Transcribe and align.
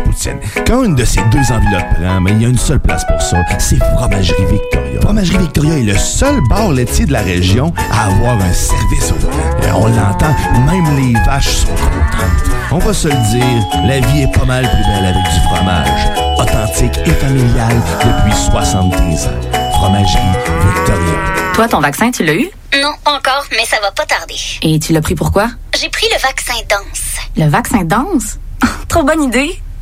Poutine. 0.00 0.38
Quand 0.66 0.84
une 0.84 0.94
de 0.94 1.04
ces 1.04 1.20
deux 1.30 1.52
enveloppes 1.52 1.94
prend, 1.94 2.20
mais 2.20 2.32
il 2.32 2.42
y 2.42 2.44
a 2.44 2.48
une 2.48 2.58
seule 2.58 2.80
place 2.80 3.04
pour 3.06 3.20
ça, 3.20 3.38
c'est 3.58 3.78
Fromagerie 3.96 4.44
Victoria. 4.50 5.00
Fromagerie 5.00 5.38
Victoria 5.38 5.78
est 5.78 5.82
le 5.82 5.96
seul 5.98 6.40
bar 6.48 6.72
laitier 6.72 7.06
de 7.06 7.12
la 7.12 7.22
région 7.22 7.72
à 7.90 8.06
avoir 8.06 8.34
un 8.40 8.52
service 8.52 9.12
au 9.12 9.16
volant. 9.16 9.36
Et 9.62 9.70
on 9.72 9.86
l'entend, 9.88 10.34
même 10.66 10.96
les 10.96 11.18
vaches 11.24 11.56
sont 11.56 11.68
contentes. 11.68 12.56
On 12.70 12.78
va 12.78 12.92
se 12.94 13.08
le 13.08 13.30
dire, 13.30 13.66
la 13.86 14.00
vie 14.00 14.22
est 14.22 14.32
pas 14.32 14.44
mal 14.44 14.64
plus 14.64 14.84
belle 14.84 15.04
avec 15.04 15.24
du 15.24 15.40
fromage. 15.48 16.08
Authentique 16.38 16.98
et 17.06 17.10
familial 17.10 17.74
depuis 18.00 18.36
73 18.36 19.26
ans. 19.26 19.30
Fromagerie 19.72 20.22
Victoria. 20.74 21.52
Toi, 21.54 21.68
ton 21.68 21.80
vaccin, 21.80 22.10
tu 22.10 22.24
l'as 22.24 22.34
eu? 22.34 22.48
Non, 22.80 22.92
encore, 23.04 23.44
mais 23.50 23.64
ça 23.66 23.76
va 23.82 23.90
pas 23.90 24.06
tarder. 24.06 24.36
Et 24.62 24.78
tu 24.78 24.92
l'as 24.94 25.02
pris 25.02 25.14
pourquoi? 25.14 25.48
J'ai 25.78 25.90
pris 25.90 26.06
le 26.10 26.18
vaccin 26.20 26.54
danse. 26.70 27.18
Le 27.36 27.46
vaccin 27.50 27.84
danse? 27.84 28.38
Trop 28.88 29.02
bonne 29.02 29.24
idée! 29.24 29.60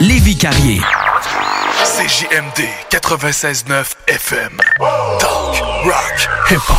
Lévi 0.00 0.36
Carrier. 0.36 0.80
CJMD 1.84 2.68
96.9 2.90 3.94
FM. 4.06 4.60
Talk, 5.18 5.60
rock, 5.84 6.28
hip-hop. 6.50 6.76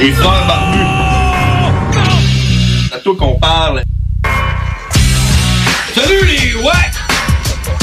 Les 0.00 0.12
frères 0.12 0.46
barbus. 0.46 0.78
C'est 2.88 2.94
à 2.94 2.98
toi 2.98 3.14
qu'on 3.16 3.38
parle. 3.38 3.82
Salut 5.94 6.24
les 6.26 6.54
ouais! 6.56 6.72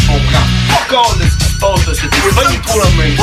On 0.10 0.20
prend 0.20 0.46
pas 0.68 0.86
compte 0.94 1.20
de 1.20 1.24
ce 1.24 1.38
qui 1.38 1.46
se 1.46 1.60
passe 1.60 1.88
là. 1.88 1.94
C'était 1.94 2.36
pas 2.36 2.52
du 2.52 2.60
tout 2.60 2.80
la 2.80 2.90
même 3.02 3.18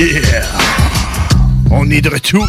Yeah! 0.00 0.46
On 1.70 1.90
est 1.90 2.00
de 2.00 2.08
retour. 2.08 2.46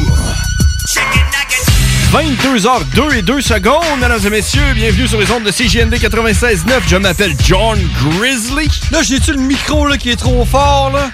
22h02 2.12 3.16
et 3.16 3.22
2 3.22 3.40
secondes, 3.40 3.82
mesdames 4.02 4.20
et 4.26 4.30
messieurs. 4.30 4.74
Bienvenue 4.76 5.08
sur 5.08 5.18
les 5.18 5.32
ondes 5.32 5.44
de 5.44 5.52
CJND 5.52 5.94
96.9. 5.94 6.82
Je 6.86 6.98
m'appelle 6.98 7.34
John 7.42 7.80
Grizzly. 8.04 8.68
Là, 8.92 9.02
j'ai-tu 9.02 9.32
le 9.32 9.40
micro 9.40 9.88
là, 9.88 9.98
qui 9.98 10.10
est 10.10 10.18
trop 10.18 10.44
fort, 10.44 10.92
là? 10.92 11.10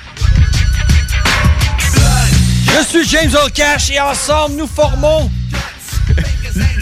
Je 2.65 2.83
suis 2.83 3.07
James 3.07 3.31
O'Cash 3.45 3.91
et 3.91 3.99
ensemble, 3.99 4.55
nous 4.55 4.67
formons... 4.67 5.29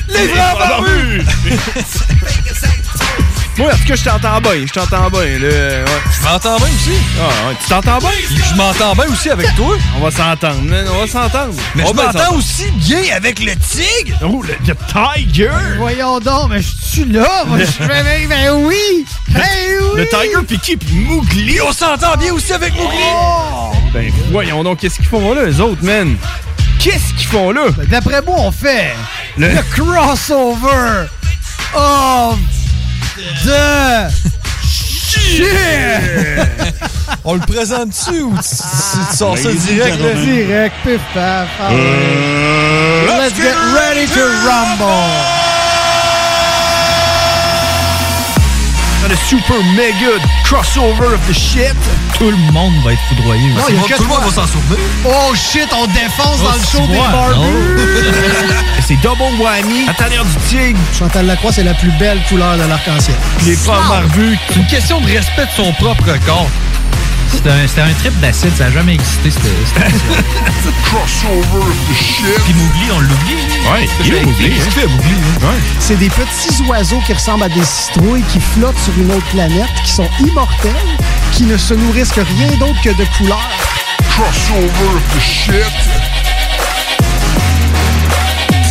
Les 0.07 0.27
frères 0.29 0.57
barbus! 0.59 1.21
Moi, 3.57 3.67
en 3.73 3.77
tout 3.77 3.85
cas, 3.87 3.95
je 3.95 4.03
t'entends 4.03 4.41
bien. 4.41 4.65
Je 4.65 4.73
t'entends 4.73 5.09
bien. 5.09 5.21
là. 5.39 5.47
Ouais. 5.47 5.85
Je 6.11 6.23
m'entends 6.27 6.57
bien 6.57 6.65
aussi. 6.67 6.91
Ah, 7.19 7.47
ouais. 7.47 7.55
Tu 7.61 7.69
t'entends 7.69 7.97
bien? 7.99 8.09
Je 8.29 8.55
m'entends 8.55 8.93
bien 8.93 9.05
aussi 9.13 9.29
avec 9.29 9.55
toi. 9.55 9.77
On 9.97 10.03
va 10.03 10.11
s'entendre, 10.11 10.61
man. 10.63 10.85
On 10.93 10.99
va 10.99 11.07
s'entendre. 11.07 11.53
Mais 11.73 11.83
On 11.83 11.87
je 11.87 11.93
m'entends 11.93 12.35
aussi 12.35 12.69
bien 12.71 12.99
avec 13.15 13.39
le 13.39 13.53
tigre. 13.55 14.17
Oh, 14.23 14.43
le, 14.43 14.55
le 14.67 14.75
Tiger! 15.23 15.49
Voyons 15.77 16.19
donc, 16.19 16.49
mais 16.49 16.61
je 16.61 16.67
suis 16.85 17.05
là, 17.05 17.45
moi, 17.47 17.59
je 17.59 17.65
suis 17.65 17.85
ben, 17.85 18.03
ben 18.27 18.51
oui! 18.55 19.05
Ben 19.29 19.41
oui! 19.93 19.99
Le 20.01 20.05
Tiger, 20.07 20.43
puis 20.45 20.59
qui? 20.59 20.75
Puis 20.75 20.93
Mougli. 20.95 21.61
On 21.61 21.71
s'entend 21.71 22.17
bien 22.17 22.33
aussi 22.33 22.51
avec 22.51 22.73
Mougli. 22.75 22.97
Ben, 23.93 24.11
voyons 24.31 24.63
donc, 24.63 24.79
qu'est-ce 24.79 24.95
qu'ils 24.97 25.05
font 25.05 25.33
là, 25.33 25.45
les 25.45 25.61
autres, 25.61 25.83
man? 25.83 26.17
Qu'est-ce 26.79 27.13
qu'ils 27.13 27.27
font 27.27 27.51
là? 27.51 27.67
Ben, 27.77 27.85
D'après 27.87 28.21
moi, 28.21 28.35
on 28.39 28.51
fait 28.51 28.93
Le- 29.37 29.47
le, 29.47 29.61
crossover 29.71 31.05
of 31.73 32.37
the 33.15 34.09
shit! 34.63 35.47
On 37.23 37.33
le 37.35 37.39
présente-tu 37.39 38.21
ou 38.21 38.33
tu, 38.37 38.43
tu- 38.43 39.09
tu 39.11 39.15
sors 39.17 39.37
ça 39.37 39.51
direct, 39.51 39.99
là? 39.99 40.13
Direct, 40.13 40.75
pif 40.83 40.99
paf. 41.13 41.47
ah 41.59 41.69
ouais. 41.71 41.77
Euh, 41.79 43.07
Let's 43.17 43.35
get 43.35 43.55
ready 43.73 44.05
to 44.07 44.21
rumble! 44.45 44.85
Le 49.07 49.15
super 49.29 49.63
mega 49.75 50.17
crossover 50.45 51.13
of 51.13 51.19
the 51.27 51.33
shit. 51.33 51.75
Tout 52.17 52.31
le 52.31 52.37
monde 52.53 52.73
va 52.83 52.93
être 52.93 53.01
foudroyé. 53.09 53.49
Non, 53.49 53.63
il 53.69 53.75
y 53.75 53.77
a 53.77 53.81
que 53.81 53.95
Tout 53.97 54.03
le 54.03 54.09
monde 54.09 54.23
va 54.23 54.31
s'en 54.31 54.47
souvenir. 54.47 54.77
Oh 55.05 55.33
shit, 55.35 55.67
on 55.73 55.85
défonce 55.87 56.41
dans 56.41 56.51
le 56.51 56.59
Oh, 56.63 56.71
show 56.71 56.87
des 56.87 56.97
barbus! 56.97 58.55
C'est 58.87 58.95
double 59.01 59.21
whammy. 59.39 59.87
À 59.89 59.93
travers 59.93 60.23
du 60.23 60.35
tigre. 60.47 60.79
Chantal 60.97 61.25
Lacroix, 61.25 61.51
c'est 61.51 61.63
la 61.63 61.73
plus 61.73 61.91
belle 61.99 62.19
couleur 62.29 62.55
de 62.57 62.63
l'arc-en-ciel. 62.63 63.15
Les 63.45 63.55
frères 63.55 63.81
barbus. 63.89 64.37
C'est 64.49 64.55
une 64.59 64.67
question 64.67 65.01
de 65.01 65.07
respect 65.07 65.45
de 65.45 65.51
son 65.63 65.73
propre 65.73 66.05
corps. 66.25 66.47
C'était 67.31 67.49
un, 67.49 67.67
c'était 67.67 67.81
un 67.81 67.93
trip 67.99 68.19
d'acide, 68.19 68.55
ça 68.57 68.65
n'a 68.65 68.71
jamais 68.71 68.93
existé, 68.95 69.29
émission. 69.29 69.75
Crossover 70.85 71.61
of 71.61 71.75
the 71.89 71.95
shit. 71.95 72.25
Puis 72.43 72.53
Mougli, 72.53 72.91
on 72.95 72.99
l'oublie. 72.99 73.35
Ouais, 73.71 73.87
il 74.03 74.13
est 74.13 74.21
Mougli, 74.23 74.45
hein. 74.47 75.47
Ouais. 75.47 75.59
C'est 75.79 75.97
des 75.97 76.09
petits 76.09 76.63
oiseaux 76.67 77.01
qui 77.05 77.13
ressemblent 77.13 77.43
à 77.43 77.49
des 77.49 77.63
citrouilles 77.63 78.23
qui 78.31 78.39
flottent 78.39 78.79
sur 78.79 78.93
une 78.97 79.11
autre 79.11 79.27
planète, 79.27 79.69
qui 79.83 79.91
sont 79.91 80.09
immortels, 80.19 80.71
qui 81.31 81.43
ne 81.43 81.57
se 81.57 81.73
nourrissent 81.73 82.11
que 82.13 82.21
rien 82.21 82.51
d'autre 82.57 82.81
que 82.81 82.89
de 82.89 83.05
couleurs. 83.17 83.49
Crossover 84.09 84.95
of 84.95 85.03
the 85.15 85.21
shit. 85.21 86.34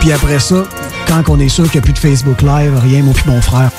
Puis 0.00 0.12
après 0.12 0.38
ça, 0.38 0.64
quand 1.06 1.22
on 1.28 1.40
est 1.40 1.48
sûr 1.48 1.64
qu'il 1.64 1.74
n'y 1.74 1.78
a 1.78 1.82
plus 1.82 1.92
de 1.92 1.98
Facebook 1.98 2.42
Live, 2.42 2.78
rien, 2.82 3.02
moi 3.02 3.14
puis 3.14 3.24
mon 3.30 3.40
frère, 3.40 3.70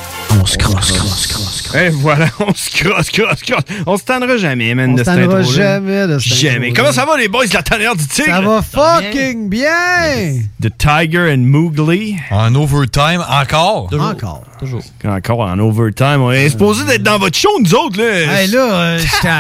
on 0.42 0.46
se 0.46 0.58
crosse, 0.58 0.92
crosse, 0.92 1.28
crosse, 1.28 1.62
crosse. 1.64 1.76
Et 1.76 1.90
voilà, 1.90 2.28
on 2.40 2.54
se 2.54 2.70
crosse, 2.70 3.10
crosse, 3.10 3.42
crosse. 3.42 3.64
On 3.86 3.98
se 3.98 4.04
tannera 4.04 4.38
jamais, 4.38 4.76
man, 4.76 4.92
On 4.92 4.94
de 4.94 5.00
se 5.00 5.06
cette 5.06 5.16
tannera 5.16 5.42
jamais 5.42 6.08
de 6.08 6.20
cette 6.20 6.34
Jamais. 6.34 6.74
Comment 6.74 6.92
ça 6.92 7.06
va, 7.06 7.18
les 7.18 7.28
boys 7.28 7.48
de 7.48 7.54
la 7.54 7.64
tanière 7.64 7.96
du 7.96 8.06
tigre? 8.06 8.28
Ça 8.28 8.42
va 8.42 8.62
fucking 8.62 9.50
bien! 9.50 10.42
The 10.62 10.70
Tiger 10.78 11.32
and 11.34 11.40
Moogly. 11.40 12.18
En 12.32 12.54
overtime, 12.56 13.24
encore. 13.30 13.90
Encore. 13.94 14.44
Toujours. 14.60 14.84
Encore 15.06 15.40
en 15.42 15.58
overtime. 15.60 16.22
On 16.22 16.32
est 16.32 16.50
supposé 16.50 16.84
d'être 16.84 17.04
dans 17.04 17.18
votre 17.18 17.38
show, 17.38 17.50
nous 17.64 17.74
autres, 17.76 17.98
là. 17.98 18.42
Hey, 18.42 18.50
là, 18.50 18.74
euh, 18.74 19.00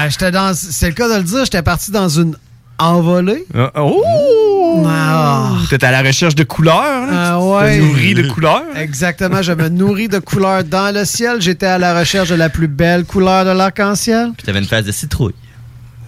j'étais 0.10 0.31
dans. 0.31 0.54
C'est 0.56 0.88
le 0.88 0.94
cas 0.94 1.10
de 1.10 1.16
le 1.16 1.24
dire, 1.24 1.44
j'étais 1.44 1.62
parti 1.62 1.92
dans 1.92 2.08
une 2.10 2.36
envolée. 2.80 3.46
Ah, 3.56 3.72
Oh! 3.78 4.84
Ah. 4.88 5.52
T'es 5.70 5.84
à 5.84 5.92
la 5.92 6.02
recherche 6.02 6.36
de 6.36 6.44
couleurs, 6.44 7.08
là? 7.08 7.34
Ah 7.36 7.38
Tu 7.40 7.46
ouais. 7.48 7.78
te 7.80 7.84
nourris 7.84 8.14
de 8.14 8.28
couleurs? 8.30 8.64
Exactement, 8.76 9.42
je 9.42 9.52
me 9.52 9.68
nourris 9.70 10.08
de 10.08 10.20
couleurs 10.20 10.64
dans 10.64 10.94
le 10.94 11.06
ciel. 11.06 11.42
J'étais 11.42 11.66
à 11.66 11.78
la 11.78 11.98
recherche 12.00 12.30
de 12.30 12.36
la 12.36 12.50
plus 12.50 12.68
belle 12.68 13.06
couleur 13.06 13.46
de 13.46 13.52
l'arc-en-ciel. 13.52 14.31
Puis 14.38 14.46
t'avais 14.46 14.60
une 14.60 14.66
phase 14.66 14.86
de 14.86 14.92
citrouille. 14.92 15.34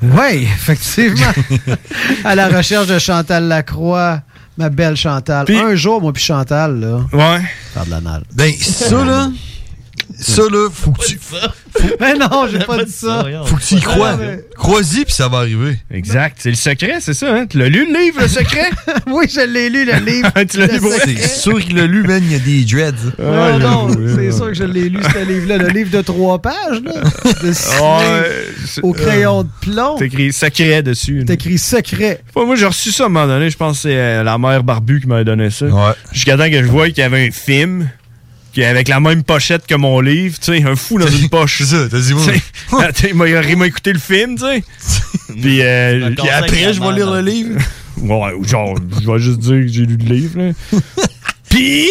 Oui, 0.03 0.43
effectivement. 0.43 1.31
à 2.23 2.35
la 2.35 2.47
recherche 2.49 2.87
de 2.87 2.97
Chantal 2.99 3.47
Lacroix, 3.47 4.21
ma 4.57 4.69
belle 4.69 4.95
Chantal. 4.95 5.45
Un 5.49 5.75
jour, 5.75 6.01
moi 6.01 6.11
puis 6.13 6.23
Chantal, 6.23 6.79
là. 6.79 6.97
Ouais. 7.13 7.41
Faire 7.73 7.85
de 7.85 7.91
l'anal. 7.91 8.23
Ben, 8.33 8.51
ça, 8.59 9.03
là. 9.05 9.29
Ça, 10.17 10.43
là, 10.43 10.69
faut 10.71 10.91
que 10.91 11.05
tu. 11.05 11.19
Mais 11.99 12.13
non, 12.15 12.47
j'ai 12.51 12.59
pas 12.59 12.83
dit 12.83 12.91
ça. 12.91 13.25
Faut 13.45 13.55
que 13.55 13.61
tu 13.61 13.75
y 13.75 13.81
crois. 13.81 14.17
Crois-y, 14.55 15.05
puis 15.05 15.13
ça 15.13 15.27
va 15.27 15.39
arriver. 15.39 15.77
Exact. 15.89 16.37
C'est 16.39 16.49
le 16.49 16.55
secret, 16.55 16.97
c'est 16.99 17.13
ça, 17.13 17.33
hein? 17.33 17.45
Tu 17.47 17.57
l'as 17.57 17.69
lu, 17.69 17.91
le 17.91 17.99
livre, 17.99 18.21
le 18.21 18.27
secret? 18.27 18.69
oui, 19.07 19.25
je 19.33 19.41
l'ai 19.41 19.69
lu, 19.69 19.85
le 19.85 19.99
livre. 20.05 20.31
tu 20.49 20.57
l'as 20.57 20.67
lu. 20.67 20.79
C'est 21.05 21.27
sûr 21.27 21.59
qu'il 21.59 21.75
l'a 21.75 21.85
lu, 21.85 22.03
man, 22.03 22.21
il 22.23 22.31
y 22.31 22.35
a 22.35 22.39
des 22.39 22.63
dreads. 22.63 23.13
Non, 23.19 23.59
non, 23.59 23.87
c'est 24.15 24.31
sûr 24.31 24.47
que 24.47 24.53
je 24.53 24.63
l'ai 24.63 24.89
lu, 24.89 24.99
ce 25.01 25.25
livre-là. 25.25 25.57
Le 25.57 25.69
livre 25.69 25.91
de 25.91 26.01
trois 26.01 26.39
pages, 26.39 26.81
là. 26.83 26.93
C'est- 27.53 28.81
au 28.83 28.93
crayon 28.93 29.43
de 29.43 29.49
plomb. 29.61 29.95
T'as 29.97 30.05
écrit 30.05 30.31
secret 30.33 30.83
dessus. 30.83 31.23
T'as 31.25 31.33
écrit 31.33 31.57
secret. 31.57 32.21
Moi, 32.35 32.55
j'ai 32.55 32.65
reçu 32.65 32.91
ça 32.91 33.03
à 33.03 33.05
un 33.07 33.09
moment 33.09 33.27
donné. 33.27 33.49
Je 33.49 33.57
pense 33.57 33.77
que 33.77 33.81
c'est 33.83 33.95
euh, 33.95 34.23
la 34.23 34.37
mère 34.37 34.63
Barbu 34.63 35.01
qui 35.01 35.07
m'avait 35.07 35.23
donné 35.23 35.49
ça. 35.49 35.65
Ouais. 35.65 35.93
Jusqu'à 36.11 36.37
temps 36.37 36.49
que 36.49 36.61
je 36.61 36.67
voie 36.67 36.87
qu'il 36.89 36.99
y 36.99 37.01
avait 37.01 37.27
un 37.27 37.31
film 37.31 37.89
qui 38.53 38.61
est 38.61 38.65
avec 38.65 38.87
la 38.87 38.99
même 38.99 39.23
pochette 39.23 39.65
que 39.67 39.75
mon 39.75 39.99
livre. 40.01 40.37
Tu 40.39 40.57
sais, 40.57 40.63
un 40.63 40.75
fou 40.75 40.97
dans 40.99 41.07
une 41.07 41.29
poche. 41.29 41.59
C'est 41.59 41.65
ça, 41.65 41.87
t'as 41.89 41.99
dit, 41.99 42.13
moi. 42.13 42.25
Il 43.49 43.57
m'a- 43.57 43.65
écouté 43.67 43.93
le 43.93 43.99
film, 43.99 44.35
tu 44.37 44.45
sais. 44.45 44.63
Puis, 45.41 45.61
euh, 45.61 46.11
puis 46.17 46.29
après, 46.29 46.73
je 46.73 46.81
vais 46.81 46.93
lire 46.93 47.11
le 47.11 47.21
livre. 47.21 47.59
Ouais, 47.97 48.33
ou 48.33 48.43
genre, 48.47 48.75
je 49.01 49.11
vais 49.11 49.19
juste 49.19 49.39
dire 49.39 49.61
que 49.61 49.67
j'ai 49.67 49.85
lu 49.85 49.97
le 49.97 50.13
livre, 50.15 50.39
là. 50.41 50.79
Puis, 51.49 51.87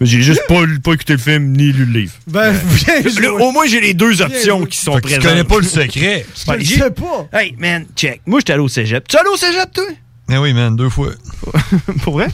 j'ai 0.00 0.22
juste 0.22 0.42
pas, 0.48 0.60
pas 0.82 0.92
écouté 0.92 1.14
le 1.14 1.18
film 1.18 1.52
ni 1.52 1.72
lu 1.72 1.84
le 1.86 2.00
livre. 2.00 2.12
Ben, 2.26 2.52
bien 2.52 3.00
Le- 3.02 3.10
joué. 3.10 3.26
au 3.28 3.50
moins, 3.52 3.66
j'ai 3.66 3.80
les 3.80 3.94
deux 3.94 4.20
options 4.22 4.66
qui 4.66 4.78
sont 4.78 4.98
présentes. 5.00 5.22
connais 5.24 5.44
pas 5.44 5.56
le 5.58 5.62
secret. 5.64 6.26
Je 6.58 6.64
sais 6.74 6.90
pas. 6.90 7.28
Hey, 7.32 7.54
man, 7.58 7.86
check. 7.96 8.20
Moi, 8.26 8.40
j'étais 8.40 8.52
allé 8.52 8.62
au 8.62 8.68
cégep. 8.68 9.06
Tu 9.08 9.16
es 9.16 9.20
allé 9.20 9.28
au 9.30 9.36
cégep, 9.36 9.72
toi? 9.72 9.84
Ben 10.28 10.38
oui, 10.38 10.54
man, 10.54 10.74
deux 10.74 10.88
fois. 10.88 11.10
Pour 12.02 12.14
vrai? 12.14 12.28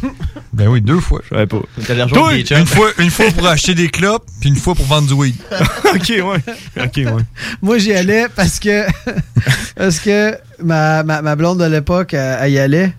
Ben 0.53 0.69
oui, 0.69 0.81
deux 0.81 1.01
fois. 1.01 1.21
Je 1.25 1.31
savais 1.31 1.47
pas. 1.47 1.61
T'as 1.87 1.95
l'argent 1.95 2.15
Toi, 2.15 2.35
des 2.35 2.43
chums. 2.45 2.59
une 2.61 2.67
fois, 2.67 2.91
une 2.99 3.11
fois 3.11 3.27
pour 3.33 3.47
acheter 3.49 3.75
des 3.75 3.89
clopes, 3.89 4.25
puis 4.41 4.49
une 4.49 4.57
fois 4.57 4.75
pour 4.75 4.87
vendre 4.87 5.09
du 5.09 5.15
weed. 5.15 5.35
ok, 5.95 6.09
ouais. 6.09 6.23
Ok, 6.77 6.97
ouais. 6.97 7.23
Moi, 7.63 7.79
j'y 7.79 7.93
allais 7.93 8.27
parce 8.35 8.61
que 8.61 8.87
parce 9.77 9.99
que 9.99 10.37
ma, 10.63 11.03
ma, 11.03 11.21
ma 11.23 11.35
blonde 11.37 11.59
de 11.59 11.65
l'époque, 11.65 12.15
elle, 12.15 12.39
elle 12.43 12.53
y 12.53 12.59
allait. 12.59 12.93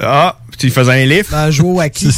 Ah, 0.00 0.36
tu 0.58 0.70
faisais 0.70 0.92
un 0.92 1.06
livre? 1.06 1.28
Ben, 1.30 1.50
jouait 1.50 1.68
au 1.68 1.80
hockey. 1.80 2.08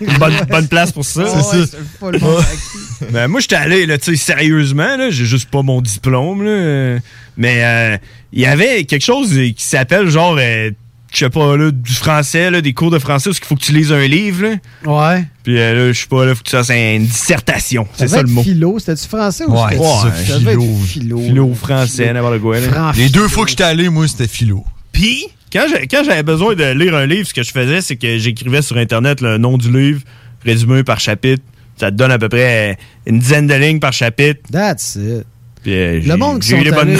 Une 0.00 0.18
bonne, 0.18 0.34
bonne 0.48 0.68
place 0.68 0.92
pour 0.92 1.04
ça. 1.04 1.22
Ouais, 1.22 1.28
c'est 1.70 1.98
pas 1.98 2.10
le 2.10 2.18
bon 2.18 2.36
hockey. 2.36 3.10
Ben, 3.10 3.26
moi, 3.28 3.40
j'étais 3.40 3.56
allé, 3.56 3.86
là, 3.86 3.98
tu 3.98 4.16
sais, 4.16 4.16
sérieusement, 4.16 4.96
là, 4.96 5.10
j'ai 5.10 5.24
juste 5.24 5.50
pas 5.50 5.62
mon 5.62 5.80
diplôme, 5.82 6.42
là. 6.44 6.98
Mais 7.36 7.64
euh, 7.64 7.96
il 8.32 8.40
y 8.40 8.46
avait 8.46 8.84
quelque 8.84 9.04
chose 9.04 9.30
qui 9.30 9.54
s'appelle, 9.64 10.08
genre, 10.08 10.36
euh, 10.38 10.70
je 11.12 11.18
sais 11.18 11.30
pas, 11.30 11.56
là, 11.56 11.70
du 11.70 11.92
français, 11.92 12.50
là, 12.50 12.60
des 12.62 12.72
cours 12.72 12.90
de 12.90 12.98
français, 12.98 13.28
où 13.28 13.32
il 13.32 13.44
faut 13.44 13.54
que 13.54 13.60
tu 13.62 13.72
lises 13.72 13.92
un 13.92 14.06
livre, 14.06 14.44
là. 14.46 14.56
Ouais. 14.86 15.24
Puis 15.44 15.58
euh, 15.58 15.74
là, 15.88 15.92
je 15.92 16.00
sais 16.00 16.06
pas, 16.06 16.24
là, 16.24 16.34
faut 16.34 16.42
que 16.42 16.48
tu 16.48 16.56
fasses 16.56 16.70
une 16.70 17.04
dissertation. 17.04 17.86
C'est 17.94 18.08
ça 18.08 18.22
le 18.22 18.28
mot. 18.28 18.42
philo. 18.42 18.78
C'était-tu 18.78 19.08
français 19.08 19.44
ou 19.44 19.52
Ouais, 19.52 19.76
c'était 19.78 20.38
philo. 20.38 20.76
philo. 20.86 21.18
Philo, 21.20 21.54
français, 21.54 22.12
n'importe 22.12 22.40
quoi, 22.40 22.56
Les 22.96 23.10
deux 23.10 23.28
fois 23.28 23.44
que 23.44 23.50
j'étais 23.50 23.64
allé, 23.64 23.88
moi, 23.90 24.08
c'était 24.08 24.26
philo. 24.28 24.64
Puis, 24.92 25.26
quand 25.52 25.66
j'avais 26.04 26.22
besoin 26.22 26.54
de 26.54 26.64
lire 26.72 26.94
un 26.96 27.06
livre, 27.06 27.28
ce 27.28 27.34
que 27.34 27.42
je 27.42 27.50
faisais, 27.52 27.82
c'est 27.82 27.96
que 27.96 28.16
j'écrivais 28.18 28.62
sur 28.62 28.76
Internet 28.78 29.20
le 29.20 29.36
nom 29.36 29.58
du 29.58 29.70
livre, 29.70 30.00
résumé 30.44 30.82
par 30.82 30.98
chapitre. 31.00 31.42
Ça 31.76 31.90
te 31.90 31.96
donne 31.96 32.10
à 32.12 32.18
peu 32.18 32.28
près 32.28 32.78
une 33.06 33.18
dizaine 33.18 33.46
de 33.46 33.54
lignes 33.54 33.80
par 33.80 33.92
chapitre. 33.92 34.40
That's 34.50 34.96
it. 34.96 35.26
Euh, 35.66 36.00
Le 36.04 36.16
monde 36.16 36.40
qui 36.40 36.48
sont 36.48 36.56
allés, 36.56 36.96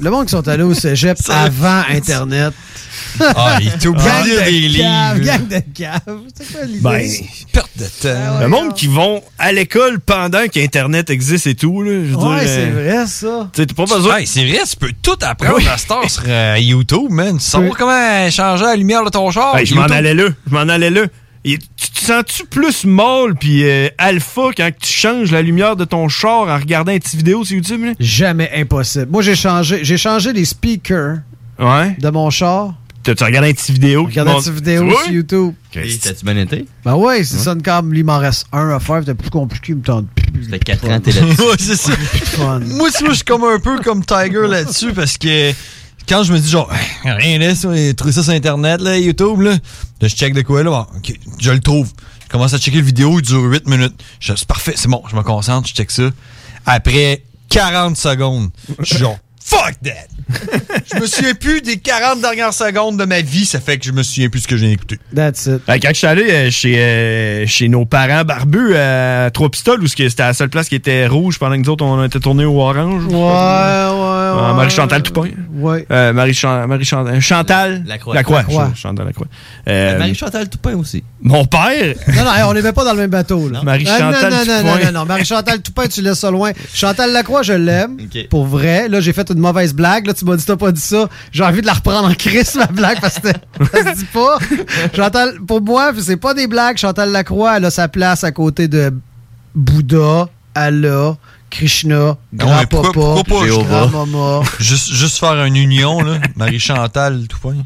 le 0.00 0.10
monde 0.10 0.24
qui 0.26 0.30
sont 0.30 0.48
allés 0.48 0.62
au 0.62 0.74
cégep 0.74 1.18
avant 1.28 1.82
Internet. 1.90 2.52
Ah, 3.20 3.58
il 3.60 3.66
obligé 3.88 4.08
Gang 4.08 4.24
de 4.24 4.44
des 4.44 4.50
livres. 4.68 5.18
Gang 5.20 5.48
de 5.48 5.62
cave. 5.74 6.20
C'est 6.34 6.52
quoi 6.52 6.64
l'idée? 6.64 6.80
Ben, 6.80 7.10
Perte 7.52 7.70
de 7.76 7.84
temps. 7.84 8.40
le 8.40 8.48
monde 8.48 8.74
qui 8.74 8.86
vont 8.86 9.22
à 9.38 9.52
l'école 9.52 10.00
pendant 10.00 10.46
qu'Internet 10.48 11.10
existe 11.10 11.46
et 11.46 11.54
tout, 11.54 11.82
là. 11.82 11.90
Je 11.92 12.10
veux 12.10 12.16
ouais, 12.16 12.46
c'est 12.46 12.70
euh, 12.70 12.94
vrai, 12.94 13.06
ça. 13.06 13.50
Tu 13.52 13.60
sais, 13.62 13.66
t'as 13.66 13.74
pas 13.74 13.94
besoin. 13.94 14.16
Hey, 14.18 14.26
c'est 14.26 14.46
vrai, 14.46 14.60
tu 14.68 14.76
peux 14.76 14.92
tout 15.02 15.16
apprendre 15.20 15.56
Oui. 15.56 15.66
à 15.66 15.72
heure 15.92 16.10
sur 16.10 16.22
euh, 16.26 16.56
YouTube, 16.58 17.10
man. 17.10 17.36
Tu 17.38 17.44
savoir 17.44 17.76
comment 17.76 18.30
changer 18.30 18.64
la 18.64 18.76
lumière 18.76 19.04
de 19.04 19.10
ton 19.10 19.30
char. 19.30 19.56
Hey, 19.58 19.66
je 19.66 19.74
m'en 19.74 19.82
allais 19.82 20.14
là. 20.14 20.24
Je 20.48 20.54
m'en 20.54 20.60
allais 20.60 20.90
là. 20.90 21.02
Et 21.44 21.58
tu 21.58 21.90
te 21.90 21.98
sens-tu 22.00 22.44
plus 22.46 22.84
mâle 22.84 23.34
puis 23.38 23.64
euh, 23.64 23.88
alpha 23.98 24.50
quand 24.56 24.70
tu 24.80 24.92
changes 24.92 25.32
la 25.32 25.42
lumière 25.42 25.74
de 25.76 25.84
ton 25.84 26.08
char 26.08 26.42
en 26.48 26.56
regardant 26.56 26.92
une 26.92 27.00
petite 27.00 27.16
vidéo 27.16 27.44
sur 27.44 27.56
YouTube? 27.56 27.84
Là? 27.84 27.92
Jamais 27.98 28.50
impossible. 28.54 29.08
Moi, 29.10 29.22
j'ai 29.22 29.34
changé, 29.34 29.80
j'ai 29.84 29.96
changé 29.96 30.32
les 30.32 30.44
speakers 30.44 31.18
Ouais. 31.58 31.96
de 31.98 32.08
mon 32.10 32.30
char. 32.30 32.74
T'as-tu 33.02 33.24
regardé 33.24 33.48
une 33.48 33.54
petite 33.56 33.70
vidéo? 33.70 34.02
qui 34.04 34.10
Regardez 34.10 34.30
montre- 34.30 34.44
cette 34.44 34.54
vidéo 34.54 34.88
Tu 34.88 35.02
sur 35.04 35.12
YouTube. 35.12 35.54
Et 35.74 35.98
T'as-tu 35.98 36.24
bien 36.24 36.36
été? 36.36 36.64
Ben 36.84 36.94
ouais, 36.94 37.24
c'est 37.24 37.38
ça, 37.38 37.56
comme 37.64 37.92
il 37.92 38.04
m'en 38.04 38.18
reste 38.18 38.46
un 38.52 38.68
à 38.70 38.78
faire, 38.78 39.00
c'était 39.00 39.14
plus 39.14 39.30
compliqué, 39.30 39.72
il 39.72 39.76
me 39.78 39.82
tente 39.82 40.06
plus. 40.14 40.44
C'était 40.44 40.60
4 40.60 40.88
ans, 40.88 41.00
t'es 41.00 41.10
là-dessus. 41.10 41.40
ouais, 41.42 41.56
c'est 41.58 41.76
ça. 41.76 41.92
Moi, 42.60 42.88
tu 42.96 43.06
je 43.08 43.12
suis 43.14 43.24
comme 43.24 43.42
un 43.42 43.58
peu 43.58 43.80
comme 43.80 44.04
Tiger 44.04 44.46
là-dessus 44.48 44.92
parce 44.92 45.18
que 45.18 45.50
quand 46.08 46.22
je 46.24 46.32
me 46.32 46.38
dis 46.38 46.48
genre, 46.48 46.70
rien 47.04 47.38
là, 47.38 47.54
trouver 47.94 48.12
ça 48.12 48.22
sur 48.22 48.32
Internet, 48.32 48.80
là, 48.80 48.98
YouTube, 48.98 49.40
là, 49.40 49.56
je 50.00 50.08
check 50.08 50.34
de 50.34 50.42
quoi, 50.42 50.62
là, 50.62 50.70
bon, 50.70 50.98
ok, 50.98 51.12
je 51.38 51.50
le 51.50 51.60
trouve. 51.60 51.90
Je 52.24 52.28
commence 52.28 52.54
à 52.54 52.58
checker 52.58 52.78
le 52.78 52.84
vidéo, 52.84 53.18
il 53.18 53.22
dure 53.22 53.42
8 53.42 53.66
minutes. 53.66 54.02
C'est 54.20 54.44
parfait, 54.46 54.72
c'est 54.74 54.88
bon, 54.88 55.02
je 55.10 55.16
me 55.16 55.22
concentre, 55.22 55.68
je 55.68 55.74
check 55.74 55.90
ça. 55.90 56.10
Après 56.64 57.22
40 57.50 57.96
secondes, 57.96 58.50
je 58.78 58.84
suis 58.84 58.98
genre, 58.98 59.18
fuck 59.44 59.74
that! 59.84 60.08
Je 60.94 61.00
me 61.00 61.06
souviens 61.06 61.34
plus 61.34 61.60
des 61.62 61.76
40 61.78 62.20
dernières 62.20 62.52
secondes 62.52 62.98
de 62.98 63.04
ma 63.04 63.20
vie, 63.20 63.44
ça 63.44 63.60
fait 63.60 63.78
que 63.78 63.84
je 63.84 63.92
me 63.92 64.02
souviens 64.02 64.28
plus 64.28 64.40
ce 64.40 64.48
que 64.48 64.56
j'ai 64.56 64.70
écouté. 64.72 64.98
That's 65.14 65.46
it. 65.46 65.62
Ben, 65.66 65.78
quand 65.80 65.88
je 65.90 65.94
suis 65.94 66.06
allé 66.06 66.30
euh, 66.30 66.50
chez, 66.50 66.74
euh, 66.78 67.46
chez 67.46 67.68
nos 67.68 67.84
parents 67.84 68.24
barbus 68.24 68.74
à 68.76 69.30
Trois-Pistoles, 69.32 69.82
où 69.82 69.86
ce 69.86 69.96
que 69.96 70.08
c'était 70.08 70.22
la 70.24 70.34
seule 70.34 70.48
place 70.50 70.68
qui 70.68 70.74
était 70.74 71.06
rouge 71.06 71.38
pendant 71.38 71.56
que 71.56 71.60
nous 71.66 71.70
autres, 71.70 71.84
on 71.84 72.02
était 72.04 72.20
tournés 72.20 72.44
au 72.44 72.60
orange. 72.60 73.04
Ouais, 73.06 73.12
ouais, 73.12 73.18
ouais. 73.20 74.42
Ah, 74.44 74.54
Marie-Chantal 74.56 75.02
Toupin. 75.02 75.28
Ouais. 75.54 75.86
Euh, 75.90 76.12
Marie-Chan- 76.12 76.66
Marie-Chan- 76.66 77.20
Chantal 77.20 77.84
Lacroix. 77.86 78.14
Lacroix. 78.14 78.38
Lacroix. 78.38 78.66
Ch- 78.74 78.78
Chantal 78.82 79.06
Lacroix. 79.06 79.26
Euh, 79.68 79.98
Marie-Chantal 79.98 80.48
Toupin 80.48 80.74
aussi. 80.76 81.02
mon 81.20 81.44
père, 81.44 81.94
Non, 82.08 82.24
non, 82.24 82.32
hey, 82.34 82.42
on 82.44 82.52
n'était 82.54 82.72
pas 82.72 82.84
dans 82.84 82.92
le 82.92 82.98
même 82.98 83.10
bateau. 83.10 83.48
Là. 83.48 83.60
Marie-Chantal 83.62 84.14
Ah, 84.22 84.30
non, 84.30 84.36
non, 84.36 84.44
non, 84.44 84.62
non, 84.78 84.84
non, 84.84 84.92
non, 85.00 85.04
Marie-Chantal 85.06 85.60
Toupin, 85.62 85.86
tu 85.88 86.02
laisses 86.02 86.18
ça 86.18 86.30
loin. 86.30 86.52
Chantal 86.74 87.12
Lacroix, 87.12 87.42
je 87.42 87.52
l'aime. 87.52 87.96
Pour 88.30 88.46
vrai. 88.46 88.88
Là, 88.88 89.00
j'ai 89.00 89.12
fait 89.12 89.30
une 89.30 89.38
mauvaise 89.38 89.74
blague. 89.74 90.06
Là, 90.06 90.11
tu 90.14 90.24
m'as 90.24 90.36
dit, 90.36 90.44
t'as 90.44 90.56
pas 90.56 90.72
dit 90.72 90.80
ça. 90.80 91.08
J'ai 91.30 91.44
envie 91.44 91.60
de 91.60 91.66
la 91.66 91.74
reprendre 91.74 92.08
en 92.08 92.14
crise, 92.14 92.54
ma 92.56 92.66
blague, 92.66 93.00
parce 93.00 93.18
que 93.18 93.28
ça 93.28 93.90
se 93.94 93.98
dit 93.98 94.04
pas. 94.12 94.38
Chantal, 94.94 95.38
pour 95.46 95.60
moi, 95.62 95.92
c'est 96.00 96.16
pas 96.16 96.34
des 96.34 96.46
blagues. 96.46 96.76
Chantal 96.78 97.10
Lacroix, 97.12 97.56
elle 97.56 97.64
a 97.64 97.70
sa 97.70 97.88
place 97.88 98.24
à 98.24 98.32
côté 98.32 98.68
de 98.68 98.92
Bouddha, 99.54 100.28
Allah, 100.54 101.16
Krishna, 101.50 101.96
Ah 101.96 102.06
ouais, 102.08 102.16
Grand 102.34 102.64
pourquoi- 102.70 103.14
Papa, 103.16 103.24
pourquoi 103.28 103.64
pas? 103.64 103.86
Grand 103.88 104.06
Mama. 104.06 104.40
Juste, 104.58 104.92
juste 104.92 105.18
faire 105.18 105.44
une 105.44 105.56
union, 105.56 106.00
là. 106.02 106.18
Marie-Chantal, 106.36 107.26
tout 107.28 107.38
point. 107.38 107.56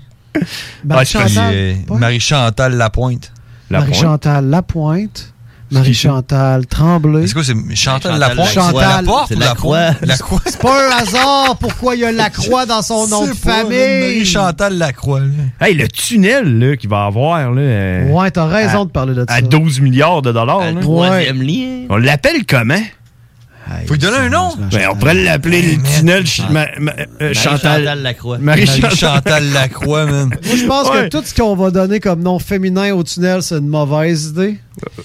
Marie-Chantal. 0.85 1.77
Marie-Chantal 1.89 2.75
Lapointe? 2.77 3.33
La 3.71 3.79
pointe. 3.79 3.89
Marie-Chantal 3.91 4.47
Lapointe. 4.47 5.33
Marie-Chantal 5.71 6.67
Tremblay. 6.67 7.27
C'est 7.27 7.35
quoi, 7.35 7.43
c'est 7.45 7.55
Chantal 7.75 8.13
Chantal 8.13 8.19
Lapointe? 8.21 8.55
Lacroix. 8.55 8.83
La 8.97 9.03
porte 9.03 9.29
C'est 9.29 9.37
ou 9.37 9.39
la 9.41 9.47
Lacroix. 9.47 9.91
croix. 10.21 10.41
C'est 10.47 10.61
pas 10.61 10.87
un 10.87 10.97
hasard 10.99 11.57
pourquoi 11.61 11.95
il 11.97 12.01
y 12.03 12.05
a 12.05 12.13
la 12.13 12.31
croix 12.31 12.67
dans 12.67 12.83
son 12.83 13.07
nom 13.09 13.27
de 13.27 13.33
famille. 13.33 14.01
Marie-Chantal 14.01 14.79
Lacroix. 14.79 15.21
là. 15.21 15.27
Hey, 15.67 15.75
le 15.75 15.89
tunnel 15.89 16.59
là, 16.59 16.77
qu'il 16.77 16.89
va 16.91 17.05
avoir, 17.07 17.51
là, 17.53 17.61
euh, 17.61 18.09
Ouais, 18.11 18.31
t'as 18.31 18.47
raison 18.47 18.83
à- 18.83 18.85
de 18.87 18.91
parler 18.91 19.15
de 19.15 19.25
ça. 19.29 19.35
à 19.35 19.41
12 19.41 19.81
milliards 19.81 20.23
de 20.23 20.33
dollars. 20.33 20.61
Le 20.69 20.73
là. 20.75 20.81
troisième 20.81 21.43
lien. 21.43 21.87
On 21.91 21.97
l'appelle 21.97 22.45
comment? 22.47 22.81
Faut 23.89 23.95
lui 23.95 23.99
donner 23.99 24.19
un 24.19 24.29
nom. 24.29 24.51
Ben, 24.71 24.87
on 24.93 24.95
pourrait 24.95 25.15
l'appeler 25.15 25.61
le 25.61 25.83
tunnel 25.83 26.25
Ch- 26.25 26.49
ma- 26.51 26.69
ma- 26.79 26.93
euh, 27.21 27.35
Chantal. 27.35 27.81
Chantal 27.81 28.01
Lacroix. 28.03 28.39
Marie-Chantal. 28.39 29.53
Lacroix, 29.53 30.07
man. 30.07 30.29
Moi, 30.29 30.57
je 30.57 30.67
pense 30.67 30.89
Ouais. 30.89 31.09
que 31.09 31.17
tout 31.17 31.23
ce 31.25 31.35
qu'on 31.35 31.57
va 31.57 31.73
donner 31.73 31.99
comme 31.99 32.23
nom 32.23 32.39
féminin 32.39 32.93
au 32.95 33.03
tunnel, 33.03 33.43
c'est 33.43 33.57
une 33.59 33.67
mauvaise 33.67 34.27
idée. 34.27 34.59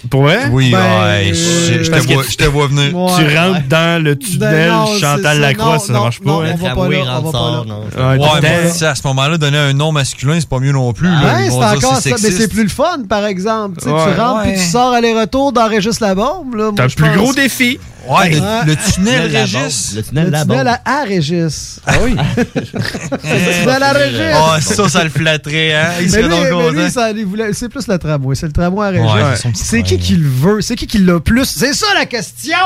Pour 0.10 0.24
vrai? 0.24 0.40
Oui, 0.52 0.72
Ben, 0.72 0.80
ouais, 1.04 1.32
je, 1.34 1.84
je 1.84 1.92
te 1.92 2.14
vois, 2.14 2.24
tu- 2.26 2.32
je 2.32 2.38
te 2.38 2.44
vois 2.44 2.68
venir. 2.68 2.94
Ouais, 2.94 3.12
tu 3.18 3.38
rentres 3.38 3.54
ouais. 3.60 3.64
dans 3.70 4.04
le 4.04 4.18
tunnel 4.18 4.40
Ben 4.40 4.70
non, 4.72 4.86
Chantal 5.00 5.24
ça. 5.24 5.34
Lacroix, 5.36 5.74
Non, 5.74 5.80
ça 5.80 5.94
non, 5.94 6.02
marche 6.04 6.20
pas. 6.20 6.30
non, 6.32 6.42
hein? 6.42 6.54
on 6.54 6.58
va 6.58 6.76
pas 6.76 6.90
là, 6.90 7.20
on 7.20 7.22
va 7.22 7.32
pas 7.32 7.64
là. 7.66 8.18
Ouais, 8.18 8.40
mais 8.42 8.64
le 8.80 8.86
à 8.86 8.96
ce 8.96 9.02
moment-là, 9.08 9.38
donner 9.38 9.58
un 9.58 9.74
nom 9.74 9.92
masculin, 9.94 10.36
c'est 10.40 10.50
pas 10.50 10.60
mieux 10.60 10.74
non 10.74 10.92
plus. 10.92 11.08
Ouais, 11.08 11.50
c'est 11.50 11.54
encore 11.56 11.96
ça, 12.02 12.10
mais 12.22 12.32
c'est 12.32 12.48
plus 12.50 12.64
le 12.64 12.70
fun, 12.70 13.04
par 13.08 13.26
exemple. 13.26 13.78
Tu 13.80 13.86
sais, 13.86 13.92
Ouais. 13.94 14.14
tu 14.14 14.20
rentres 14.20 14.46
Ouais. 14.46 14.54
puis 14.54 14.62
tu 14.62 14.68
sors 14.68 14.92
aller-retour 14.94 15.54
dans 15.54 15.68
Régis 15.70 16.00
la 16.02 16.16
bombe. 16.16 16.56
là. 16.56 16.64
Moi, 16.66 16.74
T'as 16.76 16.84
un 16.86 16.88
je 16.90 16.96
plus 16.96 17.12
gros 17.12 17.34
défi. 17.34 17.80
Ouais, 18.10 18.32
le, 18.32 18.66
le 18.66 18.76
tunnel 18.76 19.36
Régis. 19.36 19.94
Le 20.12 20.22
Le 20.24 20.32
tunnel 20.42 20.68
à, 20.68 20.82
à 20.86 21.04
Régis. 21.04 21.80
Ah 21.86 21.94
oui? 22.04 22.16
Le 22.36 23.60
tunnel 23.62 23.84
à 23.84 23.92
Régis. 23.94 24.36
Oh, 24.36 24.60
ça, 24.60 24.90
ça 24.90 25.04
le 25.04 25.12
flatterait, 25.12 25.74
hein? 25.76 25.86
Il 26.00 26.06
Mais 26.06 26.10
serait 26.10 26.22
lui, 26.24 26.30
donc 26.30 26.40
mais 26.46 26.50
content. 26.50 26.70
lui, 26.72 26.90
ça, 26.92 27.12
il 27.12 27.26
voulait- 27.26 27.54
c'est 27.54 27.70
plus 27.70 27.88
le 27.88 27.98
tramway. 28.00 28.34
C'est 28.36 28.48
le 28.48 28.52
tramway 28.54 28.88
à 28.88 28.90
Régis. 28.90 29.46
C'est 29.64 29.84
qui 29.84 29.98
qui 29.98 30.16
le 30.16 30.28
veut? 30.28 30.62
C'est 30.62 30.76
qui 30.76 30.88
qui 30.88 30.98
l'a 31.00 31.20
plus? 31.20 31.46
C'est 31.46 31.74
ça 31.74 31.88
la 31.94 32.06
question! 32.06 32.58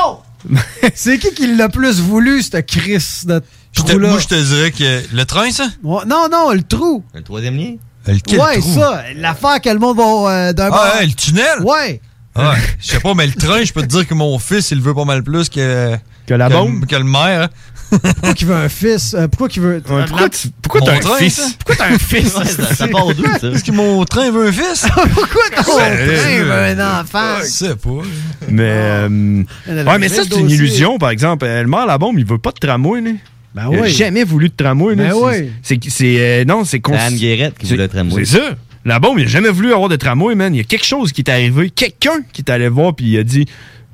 c'est 0.94 1.18
qui 1.18 1.32
qui 1.34 1.54
l'a 1.56 1.68
plus 1.68 2.00
voulu, 2.00 2.42
cette 2.42 2.66
Chris 2.66 3.22
de 3.24 3.40
Je 3.72 3.82
te- 3.82 3.88
trou-là? 3.88 4.10
Moi, 4.10 4.18
je 4.18 4.26
te 4.28 4.34
dirais 4.34 4.70
que 4.70 5.02
le 5.14 5.24
train, 5.24 5.50
ça? 5.50 5.68
Ouais, 5.82 6.02
Non, 6.06 6.28
non, 6.30 6.52
le 6.52 6.62
trou. 6.62 7.04
Le 7.14 7.22
troisième 7.22 7.56
lien? 7.56 7.74
Le 8.06 8.18
quel 8.24 8.40
ouais, 8.40 8.58
trou? 8.60 8.74
ça. 8.74 9.02
L'affaire 9.16 9.60
que 9.60 9.68
le 9.70 9.78
monde 9.78 9.96
va 9.96 10.04
euh, 10.04 10.52
d'un 10.52 10.68
bord. 10.68 10.80
Ah, 10.80 10.98
ouais, 11.00 11.06
le 11.06 11.12
tunnel? 11.14 11.60
Ouais. 11.62 12.00
Ouais, 12.36 12.44
je 12.80 12.86
sais 12.88 13.00
pas, 13.00 13.14
mais 13.14 13.26
le 13.26 13.32
train, 13.32 13.64
je 13.64 13.72
peux 13.72 13.80
te 13.82 13.86
dire 13.86 14.06
que 14.06 14.12
mon 14.14 14.38
fils, 14.38 14.70
il 14.70 14.78
le 14.78 14.84
veut 14.84 14.94
pas 14.94 15.04
mal 15.06 15.22
plus 15.22 15.48
que, 15.48 15.96
Que 16.26 16.34
la 16.34 16.48
que 16.48 16.52
le- 16.52 16.58
bombe? 16.58 16.86
que 16.86 16.96
le 16.96 17.04
maire. 17.04 17.48
Pourquoi 17.90 18.34
qu'il 18.34 18.46
veut 18.48 18.54
un 18.54 18.68
fils? 18.68 19.14
Euh, 19.14 19.28
pourquoi 19.28 19.48
qu'il 19.48 19.62
veut... 19.62 19.82
Ouais, 19.88 20.04
pourquoi 20.08 20.28
tu- 20.28 20.48
pourquoi 20.62 20.80
t'as 20.80 20.94
un 20.96 20.98
train, 20.98 21.16
fils? 21.18 21.34
ça? 21.34 21.48
Pourquoi 21.58 21.76
t'as 21.76 21.94
un 21.94 21.98
fils? 21.98 22.34
Ouais, 22.36 22.44
ça, 22.44 22.74
ça 22.74 22.88
part 22.88 23.14
d'où, 23.14 23.24
ça? 23.40 23.48
Est-ce 23.48 23.64
que 23.64 23.72
mon 23.72 24.04
train 24.04 24.30
veut 24.30 24.48
un 24.48 24.52
fils? 24.52 24.86
pourquoi 25.14 25.42
ton 25.54 25.62
train 25.62 25.90
veut 25.90 26.52
un 26.52 27.00
enfant? 27.00 27.36
Je 27.42 27.46
sais 27.46 27.76
pas. 27.76 28.02
Mais, 28.50 28.62
euh, 28.64 29.42
Elle 29.68 29.78
a 29.80 29.84
ouais, 29.84 29.98
mais 29.98 30.08
ça, 30.08 30.22
c'est 30.28 30.38
une 30.38 30.50
illusion, 30.50 30.98
par 30.98 31.10
exemple. 31.10 31.44
Euh, 31.46 31.62
Le 31.62 31.68
maire 31.68 31.86
la 31.86 31.98
bombe, 31.98 32.18
il 32.18 32.26
veut 32.26 32.38
pas 32.38 32.50
de 32.52 32.58
tramway, 32.58 33.00
là. 33.00 33.10
Ben 33.54 33.68
Il 33.72 33.78
a 33.78 33.82
oui. 33.82 33.90
jamais 33.90 34.24
voulu 34.24 34.48
de 34.50 34.54
tramway. 34.54 34.94
Ben 34.96 35.10
C'est- 35.12 35.16
oui. 35.42 35.50
C'est, 35.62 35.78
c'est, 35.88 36.16
euh, 36.18 36.44
non, 36.44 36.64
c'est 36.64 36.80
cons- 36.80 36.92
C'est 36.92 36.98
Anne 36.98 37.16
Guérette 37.16 37.56
qui 37.58 37.66
voulait 37.66 37.84
le 37.84 37.88
tramway. 37.88 38.24
C'est 38.24 38.38
ça. 38.38 38.56
La 38.84 38.98
bombe, 38.98 39.18
il 39.18 39.24
a 39.24 39.28
jamais 39.28 39.48
voulu 39.48 39.72
avoir 39.72 39.88
de 39.88 39.96
tramway, 39.96 40.34
man. 40.34 40.54
Il 40.54 40.58
y 40.58 40.60
a 40.60 40.64
quelque 40.64 40.84
chose 40.84 41.10
qui 41.12 41.22
est 41.22 41.30
arrivé. 41.30 41.70
Quelqu'un 41.70 42.20
qui 42.32 42.42
est 42.42 42.50
allé 42.50 42.68
voir, 42.68 42.94
puis 42.94 43.06
il 43.06 43.18
a 43.18 43.22
dit, 43.24 43.46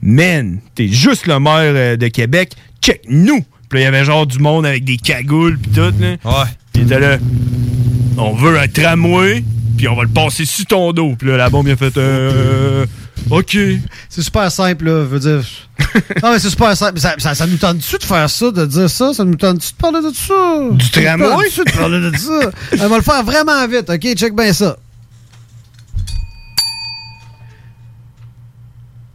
man, 0.03 0.59
t'es 0.75 0.89
juste 0.89 1.27
le 1.27 1.39
maire 1.39 1.55
euh, 1.75 1.97
de 1.97 2.09
Québec, 2.09 2.53
check 2.83 3.03
nous. 3.09 3.45
Puis 3.73 3.81
il 3.81 3.85
y 3.85 3.87
avait 3.87 4.05
genre 4.05 4.27
du 4.27 4.39
monde 4.39 4.67
avec 4.67 4.85
des 4.85 4.99
cagoules, 4.99 5.59
puis 5.59 5.71
tout, 5.73 5.81
là. 5.81 6.11
Ouais. 6.25 6.51
Puis 6.75 6.83
il 6.83 6.83
était 6.83 7.01
là, 7.01 7.17
on 8.19 8.35
veut 8.35 8.59
un 8.59 8.69
tramway, 8.69 9.43
puis 9.79 9.89
on 9.89 9.97
va 9.97 10.03
le 10.03 10.11
passer 10.11 10.45
sur 10.45 10.67
ton 10.67 10.93
dos. 10.93 11.15
Puis 11.19 11.27
là, 11.29 11.39
la 11.39 11.49
bombe, 11.49 11.69
il 11.69 11.73
a 11.73 11.77
fait, 11.77 11.97
euh, 11.97 12.85
OK. 13.31 13.57
C'est 14.11 14.21
super 14.21 14.53
simple, 14.53 14.85
là. 14.85 15.05
Veux 15.05 15.21
dire. 15.21 15.43
non, 16.23 16.33
mais 16.33 16.39
c'est 16.39 16.51
super 16.51 16.77
simple. 16.77 17.01
Ça, 17.01 17.15
ça, 17.17 17.35
ça 17.35 17.47
nous 17.47 17.57
tente-tu 17.57 17.97
de 17.97 18.05
faire 18.05 18.29
ça, 18.29 18.51
de 18.51 18.67
dire 18.67 18.91
ça? 18.91 19.15
Ça 19.15 19.25
nous 19.25 19.37
tente-tu 19.37 19.73
de 19.73 19.77
parler 19.79 20.01
de 20.03 20.15
ça? 20.15 20.61
Du 20.73 20.91
tramway? 20.91 21.49
Ça 21.49 21.63
nous 21.63 21.65
tente-tu 21.65 21.65
de 21.65 21.79
parler 21.79 22.11
de 22.11 22.17
ça? 22.19 22.51
On 22.85 22.89
va 22.89 22.97
le 22.99 23.03
faire 23.03 23.25
vraiment 23.25 23.67
vite, 23.67 23.89
OK? 23.89 24.15
Check 24.17 24.37
bien 24.37 24.53
ça. 24.53 24.77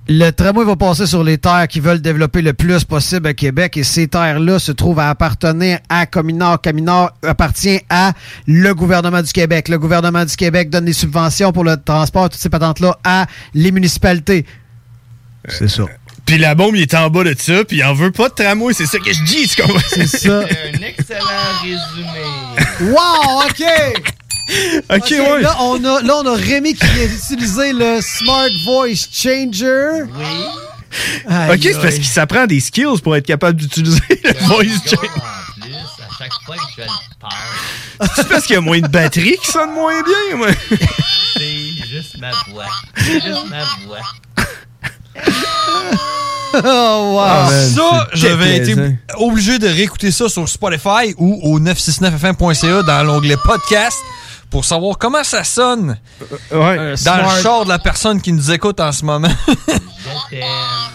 Le 0.09 0.31
tramway 0.31 0.63
va 0.63 0.77
passer 0.77 1.05
sur 1.05 1.21
les 1.21 1.37
terres 1.37 1.67
qui 1.67 1.81
veulent 1.81 2.01
développer 2.01 2.41
le 2.41 2.53
plus 2.53 2.85
possible 2.85 3.27
à 3.27 3.33
Québec 3.33 3.75
et 3.75 3.83
ces 3.83 4.07
terres-là 4.07 4.57
se 4.57 4.71
trouvent 4.71 4.99
à 4.99 5.09
appartenir 5.09 5.79
à 5.89 6.05
Cominor. 6.05 6.61
Cominor 6.61 7.11
appartient 7.23 7.81
à 7.89 8.13
le 8.47 8.73
gouvernement 8.73 9.21
du 9.21 9.33
Québec. 9.33 9.67
Le 9.67 9.77
gouvernement 9.77 10.23
du 10.23 10.33
Québec 10.37 10.69
donne 10.69 10.85
des 10.85 10.93
subventions 10.93 11.51
pour 11.51 11.65
le 11.65 11.75
transport, 11.75 12.29
toutes 12.29 12.39
ces 12.39 12.47
patentes-là, 12.47 12.97
à 13.03 13.25
les 13.53 13.71
municipalités. 13.71 14.45
C'est 15.49 15.67
ça. 15.67 15.83
Puis 16.25 16.37
la 16.37 16.55
bombe, 16.55 16.77
il 16.77 16.83
est 16.83 16.93
en 16.93 17.09
bas 17.09 17.25
de 17.25 17.35
ça, 17.37 17.65
puis 17.65 17.77
il 17.77 17.83
en 17.83 17.93
veut 17.93 18.11
pas 18.11 18.29
de 18.29 18.33
tramway. 18.33 18.73
C'est 18.73 18.85
ça 18.85 18.99
que 18.99 19.11
je 19.11 19.23
dis, 19.25 19.47
tu 19.47 19.61
comprends? 19.61 19.79
C'est 19.89 20.07
ça. 20.07 20.39
Un 20.73 20.81
excellent 20.83 21.19
résumé. 21.61 22.93
Wow, 22.93 23.43
OK! 23.45 23.63
OK, 24.89 25.09
ouais. 25.11 25.41
Là, 25.41 25.55
on 25.59 25.83
a, 25.83 26.01
là, 26.01 26.15
on 26.23 26.25
a 26.25 26.35
Rémi 26.35 26.73
qui 26.73 26.85
vient 26.85 27.07
d'utiliser 27.07 27.73
le 27.73 27.99
Smart 28.01 28.49
Voice 28.65 29.07
Changer. 29.11 30.03
Oui. 30.15 30.25
Aïe, 31.27 31.51
OK, 31.55 31.59
c'est 31.63 31.81
parce 31.81 31.95
qu'il 31.95 32.05
s'apprend 32.05 32.45
des 32.45 32.59
skills 32.61 33.01
pour 33.03 33.15
être 33.15 33.25
capable 33.25 33.59
d'utiliser 33.59 34.01
le 34.09 34.45
voice 34.45 34.63
changer. 34.85 34.95
En 34.95 35.61
plus, 35.61 35.75
à 35.75 36.17
chaque 36.17 36.31
fois 36.45 36.55
que 36.55 36.61
je 36.69 36.75
fais 36.81 36.87
le 36.87 37.19
peur, 37.19 38.09
C'est 38.15 38.27
parce 38.29 38.45
qu'il 38.45 38.55
y 38.55 38.57
a 38.57 38.61
moins 38.61 38.79
de 38.79 38.87
batterie 38.87 39.37
qui 39.43 39.51
sonne 39.51 39.71
moins 39.73 40.01
bien, 40.01 40.37
moi. 40.37 40.47
c'est 41.35 41.87
juste 41.89 42.17
ma 42.19 42.31
voix. 42.51 42.65
C'est 42.95 43.21
juste 43.21 43.49
ma 43.49 43.63
voix. 43.85 43.99
Oh, 46.53 47.13
wow. 47.13 47.19
Ah, 47.19 47.49
man, 47.51 47.69
ça, 47.69 48.07
je 48.13 48.27
vais 48.27 48.57
être 48.57 48.79
obligé 49.17 49.59
de 49.59 49.67
réécouter 49.67 50.11
ça 50.11 50.29
sur 50.29 50.47
Spotify 50.47 51.13
ou 51.17 51.39
au 51.43 51.59
969fm.ca 51.59 52.83
dans 52.83 53.03
l'onglet 53.03 53.35
podcast 53.43 53.97
pour 54.49 54.65
savoir 54.65 54.97
comment 54.97 55.23
ça 55.23 55.43
sonne 55.43 55.97
Ouais. 56.51 56.91
dans 56.91 56.95
Smart. 56.97 57.35
le 57.35 57.41
char 57.41 57.63
de 57.65 57.69
la 57.69 57.79
personne 57.79 58.21
qui 58.21 58.31
nous 58.33 58.51
écoute 58.51 58.79
en 58.79 58.91
ce 58.91 59.03
moment. 59.05 59.27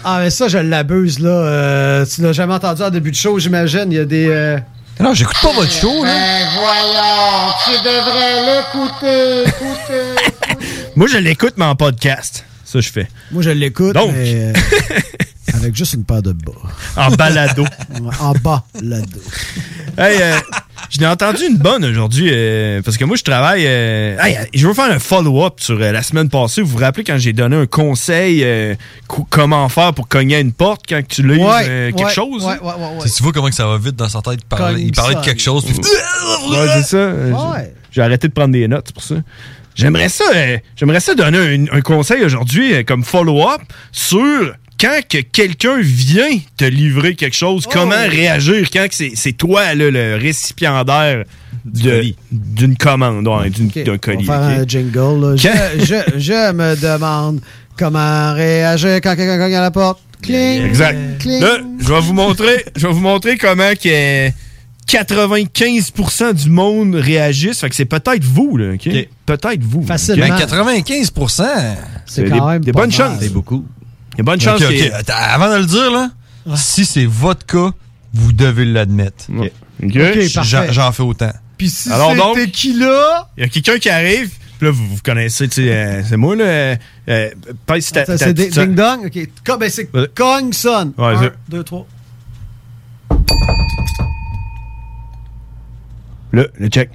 Ah, 0.04 0.18
mais 0.20 0.30
ça, 0.30 0.48
je 0.48 0.58
l'abuse, 0.58 1.18
là. 1.20 1.30
Euh, 1.30 2.06
tu 2.06 2.22
l'as 2.22 2.32
jamais 2.32 2.54
entendu 2.54 2.82
en 2.82 2.90
début 2.90 3.10
de 3.10 3.16
show, 3.16 3.38
j'imagine. 3.38 3.86
Il 3.90 3.94
y 3.96 4.00
a 4.00 4.04
des. 4.04 4.26
euh, 4.28 4.58
non, 5.00 5.14
j'écoute 5.14 5.36
pas 5.40 5.52
votre 5.52 5.70
show, 5.70 6.04
là. 6.04 6.10
Ben 6.12 6.48
voyons, 6.54 7.52
tu 7.64 7.70
devrais 7.84 8.42
l'écouter, 8.46 9.42
écouter. 9.48 10.62
Moi, 10.96 11.06
je 11.08 11.18
l'écoute, 11.18 11.54
mais 11.56 11.64
en 11.66 11.76
podcast. 11.76 12.44
Ça, 12.64 12.80
je 12.80 12.90
fais. 12.90 13.08
Moi, 13.30 13.42
je 13.42 13.50
l'écoute, 13.50 13.94
Donc. 13.94 14.12
mais 14.12 14.34
euh, 14.34 14.52
avec 15.62 15.76
juste 15.76 15.94
une 15.94 16.04
paire 16.04 16.22
de 16.22 16.32
bas. 16.32 16.52
En 16.96 17.10
balado. 17.12 17.62
Ouais, 18.00 18.10
En 18.20 18.32
bas, 18.32 18.64
là-dedans. 18.82 19.18
hey, 19.98 20.16
euh, 20.20 20.36
je 20.90 20.98
n'ai 21.00 21.06
entendu 21.06 21.42
une 21.48 21.56
bonne 21.56 21.84
aujourd'hui, 21.84 22.28
euh, 22.32 22.82
parce 22.82 22.96
que 22.96 23.04
moi, 23.04 23.16
je 23.16 23.22
travaille... 23.22 23.64
euh, 23.66 24.16
hey, 24.20 24.38
je 24.54 24.66
veux 24.66 24.74
faire 24.74 24.90
un 24.90 24.98
follow-up 24.98 25.54
sur 25.60 25.80
euh, 25.80 25.92
la 25.92 26.02
semaine 26.02 26.28
passée. 26.28 26.62
Vous 26.62 26.68
vous 26.68 26.78
rappelez 26.78 27.04
quand 27.04 27.18
j'ai 27.18 27.32
donné 27.32 27.56
un 27.56 27.66
conseil 27.66 28.42
euh, 28.44 28.74
co- 29.08 29.26
comment 29.30 29.68
faire 29.68 29.94
pour 29.94 30.08
cogner 30.08 30.36
à 30.36 30.40
une 30.40 30.52
porte 30.52 30.82
quand 30.88 31.00
tu 31.08 31.22
lis 31.26 31.40
euh, 31.40 31.92
quelque 31.92 32.04
ouais, 32.04 32.10
chose? 32.12 32.44
Ouais, 32.44 32.52
hein? 32.54 32.58
ouais, 32.62 32.72
ouais, 32.72 33.00
ouais. 33.02 33.08
Tu 33.10 33.22
vois 33.22 33.32
comment 33.32 33.48
que 33.48 33.54
ça 33.54 33.66
va 33.66 33.78
vite 33.78 33.96
dans 33.96 34.08
sa 34.08 34.20
tête. 34.22 34.40
Il 34.42 34.44
parlait, 34.44 34.82
il 34.82 34.92
parlait 34.92 35.14
de 35.14 35.20
quelque 35.20 35.42
chose. 35.42 35.64
puis- 35.64 35.74
Ouais, 35.76 36.66
c'est 36.74 36.82
ça. 36.82 36.96
Euh, 36.96 37.28
j'ai- 37.28 38.00
Ouais. 38.00 38.04
Arrêté 38.04 38.26
de 38.28 38.32
prendre 38.32 38.52
des 38.52 38.66
notes 38.68 38.84
c'est 38.86 38.94
pour 38.94 39.02
ça. 39.02 39.16
J'aimerais 39.74 40.08
ça, 40.10 40.24
euh, 40.34 40.58
j'aimerais 40.76 41.00
ça 41.00 41.14
donner 41.14 41.38
un, 41.38 41.76
un 41.78 41.80
conseil 41.80 42.22
aujourd'hui 42.24 42.74
euh, 42.74 42.82
comme 42.84 43.04
follow-up 43.04 43.60
sur 43.90 44.54
quand 44.82 45.00
que 45.08 45.18
quelqu'un 45.18 45.78
vient 45.80 46.36
te 46.56 46.64
livrer 46.64 47.14
quelque 47.14 47.36
chose, 47.36 47.66
comment 47.72 47.90
réagir 48.08 48.68
quand 48.72 48.88
que 48.88 48.94
c'est, 48.94 49.12
c'est 49.14 49.32
toi 49.32 49.74
là, 49.74 49.90
le 49.90 50.16
récipiendaire 50.20 51.22
d'une 51.64 52.76
commande, 52.76 53.28
ouais, 53.28 53.50
d'un 53.84 53.98
colis. 53.98 54.26
On 54.28 54.32
va 54.32 54.50
faire 54.50 54.60
un 54.60 54.66
jingle. 54.66 55.20
là. 55.20 55.36
Je, 55.36 55.84
je, 55.84 56.18
je 56.18 56.52
me 56.52 56.74
demande 56.74 57.40
comment 57.78 58.34
réagir 58.34 58.96
quand 58.96 59.14
quelqu'un 59.14 59.38
cogne 59.38 59.54
à 59.54 59.60
la 59.60 59.70
porte. 59.70 60.00
Cling. 60.22 60.64
Exact. 60.66 61.18
Cling. 61.20 61.40
Là, 61.40 61.58
je 61.80 61.92
vais 61.92 62.00
vous 62.00 62.12
montrer, 62.12 62.64
je 62.76 62.86
vais 62.86 62.92
vous 62.92 63.00
montrer 63.00 63.36
comment 63.38 63.72
que 63.80 64.28
95% 64.88 66.32
du 66.34 66.50
monde 66.50 66.94
réagissent. 66.94 67.60
Fait 67.60 67.68
que 67.68 67.74
c'est 67.74 67.84
peut-être 67.84 68.24
vous, 68.24 68.56
là. 68.56 68.74
Peut-être 69.26 69.62
vous. 69.62 69.82
Facilement. 69.84 70.26
ok? 70.26 70.30
Ben, 70.30 70.46
95% 70.46 71.42
C'est 72.06 72.24
des- 72.24 72.30
quand 72.30 72.48
même 72.48 72.64
des 72.64 72.72
pas 72.72 72.80
bonnes 72.80 72.90
mal. 72.90 72.98
chances. 72.98 73.18
C'est 73.20 73.32
beaucoup. 73.32 73.64
Il 74.14 74.18
y 74.18 74.20
a 74.20 74.24
bonne 74.24 74.40
chance 74.40 74.60
Ok, 74.60 74.66
ok. 74.66 74.68
qu'il 74.68 74.78
y 74.78 74.82
ait- 74.82 74.92
Attends, 74.92 75.12
avant 75.16 75.50
de 75.52 75.58
le 75.58 75.66
dire, 75.66 75.90
là, 75.90 76.10
si 76.56 76.84
c'est 76.84 77.06
votre 77.06 77.46
cas, 77.46 77.70
vous 78.12 78.32
devez 78.32 78.64
l'admettre. 78.64 79.24
Ok. 79.36 79.50
J'en 80.70 80.92
fais 80.92 81.02
autant. 81.02 81.32
Puis 81.58 81.70
si 81.70 81.90
Alors 81.90 82.14
donc- 82.14 82.36
c'était 82.38 82.50
qui 82.50 82.72
là? 82.78 83.28
Il 83.36 83.42
y 83.42 83.46
a 83.46 83.48
quelqu'un 83.48 83.78
qui 83.78 83.88
arrive, 83.88 84.30
puis 84.58 84.66
là, 84.66 84.70
vous, 84.70 84.86
vous 84.86 85.00
connaissez, 85.04 85.48
tu 85.48 85.62
sais, 85.64 85.72
euh, 85.72 86.02
c'est 86.06 86.16
moi, 86.16 86.34
là. 86.36 86.44
Euh, 86.44 86.76
euh, 87.08 87.30
C'est 87.80 88.04
ding 88.34 88.46
petite- 88.48 88.58
ding 88.58 88.74
dong? 88.74 89.06
Ok. 89.06 89.28
Co- 89.46 89.56
ben, 89.58 89.70
c'est 89.70 89.88
Ouais. 89.94 90.08
cogne 90.14 90.52
sonne. 90.52 90.92
Ouais, 90.98 91.14
Un, 91.14 91.30
deux, 91.48 91.62
trois. 91.64 91.86
Là, 96.32 96.44
le 96.58 96.68
check. 96.68 96.90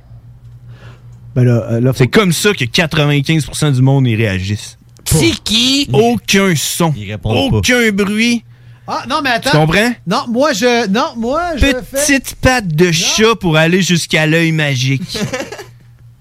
Ben 1.35 1.43
là, 1.43 1.63
euh, 1.71 1.79
là 1.79 1.93
faut- 1.93 1.99
C'est 1.99 2.07
comme 2.07 2.31
ça 2.31 2.51
que 2.53 2.65
95% 2.65 3.71
du 3.71 3.81
monde 3.81 4.07
y 4.07 4.15
réagissent. 4.15 4.77
Qui? 5.43 5.89
Aucun 5.93 6.53
son. 6.55 6.93
Aucun 7.23 7.91
bruit. 7.91 8.43
Ah, 8.87 9.03
non, 9.09 9.21
mais 9.21 9.31
attends. 9.31 9.51
Tu 9.51 9.57
comprends? 9.57 9.93
Non, 10.05 10.25
moi, 10.29 10.53
je. 10.53 10.87
Non, 10.87 11.13
moi, 11.17 11.57
je 11.57 11.65
fais. 11.65 11.81
Petite 11.91 12.35
patte 12.35 12.67
de 12.67 12.91
chat 12.91 13.35
pour 13.35 13.57
aller 13.57 13.81
jusqu'à 13.81 14.25
l'œil 14.25 14.53
magique. 14.53 15.17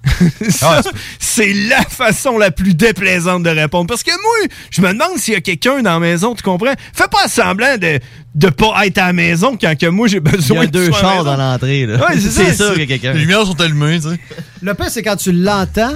Ça, 0.49 0.83
c'est 1.19 1.53
la 1.53 1.83
façon 1.83 2.39
la 2.39 2.51
plus 2.51 2.75
déplaisante 2.75 3.43
de 3.43 3.51
répondre. 3.51 3.87
Parce 3.87 4.03
que 4.03 4.11
moi, 4.11 4.49
je 4.71 4.81
me 4.81 4.93
demande 4.93 5.19
s'il 5.19 5.35
y 5.35 5.37
a 5.37 5.41
quelqu'un 5.41 5.83
dans 5.83 5.95
la 5.95 5.99
maison, 5.99 6.35
tu 6.35 6.43
comprends? 6.43 6.75
Fais 6.93 7.09
pas 7.11 7.29
semblant 7.29 7.77
de 7.77 7.99
de 8.35 8.49
pas 8.49 8.87
être 8.87 8.99
à 8.99 9.07
la 9.07 9.13
maison 9.13 9.57
quand 9.59 9.77
que 9.79 9.87
moi 9.87 10.09
j'ai 10.09 10.21
besoin 10.21 10.59
Il 10.59 10.61
y 10.61 10.65
a 10.65 10.67
deux 10.67 10.93
chars 10.93 11.25
dans 11.25 11.37
l'entrée, 11.37 11.87
là. 11.87 11.97
Ouais, 12.07 12.21
c'est 12.21 12.31
ça. 12.31 12.45
C'est 12.47 12.55
sûr 12.55 12.73
qu'il 12.73 12.81
y 12.81 12.85
a 12.85 12.87
quelqu'un. 12.87 13.13
Les 13.15 13.21
lumières 13.21 13.47
sont 13.47 13.61
allumées, 13.61 13.99
tu 14.01 14.11
sais. 14.11 14.21
Le 14.63 14.75
pire, 14.75 14.91
c'est 14.91 15.03
quand 15.03 15.17
tu 15.17 15.33
l'entends 15.33 15.95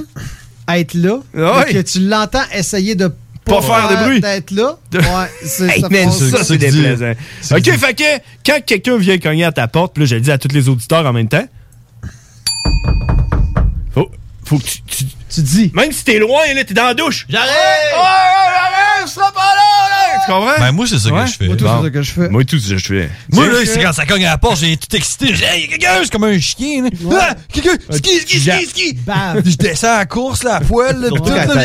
être 0.78 0.94
là, 0.94 1.18
Ah 1.36 1.64
que 1.64 1.80
tu 1.82 2.00
l'entends 2.00 2.42
essayer 2.54 2.94
de 2.94 3.12
Pas 3.44 3.60
faire 3.62 3.88
de 3.88 4.04
bruit. 4.04 4.20
d'être 4.20 4.50
là. 4.52 4.76
Ouais, 4.92 5.00
c'est 5.44 5.68
Hey, 5.76 5.80
ça. 5.80 5.88
man, 5.88 6.10
ça, 6.12 6.44
c'est 6.44 6.56
déplaisant. 6.58 7.12
OK, 7.52 7.70
fait 7.78 7.94
que 7.94 8.22
quand 8.46 8.58
quelqu'un 8.64 8.96
vient 8.98 9.18
cogner 9.18 9.44
à 9.44 9.52
ta 9.52 9.66
porte, 9.68 9.94
puis 9.94 10.02
là, 10.04 10.06
je 10.06 10.14
le 10.16 10.20
dis 10.20 10.30
à 10.30 10.38
tous 10.38 10.52
les 10.52 10.68
auditeurs 10.68 11.04
en 11.06 11.12
même 11.12 11.28
temps, 11.28 11.46
faut, 13.94 14.10
faut 14.44 14.58
que 14.58 14.64
tu, 14.64 14.82
tu, 14.86 15.04
tu 15.34 15.40
dis. 15.42 15.72
Même 15.74 15.92
si 15.92 16.04
t'es 16.04 16.18
loin, 16.18 16.40
là, 16.54 16.64
t'es 16.64 16.74
dans 16.74 16.84
la 16.86 16.94
douche. 16.94 17.26
J'arrive! 17.28 17.48
Ouais, 17.50 17.96
j'arrive, 17.96 19.06
je 19.06 19.10
serai 19.10 19.32
pas 19.32 19.40
là, 19.40 19.88
là! 19.90 20.09
Tu 20.26 20.32
comprends? 20.32 20.58
Ben, 20.58 20.72
moi, 20.72 20.86
c'est 20.86 20.98
ça 20.98 21.10
Ouais. 21.10 21.24
que 21.24 21.30
je 21.30 21.36
fais. 21.36 21.46
Moi, 21.46 21.56
tout, 21.56 21.64
Bon. 21.64 21.76
c'est 21.78 21.84
ça 21.84 21.90
que 21.90 22.02
je 22.02 22.10
fais. 22.12 22.28
Moi, 22.28 22.44
tout, 22.44 22.58
c'est 22.58 22.68
ça 22.68 22.74
que 22.74 22.80
je 22.80 22.86
fais. 22.86 23.10
Moi, 23.32 23.46
là, 23.46 23.54
c'est 23.64 23.82
quand 23.82 23.92
ça 23.92 24.06
cogne 24.06 24.24
à 24.26 24.30
la 24.30 24.38
porte, 24.38 24.58
j'ai 24.58 24.76
tout 24.76 24.94
excité. 24.96 25.32
Dis, 25.32 25.42
hey, 25.44 25.62
y'a 25.62 25.66
quelqu'un, 25.68 25.88
c'est 26.02 26.10
comme 26.12 26.24
un 26.24 26.38
chien, 26.38 26.82
là. 26.84 26.90
Ah, 27.20 27.34
quelqu'un, 27.52 27.74
ski, 27.90 28.20
ski, 28.20 28.40
ski, 28.40 28.66
ski. 28.66 28.98
Je 29.44 29.56
descends 29.56 29.94
à 29.94 29.98
la 29.98 30.06
course, 30.06 30.42
là, 30.44 30.56
à 30.56 30.60
poil, 30.60 31.00
là, 31.00 31.08
Surtout 31.08 31.22
tout, 31.24 31.30
quand 31.36 31.54
là. 31.54 31.62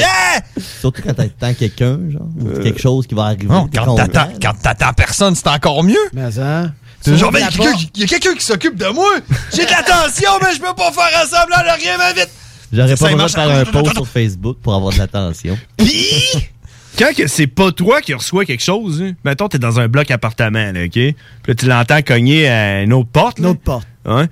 Surtout 0.80 1.02
quand 1.06 1.14
t'attends 1.14 1.54
quelqu'un, 1.54 2.00
genre, 2.12 2.28
ou 2.40 2.60
quelque 2.62 2.82
chose 2.82 3.06
qui 3.08 3.16
va 3.16 3.24
arriver. 3.26 3.46
Non, 3.48 3.68
quand 3.74 3.96
t'attends, 3.96 4.30
quand 4.42 4.54
t'attends 4.62 4.94
personne, 4.94 5.36
c'est 5.36 5.48
encore 5.48 5.84
mieux. 5.84 5.96
Mais 6.14 6.38
hein? 6.40 6.72
C'est 7.02 7.18
genre, 7.18 7.32
ben, 7.32 7.40
il 7.40 7.44
y 7.44 7.46
a 7.46 7.50
quelqu'un 7.52 7.78
qui- 7.78 7.90
il 7.96 8.02
y 8.02 8.04
a 8.04 8.08
quelqu'un 8.08 8.34
qui 8.34 8.44
s'occupe 8.46 8.76
de 8.78 8.88
moi. 8.88 9.12
J'ai 9.56 9.66
de 9.66 9.70
l'attention, 9.70 10.32
mais 10.42 10.54
je 10.56 10.60
peux 10.60 10.74
pas 10.76 10.92
faire 10.92 11.22
un 11.22 11.26
semblant 11.28 11.58
de 11.58 11.80
rien, 11.82 11.98
mais 12.00 12.14
vite. 12.20 12.30
J'aurais 12.74 12.96
Ça 12.96 13.06
pas 13.06 13.12
le 13.12 13.16
droit 13.18 13.28
de 13.28 13.32
faire 13.34 13.50
un 13.52 13.66
post 13.66 13.94
sur 13.94 14.08
Facebook 14.08 14.58
pour 14.64 14.74
avoir 14.74 14.92
de 14.92 14.98
l'attention. 14.98 15.56
Pis, 15.78 16.50
quand 16.98 17.16
que 17.16 17.28
c'est 17.28 17.48
pas 17.48 17.72
toi 17.72 18.02
qui 18.02 18.14
reçois 18.14 18.46
quelque 18.46 18.64
chose, 18.64 19.02
hein, 19.02 19.14
mettons, 19.24 19.48
t'es 19.48 19.60
dans 19.60 19.80
un 19.80 19.88
bloc 19.88 20.10
appartement, 20.12 20.72
là, 20.72 20.86
OK? 20.86 20.92
Puis 20.92 21.16
là, 21.48 21.56
tu 21.56 21.66
l'entends 21.68 22.02
cogner 22.02 22.48
à 22.48 22.84
une 22.84 22.94
autre 22.94 23.10
porte. 23.10 23.40
Une 23.40 23.48
autre 23.48 23.62
porte. 23.62 23.88
Ouais. 24.06 24.28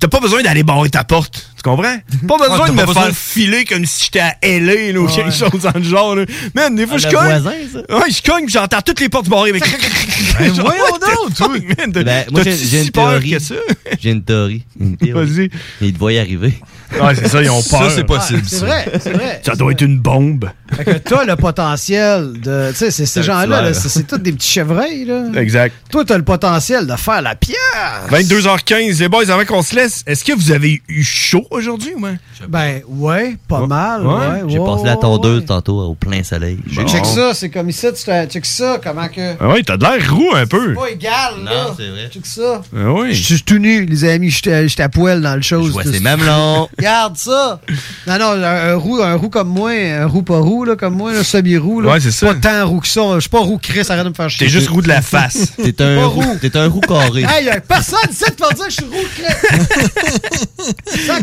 T'as 0.00 0.08
pas 0.08 0.20
besoin 0.20 0.42
d'aller 0.42 0.62
barrer 0.62 0.90
ta 0.90 1.04
porte. 1.04 1.50
Tu 1.58 1.62
comprends? 1.68 1.96
Pas 2.28 2.36
besoin 2.38 2.60
Ah, 2.64 2.68
de 2.68 2.72
me 2.72 2.86
besoin 2.86 2.94
faire 3.02 3.08
de- 3.10 3.16
filer 3.16 3.64
comme 3.64 3.84
si 3.84 4.04
j'étais 4.04 4.20
à 4.20 4.36
LA 4.42 4.92
là, 4.92 5.00
ou 5.00 5.06
Ouais. 5.06 5.12
quelque 5.12 5.32
chose 5.34 5.60
dans 5.62 5.72
le 5.74 5.82
genre. 5.82 6.14
Là. 6.14 6.24
Man, 6.54 6.76
des 6.76 6.86
fois, 6.86 6.96
Ah, 7.02 7.08
je 7.08 7.08
cogne. 7.08 7.40
voisin, 7.40 7.52
ça? 7.72 7.96
Ouais, 7.96 8.10
je 8.10 8.22
cogne, 8.22 8.48
j'entends 8.48 8.80
toutes 8.80 9.00
les 9.00 9.08
portes 9.08 9.28
barrées. 9.28 9.52
Mais... 9.52 9.58
Ben, 9.60 10.54
Genre, 10.54 10.64
voyons 10.66 10.84
donc, 10.92 11.34
toi. 11.34 11.48
T'as- 11.92 12.02
Ben, 12.04 12.26
moi, 12.30 12.42
j'ai 12.44 12.56
si 12.56 12.80
une 12.84 12.90
peur 12.92 13.10
théorie. 13.10 13.30
que 13.32 13.38
ça? 13.40 13.54
J'ai 14.00 14.10
une 14.10 14.22
théorie. 14.22 14.62
Une 14.78 14.96
théorie. 14.98 15.26
Vas-y. 15.26 15.50
Il 15.80 15.92
te 15.94 15.98
voit 15.98 16.12
y 16.12 16.18
arriver. 16.18 16.54
Ouais, 17.00 17.14
c'est 17.16 17.28
ça, 17.28 17.42
ils 17.42 17.50
ont 17.50 17.62
peur. 17.62 17.82
Ça, 17.82 17.90
c'est 17.96 18.04
possible. 18.04 18.42
C'est 18.46 18.58
vrai, 18.60 18.90
c'est 19.02 19.12
vrai. 19.12 19.42
Ça 19.44 19.54
doit 19.56 19.72
être 19.72 19.82
une 19.82 19.98
bombe. 19.98 20.50
Fait 20.76 20.84
que 20.84 20.90
t'as 20.92 21.24
le 21.24 21.36
potentiel 21.36 22.32
de. 22.40 22.70
Tu 22.70 22.76
sais, 22.76 22.90
c'est 22.90 23.04
ces 23.06 23.22
gens-là, 23.22 23.46
tueur. 23.46 23.62
là, 23.62 23.74
c'est 23.74 23.88
c'est 23.88 24.06
tous 24.06 24.18
des 24.18 24.32
petits 24.32 24.48
chevreuils, 24.52 25.04
là. 25.04 25.24
Exact. 25.36 25.74
Toi, 25.90 26.04
t'as 26.04 26.16
le 26.16 26.24
potentiel 26.24 26.86
de 26.86 26.96
faire 26.96 27.20
la 27.20 27.34
pierre. 27.34 28.06
22h15, 28.10 29.00
les 29.00 29.08
boys, 29.08 29.28
avant 29.30 29.44
qu'on 29.44 29.62
se 29.62 29.74
laisse, 29.74 30.02
est-ce 30.06 30.24
que 30.24 30.32
vous 30.32 30.50
avez 30.52 30.80
eu 30.88 31.02
chaud? 31.02 31.46
Aujourd'hui 31.50 31.94
ou 31.96 32.00
ouais? 32.04 32.18
Ben, 32.48 32.80
ouais, 32.88 33.36
pas 33.48 33.66
mal. 33.66 34.06
Ouais. 34.06 34.14
Ouais, 34.14 34.42
J'ai 34.48 34.58
ouais, 34.58 34.66
passé 34.66 34.84
la 34.84 34.94
ouais, 34.94 35.00
tondeuse 35.00 35.44
tantôt 35.46 35.80
au 35.80 35.94
plein 35.94 36.22
soleil. 36.22 36.58
ouais. 36.76 36.86
Check 36.86 37.04
ça, 37.06 37.34
c'est 37.34 37.50
comme 37.50 37.68
ici, 37.68 37.86
tu 37.96 38.04
te- 38.04 38.26
check 38.26 38.44
ça, 38.46 38.78
comment 38.82 39.08
que. 39.08 39.34
Ah 39.40 39.48
ouais, 39.48 39.62
t'as 39.62 39.76
de 39.76 39.84
l'air 39.84 40.14
roux 40.14 40.30
un 40.34 40.46
peu. 40.46 40.74
Pas 40.74 40.90
égal, 40.90 41.34
là. 41.44 41.50
Non, 41.50 41.74
c'est 41.76 41.88
vrai. 41.88 42.10
Check 42.12 42.26
ça. 42.26 42.62
Ah 42.76 42.92
oui. 42.92 43.14
Je 43.14 43.34
suis 43.34 43.42
tout 43.42 43.58
nu, 43.58 43.84
les 43.86 44.04
amis, 44.04 44.30
j'étais 44.30 44.82
à 44.82 44.88
poil 44.88 45.20
dans 45.20 45.34
le 45.36 45.42
show. 45.42 45.62
Je 45.64 45.72
vois 45.72 45.84
ses 45.84 46.00
mamelons. 46.00 46.68
Regarde 46.78 47.16
ça. 47.16 47.60
Non, 48.06 48.18
non, 48.18 48.30
un, 48.32 48.72
un 48.72 48.74
roux, 48.76 49.02
un 49.02 49.14
roux 49.14 49.28
comme 49.30 49.48
moi, 49.48 49.70
un 49.72 50.06
roux 50.06 50.22
pas 50.22 50.38
roux, 50.38 50.64
là, 50.64 50.76
comme 50.76 50.94
moi, 50.94 51.12
un 51.12 51.22
semi-roux. 51.22 51.80
là. 51.80 51.92
Ouais, 51.92 52.00
c'est 52.00 52.10
ça. 52.12 52.26
Pas 52.26 52.34
tant 52.34 52.66
roux 52.68 52.80
que 52.80 52.88
ça. 52.88 53.00
Je 53.14 53.20
suis 53.20 53.30
pas 53.30 53.40
roux 53.40 53.58
Chris, 53.58 53.82
arrête 53.88 54.04
de 54.04 54.10
me 54.10 54.14
faire 54.14 54.28
chier. 54.30 54.46
T'es 54.46 54.52
juste 54.52 54.68
roux 54.68 54.82
de 54.82 54.88
la 54.88 55.02
face. 55.02 55.52
T'es 55.56 55.72
Pas 55.72 55.84
un, 55.84 56.06
roux- 56.06 56.20
roux. 56.20 56.36
t'es 56.40 56.56
un 56.56 56.68
roux 56.68 56.80
carré. 56.80 57.22
Hey, 57.28 57.48
personne 57.66 57.98
ici 58.10 58.24
pour 58.36 58.52
dire 58.52 58.64
que 58.66 58.70
je 58.70 58.76
suis 58.76 58.84
roux 58.84 59.08
Chris. 59.16 60.74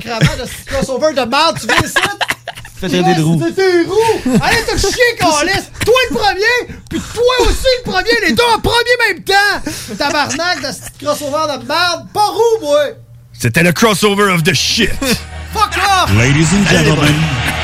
Sacrement 0.19 0.43
de 0.43 0.47
ce 0.49 0.65
crossover 0.65 1.13
de 1.13 1.21
merde, 1.30 1.58
tu 1.60 1.67
viens 1.67 1.82
ici? 1.84 1.93
Fais 2.80 2.88
traiter 2.89 3.15
de 3.15 3.21
roux. 3.23 3.41
C'était 3.45 3.84
roux! 3.84 4.38
Allez 4.41 4.63
te 4.63 4.78
chier, 4.78 5.15
Calis! 5.19 5.63
Toi 5.86 5.95
le 6.10 6.15
premier, 6.15 6.75
puis 6.89 6.99
toi 7.13 7.34
aussi 7.41 7.67
le 7.86 7.91
premier, 7.91 8.28
les 8.28 8.34
deux 8.34 8.43
en 8.54 8.60
premier 8.60 8.97
même 9.08 9.23
temps! 9.23 9.62
Tabarnak 9.97 10.62
de 10.62 10.71
ce 10.71 11.04
crossover 11.06 11.58
de 11.60 11.65
merde! 11.67 12.08
Pas 12.13 12.28
roux, 12.28 12.60
moi! 12.62 12.80
C'était 13.34 13.63
le 13.63 13.71
crossover 13.73 14.32
of 14.34 14.43
the 14.43 14.54
shit. 14.54 14.89
Fuck 15.54 15.78
off! 15.78 16.12
Ladies 16.17 16.47
and 16.54 16.65
gentlemen, 16.69 17.15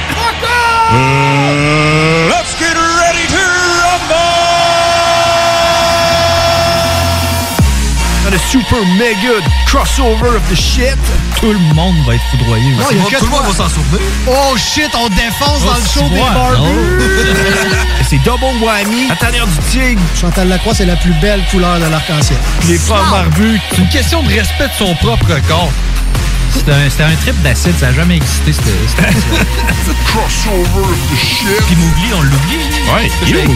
Fuck 0.09 0.43
off! 0.43 0.91
uh, 0.93 2.29
let's 2.29 2.57
get 2.59 2.75
ready 2.75 3.27
to 3.27 3.43
rumble! 8.21 8.31
Le 8.31 8.37
super 8.49 8.79
méga 8.97 9.41
crossover 9.67 10.35
of 10.37 10.41
the 10.49 10.55
shit. 10.55 10.97
Tout 11.41 11.53
le 11.53 11.59
monde 11.73 11.95
va 12.05 12.13
être 12.13 12.23
foudroyé. 12.29 12.69
Non, 12.75 12.85
aussi. 12.85 12.95
y 12.95 12.99
a 12.99 13.03
que 13.03 13.17
Tout 13.17 13.25
le 13.25 13.31
monde 13.31 13.45
va 13.47 13.53
s'en 13.53 13.69
souvenir. 13.69 13.99
Oh 14.27 14.55
shit, 14.57 14.91
on 14.95 15.09
défonce 15.09 15.65
dans 15.65 15.73
le 15.73 15.81
show 15.81 16.07
des 16.09 16.19
barbus! 16.19 17.01
C'est 18.07 18.19
double 18.19 18.43
whammy. 18.61 19.07
La 19.07 19.15
tanière 19.15 19.47
du 19.47 19.57
tigre. 19.71 20.01
Chantal 20.19 20.49
Lacroix, 20.49 20.75
c'est 20.75 20.85
la 20.85 20.97
plus 20.97 21.13
belle 21.21 21.41
couleur 21.49 21.79
de 21.79 21.85
l'arc-en-ciel. 21.85 22.37
Les 22.67 22.77
frères 22.77 23.09
barbus. 23.09 23.59
C'est 23.71 23.77
une 23.77 23.89
question 23.89 24.21
de 24.21 24.27
respect 24.27 24.67
de 24.67 24.73
son 24.77 24.93
propre 24.95 25.27
corps. 25.47 25.71
C'était 26.53 26.71
un, 26.71 27.07
un 27.07 27.15
trip 27.15 27.41
d'acide, 27.41 27.77
ça 27.79 27.87
n'a 27.87 27.93
jamais 27.93 28.17
existé. 28.17 28.53
C'était, 28.53 29.03
Crossover 30.05 30.83
of 30.83 30.99
the 31.09 31.17
shit. 31.17 31.65
Puis 31.67 31.75
Mowgli, 31.75 32.13
on 32.13 32.21
l'oublie. 32.21 32.57
Ouais, 32.93 33.11
il 33.27 33.35
est 33.35 33.43
hein? 33.43 33.47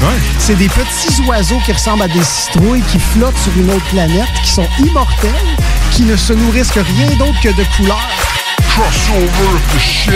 Ouais. 0.00 0.18
C'est 0.38 0.56
des 0.56 0.68
petits 0.68 1.22
oiseaux 1.26 1.60
qui 1.64 1.72
ressemblent 1.72 2.02
à 2.02 2.08
des 2.08 2.22
citrouilles 2.22 2.82
qui 2.82 2.98
flottent 2.98 3.38
sur 3.38 3.56
une 3.56 3.70
autre 3.70 3.86
planète, 3.86 4.28
qui 4.42 4.50
sont 4.50 4.68
immortels, 4.78 5.32
qui 5.90 6.02
ne 6.02 6.16
se 6.16 6.32
nourrissent 6.32 6.70
que 6.72 6.80
rien 6.80 7.10
d'autre 7.16 7.40
que 7.40 7.48
de 7.48 7.64
couleurs. 7.76 8.08
Crossover 8.68 9.54
of 9.54 9.74
the 9.74 9.80
shit. 9.80 10.12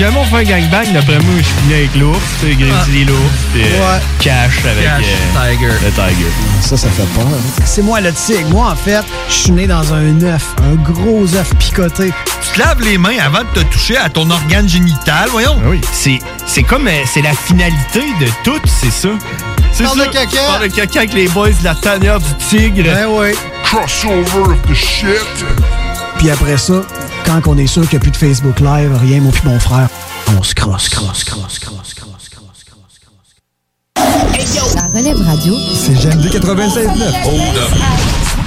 Si 0.00 0.06
jamais 0.06 0.16
on 0.18 0.24
fait 0.24 0.36
un 0.36 0.42
gangbang, 0.60 0.92
d'après 0.94 1.18
moi, 1.18 1.34
je 1.36 1.42
finis 1.42 1.74
avec 1.74 1.94
l'ours, 1.96 2.18
tu 2.40 2.46
sais, 2.46 2.54
Grizzly 2.54 3.04
l'ours, 3.04 3.20
puis 3.52 3.64
euh, 3.64 3.66
Ouais. 3.66 4.00
Cash 4.18 4.64
avec 4.64 4.82
Cash, 4.82 5.04
euh, 5.04 5.52
Tiger. 5.52 5.66
le 5.66 5.90
Tiger. 5.90 6.30
Ça, 6.62 6.78
ça 6.78 6.88
fait 6.88 7.02
peur. 7.14 7.26
C'est 7.66 7.82
moi 7.82 8.00
le 8.00 8.10
tigre. 8.10 8.48
Moi, 8.48 8.70
en 8.70 8.76
fait, 8.76 9.04
je 9.28 9.34
suis 9.34 9.50
né 9.52 9.66
dans 9.66 9.92
un 9.92 10.22
œuf, 10.22 10.54
un 10.62 10.76
gros 10.90 11.26
œuf 11.36 11.54
picoté. 11.56 12.14
Tu 12.40 12.48
te 12.54 12.58
laves 12.60 12.80
les 12.80 12.96
mains 12.96 13.18
avant 13.22 13.40
de 13.40 13.60
te 13.60 13.64
toucher 13.70 13.98
à 13.98 14.08
ton 14.08 14.30
organe 14.30 14.66
génital, 14.66 15.28
voyons. 15.28 15.56
Ah 15.62 15.68
oui, 15.68 15.82
c'est, 15.92 16.18
c'est 16.46 16.62
comme, 16.62 16.88
euh, 16.88 17.02
c'est 17.04 17.20
la 17.20 17.34
finalité 17.34 18.00
de 18.20 18.26
tout, 18.42 18.58
c'est 18.64 18.90
ça. 18.90 19.10
C'est 19.70 19.84
Parle 19.84 19.98
ça. 19.98 20.06
de 20.06 20.12
caca. 20.12 20.26
Tu 20.30 20.36
parles 20.36 20.62
de 20.70 20.74
caca 20.74 20.98
avec 21.00 21.12
les 21.12 21.28
boys 21.28 21.50
de 21.50 21.62
la 21.64 21.74
tanière 21.74 22.20
du 22.20 22.34
tigre. 22.48 22.84
Ben 22.84 23.06
oui. 23.06 23.32
Crossover 23.64 24.52
of 24.52 24.62
the 24.66 24.74
shit. 24.74 25.44
Puis 26.20 26.28
après 26.28 26.58
ça, 26.58 26.82
quand 27.24 27.40
on 27.46 27.56
est 27.56 27.66
sûr 27.66 27.80
qu'il 27.88 27.92
n'y 27.92 27.96
a 27.96 28.00
plus 28.00 28.10
de 28.10 28.16
Facebook 28.18 28.60
Live, 28.60 28.94
rien, 29.00 29.22
moi 29.22 29.32
puis 29.32 29.40
mon 29.48 29.58
frère, 29.58 29.88
on 30.38 30.42
se 30.42 30.54
crosse, 30.54 30.90
crosse, 30.90 31.24
crosse, 31.24 31.58
crosse, 31.58 31.94
crosse, 31.94 32.28
crosse, 32.28 32.64
crosse. 32.66 32.96
La 34.74 34.82
relève 34.82 35.16
radio. 35.26 35.54
C'est 35.74 35.94
GMD 35.94 36.26
96.9. 36.26 37.22
Hold 37.24 37.56
up. 37.56 37.70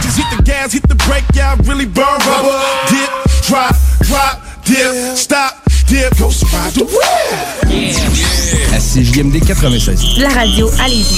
Just 0.03 0.19
hit 0.19 0.25
the 0.37 0.43
gas, 0.43 0.71
hit 0.71 0.87
the 0.87 0.93
brake, 1.07 1.23
yeah, 1.33 1.55
really 1.65 1.87
burn 1.87 2.05
rubber. 2.27 2.59
Dip, 2.89 3.09
drop, 3.47 3.75
drop, 4.03 4.39
dip, 4.65 4.93
stop, 5.15 5.55
dip, 5.87 6.15
go 6.19 6.29
spot 6.29 6.71
the 6.75 6.85
À 8.71 8.79
CJMD 8.79 9.43
96. 9.43 10.19
La 10.19 10.29
radio, 10.29 10.69
allez-y. 10.79 11.17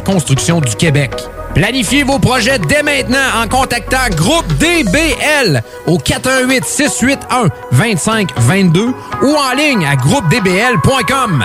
construction 0.00 0.60
du 0.60 0.74
Québec. 0.76 1.12
Planifiez 1.54 2.02
vos 2.02 2.18
projets 2.18 2.58
dès 2.58 2.82
maintenant 2.82 3.16
en 3.42 3.48
contactant 3.48 4.14
Groupe 4.14 4.46
DBL 4.58 5.62
au 5.86 5.96
418 5.96 6.64
681 6.64 7.48
2522 7.72 8.88
ou 9.22 9.34
en 9.34 9.56
ligne 9.56 9.86
à 9.86 9.96
groupedbl.com. 9.96 11.44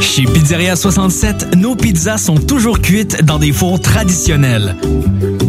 Chez 0.00 0.24
Pizzeria 0.24 0.74
67, 0.74 1.54
nos 1.56 1.76
pizzas 1.76 2.18
sont 2.18 2.36
toujours 2.36 2.80
cuites 2.80 3.24
dans 3.24 3.38
des 3.38 3.52
fours 3.52 3.80
traditionnels. 3.80 4.74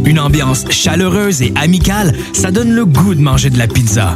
Une 0.05 0.19
ambiance 0.19 0.65
chaleureuse 0.69 1.41
et 1.41 1.53
amicale, 1.55 2.13
ça 2.33 2.51
donne 2.51 2.73
le 2.73 2.85
goût 2.85 3.15
de 3.15 3.21
manger 3.21 3.49
de 3.49 3.57
la 3.57 3.67
pizza. 3.67 4.15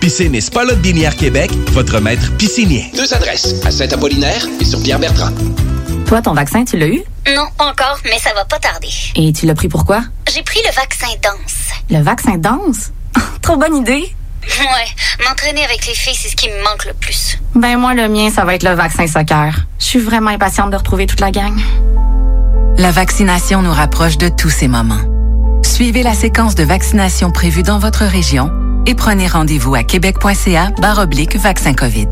Piscine 0.00 0.34
et 0.34 0.40
Spa 0.40 0.64
Binière 0.76 1.16
Québec, 1.16 1.50
votre 1.72 2.00
maître 2.00 2.30
piscinier. 2.36 2.90
Deux 2.96 3.12
adresses, 3.14 3.54
à 3.64 3.70
Saint-Apollinaire 3.70 4.46
et 4.60 4.64
sur 4.64 4.82
Pierre-Bertrand. 4.82 5.30
Toi, 6.06 6.22
ton 6.22 6.34
vaccin, 6.34 6.64
tu 6.64 6.76
l'as 6.76 6.86
eu? 6.86 7.02
Non, 7.34 7.46
pas 7.56 7.70
encore, 7.70 7.98
mais 8.04 8.18
ça 8.18 8.32
va 8.34 8.44
pas 8.44 8.58
tarder. 8.58 8.88
Et 9.16 9.32
tu 9.32 9.46
l'as 9.46 9.54
pris 9.54 9.68
pourquoi? 9.68 10.02
J'ai 10.32 10.42
pris 10.42 10.60
le 10.64 10.72
vaccin 10.74 11.08
danse. 11.22 11.74
Le 11.90 12.02
vaccin 12.02 12.36
danse? 12.36 12.92
Trop 13.42 13.56
bonne 13.56 13.76
idée! 13.76 14.14
Ouais, 14.60 15.24
m'entraîner 15.26 15.64
avec 15.64 15.86
les 15.86 15.94
filles, 15.94 16.14
c'est 16.14 16.28
ce 16.28 16.36
qui 16.36 16.48
me 16.48 16.62
manque 16.62 16.84
le 16.84 16.92
plus. 16.94 17.38
Ben 17.54 17.76
moi, 17.76 17.94
le 17.94 18.08
mien, 18.08 18.30
ça 18.30 18.44
va 18.44 18.54
être 18.54 18.62
le 18.62 18.74
vaccin 18.74 19.06
soccer. 19.06 19.66
Je 19.80 19.84
suis 19.84 19.98
vraiment 19.98 20.30
impatiente 20.30 20.70
de 20.70 20.76
retrouver 20.76 21.06
toute 21.06 21.20
la 21.20 21.32
gang. 21.32 21.58
La 22.78 22.92
vaccination 22.92 23.62
nous 23.62 23.72
rapproche 23.72 24.18
de 24.18 24.28
tous 24.28 24.50
ces 24.50 24.68
moments. 24.68 25.00
Suivez 25.64 26.04
la 26.04 26.14
séquence 26.14 26.54
de 26.54 26.62
vaccination 26.62 27.32
prévue 27.32 27.64
dans 27.64 27.78
votre 27.78 28.04
région 28.04 28.50
et 28.86 28.94
prenez 28.94 29.26
rendez-vous 29.26 29.74
à 29.74 29.82
québec.ca 29.82 30.70
oblique 30.98 31.36
vaccin 31.36 31.74
COVID. 31.74 32.08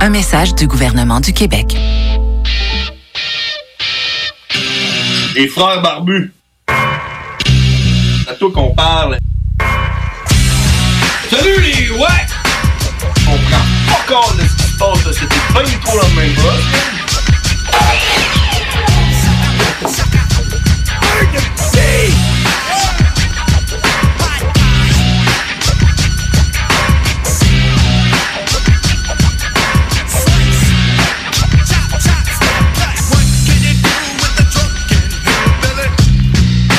Un 0.00 0.10
message 0.10 0.54
du 0.54 0.66
gouvernement 0.66 1.20
du 1.20 1.32
Québec. 1.32 1.76
Les 5.34 5.48
frères 5.48 5.80
barbus. 5.80 6.32
À 8.28 8.34
toi 8.38 8.50
qu'on 8.52 8.74
parle. 8.74 9.18
Salut 11.30 11.60
les 11.60 11.90
ouais! 11.90 12.26
On 13.28 13.38
prend 13.38 13.64
pas 13.86 14.04
compte 14.12 14.36
de 14.36 14.42
ce 14.42 14.56
qui 14.56 14.62
se 14.72 14.78
passe, 14.78 15.04
là. 15.04 15.12
C'était 15.12 15.54
pas 15.54 15.62
du 15.62 15.76
tout 15.78 15.96
la 15.96 16.08
même 16.20 16.34
chose. 16.34 16.64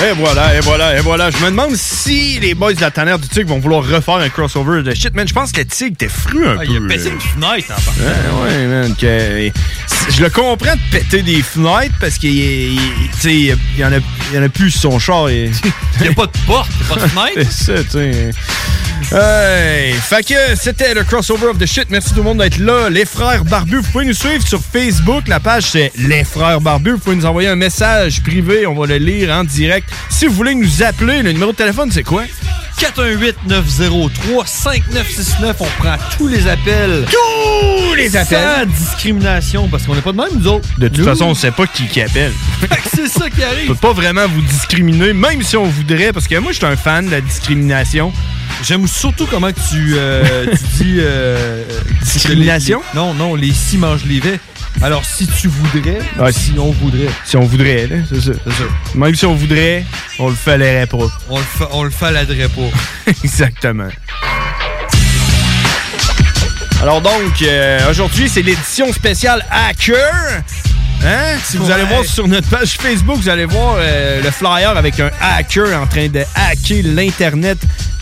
Et 0.04 0.14
voilà, 0.16 0.56
et 0.56 0.60
voilà, 0.62 0.98
et 0.98 1.02
voilà. 1.02 1.30
Je 1.30 1.38
me 1.38 1.52
demande 1.52 1.76
si 1.76 2.40
les 2.40 2.56
boys 2.56 2.74
de 2.74 2.82
la 2.82 2.90
tanière 2.90 3.20
du 3.20 3.28
Tigre 3.28 3.50
vont 3.50 3.60
vouloir 3.60 3.84
refaire 3.88 4.16
un 4.16 4.30
crossover 4.30 4.82
de 4.82 4.94
shit, 4.96 5.14
man. 5.14 5.28
Je 5.28 5.34
pense 5.34 5.52
que 5.52 5.60
le 5.60 5.66
Tigre 5.68 5.92
était 5.94 6.08
fru 6.10 6.48
un 6.48 6.54
Ah, 6.60 6.66
peu. 6.66 6.72
il 6.72 6.78
a 6.78 6.88
pété 6.88 7.10
une 7.10 7.20
fenêtre 7.22 7.72
en 7.72 7.82
partant. 7.82 8.02
Ouais, 8.02 8.52
ouais, 8.52 8.66
man. 8.68 8.96
que- 9.00 9.52
je 10.10 10.24
le 10.24 10.30
comprends 10.32 10.74
de 10.76 10.80
péter 10.98 11.22
des 11.22 11.44
fenêtres 11.44 11.94
parce 12.00 12.18
qu'il 12.18 12.32
il- 12.36 12.80
y 13.78 13.86
en 13.86 13.92
a, 13.94 13.98
il 14.32 14.36
y 14.36 14.40
en 14.40 14.44
a 14.44 14.50
plus 14.50 14.72
sur 14.72 14.92
son 14.94 14.98
char. 15.00 15.30
Il 15.30 15.52
n'y 16.02 16.08
a 16.08 16.14
pas 16.14 16.26
de 16.26 16.32
porte, 16.48 16.72
il 16.80 16.88
y 16.88 16.92
a 16.92 16.96
pas 16.96 17.02
de 17.02 17.08
fenêtre. 17.08 17.52
C'est 17.52 17.78
ça, 17.78 17.84
tu 17.84 17.90
sais. 17.92 18.32
Hey, 19.14 19.94
fait 19.94 20.24
que 20.24 20.56
c'était 20.60 20.94
le 20.94 21.04
crossover 21.04 21.48
of 21.48 21.58
the 21.60 21.66
shit. 21.66 21.86
Merci 21.90 22.10
tout 22.12 22.18
le 22.18 22.24
monde 22.24 22.38
d'être 22.40 22.58
là. 22.60 22.90
Les 22.90 23.06
frères 23.06 23.44
barbus, 23.46 23.78
vous 23.78 23.92
pouvez 23.92 24.06
nous 24.06 24.14
suivre 24.14 24.46
sur 24.48 24.62
Facebook. 24.62 25.28
La 25.28 25.40
page 25.40 25.64
c'est 25.72 25.92
Les 25.98 26.24
frères 26.24 26.62
barbus. 26.62 26.92
Vous 26.92 26.98
pouvez 27.00 27.16
nous 27.16 27.26
envoyer 27.26 27.50
un 27.50 27.56
message 27.56 28.22
privé. 28.22 28.66
On 28.68 28.76
va 28.76 28.86
le 28.88 28.98
lire 28.98 29.32
en 29.34 29.44
direct. 29.44 29.90
Si 30.10 30.26
vous 30.28 30.34
voulez 30.34 30.56
nous 30.56 30.84
appeler, 30.84 31.22
le 31.22 31.32
numéro 31.32 31.52
de 31.52 31.58
téléphone 31.58 31.90
c'est 31.92 32.04
quoi? 32.04 32.24
418-903-5969. 32.80 35.56
On 35.60 35.66
prend 35.82 35.96
tous 36.18 36.28
les 36.28 36.48
appels. 36.48 37.06
Tous 37.10 37.94
les 37.96 38.16
appels. 38.18 38.40
Sans 38.60 38.66
discrimination, 38.66 39.68
parce 39.68 39.84
qu'on 39.84 39.94
n'est 39.96 40.02
pas 40.02 40.12
de 40.12 40.18
même, 40.18 40.28
nous 40.34 40.48
autres. 40.48 40.68
De 40.78 40.88
toute 40.88 40.98
Nous. 41.00 41.06
façon, 41.06 41.26
on 41.26 41.36
sait 41.36 41.52
pas 41.52 41.68
qui, 41.68 41.86
qui 41.88 42.02
appelle. 42.02 42.32
c'est 42.96 43.08
ça 43.08 43.30
qui 43.30 43.42
On 43.42 43.46
arrive. 43.52 43.68
peut 43.68 43.76
pas 43.76 43.94
vraiment 43.94 44.28
vous 44.28 44.42
discriminer, 44.42 45.14
même 45.14 45.42
si 45.44 45.56
on 45.58 45.66
voudrait, 45.66 46.12
parce 46.14 46.28
que 46.28 46.38
moi, 46.40 46.52
je 46.52 46.58
suis 46.58 46.66
un 46.66 46.76
fan 46.76 47.06
de 47.06 47.12
la 47.12 47.22
discrimination. 47.22 48.12
J'aime 48.64 48.88
surtout 48.88 49.26
comment 49.28 49.52
tu, 49.52 49.94
euh, 49.96 50.46
tu 50.78 50.84
dis. 50.84 50.96
euh, 51.00 51.64
Discrimination? 52.02 52.82
les- 52.94 53.00
non, 53.00 53.14
non, 53.14 53.36
les 53.36 53.52
si 53.54 53.78
mangent 53.78 54.06
les 54.06 54.20
vets. 54.20 54.40
Alors, 54.82 55.06
si 55.06 55.28
tu 55.28 55.48
voudrais, 55.48 56.00
si 56.32 56.54
on 56.58 56.72
voudrait. 56.72 57.10
Si 57.26 57.38
on 57.38 57.42
voudrait, 57.46 57.88
là, 57.88 57.98
c'est 58.10 58.22
ça. 58.22 58.32
Même 58.96 59.14
si 59.16 59.26
on 59.26 59.36
voudrait, 59.36 59.86
on 60.18 60.30
le 60.30 60.36
fallerait 60.36 60.88
pas. 60.88 60.98
On 61.30 61.38
le, 61.38 61.44
fa- 61.44 61.70
on 61.72 61.84
le 61.84 61.90
faladerait 61.92 62.48
pas. 62.50 63.12
Exactement. 63.24 63.90
Alors 66.82 67.02
donc, 67.02 67.42
euh, 67.44 67.90
aujourd'hui, 67.92 68.28
c'est 68.28 68.42
l'édition 68.42 68.92
spéciale 68.92 69.46
Hacker. 69.52 70.42
Hein? 71.06 71.38
Si 71.44 71.58
vous 71.58 71.66
Ouais. 71.68 71.74
allez 71.74 71.84
voir 71.84 72.04
sur 72.06 72.28
notre 72.28 72.48
page 72.50 72.78
Facebook, 72.80 73.18
vous 73.18 73.30
allez 73.30 73.46
voir 73.46 73.76
euh, 73.80 74.22
le 74.24 74.32
flyer 74.32 74.76
avec 74.76 75.00
un 75.00 75.12
hacker 75.20 75.80
en 75.80 75.86
train 75.86 76.08
de 76.08 76.24
hacker 76.36 76.82
l'Internet 76.84 77.58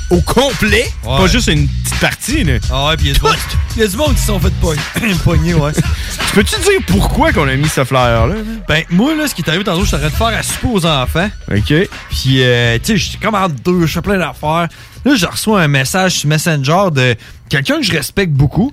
au 0.09 0.21
complet. 0.21 0.89
Pas 1.03 1.27
juste 1.27 1.47
une 1.47 1.67
petite 1.67 1.99
partie. 1.99 2.43
Là. 2.43 2.53
Ah 2.71 2.87
ouais, 2.87 2.97
puis 2.97 3.07
il 3.07 3.09
y 3.09 3.11
a 3.11 3.13
du 3.15 3.21
monde- 3.21 3.35
il 3.75 3.81
y 3.81 3.85
a 3.85 3.87
du 3.87 3.95
monde 3.97 4.13
qui 4.15 4.21
se 4.21 4.27
sont 4.27 4.39
fait 4.39 4.53
pogner, 4.61 4.81
pogner, 5.23 5.53
ouais. 5.53 5.71
Tu 5.73 6.33
peux-tu 6.35 6.59
dire 6.61 6.79
pourquoi 6.87 7.31
qu'on 7.31 7.47
a 7.47 7.55
mis 7.55 7.69
ce 7.69 7.83
flyer-là? 7.83 8.35
Ben, 8.67 8.83
moi, 8.89 9.15
là, 9.15 9.27
ce 9.27 9.35
qui 9.35 9.41
est 9.41 9.49
arrivé 9.49 9.63
tantôt, 9.63 9.83
je 9.85 9.89
train 9.95 9.99
de 9.99 10.09
faire 10.09 10.27
à 10.27 10.43
souper 10.43 10.67
aux 10.71 10.85
enfants. 10.85 11.29
OK. 11.51 11.73
Puis, 12.09 12.43
euh, 12.43 12.77
tu 12.83 12.93
sais, 12.93 12.97
j'étais 12.97 13.17
comme 13.25 13.35
en 13.35 13.47
deux, 13.49 13.81
je 13.85 13.93
fais 13.93 14.01
plein 14.01 14.17
d'affaires. 14.17 14.67
Là, 15.05 15.15
je 15.15 15.25
reçois 15.25 15.61
un 15.61 15.67
message 15.67 16.13
sur 16.13 16.29
Messenger 16.29 16.85
de 16.91 17.15
quelqu'un 17.47 17.77
que 17.77 17.83
je 17.83 17.91
respecte 17.91 18.33
beaucoup. 18.33 18.71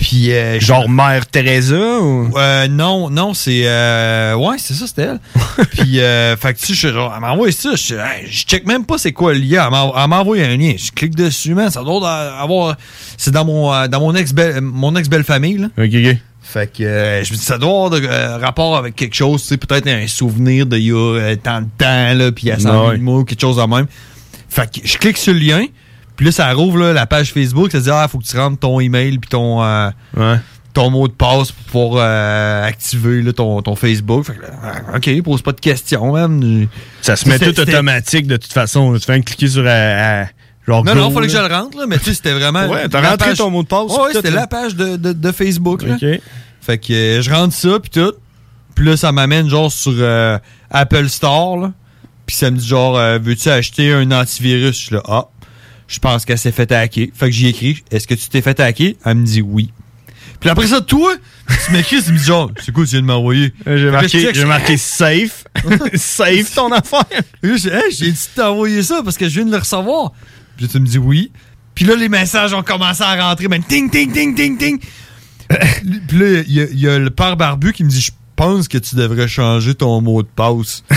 Puis, 0.00 0.32
euh, 0.32 0.58
Genre 0.58 0.88
Mère 0.88 1.26
Teresa 1.26 1.76
ou... 2.00 2.30
Euh, 2.36 2.66
non, 2.68 3.10
non, 3.10 3.34
c'est. 3.34 3.62
Euh, 3.66 4.34
ouais, 4.34 4.56
c'est 4.58 4.72
ça, 4.72 4.86
c'était 4.86 5.02
elle. 5.02 5.20
Puis, 5.72 6.00
euh, 6.00 6.36
fait 6.38 6.54
que, 6.54 6.58
tu 6.58 6.74
sais, 6.74 6.88
elle 6.88 6.94
m'a 6.94 7.32
envoyé 7.32 7.52
ça. 7.52 7.74
Je, 7.76 7.94
hey, 7.96 8.26
je 8.28 8.44
check 8.46 8.66
même 8.66 8.86
pas 8.86 8.96
c'est 8.96 9.12
quoi 9.12 9.34
le 9.34 9.40
lien. 9.40 9.68
Elle 9.68 10.12
envoyé 10.12 10.44
un 10.44 10.56
lien. 10.56 10.72
Je 10.76 10.90
clique 10.90 11.14
dessus, 11.14 11.54
man. 11.54 11.70
Ça 11.70 11.82
doit 11.82 12.10
avoir. 12.40 12.76
C'est 13.18 13.30
dans 13.30 13.44
mon, 13.44 13.72
euh, 13.72 13.88
dans 13.88 14.00
mon 14.00 14.14
ex-belle 14.14 14.62
mon 14.62 14.96
ex 14.96 15.08
belle 15.08 15.24
famille, 15.24 15.58
là. 15.58 15.66
OK, 15.78 15.84
OK. 15.94 16.16
Fait 16.42 16.72
que 16.72 16.82
euh, 16.82 17.22
je 17.22 17.32
me 17.32 17.36
dis, 17.38 17.44
ça 17.44 17.58
doit 17.58 17.68
avoir 17.70 17.90
de, 17.90 18.00
euh, 18.04 18.38
rapport 18.38 18.76
avec 18.76 18.96
quelque 18.96 19.14
chose, 19.14 19.42
tu 19.42 19.48
sais, 19.48 19.56
peut-être 19.58 19.86
un 19.86 20.06
souvenir 20.08 20.66
d'il 20.66 20.80
y 20.86 20.90
a 20.90 20.96
euh, 20.96 21.36
tant 21.36 21.60
de 21.60 21.68
temps, 21.78 22.14
là, 22.14 22.32
puis 22.32 22.46
il 22.46 22.48
y 22.48 22.52
a 22.52 22.58
100 22.58 22.62
000 22.62 22.86
Ouais. 22.88 22.98
mots, 22.98 23.24
quelque 23.24 23.40
chose 23.40 23.58
de 23.58 23.62
même. 23.62 23.86
Fait 24.48 24.68
que 24.68 24.80
je 24.84 24.96
clique 24.98 25.16
sur 25.18 25.32
le 25.32 25.38
lien, 25.38 25.64
puis 26.20 26.26
là, 26.26 26.32
ça 26.32 26.52
rouvre 26.52 26.76
là, 26.76 26.92
la 26.92 27.06
page 27.06 27.32
Facebook, 27.32 27.72
ça 27.72 27.80
dit, 27.80 27.88
ah, 27.90 28.06
faut 28.06 28.18
que 28.18 28.24
tu 28.26 28.36
rentres 28.36 28.58
ton 28.58 28.78
email 28.78 29.16
puis 29.18 29.30
ton, 29.30 29.64
euh, 29.64 29.88
ton 30.74 30.90
mot 30.90 31.08
de 31.08 31.14
passe 31.14 31.50
pour 31.50 31.64
pouvoir 31.88 32.04
euh, 32.06 32.62
activer 32.66 33.22
là, 33.22 33.32
ton, 33.32 33.62
ton 33.62 33.74
Facebook. 33.74 34.26
Fait 34.26 34.34
que 34.34 34.96
OK, 35.18 35.22
pose 35.22 35.40
pas 35.40 35.52
de 35.52 35.60
questions, 35.60 36.12
man. 36.12 36.68
Ça 37.00 37.16
se 37.16 37.26
met 37.26 37.38
tout 37.38 37.58
automatique 37.58 38.26
de 38.26 38.36
toute 38.36 38.52
façon. 38.52 38.92
Tu 38.92 39.00
fais 39.00 39.14
un 39.14 39.22
cliquer 39.22 39.48
sur 39.48 39.62
euh, 39.62 39.66
euh, 39.66 40.24
genre 40.68 40.84
Non, 40.84 40.92
go, 40.92 40.98
non, 40.98 41.10
fallait 41.10 41.28
que 41.28 41.32
je 41.32 41.38
le 41.38 41.46
rentre, 41.54 41.78
là, 41.78 41.86
mais 41.88 41.96
tu 41.96 42.04
sais, 42.04 42.12
c'était 42.12 42.34
vraiment. 42.34 42.66
Ouais, 42.68 42.86
t'as 42.90 43.00
rentré 43.00 43.28
page- 43.30 43.38
ton 43.38 43.48
mot 43.48 43.62
de 43.62 43.68
passe, 43.68 43.84
Ouais, 43.90 43.96
puis 44.10 44.12
tout, 44.12 44.16
c'était 44.16 44.30
la 44.30 44.46
page 44.46 44.76
de, 44.76 44.96
de, 44.98 45.14
de 45.14 45.32
Facebook, 45.32 45.80
là. 45.84 45.94
OK. 45.94 46.20
Fait 46.60 46.76
que 46.76 46.92
euh, 46.92 47.22
je 47.22 47.30
rentre 47.30 47.54
ça, 47.54 47.78
puis 47.80 47.88
tout. 47.88 48.12
Puis 48.74 48.84
là, 48.84 48.98
ça 48.98 49.10
m'amène 49.10 49.48
genre 49.48 49.72
sur 49.72 49.94
euh, 49.96 50.38
Apple 50.70 51.08
Store, 51.08 51.56
là. 51.56 51.72
Puis 52.26 52.36
ça 52.36 52.50
me 52.50 52.58
dit 52.58 52.68
genre, 52.68 52.98
veux-tu 53.22 53.48
acheter 53.48 53.90
un 53.90 54.12
antivirus? 54.12 54.76
Je 54.78 54.84
suis 54.84 54.94
là, 54.94 55.02
ah, 55.08 55.24
je 55.90 55.98
pense 55.98 56.24
qu'elle 56.24 56.38
s'est 56.38 56.52
fait 56.52 56.70
hacker. 56.70 57.08
Fait 57.12 57.26
que 57.26 57.32
j'y 57.32 57.48
écris, 57.48 57.82
est-ce 57.90 58.06
que 58.06 58.14
tu 58.14 58.28
t'es 58.28 58.40
fait 58.40 58.58
hacker? 58.60 58.92
Elle 59.04 59.14
me 59.16 59.26
dit 59.26 59.42
oui. 59.42 59.72
Puis 60.38 60.48
après 60.48 60.68
ça, 60.68 60.80
toi, 60.80 61.12
tu 61.66 61.72
m'écris, 61.72 62.02
tu 62.02 62.12
me 62.12 62.16
dis 62.18 62.24
genre, 62.24 62.50
c'est 62.64 62.72
quoi 62.72 62.84
tu 62.84 62.92
viens 62.92 63.00
de 63.02 63.06
m'envoyer? 63.06 63.52
Euh, 63.66 63.76
J'ai 63.76 63.90
marqué, 63.90 64.30
j'ai 64.32 64.44
marqué 64.46 64.76
safe. 64.78 65.44
safe 65.94 66.54
ton 66.54 66.70
affaire. 66.72 67.04
J'ai 67.42 67.58
dit 67.90 68.12
de 68.12 68.40
t'envoyer 68.40 68.82
ça 68.82 69.02
parce 69.04 69.18
que 69.18 69.28
je 69.28 69.34
viens 69.34 69.44
de 69.46 69.50
le 69.50 69.58
recevoir. 69.58 70.12
Puis 70.56 70.66
là, 70.66 70.72
tu 70.72 70.80
me 70.80 70.86
dis 70.86 70.98
oui. 70.98 71.32
Puis 71.74 71.84
là, 71.84 71.96
les 71.96 72.08
messages 72.08 72.54
ont 72.54 72.62
commencé 72.62 73.02
à 73.02 73.14
rentrer. 73.28 73.48
Ben, 73.48 73.62
ting, 73.62 73.90
ting, 73.90 74.10
ting, 74.12 74.34
ting, 74.34 74.56
ting. 74.56 74.78
Puis 76.08 76.18
là, 76.18 76.42
il 76.46 76.78
y, 76.80 76.88
a- 76.88 76.98
le 76.98 77.10
père 77.10 77.36
barbu 77.36 77.72
qui 77.72 77.82
me 77.84 77.88
dit 77.88 78.00
Je 78.00 78.12
pense 78.36 78.68
que 78.68 78.78
tu 78.78 78.94
devrais 78.94 79.28
changer 79.28 79.74
ton 79.74 80.00
mot 80.00 80.22
de 80.22 80.28
passe. 80.28 80.84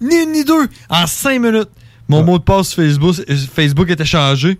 Ni 0.00 0.16
une 0.22 0.32
ni 0.32 0.44
deux. 0.44 0.68
En 0.88 1.06
cinq 1.06 1.40
minutes, 1.40 1.68
mon 2.08 2.22
mot 2.22 2.38
de 2.38 2.42
passe 2.44 2.74
Facebook, 2.74 3.16
euh, 3.28 3.36
Facebook 3.54 3.90
était 3.90 4.04
changé. 4.04 4.58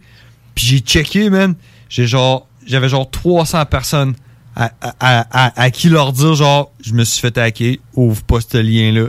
Puis 0.54 0.66
j'ai 0.66 0.78
checké, 0.78 1.30
man. 1.30 1.54
J'ai 1.88 2.06
genre, 2.06 2.46
j'avais 2.66 2.88
genre 2.88 3.10
300 3.10 3.64
personnes 3.66 4.14
à, 4.56 4.70
à- 4.80 4.94
à- 5.00 5.62
à- 5.62 5.70
qui 5.70 5.88
leur 5.88 6.12
dire, 6.12 6.34
genre, 6.34 6.72
je 6.84 6.92
me 6.94 7.04
suis 7.04 7.20
fait 7.20 7.36
hacker, 7.38 7.76
ouvre 7.94 8.22
pas 8.22 8.38
ce 8.40 8.58
lien-là. 8.58 9.08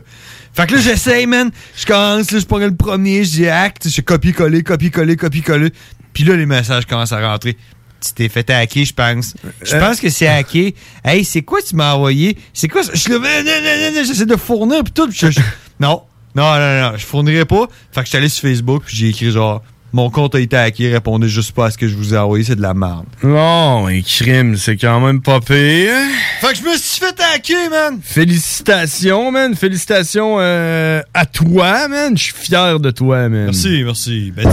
Fait 0.53 0.65
que 0.67 0.73
là, 0.75 0.81
j'essaye, 0.81 1.27
man. 1.27 1.51
Je 1.75 1.85
commence, 1.85 2.31
là, 2.31 2.39
je 2.39 2.45
prends 2.45 2.57
le 2.57 2.75
premier, 2.75 3.23
je 3.23 3.29
dis 3.31 3.47
acte, 3.47 3.87
je 3.89 4.01
copier-coller, 4.01 4.63
copier-coller, 4.63 5.15
copier-coller. 5.17 5.71
Puis 6.13 6.23
là, 6.23 6.35
les 6.35 6.45
messages 6.45 6.85
commencent 6.85 7.11
à 7.11 7.25
rentrer. 7.31 7.57
Tu 8.05 8.13
t'es 8.13 8.29
fait 8.29 8.49
hacker, 8.49 8.85
je 8.85 8.93
pense. 8.93 9.33
Je 9.63 9.77
pense 9.77 9.99
que 9.99 10.09
c'est 10.09 10.27
hacké. 10.27 10.75
Hey, 11.03 11.23
c'est 11.25 11.41
quoi 11.41 11.59
tu 11.61 11.75
m'as 11.75 11.93
envoyé? 11.93 12.37
C'est 12.53 12.67
quoi 12.67 12.83
ça? 12.83 12.91
Je 12.93 12.99
suis 12.99 13.11
là, 13.11 13.17
non, 13.19 13.23
non, 13.23 13.51
non, 13.63 13.99
non, 13.99 14.03
j'essaie 14.05 14.25
de 14.25 14.35
fournir, 14.35 14.83
puis 14.83 14.93
tout. 14.93 15.07
puis 15.07 15.17
je- 15.19 15.31
je- 15.31 15.39
non, 15.79 16.03
non, 16.35 16.55
non, 16.55 16.81
non, 16.81 16.97
je 16.97 17.05
fournirai 17.05 17.45
pas. 17.45 17.67
Fait 17.91 18.01
que 18.01 18.05
je 18.05 18.09
suis 18.09 18.17
allé 18.17 18.29
sur 18.29 18.41
Facebook, 18.47 18.83
puis 18.85 18.95
j'ai 18.95 19.09
écrit 19.09 19.31
genre, 19.31 19.61
mon 19.93 20.09
compte 20.09 20.35
a 20.35 20.41
été 20.41 20.57
hacké, 20.57 20.91
répondez 20.91 21.29
juste 21.29 21.53
pas 21.53 21.67
à 21.67 21.71
ce 21.71 21.77
que 21.77 21.87
je 21.87 21.95
vous 21.95 22.13
ai 22.13 22.17
envoyé, 22.17 22.43
c'est 22.43 22.57
de 22.57 22.61
la 22.61 22.73
merde. 22.73 23.05
Non, 23.23 23.87
et 23.87 24.01
crime, 24.03 24.57
c'est 24.57 24.75
quand 24.75 24.99
même 24.99 25.21
pas 25.21 25.39
pire. 25.39 25.93
Fait 26.41 26.47
que 26.49 26.55
je 26.55 26.63
me 26.63 26.75
suis 26.77 26.99
fait 26.99 27.15
hacker, 27.33 27.69
man! 27.69 27.99
Félicitations, 28.03 29.31
man. 29.31 29.55
Félicitations 29.55 30.35
euh, 30.39 31.01
à 31.13 31.25
toi, 31.25 31.87
man. 31.87 32.17
Je 32.17 32.23
suis 32.23 32.33
fier 32.33 32.77
de 32.79 32.91
toi, 32.91 33.29
man. 33.29 33.45
Merci, 33.45 33.83
merci. 33.85 34.33
Ben, 34.35 34.43
tu 34.43 34.49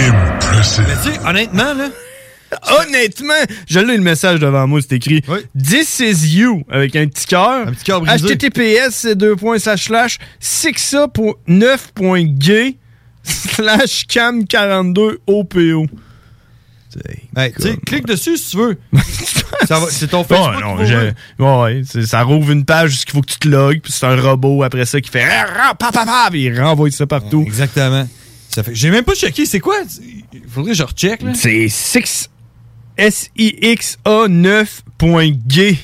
Ben, 0.00 0.62
tu 0.62 1.12
sais, 1.12 1.20
honnêtement, 1.28 1.74
là. 1.74 1.88
Honnêtement, 2.80 3.34
je 3.68 3.80
l'ai 3.80 3.96
le 3.96 4.02
message 4.02 4.40
devant 4.40 4.66
moi, 4.66 4.80
c'est 4.80 4.94
écrit 4.96 5.22
This 5.56 6.00
is 6.00 6.36
you 6.36 6.64
avec 6.70 6.96
un 6.96 7.06
petit 7.06 7.26
cœur. 7.26 7.68
Un 7.68 7.72
petit 7.72 7.84
cœur 7.84 8.00
brisé. 8.00 8.34
HTTPS 8.36 9.06
deux 9.16 9.36
points 9.36 9.58
slash 9.58 9.84
slash 9.84 10.18
6a.9.gay 10.40 12.78
slash 13.22 14.06
cam 14.06 14.46
42 14.46 15.20
OPO. 15.26 15.86
Clique 17.86 18.06
dessus 18.06 18.36
si 18.36 18.50
tu 18.50 18.56
veux. 18.58 18.78
C'est 19.90 20.08
ton 20.08 20.24
Facebook. 20.24 20.54
Ouais, 20.54 20.60
non, 20.60 20.74
ouvrir. 20.74 21.14
ouais, 21.38 21.82
ça 22.04 22.22
rouvre 22.22 22.50
une 22.50 22.64
page 22.64 22.92
où 22.92 22.96
il 23.06 23.10
faut 23.12 23.20
que 23.22 23.32
tu 23.32 23.38
te 23.38 23.48
logs, 23.48 23.80
puis 23.80 23.92
c'est 23.92 24.04
un 24.04 24.20
robot 24.20 24.62
après 24.62 24.84
ça 24.84 25.00
qui 25.00 25.10
fait 25.10 25.24
Ah, 25.24 25.74
ah, 25.80 26.28
puis 26.30 26.44
il 26.44 26.60
renvoie 26.60 26.90
ça 26.90 27.06
partout. 27.06 27.42
Exactement. 27.46 28.06
J'ai 28.72 28.90
même 28.90 29.04
pas 29.04 29.14
checké, 29.14 29.46
c'est 29.46 29.60
quoi? 29.60 29.76
Il 30.32 30.42
faudrait 30.48 30.72
que 30.72 30.76
je 30.76 30.82
recheck. 30.82 31.22
C'est 31.34 31.68
6 31.68 32.28
SIXA9.gay. 32.98 35.78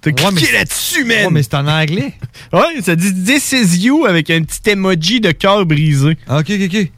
T'as 0.00 0.12
cliqué 0.12 0.52
là-dessus, 0.52 1.02
man! 1.04 1.24
Ouais, 1.26 1.30
mais 1.32 1.42
c'est 1.42 1.54
en 1.54 1.66
anglais. 1.66 2.12
Ouais, 2.52 2.80
ça 2.82 2.94
dit 2.94 3.12
This 3.24 3.50
is 3.52 3.78
you 3.78 4.06
avec 4.06 4.30
un 4.30 4.42
petit 4.42 4.70
emoji 4.70 5.20
de 5.20 5.32
cœur 5.32 5.66
brisé. 5.66 6.16
Ah, 6.28 6.38
Ok, 6.38 6.50
ok, 6.50 6.60
ok. 6.72 6.88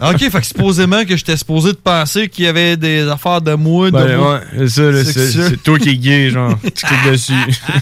ok, 0.00 0.18
fait 0.30 0.40
que 0.40 0.46
supposément 0.46 1.04
que 1.04 1.16
j'étais 1.16 1.36
supposé 1.36 1.72
de 1.72 1.76
penser 1.78 2.28
qu'il 2.28 2.44
y 2.44 2.48
avait 2.48 2.76
des 2.76 3.08
affaires 3.08 3.42
de 3.42 3.54
moi, 3.54 3.90
de 3.90 3.96
Ben, 3.96 4.16
moi. 4.16 4.34
ouais, 4.34 4.40
c'est 4.56 4.68
ça, 4.68 4.82
là, 4.82 5.04
c'est 5.04 5.12
sexuel. 5.12 5.46
c'est 5.50 5.62
toi 5.64 5.78
qui 5.80 5.88
es 5.90 5.96
gay, 5.96 6.30
genre. 6.30 6.56
tu 6.62 6.70
cliques 6.86 7.10
dessus. 7.10 7.32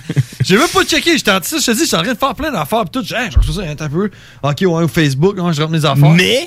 J'ai 0.44 0.56
même 0.56 0.68
pas 0.68 0.84
checké, 0.84 1.18
j'étais 1.18 1.32
en 1.32 1.42
ça, 1.42 1.58
je 1.58 1.66
te 1.66 1.70
dis, 1.72 1.84
j'étais 1.84 1.96
en 1.96 2.02
train 2.02 2.14
de 2.14 2.18
faire 2.18 2.34
plein 2.34 2.50
d'affaires 2.50 2.84
pis 2.84 2.90
tout. 2.92 3.02
J'ai 3.04 3.14
hey, 3.16 3.30
je 3.30 3.36
reçois 3.38 3.62
ça 3.64 3.70
un 3.84 3.88
peu. 3.90 4.10
Ok, 4.42 4.56
ouais, 4.62 4.84
au 4.84 4.88
Facebook, 4.88 5.36
hein, 5.38 5.52
je 5.52 5.60
rentre 5.60 5.72
mes 5.72 5.84
affaires. 5.84 6.10
Mais, 6.12 6.46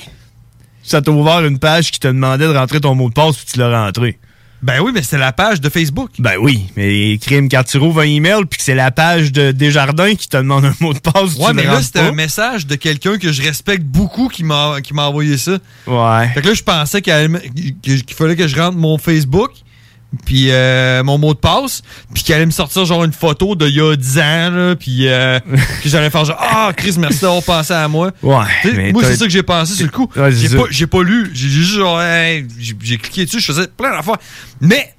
ça 0.83 1.01
t'a 1.01 1.11
ouvert 1.11 1.45
une 1.45 1.59
page 1.59 1.91
qui 1.91 1.99
te 1.99 2.07
demandait 2.07 2.47
de 2.47 2.55
rentrer 2.55 2.81
ton 2.81 2.95
mot 2.95 3.09
de 3.09 3.13
passe, 3.13 3.37
puis 3.37 3.45
tu 3.53 3.59
l'as 3.59 3.85
rentré. 3.85 4.17
Ben 4.61 4.81
oui, 4.81 4.91
mais 4.93 5.01
c'était 5.03 5.19
la 5.19 5.31
page 5.31 5.61
de 5.61 5.69
Facebook. 5.69 6.11
Ben 6.19 6.33
oui, 6.37 6.65
mais 6.75 7.17
crime, 7.17 7.47
quand 7.47 7.63
tu 7.63 7.77
rouvres 7.77 8.01
un 8.01 8.07
email, 8.07 8.43
puis 8.49 8.57
que 8.57 8.63
c'est 8.63 8.75
la 8.75 8.91
page 8.91 9.31
de 9.31 9.51
Desjardins 9.51 10.15
qui 10.15 10.27
te 10.27 10.35
demande 10.35 10.65
un 10.65 10.73
mot 10.81 10.93
de 10.93 10.99
passe, 10.99 11.35
Ouais, 11.37 11.49
tu 11.49 11.53
mais 11.53 11.63
là, 11.63 11.81
c'était 11.81 11.99
un 11.99 12.11
message 12.11 12.67
de 12.67 12.75
quelqu'un 12.75 13.17
que 13.17 13.31
je 13.31 13.41
respecte 13.41 13.83
beaucoup 13.83 14.27
qui 14.27 14.43
m'a 14.43 14.81
qui 14.81 14.93
m'a 14.93 15.07
envoyé 15.07 15.37
ça. 15.37 15.57
Ouais. 15.87 16.27
Fait 16.33 16.41
que 16.41 16.49
là, 16.49 16.53
je 16.53 16.63
pensais 16.63 17.01
qu'il 17.01 18.15
fallait 18.15 18.35
que 18.35 18.47
je 18.47 18.55
rentre 18.57 18.77
mon 18.77 18.97
Facebook, 18.97 19.51
puis 20.25 20.47
euh, 20.51 21.03
mon 21.03 21.17
mot 21.17 21.33
de 21.33 21.39
passe, 21.39 21.81
puis 22.13 22.23
qu'elle 22.23 22.37
allait 22.37 22.45
me 22.47 22.51
sortir 22.51 22.83
genre 22.85 23.03
une 23.03 23.13
photo 23.13 23.55
de 23.55 23.67
il 23.67 23.75
y 23.75 23.81
a 23.81 23.95
10 23.95 24.17
ans, 24.19 24.49
là, 24.51 24.75
puis 24.75 25.07
euh, 25.07 25.39
que 25.83 25.89
j'allais 25.89 26.09
faire 26.09 26.25
genre 26.25 26.37
Ah, 26.39 26.71
Chris, 26.75 26.95
merci 26.97 27.21
d'avoir 27.21 27.43
pensé 27.43 27.73
à 27.73 27.87
moi. 27.87 28.11
Ouais. 28.23 28.43
Mais 28.75 28.91
moi, 28.91 29.03
c'est 29.03 29.15
ça 29.17 29.25
que 29.25 29.31
j'ai 29.31 29.43
pensé 29.43 29.73
sur 29.75 29.85
le 29.85 29.91
coup. 29.91 30.09
Ouais, 30.15 30.31
j'ai 30.31 30.49
pas, 30.57 30.63
j'ai 30.69 30.87
pas 30.87 31.03
lu. 31.03 31.29
J'ai 31.33 31.47
juste 31.49 31.73
genre, 31.73 32.01
hey, 32.01 32.47
j'ai 32.57 32.75
j'ai 32.81 32.97
cliqué 32.97 33.25
dessus, 33.25 33.39
je 33.39 33.45
faisais 33.45 33.67
plein 33.67 33.91
d'affaires. 33.91 34.17
Mais 34.61 34.93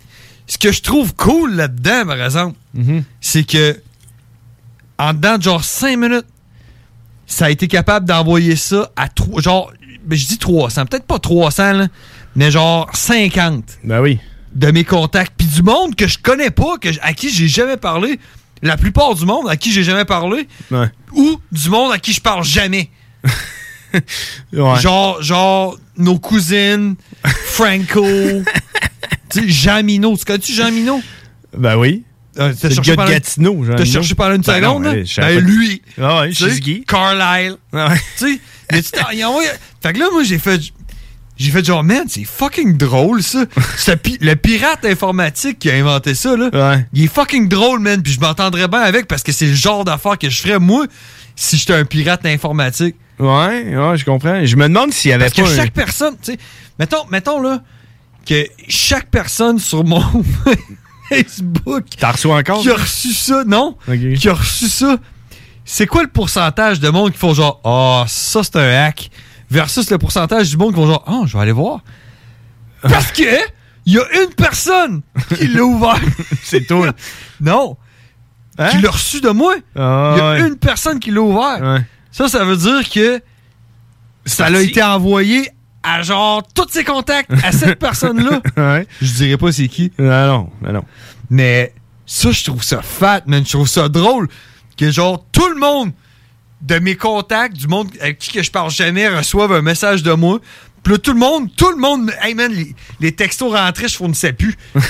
ce 0.46 0.58
que 0.58 0.70
je 0.72 0.80
trouve 0.82 1.14
cool 1.16 1.54
là-dedans, 1.54 2.06
par 2.06 2.22
exemple, 2.24 2.56
Mm-hmm. 2.78 3.02
c'est 3.20 3.42
que 3.42 3.80
en 4.96 5.12
dedans 5.12 5.38
de 5.38 5.42
genre 5.42 5.64
5 5.64 5.96
minutes, 5.96 6.26
ça 7.26 7.46
a 7.46 7.50
été 7.50 7.66
capable 7.66 8.06
d'envoyer 8.06 8.54
ça 8.54 8.90
à 8.94 9.08
trois, 9.08 9.40
genre, 9.42 9.72
ben, 10.04 10.16
je 10.16 10.26
dis 10.26 10.38
300, 10.38 10.86
peut-être 10.86 11.04
pas 11.06 11.18
300, 11.18 11.72
là, 11.72 11.86
mais 12.36 12.50
genre 12.52 12.88
50. 12.92 13.64
Ben 13.82 14.00
oui. 14.00 14.20
De 14.54 14.70
mes 14.70 14.84
contacts. 14.84 15.32
Puis 15.36 15.46
du 15.46 15.62
monde 15.62 15.94
que 15.94 16.06
je 16.08 16.18
connais 16.18 16.50
pas, 16.50 16.76
que, 16.78 16.88
à 17.02 17.12
qui 17.14 17.30
j'ai 17.30 17.48
jamais 17.48 17.76
parlé. 17.76 18.18
La 18.62 18.76
plupart 18.76 19.14
du 19.14 19.24
monde 19.24 19.48
à 19.48 19.56
qui 19.56 19.72
j'ai 19.72 19.82
jamais 19.84 20.04
parlé. 20.04 20.46
Ouais. 20.70 20.88
Ou 21.12 21.40
du 21.50 21.70
monde 21.70 21.92
à 21.92 21.98
qui 21.98 22.12
je 22.12 22.20
parle 22.20 22.44
jamais. 22.44 22.90
Genre, 24.52 25.20
genre, 25.22 25.78
nos 25.96 26.18
cousines, 26.18 26.94
Franco, 27.46 28.06
Jean 29.46 29.82
Minot. 29.82 30.16
Tu 30.16 30.24
connais-tu 30.24 30.52
Jean 30.52 30.70
Minot? 30.70 31.00
Ben 31.56 31.76
oui. 31.76 32.04
Euh, 32.38 32.52
t'as 32.58 32.70
cherché 32.70 32.94
pendant- 32.94 33.10
Gatineau, 33.10 33.64
Jean 33.64 33.72
Minot. 33.72 33.84
cherché 33.84 34.14
pendant 34.14 34.34
une 34.36 34.42
Ben 34.42 34.54
seconde, 34.62 34.84
non, 34.84 34.90
ouais, 34.92 35.04
Ben, 35.16 35.40
lui. 35.40 35.82
Ah 36.00 36.20
ouais. 36.20 36.30
Carlisle. 36.86 37.56
Ah 37.72 37.88
ouais. 37.88 38.00
Tu 38.18 38.34
sais, 38.34 38.40
mais 38.70 38.82
tu 38.82 38.90
Fait 39.82 39.92
que 39.92 39.98
là, 39.98 40.08
moi, 40.12 40.22
j'ai 40.22 40.38
fait. 40.38 40.60
J'ai 41.42 41.50
fait 41.50 41.64
genre, 41.64 41.82
man, 41.82 42.04
c'est 42.08 42.24
fucking 42.24 42.76
drôle, 42.76 43.22
ça. 43.22 43.44
C'est 43.76 43.92
le 43.92 43.96
pi- 43.96 44.18
le 44.20 44.34
pirate 44.36 44.84
informatique 44.84 45.58
qui 45.58 45.70
a 45.70 45.74
inventé 45.74 46.14
ça, 46.14 46.36
là. 46.36 46.76
Il 46.92 47.04
est 47.04 47.06
fucking 47.12 47.48
drôle, 47.48 47.80
man. 47.80 48.02
Puis 48.02 48.12
je 48.12 48.20
m'entendrais 48.20 48.68
bien 48.68 48.80
avec 48.80 49.06
parce 49.08 49.22
que 49.22 49.32
c'est 49.32 49.46
le 49.46 49.54
genre 49.54 49.84
d'affaire 49.84 50.18
que 50.18 50.28
je 50.28 50.38
ferais, 50.40 50.58
moi, 50.58 50.84
si 51.36 51.56
j'étais 51.56 51.72
un 51.74 51.84
pirate 51.86 52.26
informatique. 52.26 52.94
Ouais, 53.18 53.74
ouais, 53.76 53.96
je 53.96 54.04
comprends. 54.04 54.44
Je 54.44 54.54
me 54.56 54.68
demande 54.68 54.92
s'il 54.92 55.10
y 55.10 55.14
avait 55.14 55.24
Parce 55.30 55.34
que 55.36 55.42
un- 55.52 55.56
chaque 55.56 55.72
personne, 55.72 56.14
tu 56.22 56.32
sais, 56.32 56.38
mettons, 56.78 57.06
mettons 57.10 57.40
là, 57.40 57.62
que 58.26 58.46
chaque 58.68 59.10
personne 59.10 59.58
sur 59.58 59.82
mon 59.84 60.02
Facebook 61.08 61.84
T'as 61.98 62.12
reçu 62.12 62.26
encore? 62.28 62.60
qui 62.62 62.70
a 62.70 62.74
reçu 62.74 63.12
ça, 63.12 63.44
non? 63.46 63.76
Qui 64.18 64.28
a 64.28 64.34
reçu 64.34 64.68
ça, 64.68 64.96
c'est 65.64 65.86
quoi 65.86 66.02
le 66.02 66.08
pourcentage 66.08 66.80
de 66.80 66.88
monde 66.88 67.12
qui 67.12 67.18
font 67.18 67.34
genre, 67.34 67.60
ah, 67.64 68.04
ça 68.08 68.42
c'est 68.42 68.56
un 68.56 68.84
hack, 68.86 69.10
versus 69.50 69.90
le 69.90 69.98
pourcentage 69.98 70.50
du 70.50 70.56
monde 70.56 70.70
qui 70.70 70.76
font 70.76 70.86
genre, 70.86 71.04
ah, 71.06 71.22
je 71.26 71.32
vais 71.36 71.42
aller 71.42 71.52
voir. 71.52 71.80
Parce 72.82 73.12
que, 73.12 73.22
il 73.86 73.94
y 73.94 73.98
a 73.98 74.22
une 74.22 74.34
personne 74.34 75.02
qui 75.36 75.48
l'a 75.48 75.64
ouvert. 75.64 76.00
c'est 76.42 76.66
toi. 76.66 76.92
non. 77.40 77.76
Hein? 78.58 78.68
Qui 78.68 78.78
l'a 78.82 78.90
reçu 78.90 79.20
de 79.20 79.30
moi. 79.30 79.54
Il 79.74 79.80
y 79.80 79.82
a 79.82 80.38
une 80.46 80.56
personne 80.56 80.98
qui 80.98 81.10
l'a 81.10 81.20
ouvert. 81.20 81.82
Ça, 82.12 82.28
ça 82.28 82.44
veut 82.44 82.56
dire 82.56 82.88
que 82.90 83.20
ça 84.26 84.46
a 84.46 84.50
parti. 84.50 84.66
été 84.68 84.82
envoyé 84.82 85.50
à 85.82 86.02
genre 86.02 86.42
tous 86.54 86.68
ses 86.70 86.84
contacts 86.84 87.30
à 87.42 87.52
cette 87.52 87.78
personne-là. 87.78 88.40
Ouais. 88.56 88.86
Je 89.00 89.12
dirais 89.14 89.36
pas 89.38 89.50
c'est 89.52 89.68
qui. 89.68 89.92
Non, 89.98 90.10
non, 90.26 90.50
non, 90.62 90.72
non. 90.74 90.84
Mais 91.30 91.72
ça, 92.04 92.30
je 92.32 92.44
trouve 92.44 92.62
ça 92.62 92.82
fat, 92.82 93.22
man. 93.26 93.44
Je 93.46 93.52
trouve 93.52 93.68
ça 93.68 93.88
drôle 93.88 94.28
que 94.76 94.90
genre 94.90 95.24
tout 95.32 95.48
le 95.48 95.58
monde 95.58 95.92
de 96.60 96.78
mes 96.78 96.96
contacts, 96.96 97.56
du 97.56 97.68
monde 97.68 97.88
avec 98.00 98.18
qui 98.18 98.30
que 98.30 98.42
je 98.42 98.50
parle 98.50 98.70
jamais, 98.70 99.08
reçoivent 99.08 99.52
un 99.52 99.62
message 99.62 100.02
de 100.02 100.12
moi. 100.12 100.40
Puis 100.82 100.92
là, 100.94 100.98
tout 100.98 101.12
le 101.12 101.18
monde, 101.18 101.48
tout 101.56 101.70
le 101.70 101.76
monde, 101.76 102.10
hey 102.22 102.34
man, 102.34 102.52
les, 102.52 102.74
les 103.00 103.12
textos 103.12 103.52
rentraient, 103.52 103.88
je 103.88 103.96
fournissais 103.96 104.32
plus. 104.32 104.54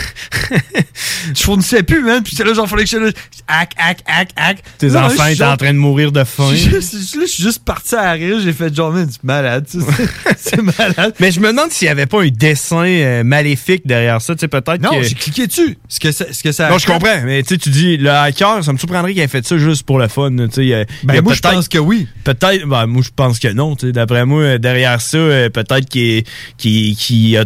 je 1.34 1.42
fournissais 1.42 1.82
plus, 1.82 2.02
man. 2.02 2.22
Puis 2.22 2.34
c'est 2.36 2.44
là, 2.44 2.54
genre, 2.54 2.68
fallait 2.68 2.84
que 2.84 2.90
je 2.90 2.96
là, 2.96 3.10
hack, 3.48 3.72
hack, 3.76 3.98
hack, 4.06 4.28
hack. 4.36 4.62
Tes 4.78 4.88
Là, 4.88 5.06
enfants 5.06 5.26
étaient 5.26 5.44
en 5.44 5.56
train 5.56 5.72
de 5.72 5.78
mourir 5.78 6.12
de 6.12 6.24
faim. 6.24 6.50
je 6.52 6.56
suis 6.56 6.70
juste- 6.70 7.14
là, 7.16 7.22
je 7.22 7.30
suis 7.30 7.42
juste 7.42 7.64
parti 7.64 7.94
à 7.94 8.12
rire, 8.12 8.38
j'ai 8.42 8.52
fait 8.52 8.74
genre, 8.74 8.92
man, 8.92 9.08
c'est 9.10 9.24
malade. 9.24 9.66
C'est- 10.36 10.62
malade. 10.62 11.14
Mais 11.20 11.30
je 11.32 11.40
me 11.40 11.48
demande 11.48 11.70
s'il 11.70 11.86
y 11.86 11.90
avait 11.90 12.06
pas 12.06 12.22
un 12.22 12.28
dessin 12.28 12.84
euh, 12.86 13.24
maléfique 13.24 13.86
derrière 13.86 14.20
ça. 14.20 14.34
Tu 14.34 14.40
sais, 14.40 14.48
peut-être 14.48 14.80
Non, 14.80 14.90
que... 14.90 15.02
j'ai 15.02 15.14
cliqué 15.14 15.46
dessus. 15.46 15.76
Ce 15.88 16.00
que 16.00 16.12
ça, 16.12 16.26
ce 16.32 16.42
que 16.42 16.52
ça 16.52 16.68
Non, 16.70 16.78
je 16.78 16.86
comprends, 16.86 17.20
mais 17.24 17.42
tu 17.42 17.50
sais, 17.50 17.58
tu 17.58 17.70
dis, 17.70 17.96
le 17.96 18.10
hacker, 18.10 18.64
ça 18.64 18.72
me 18.72 18.78
surprendrait 18.78 19.12
qu'il 19.12 19.22
ait 19.22 19.28
fait 19.28 19.46
ça 19.46 19.58
juste 19.58 19.82
pour 19.84 19.98
le 19.98 20.08
fun. 20.08 20.30
Tu 20.30 20.48
sais, 20.52 20.86
Ben, 21.04 21.20
moi, 21.22 21.34
je 21.34 21.40
peut-être- 21.40 21.54
pense 21.54 21.68
que 21.68 21.78
oui. 21.78 22.08
Peut-être, 22.24 22.64
ben, 22.66 22.86
moi, 22.86 23.02
je 23.04 23.10
pense 23.14 23.38
que 23.38 23.48
non. 23.48 23.76
tu 23.76 23.86
sais. 23.86 23.92
D'après 23.92 24.24
moi, 24.24 24.58
derrière 24.58 25.00
ça, 25.00 25.18
euh, 25.18 25.48
peut-être 25.80 26.24
qu'il 26.56 27.36
a, 27.36 27.44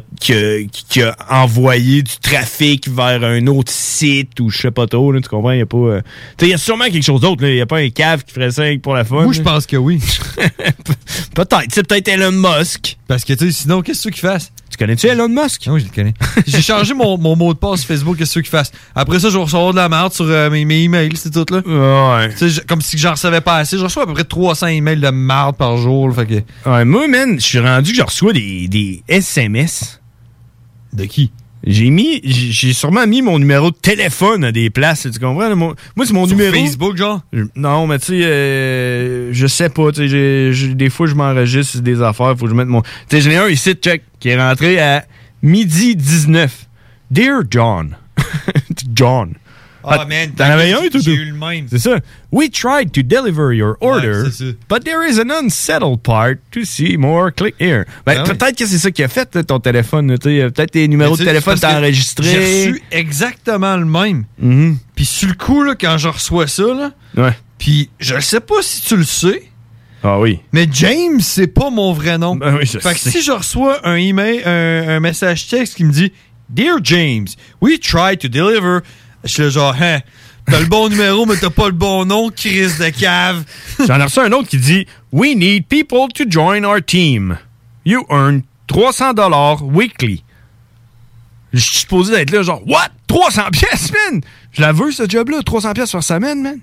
envoyé 1.30 2.02
du 2.02 2.16
trafic 2.20 2.88
vers 2.88 3.22
un 3.24 3.46
autre 3.46 3.72
site 3.72 4.40
ou 4.40 4.50
je 4.50 4.62
sais 4.62 4.70
pas 4.70 4.86
trop. 4.86 5.12
là, 5.12 5.20
tu 5.20 5.28
comprends? 5.28 5.52
Il 5.52 5.58
y 5.58 5.62
a 5.62 5.66
pas. 5.66 5.76
euh, 5.76 6.02
il 6.42 6.48
y 6.48 6.54
a 6.54 6.58
sûrement 6.58 6.84
quelque 6.84 7.02
chose 7.02 7.20
d'autre. 7.20 7.44
Il 7.44 7.56
y 7.56 7.60
a 7.60 7.66
pas 7.66 7.78
un 7.78 7.90
cave 7.90 8.24
qui 8.24 8.32
ferait 8.32 8.50
ça 8.50 8.64
pour 8.82 8.94
la 8.94 9.04
fun. 9.04 9.24
Moi, 9.24 9.32
je 9.32 9.42
pense 9.42 9.66
que 9.66 9.76
oui. 9.76 10.00
peut-être. 11.34 11.66
C'est 11.72 11.86
peut-être 11.86 12.08
Elon 12.08 12.32
Musk. 12.32 12.96
Parce 13.06 13.24
que, 13.24 13.32
tu 13.34 13.46
sais, 13.46 13.52
sinon, 13.52 13.82
qu'est-ce 13.82 14.02
que 14.02 14.08
tu 14.08 14.20
qu'il 14.20 14.28
fasse? 14.28 14.52
Tu 14.74 14.78
connais-tu 14.84 15.06
Elon 15.06 15.28
Musk? 15.28 15.68
Oui, 15.68 15.78
je 15.78 15.84
le 15.84 15.90
connais. 15.94 16.14
J'ai 16.48 16.60
changé 16.60 16.94
mon, 16.94 17.16
mon 17.16 17.36
mot 17.36 17.54
de 17.54 17.58
passe 17.60 17.84
Facebook, 17.84 18.16
qu'est-ce 18.18 18.30
que 18.30 18.32
tu 18.34 18.38
veux 18.40 18.42
qu'il 18.42 18.50
fasse? 18.50 18.72
Après 18.96 19.20
ça, 19.20 19.30
je 19.30 19.36
vais 19.36 19.44
recevoir 19.44 19.70
de 19.70 19.76
la 19.76 19.88
merde 19.88 20.12
sur 20.12 20.24
euh, 20.24 20.50
mes, 20.50 20.64
mes 20.64 20.82
emails, 20.82 21.16
c'est 21.16 21.30
tout, 21.30 21.46
là. 21.54 21.60
Ouais. 22.18 22.30
Sais, 22.36 22.48
je- 22.48 22.60
comme 22.62 22.80
si 22.80 22.98
j'en 22.98 23.12
recevais 23.12 23.40
pas 23.40 23.58
assez. 23.58 23.78
Je 23.78 23.84
reçois 23.84 24.02
à 24.02 24.06
peu 24.06 24.14
près 24.14 24.24
300 24.24 24.66
emails 24.66 24.98
de 24.98 25.10
merde 25.10 25.56
par 25.56 25.76
jour, 25.76 26.08
là, 26.08 26.14
fait 26.14 26.26
que... 26.26 26.68
Ouais, 26.70 26.84
moi, 26.84 27.06
man, 27.06 27.36
je 27.38 27.44
suis 27.44 27.60
rendu 27.60 27.92
que 27.92 27.96
je 27.98 28.02
reçois 28.02 28.32
des, 28.32 28.66
des 28.66 29.04
SMS. 29.06 30.00
De 30.92 31.04
qui? 31.04 31.30
J'ai 31.66 31.88
mis, 31.88 32.20
j'ai 32.24 32.74
sûrement 32.74 33.06
mis 33.06 33.22
mon 33.22 33.38
numéro 33.38 33.70
de 33.70 33.76
téléphone 33.76 34.44
à 34.44 34.52
des 34.52 34.68
places, 34.68 35.08
tu 35.10 35.18
comprends? 35.18 35.56
moi, 35.56 35.74
c'est 36.04 36.12
mon 36.12 36.26
Sur 36.26 36.36
numéro. 36.36 36.54
Facebook, 36.54 36.96
genre? 36.96 37.22
Non, 37.56 37.86
mais 37.86 37.98
tu 37.98 38.06
sais, 38.06 38.24
euh, 38.24 39.32
je 39.32 39.46
sais 39.46 39.70
pas, 39.70 39.90
tu 39.90 40.08
sais, 40.08 40.74
des 40.74 40.90
fois, 40.90 41.06
je 41.06 41.14
m'enregistre 41.14 41.78
des 41.80 42.02
affaires, 42.02 42.36
faut 42.36 42.44
que 42.44 42.50
je 42.50 42.54
mette 42.54 42.68
mon... 42.68 42.82
Tu 42.82 42.88
sais, 43.08 43.20
j'en 43.22 43.30
ai 43.30 43.36
un 43.36 43.48
ici, 43.48 43.72
check, 43.74 44.02
qui 44.20 44.28
est 44.28 44.36
rentré 44.36 44.78
à 44.78 45.04
midi 45.42 45.96
19. 45.96 46.66
Dear 47.10 47.42
John. 47.50 47.96
John. 48.94 49.34
Ah, 49.86 50.04
man, 50.06 50.30
T'en 50.32 50.44
avais 50.44 50.72
un, 50.72 50.88
tout 50.90 51.00
J'ai 51.00 51.12
eu 51.14 51.24
le 51.26 51.34
même. 51.34 51.66
C'est 51.68 51.78
ça. 51.78 51.98
We 52.32 52.50
tried 52.50 52.90
to 52.92 53.02
deliver 53.02 53.54
your 53.54 53.76
order, 53.80 54.22
Ouais, 54.24 54.56
but 54.68 54.84
there 54.84 55.04
is 55.08 55.18
an 55.20 55.30
unsettled 55.30 56.02
part 56.02 56.36
to 56.52 56.64
see 56.64 56.96
more. 56.96 57.30
Click 57.32 57.54
here. 57.60 57.84
Ben, 58.06 58.22
oui. 58.22 58.28
peut-être 58.36 58.56
que 58.58 58.66
c'est 58.66 58.78
ça 58.78 58.90
qui 58.90 59.02
a 59.02 59.08
fait, 59.08 59.34
là, 59.34 59.44
ton 59.44 59.60
téléphone. 59.60 60.16
Peut-être 60.18 60.70
tes 60.70 60.88
numéros 60.88 61.16
de 61.16 61.24
téléphone 61.24 61.58
que 61.58 61.66
enregistré. 61.66 62.24
J'ai 62.28 62.70
reçu 62.70 62.82
exactement 62.90 63.76
le 63.76 63.84
même. 63.84 64.24
Mhm. 64.38 64.78
Puis 64.96 65.04
sur 65.04 65.28
le 65.28 65.34
coup, 65.34 65.62
là, 65.62 65.74
quand 65.78 65.98
je 65.98 66.08
reçois 66.08 66.46
ça, 66.46 66.62
là, 66.64 66.90
Ouais. 67.16 67.32
puis 67.58 67.90
je 67.98 68.18
sais 68.20 68.40
pas 68.40 68.62
si 68.62 68.82
tu 68.82 68.96
le 68.96 69.04
sais, 69.04 69.42
Ah 70.02 70.18
oui. 70.20 70.40
mais 70.52 70.66
James, 70.72 71.20
c'est 71.20 71.46
pas 71.46 71.70
mon 71.70 71.92
vrai 71.92 72.18
nom. 72.18 72.36
Ben 72.36 72.56
oui, 72.56 72.66
je 72.66 72.78
fait 72.78 72.94
que 72.94 73.00
si 73.00 73.22
je 73.22 73.32
reçois 73.32 73.86
un 73.86 73.94
email, 73.96 74.42
un, 74.44 74.88
un 74.96 75.00
message 75.00 75.46
texte 75.48 75.76
qui 75.76 75.84
me 75.84 75.92
dit 75.92 76.12
Dear 76.50 76.76
James, 76.82 77.26
we 77.60 77.78
tried 77.80 78.18
to 78.18 78.28
deliver. 78.28 78.80
Je 79.24 79.30
suis 79.30 79.50
genre, 79.50 79.74
hein, 79.80 80.00
t'as 80.46 80.60
le 80.60 80.66
bon 80.66 80.88
numéro, 80.88 81.26
mais 81.26 81.36
t'as 81.36 81.50
pas 81.50 81.66
le 81.66 81.72
bon 81.72 82.04
nom, 82.04 82.30
crise 82.30 82.78
de 82.78 82.90
cave. 82.90 83.44
J'en 83.86 83.98
ai 83.98 84.04
reçu 84.04 84.20
un 84.20 84.32
autre 84.32 84.48
qui 84.48 84.58
dit 84.58 84.86
We 85.12 85.34
need 85.34 85.66
people 85.66 86.08
to 86.14 86.24
join 86.28 86.64
our 86.64 86.80
team. 86.84 87.38
You 87.84 88.04
earn 88.10 88.42
300 88.66 89.14
dollars 89.14 89.62
weekly. 89.62 90.22
Je 91.52 91.60
suis 91.60 91.78
supposé 91.78 92.12
d'être 92.12 92.30
là, 92.32 92.42
genre, 92.42 92.62
what? 92.66 92.88
300 93.06 93.42
pièces, 93.52 93.92
man? 93.92 94.20
Je 94.52 94.60
la 94.60 94.72
veux, 94.72 94.90
ce 94.90 95.08
job-là, 95.08 95.42
300 95.44 95.72
pièces 95.72 95.92
par 95.92 96.02
semaine, 96.02 96.42
man? 96.42 96.58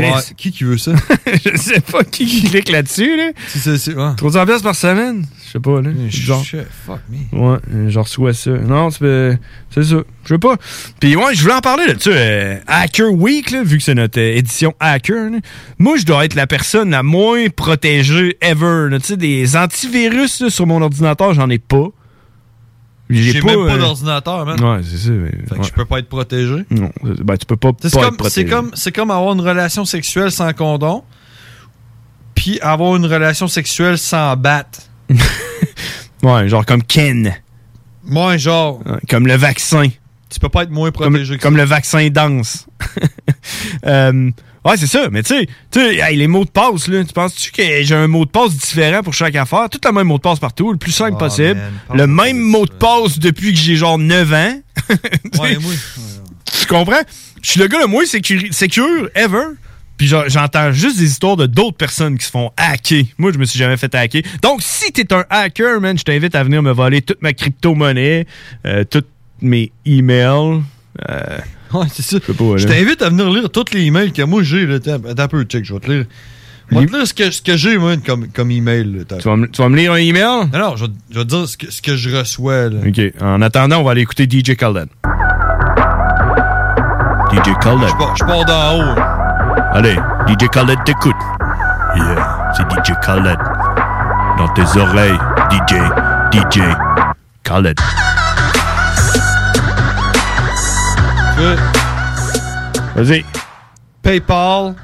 Ouais, 0.00 0.10
qui 0.36 0.50
qui 0.52 0.64
veut 0.64 0.78
ça? 0.78 0.92
je 1.26 1.56
sais 1.56 1.80
pas 1.80 2.02
qui 2.04 2.24
qui 2.26 2.42
clique 2.48 2.70
là-dessus, 2.70 3.16
là. 3.16 3.30
C'est- 3.48 3.76
c'est- 3.78 3.94
ouais. 3.94 4.14
300 4.16 4.46
pièces 4.46 4.62
par 4.62 4.74
semaine? 4.74 5.26
Je 5.46 5.50
sais 5.52 5.60
pas, 5.60 5.80
là. 5.82 5.90
Genre. 6.08 6.42
Shit, 6.44 6.60
fuck 6.86 7.00
me. 7.10 7.38
Ouais, 7.38 7.58
je 7.88 7.98
reçois 7.98 8.32
ça. 8.32 8.50
Non, 8.52 8.90
c'est 8.90 9.38
c'est 9.70 9.82
ça. 9.84 9.96
Je 10.24 10.28
sais 10.28 10.38
pas. 10.38 10.56
Puis 11.00 11.14
ouais, 11.16 11.34
je 11.34 11.42
voulais 11.42 11.54
en 11.54 11.60
parler 11.60 11.86
là-dessus. 11.86 12.10
euh, 12.12 12.56
Hacker 12.66 13.12
Week, 13.12 13.50
là, 13.50 13.62
vu 13.62 13.76
que 13.78 13.82
c'est 13.84 13.94
notre 13.94 14.18
euh, 14.20 14.36
édition 14.36 14.72
Hacker. 14.80 15.30
là. 15.30 15.38
Moi, 15.78 15.96
je 15.98 16.04
dois 16.06 16.24
être 16.24 16.34
la 16.34 16.46
personne 16.46 16.90
la 16.90 17.02
moins 17.02 17.48
protégée 17.48 18.36
ever. 18.40 18.88
là. 18.90 18.98
Tu 18.98 19.06
sais, 19.08 19.16
des 19.16 19.56
antivirus 19.56 20.40
là, 20.40 20.48
sur 20.50 20.66
mon 20.66 20.80
ordinateur, 20.80 21.34
j'en 21.34 21.50
ai 21.50 21.58
pas. 21.58 21.88
J'ai 23.14 23.42
même 23.42 23.66
pas 23.66 23.74
euh, 23.74 23.78
d'ordinateur, 23.78 24.46
man. 24.46 24.60
Ouais, 24.62 24.80
c'est 24.82 24.96
ça. 24.96 25.10
mais- 25.10 25.30
Fait 25.30 25.54
que 25.54 25.60
ouais. 25.60 25.64
je 25.66 25.72
peux 25.72 25.84
pas 25.84 25.98
être 25.98 26.08
protégé. 26.08 26.64
Non, 26.70 26.90
c'est- 27.04 27.22
ben, 27.22 27.36
tu 27.36 27.46
peux 27.46 27.56
pas, 27.56 27.68
être 27.70 27.90
comme, 27.90 28.16
protégé. 28.16 28.30
c'est 28.30 28.44
comme, 28.46 28.70
c'est 28.74 28.92
comme 28.92 29.10
avoir 29.10 29.32
une 29.34 29.40
relation 29.40 29.84
sexuelle 29.84 30.30
sans 30.30 30.52
condom, 30.52 31.02
puis 32.34 32.58
avoir 32.60 32.96
une 32.96 33.06
relation 33.06 33.48
sexuelle 33.48 33.98
sans 33.98 34.36
batte. 34.36 34.88
Ouais, 36.22 36.48
genre 36.48 36.64
comme 36.64 36.84
Ken. 36.84 37.34
Moi, 38.04 38.36
genre. 38.36 38.78
Ouais, 38.86 38.98
Comme 39.10 39.26
le 39.26 39.34
vaccin. 39.34 39.88
Tu 40.30 40.38
peux 40.40 40.48
pas 40.48 40.62
être 40.62 40.70
moins 40.70 40.92
Comme, 40.92 41.10
protégé 41.14 41.36
que 41.36 41.42
comme 41.42 41.56
le 41.56 41.64
vaccin 41.64 42.08
danse. 42.10 42.66
Euh, 43.86 44.30
ouais, 44.64 44.76
c'est 44.76 44.86
ça. 44.86 45.08
Mais 45.10 45.22
tu 45.22 45.34
sais, 45.72 45.96
hey, 45.96 46.16
les 46.16 46.26
mots 46.26 46.44
de 46.44 46.50
passe, 46.50 46.88
là, 46.88 47.04
tu 47.04 47.12
penses-tu 47.12 47.50
que 47.52 47.62
j'ai 47.82 47.94
un 47.94 48.06
mot 48.08 48.24
de 48.24 48.30
passe 48.30 48.54
différent 48.56 49.02
pour 49.02 49.14
chaque 49.14 49.36
affaire? 49.36 49.68
Tout 49.70 49.80
le 49.84 49.92
même 49.92 50.06
mot 50.06 50.16
de 50.16 50.22
passe 50.22 50.38
partout, 50.38 50.72
le 50.72 50.78
plus 50.78 50.92
simple 50.92 51.12
Oh, 51.16 51.18
possible. 51.18 51.54
man, 51.88 51.98
le 51.98 52.06
même 52.06 52.38
mot 52.38 52.66
de 52.66 52.72
passe 52.72 53.18
depuis 53.18 53.52
que 53.52 53.58
j'ai 53.58 53.76
genre 53.76 53.98
9 53.98 54.32
ans. 54.32 54.60
Ouais, 55.40 55.56
moi. 55.58 55.72
Tu 56.60 56.66
comprends? 56.66 57.00
Je 57.42 57.50
suis 57.50 57.60
le 57.60 57.66
gars 57.66 57.78
le 57.80 57.86
moins 57.86 58.04
sécure 58.06 59.08
ever. 59.14 59.44
Puis 59.98 60.08
j'entends 60.08 60.72
juste 60.72 60.98
des 60.98 61.04
histoires 61.04 61.36
de 61.36 61.46
d'autres 61.46 61.76
personnes 61.76 62.18
qui 62.18 62.24
se 62.26 62.30
font 62.30 62.50
hacker. 62.56 63.04
Moi, 63.18 63.30
je 63.32 63.38
me 63.38 63.44
suis 63.44 63.58
jamais 63.58 63.76
fait 63.76 63.94
hacker. 63.94 64.22
Donc, 64.42 64.60
si 64.62 64.90
t'es 64.92 65.12
un 65.12 65.24
hacker, 65.30 65.80
man, 65.80 65.96
je 65.96 66.02
t'invite 66.02 66.34
à 66.34 66.42
venir 66.42 66.62
me 66.62 66.72
voler 66.72 67.02
toute 67.02 67.22
ma 67.22 67.32
crypto-monnaie, 67.32 68.26
euh, 68.66 68.82
tous 68.84 69.04
mes 69.40 69.70
emails. 69.86 70.62
Euh, 71.08 71.38
Ouais, 71.74 71.86
c'est 71.92 72.02
ça. 72.02 72.18
je 72.28 72.66
t'invite 72.66 73.02
à 73.02 73.08
venir 73.08 73.30
lire 73.30 73.50
tous 73.50 73.64
les 73.72 73.82
emails 73.82 74.12
que 74.12 74.22
moi 74.22 74.42
j'ai. 74.42 74.66
là. 74.66 74.76
Attends 74.76 75.22
un 75.22 75.28
peu, 75.28 75.42
check, 75.44 75.64
je 75.64 75.72
vais 75.74 75.80
te 75.80 75.90
lire. 75.90 76.04
Je 76.70 76.78
vais 76.78 76.86
te 76.86 76.92
lire 76.96 77.06
ce 77.06 77.12
que, 77.14 77.30
ce 77.30 77.42
que 77.42 77.56
j'ai, 77.56 77.76
moi, 77.78 77.96
comme, 78.04 78.28
comme 78.28 78.50
email. 78.50 78.84
là. 79.08 79.16
Tu 79.18 79.28
vas, 79.28 79.36
me- 79.36 79.48
tu 79.48 79.60
vas 79.62 79.68
me 79.68 79.76
lire 79.76 79.92
un 79.92 79.96
email? 79.96 80.22
Non, 80.52 80.58
non, 80.58 80.76
je 80.76 80.86
vais, 80.86 80.92
je 81.10 81.18
vais 81.18 81.24
te 81.24 81.28
dire 81.30 81.46
ce 81.48 81.56
que, 81.56 81.70
ce 81.70 81.82
que 81.82 81.96
je 81.96 82.16
reçois. 82.16 82.68
Là. 82.70 82.80
OK. 82.86 83.00
En 83.20 83.42
attendant, 83.42 83.78
on 83.80 83.84
va 83.84 83.90
aller 83.92 84.00
écouter 84.02 84.24
DJ 84.30 84.56
Khaled. 84.56 84.88
DJ 87.32 87.50
Khaled. 87.62 87.88
Je 87.88 87.96
pars, 87.96 88.16
je 88.16 88.24
pars 88.24 88.44
d'en 88.44 88.78
haut. 88.78 88.98
Allez, 89.74 89.96
DJ 90.28 90.48
Khaled 90.50 90.78
t'écoute. 90.84 91.16
Yeah. 91.96 92.52
c'est 92.56 92.62
DJ 92.70 92.94
Khaled. 93.04 93.38
Dans 94.38 94.48
tes 94.54 94.78
oreilles, 94.78 95.18
DJ, 95.50 95.74
DJ 96.32 96.60
Khaled. 97.44 97.78
Vas-y. 102.96 103.24
PayPal, 104.02 104.74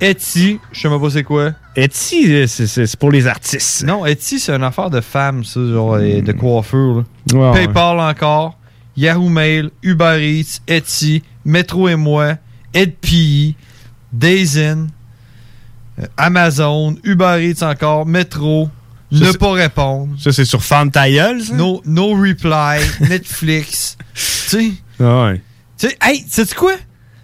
Etsy, 0.00 0.58
je 0.72 0.80
sais 0.80 0.88
même 0.88 1.00
pas 1.00 1.10
c'est 1.10 1.24
quoi. 1.24 1.52
Etsy, 1.74 2.32
euh, 2.32 2.46
c'est- 2.46 2.96
pour 2.96 3.10
les 3.10 3.26
artistes. 3.26 3.84
Non, 3.84 4.04
Etsy, 4.06 4.38
c'est 4.38 4.52
une 4.52 4.62
affaire 4.62 4.90
de 4.90 5.00
femmes, 5.00 5.44
ça, 5.44 5.60
genre 5.72 5.98
de 5.98 6.32
coiffure. 6.32 7.04
là. 7.32 7.50
Ouais, 7.50 7.52
PayPal 7.66 7.98
encore, 8.00 8.58
Yahoo 8.96 9.28
Mail, 9.28 9.70
Uber 9.82 10.18
Eats, 10.20 10.60
Etsy, 10.68 11.22
Metro 11.44 11.88
et 11.88 11.96
moi, 11.96 12.34
EdPI, 12.74 13.56
Daysin, 14.12 14.86
euh, 16.00 16.06
Amazon, 16.16 16.96
Uber 17.04 17.38
Eats 17.42 17.62
encore, 17.64 18.06
Metro, 18.06 18.68
Ça, 19.10 19.18
ne 19.24 19.32
pas 19.32 19.52
répondre. 19.52 20.14
Ça, 20.18 20.32
c'est 20.32 20.44
sur 20.44 20.62
Femme 20.62 20.90
ça? 21.40 21.54
No, 21.54 21.80
no 21.86 22.10
reply, 22.10 22.80
Netflix. 23.08 23.96
tu 24.14 24.20
sais, 24.20 24.72
ouais. 25.00 25.40
tu 25.78 25.88
sais, 25.88 25.96
hey, 26.02 26.24
sais-tu 26.28 26.54
quoi? 26.54 26.72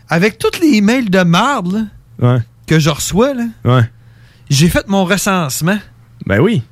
Avec 0.08 0.38
tous 0.38 0.60
les 0.60 0.74
emails 0.76 1.08
de 1.10 1.22
marde 1.22 1.72
là, 1.72 1.82
Ouais. 2.34 2.38
que 2.66 2.78
je 2.78 2.90
reçois, 2.90 3.34
là, 3.34 3.44
Ouais. 3.64 3.90
j'ai 4.50 4.68
fait 4.68 4.86
mon 4.88 5.04
recensement. 5.04 5.78
Ben 6.26 6.40
oui. 6.40 6.62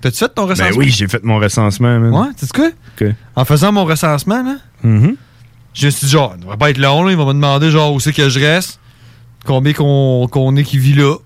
T'as-tu 0.00 0.18
fait 0.18 0.28
ton 0.34 0.46
recensement? 0.46 0.70
Ben 0.70 0.78
oui, 0.78 0.90
j'ai 0.90 1.08
fait 1.08 1.24
mon 1.24 1.38
recensement, 1.38 1.98
man. 1.98 2.12
Ouais, 2.12 2.28
tu 2.38 2.46
sais 2.46 2.52
quoi? 2.52 3.10
En 3.36 3.44
faisant 3.44 3.72
mon 3.72 3.84
recensement, 3.86 4.42
là, 4.42 4.56
Mhm. 4.82 5.16
je 5.72 5.86
me 5.86 5.90
suis 5.90 6.06
dit, 6.06 6.12
genre, 6.12 6.32
ça 6.32 6.36
devrait 6.36 6.58
pas 6.58 6.70
être 6.70 6.78
long, 6.78 7.04
là. 7.04 7.10
Il 7.12 7.16
va 7.16 7.24
me 7.24 7.32
demander, 7.32 7.70
genre, 7.70 7.92
où 7.94 8.00
c'est 8.00 8.12
que 8.12 8.28
je 8.28 8.38
reste, 8.38 8.78
combien 9.46 9.72
qu'on 9.72 10.28
qu'on 10.30 10.54
est 10.56 10.64
qui 10.64 10.78
vit 10.78 10.92
là. 10.94 11.16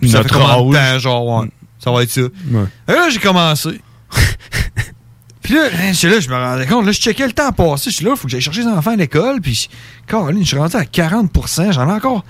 Puis 0.00 0.10
ça 0.10 0.18
fait 0.24 0.32
Notre 0.34 0.40
combien 0.40 0.72
de 0.72 0.76
âge. 0.76 0.92
temps, 0.94 0.98
genre, 0.98 1.26
ouais. 1.42 1.50
Ça 1.78 1.92
va 1.92 2.02
être 2.02 2.10
ça. 2.10 2.22
Ouais. 2.22 2.64
Et 2.88 2.92
là, 2.92 3.08
j'ai 3.10 3.20
commencé. 3.20 3.80
Puis 5.44 5.54
là, 5.54 5.68
j'étais 5.92 6.08
là, 6.08 6.20
je 6.20 6.28
me 6.30 6.34
rendais 6.34 6.66
compte, 6.66 6.86
là, 6.86 6.92
je 6.92 6.98
checkais 7.00 7.26
le 7.26 7.32
temps 7.34 7.52
passé. 7.52 7.90
Je 7.90 7.96
suis 7.96 8.04
là, 8.04 8.12
il 8.12 8.16
faut 8.16 8.24
que 8.24 8.30
j'aille 8.30 8.40
chercher 8.40 8.62
les 8.62 8.66
enfants 8.66 8.92
à 8.92 8.96
l'école. 8.96 9.42
Puis, 9.42 9.68
Caroline, 10.08 10.42
je 10.42 10.48
suis 10.48 10.56
rendu 10.56 10.74
à 10.74 10.84
40% 10.84 11.70
j'en 11.70 11.86
ai 11.86 11.92
encore. 11.92 12.24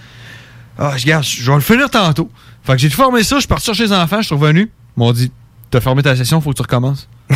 Ah, 0.76 0.94
je 0.96 1.06
garde, 1.06 1.24
je 1.24 1.48
vais 1.48 1.54
le 1.54 1.62
finir 1.62 1.88
tantôt. 1.88 2.28
Fait 2.64 2.72
que 2.72 2.78
j'ai 2.78 2.88
tout 2.90 2.96
formé 2.96 3.22
ça, 3.22 3.36
je 3.36 3.42
suis 3.42 3.48
parti 3.48 3.66
chercher 3.66 3.84
les 3.84 3.92
enfants, 3.92 4.20
je 4.20 4.26
suis 4.26 4.34
revenu. 4.34 4.62
Ils 4.96 5.00
m'ont 5.00 5.12
dit, 5.12 5.30
t'as 5.70 5.80
fermé 5.80 6.02
ta 6.02 6.16
session, 6.16 6.40
faut 6.40 6.50
que 6.50 6.56
tu 6.56 6.62
recommences. 6.62 7.08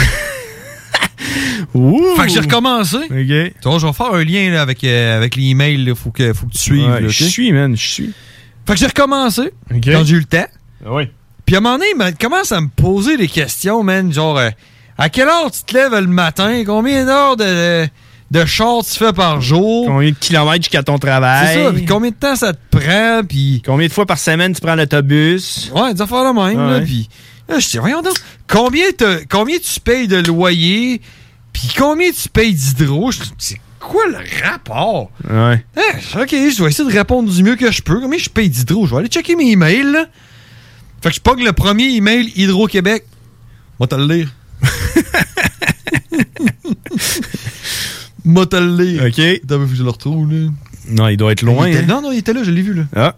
Fait 2.17 2.27
que 2.27 2.29
j'ai 2.33 2.41
recommencé. 2.41 2.97
OK. 2.97 3.09
Tu 3.11 3.53
vois, 3.69 3.79
je 3.79 3.87
vais 3.87 3.93
faire 3.93 4.13
un 4.15 4.25
lien 4.25 4.51
là, 4.51 4.63
avec, 4.63 4.83
euh, 4.85 5.17
avec 5.17 5.37
l'email. 5.37 5.85
Il 5.87 5.95
faut 5.95 6.11
que, 6.11 6.33
faut 6.33 6.47
que 6.47 6.53
tu 6.53 6.59
suives. 6.59 6.89
Ouais, 6.89 7.01
là, 7.03 7.09
je 7.09 7.25
suis, 7.25 7.53
man, 7.53 7.77
je 7.77 7.87
suis. 7.87 8.13
Fait 8.67 8.75
que 8.75 8.79
j'ai 8.79 8.87
recommencé 8.87 9.53
OK. 9.71 9.81
quand 9.85 10.05
j'ai 10.05 10.17
eu 10.17 10.21
le 10.21 10.25
temps. 10.25 10.47
Ah 10.85 10.95
oui. 10.95 11.05
Puis 11.45 11.55
à 11.55 11.59
un 11.59 11.61
moment 11.63 11.77
donné, 11.79 11.87
il 11.95 11.99
me- 11.99 12.11
commence 12.19 12.53
à 12.53 12.61
me 12.61 12.69
poser 12.69 13.17
des 13.17 13.29
questions, 13.29 13.83
man. 13.83 14.13
Genre, 14.13 14.39
euh, 14.39 14.51
à 14.99 15.09
quelle 15.09 15.29
heure 15.29 15.51
tu 15.51 15.63
te 15.63 15.75
lèves 15.75 15.95
le 15.95 16.07
matin? 16.09 16.65
Combien 16.67 17.05
d'heures 17.07 17.37
de, 17.37 17.87
de 18.31 18.45
char 18.45 18.85
tu 18.85 18.99
fais 18.99 19.13
par 19.13 19.41
jour? 19.41 19.87
Combien 19.87 20.11
de 20.11 20.17
kilomètres 20.17 20.65
jusqu'à 20.65 20.83
ton 20.83 20.99
travail? 20.99 21.55
C'est 21.55 21.65
ça. 21.65 21.73
Puis 21.73 21.85
combien 21.87 22.11
de 22.11 22.17
temps 22.17 22.37
ça 22.37 22.53
te 22.53 22.59
prend? 22.77 23.23
Puis. 23.27 23.63
Combien 23.65 23.87
de 23.87 23.93
fois 23.93 24.07
par 24.07 24.19
semaine 24.19 24.53
tu 24.53 24.61
prends 24.61 24.75
l'autobus? 24.75 25.71
Ouais, 25.75 25.95
des 25.95 26.03
affaires 26.03 26.35
de 26.35 26.39
même, 26.39 26.69
là. 26.69 26.81
Puis 26.81 27.09
là, 27.49 27.59
je 27.61 27.69
dis, 27.69 27.79
voyons 27.79 28.03
donc, 28.03 28.17
combien, 28.49 28.87
combien 29.31 29.57
tu 29.59 29.81
payes 29.81 30.09
de 30.09 30.17
loyer? 30.17 31.01
Puis 31.53 31.71
combien 31.77 32.11
tu 32.11 32.29
payes 32.29 32.53
d'hydro? 32.53 33.11
C'est 33.39 33.61
quoi 33.81 34.03
le 34.09 34.19
rapport? 34.45 35.11
Ouais. 35.29 35.65
Ah, 35.77 36.21
ok, 36.23 36.31
je 36.31 36.63
vais 36.63 36.71
essayer 36.71 36.89
de 36.91 36.97
répondre 36.97 37.31
du 37.33 37.43
mieux 37.43 37.57
que 37.57 37.71
je 37.71 37.83
peux. 37.83 38.01
Combien 38.01 38.19
je 38.19 38.29
paye 38.29 38.51
d'hydro? 38.51 38.87
Je 38.87 38.93
vais 38.93 38.99
aller 39.01 39.09
checker 39.09 39.37
mes 39.37 39.51
emails, 39.53 39.85
là. 39.93 40.07
Fait 41.01 41.11
que 41.11 41.15
je 41.15 41.21
pogne 41.21 41.45
le 41.45 41.53
premier 41.53 41.89
email 41.95 42.33
Hydro-Québec. 42.35 43.05
Moi, 43.79 43.87
te 43.87 43.95
le 43.95 44.07
lire. 44.07 44.29
Lire. 48.25 49.05
OK. 49.07 49.19
Attends, 49.19 49.61
faut 49.61 49.67
que 49.67 49.75
je 49.75 49.83
le 49.83 49.91
retrouve, 49.91 50.33
là. 50.33 50.49
Non, 50.89 51.09
il 51.09 51.17
doit 51.17 51.33
être 51.33 51.43
loin. 51.43 51.67
Était- 51.67 51.79
hein. 51.79 51.87
Non, 51.87 52.03
non, 52.03 52.13
il 52.13 52.19
était 52.19 52.33
là, 52.33 52.43
je 52.45 52.51
l'ai 52.51 52.63
vu, 52.63 52.75
là. 52.75 52.85
Ah. 52.95 53.15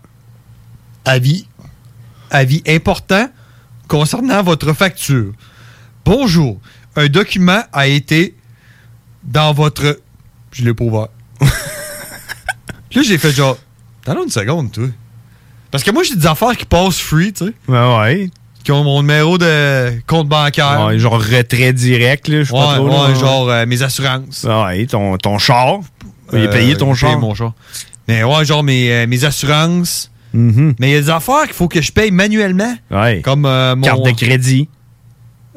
Avis. 1.05 1.47
Avis 2.31 2.63
important 2.67 3.29
concernant 3.89 4.43
votre 4.43 4.73
facture. 4.73 5.33
Bonjour. 6.05 6.61
Un 6.97 7.09
document 7.09 7.63
a 7.73 7.87
été 7.87 8.37
dans 9.25 9.53
votre. 9.53 10.01
Je 10.53 10.65
l'ai 10.65 10.75
pas 10.75 10.85
ouvert. 10.85 11.09
là, 11.41 13.03
j'ai 13.03 13.19
fait 13.19 13.33
genre. 13.33 13.59
Attends 14.07 14.25
une 14.25 14.31
seconde, 14.31 14.73
toi. 14.73 14.87
Parce 15.71 15.85
que 15.85 15.91
moi, 15.93 16.03
j'ai 16.03 16.17
des 16.17 16.27
affaires 16.27 16.57
qui 16.57 16.65
passent 16.65 16.99
free, 16.99 17.33
tu 17.33 17.47
sais. 17.47 17.53
Ouais, 17.69 17.97
ouais. 17.99 18.31
Qui 18.65 18.73
ont 18.73 18.85
mon 18.85 19.01
numéro 19.03 19.39
de 19.39 19.91
compte 20.07 20.29
bancaire. 20.29 20.85
Ouais, 20.87 20.99
genre 20.99 21.15
retrait 21.21 21.73
direct, 21.73 22.29
là, 22.29 22.41
je 22.43 22.45
sais 22.45 22.53
pas 22.53 22.79
Ouais, 22.81 22.89
trop. 22.89 23.03
ouais, 23.05 23.09
là. 23.09 23.15
genre 23.15 23.49
euh, 23.49 23.67
mes 23.67 23.83
assurances. 23.83 24.45
Ouais, 24.49 24.87
ton, 24.87 25.17
ton 25.17 25.39
char. 25.39 25.81
Il 26.33 26.41
est 26.41 26.47
Euh, 26.47 26.53
payé 26.53 26.77
ton 26.77 26.95
char. 26.95 27.19
mon 27.19 27.35
char. 27.35 27.53
Mais 28.07 28.23
ouais, 28.23 28.45
genre 28.45 28.63
mes, 28.63 28.93
euh, 28.93 29.07
mes 29.07 29.25
assurances. 29.25 30.11
Mhm. 30.35 30.75
Mais 30.79 30.91
il 30.91 30.93
y 30.93 30.97
a 30.97 31.01
des 31.01 31.11
affaires 31.11 31.45
qu'il 31.45 31.55
faut 31.55 31.69
que 31.69 31.81
je 31.81 31.91
paye 31.91 32.11
manuellement. 32.11 32.75
Ouais. 32.91 33.21
Comme 33.23 33.41
mon. 33.43 33.81
Carte 33.81 34.05
de 34.05 34.11
crédit. 34.13 34.69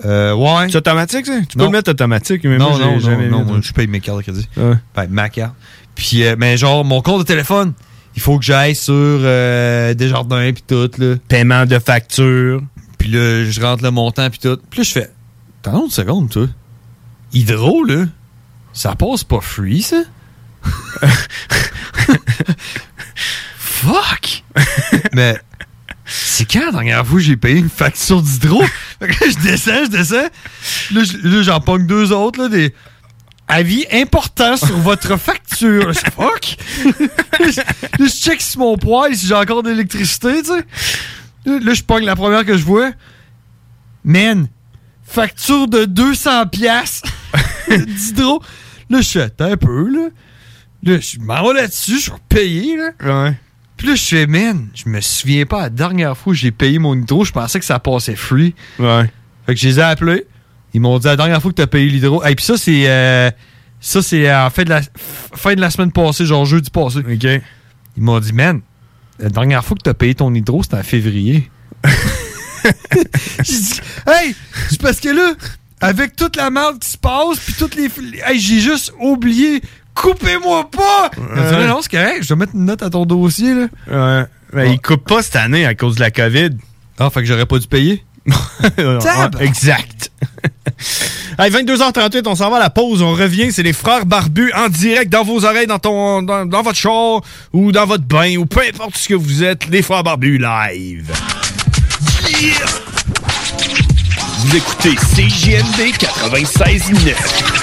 Euh, 0.06 0.34
ouais. 0.34 0.68
C'est 0.70 0.78
automatique, 0.78 1.26
ça? 1.28 1.34
Tu 1.47 1.58
peux 1.58 1.66
le 1.66 1.70
mettre 1.70 1.91
automatique, 1.91 2.41
mais 2.45 2.58
non, 2.58 2.72
moi, 2.72 2.80
non, 2.80 2.99
jamais 2.99 3.28
non, 3.30 3.43
mis 3.43 3.51
non, 3.51 3.56
ça. 3.56 3.68
je 3.68 3.74
paye 3.74 3.88
mes 3.88 3.99
cartes 3.99 4.18
de 4.20 4.24
crédit. 4.24 4.47
Ouais. 4.58 4.74
Ben, 4.95 5.08
ma 5.10 5.30
carte. 5.30 5.54
Puis, 5.93 6.24
euh, 6.26 6.36
mais 6.38 6.58
genre, 6.58 6.84
mon 6.84 7.01
compte 7.01 7.20
de 7.20 7.26
téléphone, 7.26 7.74
il 8.16 8.22
faut 8.22 8.39
que 8.39 8.43
j'aille 8.45 8.74
sur 8.76 8.93
euh, 8.95 9.93
Desjardins 9.93 10.51
puis 10.51 10.64
tout, 10.68 10.89
là. 10.97 11.16
Paiement 11.28 11.66
de 11.68 11.78
facture. 11.78 12.62
Puis 13.04 13.12
là, 13.12 13.43
je 13.43 13.60
rentre 13.60 13.84
le 13.84 13.91
montant 13.91 14.30
puis 14.30 14.39
tout. 14.39 14.58
Puis 14.70 14.78
là, 14.80 14.84
je 14.86 14.91
fais, 14.93 15.12
attends 15.62 15.84
une 15.84 15.91
seconde, 15.91 16.30
toi. 16.30 16.47
Hydro, 17.34 17.84
là, 17.84 18.06
ça 18.72 18.95
passe 18.95 19.26
pas 19.26 19.41
free, 19.41 19.82
ça? 19.82 20.04
Fuck! 23.58 24.43
mais 25.14 25.38
c'est 26.06 26.45
quand 26.49 26.68
la 26.68 26.72
dernière 26.72 27.06
fois 27.06 27.18
que 27.18 27.24
j'ai 27.26 27.36
payé 27.36 27.58
une 27.60 27.70
facture 27.70 28.22
d'hydro? 28.22 28.64
fait 29.01 29.08
que 29.10 29.26
là, 29.26 29.32
je 29.32 29.39
descends, 29.49 29.84
je 29.84 29.89
descends. 29.89 30.30
Là, 30.93 31.04
je- 31.04 31.28
là, 31.28 31.41
j'en 31.41 31.60
pogne 31.60 31.86
deux 31.86 32.14
autres, 32.14 32.41
là, 32.41 32.47
des 32.47 32.74
avis 33.49 33.86
importants 33.91 34.56
sur 34.56 34.78
votre 34.78 35.18
facture. 35.18 35.91
Fuck! 35.93 36.56
là, 37.38 37.47
je- 37.99 38.08
check 38.08 38.39
sur 38.41 38.62
mon 38.62 38.78
poêle 38.78 39.14
si 39.18 39.28
j'ai 39.28 39.36
encore 39.36 39.62
de 39.62 39.72
l'électricité, 39.72 40.41
tu 40.41 40.51
sais. 40.51 40.66
Là, 41.46 41.74
je 41.74 41.84
pogne 41.84 42.06
la 42.06 42.16
première 42.16 42.46
que 42.46 42.58
je 42.58 42.64
vois. 42.64 42.91
Man, 44.06 44.48
facture 45.04 45.68
de 45.68 45.86
200 45.86 46.48
piastres 46.48 47.10
d'hydro. 47.70 48.41
Là, 48.89 49.02
je 49.02 49.20
attends 49.20 49.52
un 49.52 49.58
peu, 49.58 49.89
là. 49.89 50.10
Là, 50.84 51.00
je 51.00 51.20
m'en 51.20 51.48
vais 51.48 51.62
là-dessus, 51.62 52.00
je 52.00 52.12
vais 52.12 52.18
payer, 52.28 52.78
là. 52.78 52.89
Ouais. 53.26 53.34
Puis 53.78 53.88
là, 53.88 53.96
je 53.96 54.04
fais, 54.04 54.28
man, 54.28 54.68
je 54.76 54.88
me 54.89 55.02
souviens 55.02 55.46
pas 55.46 55.62
la 55.64 55.70
dernière 55.70 56.18
fois 56.18 56.34
que 56.34 56.39
j'ai 56.39 56.52
payé 56.52 56.80
mon 56.80 56.94
hydro, 56.96 57.24
je 57.26 57.32
pensais 57.32 57.60
que 57.60 57.66
ça 57.66 57.80
passait 57.80 58.16
free. 58.16 58.54
Ouais. 58.80 59.10
Fait 59.46 59.56
que 59.56 59.60
je 59.60 59.68
les 59.68 59.80
ai 59.80 59.84
appelés. 59.84 60.26
Ils 60.74 60.82
m'ont 60.82 60.98
dit 61.00 61.06
la 61.08 61.16
dernière 61.16 61.41
fois 61.41 61.52
que 61.52 61.58
t'as 61.58 61.68
payé 61.68 61.89
l'hydro. 61.89 62.24
Et 62.26 62.36
puis 62.36 62.46
ça, 62.46 62.58
c'est. 62.58 62.84
euh, 62.88 63.30
ça, 63.80 64.02
c'est 64.02 64.34
en 64.34 64.50
fait 64.50 64.64
de 64.66 64.70
la 64.70 64.82
fin 65.36 65.54
de 65.56 65.60
la 65.62 65.70
semaine 65.70 65.91
passée, 65.91 66.26
genre 66.26 66.46
jeudi 66.46 66.70
passé. 66.70 67.00
OK. 67.00 67.24
Ils 67.98 68.04
m'ont 68.04 68.20
dit, 68.20 68.32
man, 68.34 68.62
la 69.20 69.30
dernière 69.30 69.64
fois 69.64 69.78
que 69.78 69.84
t'as 69.84 69.93
payé 69.93 70.16
ton 70.16 70.34
hydro, 70.34 70.64
c'était 70.64 70.78
en 70.78 70.84
février. 70.84 71.49
j'ai 73.43 73.57
dit, 73.57 73.82
hey, 74.07 74.36
c'est 74.70 74.82
parce 74.82 74.99
que 74.99 75.09
là, 75.09 75.34
avec 75.82 76.16
toute 76.16 76.36
la 76.36 76.49
merde 76.49 76.80
qui 76.80 76.89
se 76.89 76.97
passe, 76.97 77.39
puis 77.39 77.53
toutes 77.53 77.76
les. 77.76 77.89
Hey, 78.26 78.39
j'ai 78.39 78.59
juste 78.59 78.93
oublié. 78.99 79.61
Coupez-moi 79.95 80.72
pas! 80.72 81.11
Ils 81.18 81.39
ont 81.39 81.59
dit, 81.59 81.68
non, 81.68 81.80
c'est 81.84 81.91
correct, 81.91 82.24
je 82.24 82.30
vais 82.30 82.36
mettre 82.36 82.55
une 82.55 82.66
note 82.66 82.82
à 82.82 82.89
ton 82.89 83.05
dossier, 83.05 83.53
là. 83.53 83.68
Ouais. 83.88 84.26
Ben, 84.51 84.72
il 84.72 84.82
coupe 84.82 85.07
pas 85.07 85.22
cette 85.22 85.36
année 85.36 85.66
à 85.66 85.76
cause 85.76 85.95
de 85.95 85.99
la 85.99 86.09
COVID. 86.09 86.49
Ah, 86.99 87.09
fait 87.09 87.22
que 87.22 87.26
j'aurais 87.26 87.45
pas 87.45 87.59
dû 87.59 87.68
payer? 87.68 88.03
Exact. 89.39 90.11
Hey, 91.39 91.49
22h38, 91.49 92.28
on 92.28 92.36
s'en 92.36 92.51
va 92.51 92.57
à 92.57 92.59
la 92.59 92.69
pause, 92.69 93.01
on 93.01 93.13
revient, 93.13 93.51
c'est 93.51 93.63
les 93.63 93.74
frères 93.74 94.05
barbus 94.05 94.51
en 94.53 94.69
direct 94.69 95.11
dans 95.11 95.24
vos 95.24 95.45
oreilles, 95.45 95.65
dans 95.65 95.80
ton 95.80 96.21
dans, 96.21 96.45
dans 96.45 96.61
votre 96.61 96.78
char 96.78 97.21
ou 97.53 97.71
dans 97.71 97.86
votre 97.88 98.03
bain 98.03 98.38
ou 98.38 98.45
peu 98.45 98.61
importe 98.61 98.97
ce 98.97 99.09
que 99.09 99.15
vous 99.15 99.43
êtes, 99.43 99.67
les 99.67 99.82
frères 99.82 100.03
barbus 100.03 100.38
live. 100.38 101.11
Yeah! 102.39 102.53
Vous 104.39 104.55
écoutez 104.55 104.95
CJMD 104.95 105.95
96.9. 105.97 107.62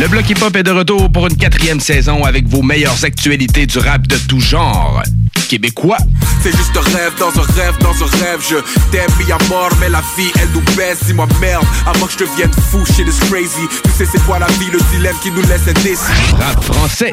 Le 0.00 0.06
bloc 0.06 0.30
hip-hop 0.30 0.54
est 0.54 0.62
de 0.62 0.70
retour 0.70 1.10
pour 1.10 1.26
une 1.26 1.36
quatrième 1.36 1.80
saison 1.80 2.22
avec 2.22 2.46
vos 2.46 2.62
meilleures 2.62 3.04
actualités 3.04 3.66
du 3.66 3.78
rap 3.78 4.06
de 4.06 4.16
tout 4.16 4.38
genre. 4.38 5.02
Québécois. 5.48 5.98
C'est 6.40 6.56
juste 6.56 6.76
un 6.76 6.96
rêve 6.96 7.12
dans 7.18 7.30
un 7.30 7.42
rêve 7.56 7.74
dans 7.80 7.90
un 7.90 8.06
rêve. 8.22 8.40
Je 8.48 8.56
t'aime 8.92 9.10
mis 9.18 9.32
à 9.32 9.38
mort, 9.48 9.70
mais 9.80 9.88
la 9.88 10.00
vie 10.16 10.30
elle 10.40 10.50
nous 10.54 10.62
baisse. 10.76 11.02
Dis-moi 11.04 11.26
merde, 11.40 11.64
avant 11.84 12.06
que 12.06 12.12
je 12.12 12.18
devienne 12.18 12.52
fou, 12.70 12.78
shit 12.86 13.08
is 13.08 13.18
crazy. 13.28 13.66
Tu 13.82 13.90
sais, 13.90 14.06
c'est 14.12 14.24
quoi 14.24 14.38
la 14.38 14.46
vie, 14.46 14.70
le 14.72 14.78
dilemme 14.92 15.16
qui 15.20 15.32
nous 15.32 15.42
laisse 15.42 15.66
indécis. 15.66 15.98
Rap 16.38 16.62
français. 16.62 17.10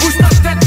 Bouge 0.00 0.14
la 0.18 0.28
merde. 0.42 0.64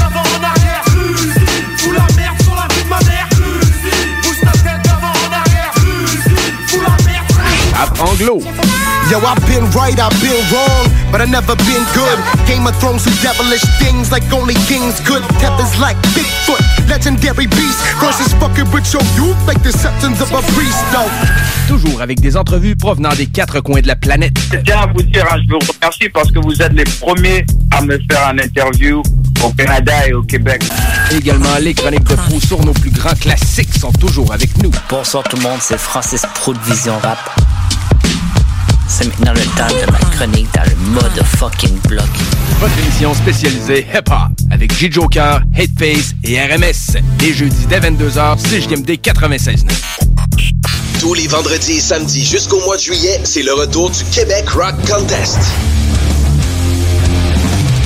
Rap 7.74 8.00
anglo. 8.00 8.42
Yo, 9.10 9.20
I've 9.20 9.40
been 9.48 9.64
right, 9.72 9.98
I've 9.98 10.12
been 10.20 10.36
wrong, 10.52 10.92
but 11.14 11.22
I 11.22 11.26
never 11.26 11.56
been 11.64 11.80
good. 11.96 12.20
Game 12.46 12.68
of 12.68 12.76
Thrones 12.76 13.06
do 13.06 13.12
devilish 13.24 13.64
things 13.80 14.12
like 14.12 14.24
only 14.34 14.54
kings 14.68 15.00
could. 15.00 15.24
Peppers 15.40 15.80
like 15.80 15.96
Bigfoot, 16.12 16.60
legendary 16.90 17.48
beast. 17.48 17.80
Versus 18.04 18.34
fucking 18.34 18.70
with 18.74 18.92
your 18.92 19.02
youth 19.16 19.40
like 19.48 19.64
the 19.64 19.72
septons 19.72 20.20
of 20.20 20.30
a 20.34 20.42
priest, 20.52 20.84
though. 20.92 21.08
Toujours 21.70 22.02
avec 22.02 22.20
des 22.20 22.36
entrevues 22.36 22.76
provenant 22.76 23.14
des 23.16 23.28
quatre 23.28 23.62
coins 23.62 23.80
de 23.80 23.88
la 23.88 23.96
planète. 23.96 24.38
Je 24.52 24.58
tiens 24.58 24.82
à 24.82 24.88
vous 24.88 25.02
dire, 25.04 25.26
hein, 25.32 25.38
je 25.48 25.54
vous 25.54 25.60
remercie 25.60 26.10
parce 26.10 26.30
que 26.30 26.40
vous 26.40 26.62
êtes 26.62 26.74
les 26.74 26.84
premiers 26.84 27.46
à 27.72 27.82
me 27.84 27.98
faire 28.12 28.28
un 28.28 28.38
interview 28.40 29.02
au 29.42 29.50
Canada 29.52 29.94
et 30.06 30.14
au 30.14 30.24
Québec. 30.24 30.64
Également, 31.12 31.56
les 31.62 31.74
chroniques 31.74 32.04
de 32.04 32.16
fou 32.18 32.42
sur 32.46 32.60
nos 32.66 32.74
plus 32.74 32.92
grands 32.92 33.16
classiques 33.16 33.74
sont 33.80 33.94
toujours 33.94 34.34
avec 34.34 34.62
nous. 34.62 34.72
Bonsoir 34.90 35.24
tout 35.24 35.38
le 35.38 35.44
monde, 35.44 35.60
c'est 35.62 35.80
Francis 35.80 36.24
Pro 36.34 36.52
de 36.52 36.60
Vision 36.68 37.00
Rap. 37.02 37.20
C'est 38.88 39.06
maintenant 39.06 39.34
le 39.34 39.42
temps 39.58 39.68
de 39.68 39.92
ma 39.92 40.00
chronique 40.00 40.48
dans 40.54 40.64
le 40.64 40.76
mode 40.92 41.24
fucking 41.38 41.78
block. 41.88 42.08
Votre 42.60 42.78
émission 42.80 43.14
spécialisée 43.14 43.86
hip-hop 43.94 44.30
avec 44.50 44.74
J-Joker, 44.74 45.42
Hateface 45.56 46.16
et 46.24 46.40
RMS. 46.42 46.98
Les 47.22 47.34
jeudis 47.34 47.66
dès 47.68 47.80
22h, 47.80 48.38
CJMD 48.38 48.92
96.9. 48.92 49.72
Tous 51.00 51.14
les 51.14 51.28
vendredis 51.28 51.74
et 51.74 51.82
samedis 51.82 52.26
jusqu'au 52.26 52.60
mois 52.62 52.78
de 52.78 52.82
juillet, 52.82 53.20
c'est 53.24 53.44
le 53.44 53.54
retour 53.54 53.90
du 53.92 54.04
Québec 54.06 54.50
Rock 54.50 54.76
Contest. 54.90 55.38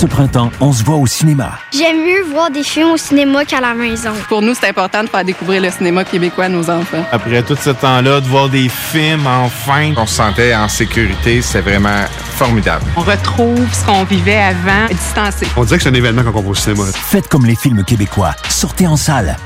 Ce 0.00 0.06
printemps, 0.06 0.50
on 0.62 0.72
se 0.72 0.82
voit 0.82 0.96
au 0.96 1.06
cinéma. 1.06 1.58
J'aime 1.72 1.98
mieux 1.98 2.22
voir 2.22 2.50
des 2.50 2.62
films 2.62 2.92
au 2.92 2.96
cinéma 2.96 3.44
qu'à 3.44 3.60
la 3.60 3.74
maison. 3.74 4.12
Pour 4.30 4.40
nous, 4.40 4.54
c'est 4.54 4.70
important 4.70 5.04
de 5.04 5.10
faire 5.10 5.26
découvrir 5.26 5.60
le 5.60 5.70
cinéma 5.70 6.04
québécois 6.06 6.44
à 6.44 6.48
nos 6.48 6.70
enfants. 6.70 7.04
Après 7.12 7.42
tout 7.42 7.54
ce 7.54 7.68
temps-là, 7.68 8.22
de 8.22 8.26
voir 8.26 8.48
des 8.48 8.70
films, 8.70 9.26
enfin, 9.26 9.92
on 9.98 10.06
se 10.06 10.14
sentait 10.14 10.54
en 10.54 10.68
sécurité, 10.68 11.42
c'est 11.42 11.60
vraiment 11.60 12.06
formidable. 12.18 12.86
On 12.96 13.02
retrouve 13.02 13.68
ce 13.74 13.84
qu'on 13.84 14.04
vivait 14.04 14.40
avant, 14.40 14.86
distancé. 14.88 15.46
On 15.54 15.64
dirait 15.64 15.76
que 15.76 15.82
c'est 15.82 15.90
un 15.90 15.94
événement 15.94 16.22
quand 16.22 16.32
on 16.34 16.44
va 16.44 16.48
au 16.48 16.54
cinéma. 16.54 16.84
Faites 16.94 17.28
comme 17.28 17.44
les 17.44 17.54
films 17.54 17.84
québécois. 17.84 18.34
Sortez 18.48 18.86
en 18.86 18.96
salle. 18.96 19.36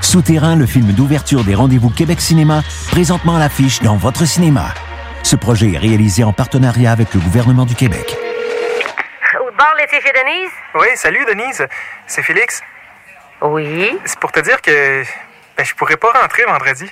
Souterrain, 0.00 0.56
le 0.56 0.66
film 0.66 0.90
d'ouverture 0.90 1.44
des 1.44 1.54
rendez-vous 1.54 1.90
Québec 1.90 2.20
Cinéma, 2.20 2.64
présentement 2.90 3.36
à 3.36 3.38
l'affiche 3.38 3.80
dans 3.80 3.96
votre 3.96 4.24
cinéma. 4.24 4.74
Ce 5.22 5.36
projet 5.36 5.74
est 5.74 5.78
réalisé 5.78 6.24
en 6.24 6.32
partenariat 6.32 6.90
avec 6.90 7.14
le 7.14 7.20
gouvernement 7.20 7.64
du 7.64 7.76
Québec. 7.76 8.16
Bon, 9.56 9.64
l'été 9.78 10.00
chez 10.00 10.12
Denise? 10.12 10.50
Oui, 10.74 10.88
salut 10.96 11.24
Denise. 11.26 11.64
C'est 12.08 12.22
Félix. 12.22 12.62
Oui. 13.40 13.96
C'est 14.04 14.18
pour 14.18 14.32
te 14.32 14.40
dire 14.40 14.60
que 14.60 15.04
ben, 15.56 15.64
je 15.64 15.74
pourrais 15.74 15.96
pas 15.96 16.10
rentrer 16.10 16.44
vendredi. 16.44 16.90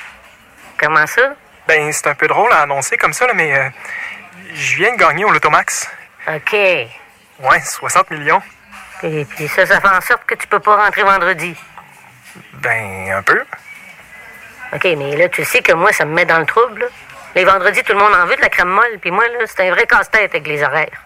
Comment 0.78 1.06
ça? 1.06 1.34
Ben, 1.66 1.90
c'est 1.92 2.06
un 2.06 2.14
peu 2.14 2.28
drôle 2.28 2.52
à 2.52 2.60
annoncer 2.60 2.96
comme 2.96 3.12
ça, 3.12 3.26
là, 3.26 3.34
mais 3.34 3.56
euh, 3.58 3.68
je 4.54 4.76
viens 4.76 4.92
de 4.92 4.98
gagner 4.98 5.24
au 5.24 5.30
Lotomax. 5.32 5.90
OK. 6.28 6.52
Ouais, 6.52 7.60
60 7.60 8.10
millions. 8.10 8.42
Et 9.02 9.24
puis 9.24 9.48
ça, 9.48 9.66
ça 9.66 9.80
fait 9.80 9.88
en 9.88 10.00
sorte 10.00 10.24
que 10.24 10.34
tu 10.36 10.46
peux 10.46 10.60
pas 10.60 10.76
rentrer 10.76 11.02
vendredi. 11.02 11.56
Ben, 12.54 13.12
un 13.12 13.22
peu. 13.22 13.42
OK, 14.72 14.84
mais 14.84 15.16
là, 15.16 15.28
tu 15.28 15.44
sais 15.44 15.62
que 15.62 15.72
moi, 15.72 15.92
ça 15.92 16.04
me 16.04 16.14
met 16.14 16.24
dans 16.24 16.38
le 16.38 16.46
trouble. 16.46 16.82
là. 16.82 16.86
Les 17.34 17.44
vendredis, 17.44 17.82
tout 17.82 17.92
le 17.92 17.98
monde 17.98 18.14
en 18.14 18.26
veut 18.26 18.36
de 18.36 18.40
la 18.40 18.48
crème 18.50 18.68
molle, 18.68 18.98
puis 19.00 19.10
moi, 19.10 19.26
là, 19.26 19.46
c'est 19.46 19.66
un 19.68 19.70
vrai 19.72 19.86
casse-tête 19.86 20.30
avec 20.30 20.46
les 20.46 20.62
horaires. 20.62 21.02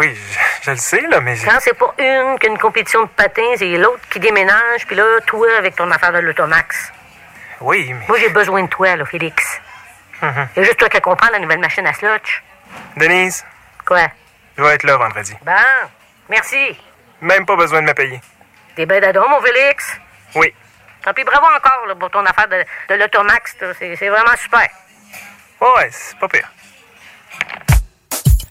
Oui, 0.00 0.14
je, 0.14 0.38
je 0.62 0.70
le 0.70 0.76
sais, 0.76 1.00
là, 1.02 1.20
mais... 1.20 1.36
Quand 1.44 1.58
c'est 1.60 1.74
pas 1.76 1.92
une 1.98 2.38
qu'une 2.38 2.58
compétition 2.58 3.02
de 3.02 3.08
patins 3.08 3.54
et 3.60 3.76
l'autre 3.78 4.00
qui 4.10 4.20
déménage, 4.20 4.86
puis 4.86 4.94
là, 4.96 5.20
toi 5.26 5.48
avec 5.58 5.74
ton 5.76 5.90
affaire 5.90 6.12
de 6.12 6.18
l'automax. 6.18 6.92
Oui, 7.60 7.92
mais... 7.92 8.04
Moi, 8.06 8.18
j'ai 8.18 8.28
besoin 8.28 8.62
de 8.62 8.68
toi, 8.68 8.94
là, 8.96 9.04
Félix. 9.04 9.60
Mhm. 10.22 10.48
Il 10.56 10.60
y 10.60 10.62
a 10.62 10.64
juste 10.64 10.78
toi 10.78 10.88
qui 10.88 11.00
comprends 11.00 11.30
la 11.30 11.38
nouvelle 11.40 11.58
machine 11.58 11.86
à 11.86 11.92
slotch. 11.92 12.42
Denise, 12.96 13.44
Quoi? 13.84 14.08
je 14.56 14.62
vais 14.62 14.74
être 14.74 14.82
là 14.82 14.96
vendredi. 14.96 15.34
Bon, 15.42 15.52
merci. 16.28 16.78
Même 17.20 17.46
pas 17.46 17.56
besoin 17.56 17.80
de 17.82 17.86
me 17.86 17.94
payer. 17.94 18.20
T'es 18.76 18.86
d'adon, 18.86 19.28
mon 19.28 19.40
Félix? 19.40 19.96
Oui. 20.34 20.52
Ah, 21.06 21.12
puis 21.14 21.24
bravo 21.24 21.46
encore 21.46 21.86
là, 21.86 21.94
pour 21.94 22.10
ton 22.10 22.24
affaire 22.24 22.48
de, 22.48 22.64
de 22.90 22.94
l'automax. 23.00 23.56
c'est 23.78 24.08
vraiment 24.08 24.36
super. 24.36 24.68
Ouais, 25.60 25.88
c'est 25.90 26.18
pas 26.18 26.28
pire. 26.28 26.48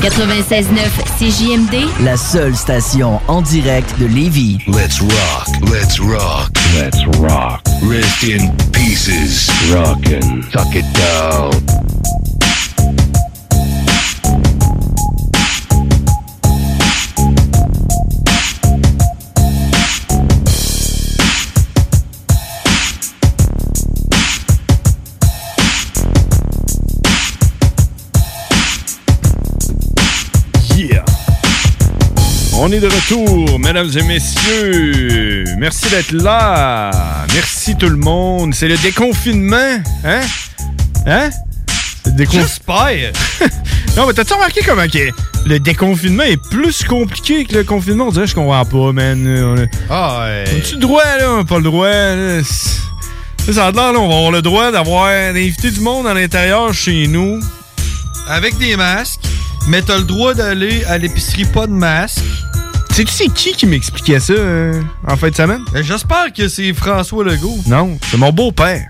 96.9 0.00 0.88
CJMD, 1.18 2.04
La 2.04 2.16
seule 2.16 2.56
station 2.56 3.20
en 3.28 3.42
direct 3.42 3.98
de 3.98 4.06
Lévis. 4.06 4.56
Let's 4.66 4.98
rock, 4.98 5.46
let's 5.70 6.00
rock, 6.00 6.48
let's 6.74 7.04
rock. 7.18 7.60
Rest 7.82 8.22
in 8.22 8.50
pieces. 8.72 9.50
Rockin', 9.70 10.42
tuck 10.52 10.74
it 10.74 10.86
down. 10.94 11.50
On 32.62 32.70
est 32.72 32.80
de 32.80 32.88
retour, 32.88 33.58
mesdames 33.58 33.88
et 33.96 34.02
messieurs. 34.02 35.44
Merci 35.58 35.88
d'être 35.88 36.12
là. 36.12 36.90
Merci 37.32 37.74
tout 37.74 37.88
le 37.88 37.96
monde. 37.96 38.54
C'est 38.54 38.68
le 38.68 38.76
déconfinement, 38.76 39.56
hein? 40.04 40.20
Hein? 41.06 41.30
Le 42.04 42.12
décon- 42.12 42.32
J'espère. 42.32 43.12
non, 43.96 44.06
mais 44.06 44.12
t'as-tu 44.12 44.34
remarqué 44.34 44.60
comment 44.66 44.86
que 44.86 45.08
le 45.46 45.58
déconfinement 45.58 46.24
est 46.24 46.36
plus 46.50 46.84
compliqué 46.84 47.46
que 47.46 47.54
le 47.54 47.64
confinement? 47.64 48.08
On 48.08 48.10
dirait 48.10 48.26
que 48.26 48.30
je 48.30 48.34
comprends 48.34 48.64
pas, 48.66 48.92
man. 48.92 49.66
Ah, 49.88 50.26
ouais. 50.26 50.44
A-tu 50.58 50.74
le 50.74 50.80
droit, 50.80 51.02
là? 51.18 51.42
Pas 51.48 51.56
le 51.56 51.62
droit, 51.64 51.88
là? 51.88 52.42
Ça 53.50 53.68
a 53.68 53.72
l'air, 53.72 53.92
là, 53.94 53.98
on 53.98 54.08
va 54.08 54.16
avoir 54.16 54.32
le 54.32 54.42
droit 54.42 54.70
d'avoir 54.70 55.08
d'inviter 55.32 55.70
du 55.70 55.80
monde 55.80 56.06
à 56.06 56.12
l'intérieur 56.12 56.74
chez 56.74 57.06
nous. 57.06 57.40
Avec 58.28 58.58
des 58.58 58.76
masques, 58.76 59.20
mais 59.66 59.80
t'as 59.80 59.96
le 59.96 60.04
droit 60.04 60.34
d'aller 60.34 60.84
à 60.84 60.98
l'épicerie 60.98 61.46
pas 61.46 61.66
de 61.66 61.72
masque. 61.72 62.20
Sais-tu 62.92 63.12
c'est 63.12 63.32
qui 63.32 63.52
qui 63.52 63.66
m'expliquait 63.66 64.20
ça 64.20 64.32
euh, 64.32 64.82
en 65.06 65.16
fin 65.16 65.30
de 65.30 65.34
semaine? 65.34 65.62
Ben, 65.72 65.82
J'espère 65.82 66.32
que 66.36 66.48
c'est 66.48 66.72
François 66.74 67.24
Legault. 67.24 67.58
Non, 67.66 67.96
c'est 68.10 68.16
mon 68.18 68.32
beau-père. 68.32 68.88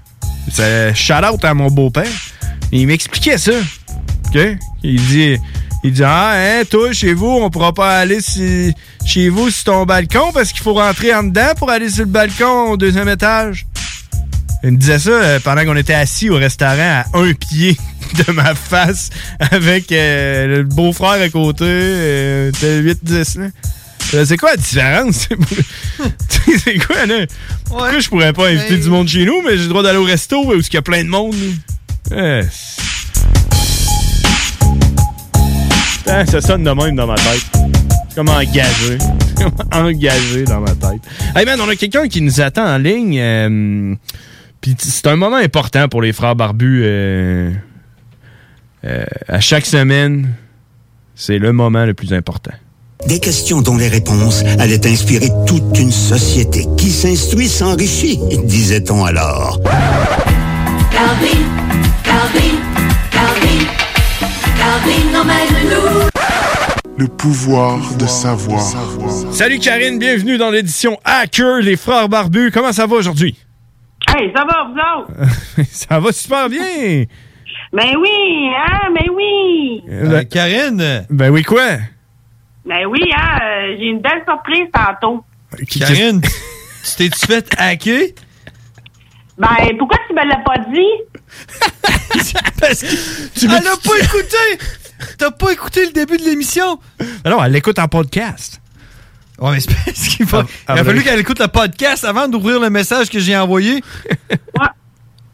C'est 0.51 0.95
shout-out 0.95 1.45
à 1.45 1.55
mon 1.55 1.69
beau-père. 1.69 2.07
Il 2.73 2.87
m'expliquait 2.87 3.39
ça. 3.39 3.53
OK? 4.29 4.39
Il 4.83 5.01
dit, 5.07 5.37
il 5.85 5.93
dit 5.93 6.03
Ah, 6.03 6.33
hein, 6.35 6.63
toi, 6.69 6.93
chez 6.93 7.13
vous, 7.15 7.29
on 7.29 7.51
pourra 7.51 7.73
pas 7.73 7.99
aller 7.99 8.21
si- 8.21 8.73
chez 9.05 9.29
vous 9.29 9.51
sur 9.51 9.65
ton 9.65 9.85
balcon 9.85 10.33
parce 10.33 10.51
qu'il 10.53 10.63
faut 10.63 10.75
rentrer 10.75 11.15
en 11.15 11.23
dedans 11.23 11.53
pour 11.57 11.71
aller 11.71 11.91
sur 11.91 12.05
le 12.05 12.11
balcon 12.11 12.71
au 12.71 12.77
deuxième 12.77 13.09
étage. 13.09 13.67
Il 14.65 14.73
me 14.73 14.77
disait 14.77 14.99
ça 14.99 15.11
euh, 15.11 15.41
pendant 15.41 15.65
qu'on 15.65 15.77
était 15.77 15.95
assis 15.95 16.31
au 16.31 16.37
restaurant 16.37 17.03
à 17.05 17.19
un 17.19 17.33
pied 17.33 17.77
de 18.27 18.33
ma 18.33 18.55
face 18.55 19.11
avec 19.53 19.93
euh, 19.93 20.47
le 20.59 20.63
beau-frère 20.65 21.23
à 21.23 21.29
côté. 21.29 21.65
Euh, 21.67 22.51
T'es 22.59 22.81
8-10, 22.81 23.39
là. 23.41 23.45
Euh, 23.47 23.49
C'est 24.11 24.37
quoi 24.37 24.51
la 24.51 24.57
différence? 24.57 25.29
C'est 26.65 26.79
quoi, 26.85 27.07
là? 27.07 27.27
Pourquoi 27.67 27.99
je 28.01 28.09
pourrais 28.09 28.33
pas 28.33 28.49
inviter 28.49 28.77
du 28.79 28.89
monde 28.89 29.07
chez 29.09 29.25
nous, 29.25 29.41
mais 29.43 29.57
j'ai 29.57 29.63
le 29.65 29.69
droit 29.69 29.83
d'aller 29.83 29.99
au 29.99 30.05
resto 30.05 30.45
où 30.47 30.53
il 30.55 30.73
y 30.73 30.77
a 30.77 30.83
plein 30.83 31.05
de 31.05 31.09
monde? 31.09 31.35
là? 32.11 32.17
Euh, 32.17 32.43
c'est- 32.51 32.81
Putain, 35.99 36.27
ça 36.27 36.41
sonne 36.41 36.65
de 36.65 36.71
même 36.71 36.97
dans 36.97 37.07
ma 37.07 37.15
tête. 37.15 37.47
C'est 38.09 38.15
comme 38.17 38.29
engagé. 38.29 38.99
Engagé 39.73 40.45
dans 40.45 40.61
ma 40.61 40.75
tête. 40.75 41.01
Hey 41.37 41.45
man, 41.47 41.61
on 41.61 41.69
a 41.69 41.77
quelqu'un 41.77 42.09
qui 42.09 42.21
nous 42.21 42.41
attend 42.41 42.67
en 42.67 42.79
ligne. 42.79 43.19
euh, 43.19 43.95
Puis 44.61 44.75
c'est 44.79 45.07
un 45.07 45.17
moment 45.17 45.37
important 45.37 45.89
pour 45.89 46.03
les 46.03 46.13
frères 46.13 46.35
barbus. 46.37 46.83
euh, 46.85 47.53
euh, 48.85 49.05
à 49.29 49.41
chaque 49.41 49.67
semaine, 49.67 50.35
c'est 51.15 51.39
le 51.39 51.53
moment 51.53 51.85
le 51.85 51.95
plus 51.95 52.13
important. 52.13 52.53
Des 53.07 53.19
questions 53.19 53.63
dont 53.63 53.77
les 53.77 53.89
réponses 53.89 54.45
allaient 54.59 54.87
inspirer 54.87 55.29
toute 55.47 55.79
une 55.79 55.91
société 55.91 56.67
qui 56.77 56.91
s'instruit 56.91 57.49
s'enrichit, 57.49 58.19
disait-on 58.45 59.05
alors. 59.05 59.59
Calvin 60.93 61.41
emmène-nous. 65.21 66.11
Le 66.99 67.07
pouvoir 67.09 67.79
de 67.97 68.07
savoir. 68.07 68.61
Salut 69.33 69.59
Karine, 69.59 69.99
bienvenue 69.99 70.37
dans 70.37 70.51
l'édition 70.51 70.99
Hacker, 71.05 71.61
les 71.61 71.77
frères 71.77 72.09
barbus. 72.09 72.51
Comment 72.53 72.73
ça 72.73 72.87
va 72.87 72.97
aujourd'hui? 72.97 73.37
Hey, 74.09 74.31
ça 74.35 74.45
va, 74.45 74.65
vous 74.65 75.01
autres? 75.01 75.65
ça 75.71 75.99
va 75.99 76.13
super 76.13 76.49
bien! 76.49 77.05
Ben 77.73 77.97
oui, 77.99 78.49
hein, 78.57 78.89
ben 78.95 79.11
oui. 79.15 79.83
Euh, 79.89 80.23
Karine! 80.25 81.07
Ben 81.09 81.31
oui, 81.31 81.43
quoi? 81.43 81.79
Ben 82.71 82.87
oui, 82.87 83.01
hein, 83.13 83.39
euh, 83.43 83.77
j'ai 83.77 83.87
une 83.87 84.01
belle 84.01 84.23
surprise 84.25 84.69
tantôt. 84.73 85.25
Karine, 85.77 86.21
tu 86.85 86.97
t'es-tu 86.97 87.27
fait 87.27 87.53
hacker? 87.59 88.11
Ben, 89.37 89.77
pourquoi 89.77 89.99
tu 90.07 90.15
me 90.15 90.25
l'as 90.25 90.37
pas 90.37 90.59
dit? 90.73 92.31
Parce 92.61 92.83
que 92.83 93.41
tu 93.41 93.47
Elle 93.47 93.67
a 93.67 93.77
pas 93.77 93.99
écouté! 94.01 94.67
T'as 95.19 95.33
pas 95.33 95.51
écouté 95.51 95.85
le 95.87 95.91
début 95.91 96.17
de 96.17 96.23
l'émission? 96.23 96.79
Alors, 97.25 97.45
elle 97.45 97.51
l'écoute 97.51 97.81
en 97.81 97.89
podcast. 97.89 98.63
Ouais, 99.41 99.51
mais 99.51 99.61
c'est 99.61 99.75
parce 99.75 100.09
qu'il 100.09 100.27
faut- 100.27 100.37
Ah, 100.37 100.45
il 100.69 100.79
a 100.79 100.81
ah, 100.83 100.85
fallu 100.85 101.03
qu'elle 101.03 101.19
écoute 101.19 101.41
le 101.41 101.49
podcast 101.49 102.05
avant 102.05 102.29
d'ouvrir 102.29 102.61
le 102.61 102.71
message 102.71 103.11
que 103.11 103.19
j'ai 103.19 103.37
envoyé. 103.37 103.83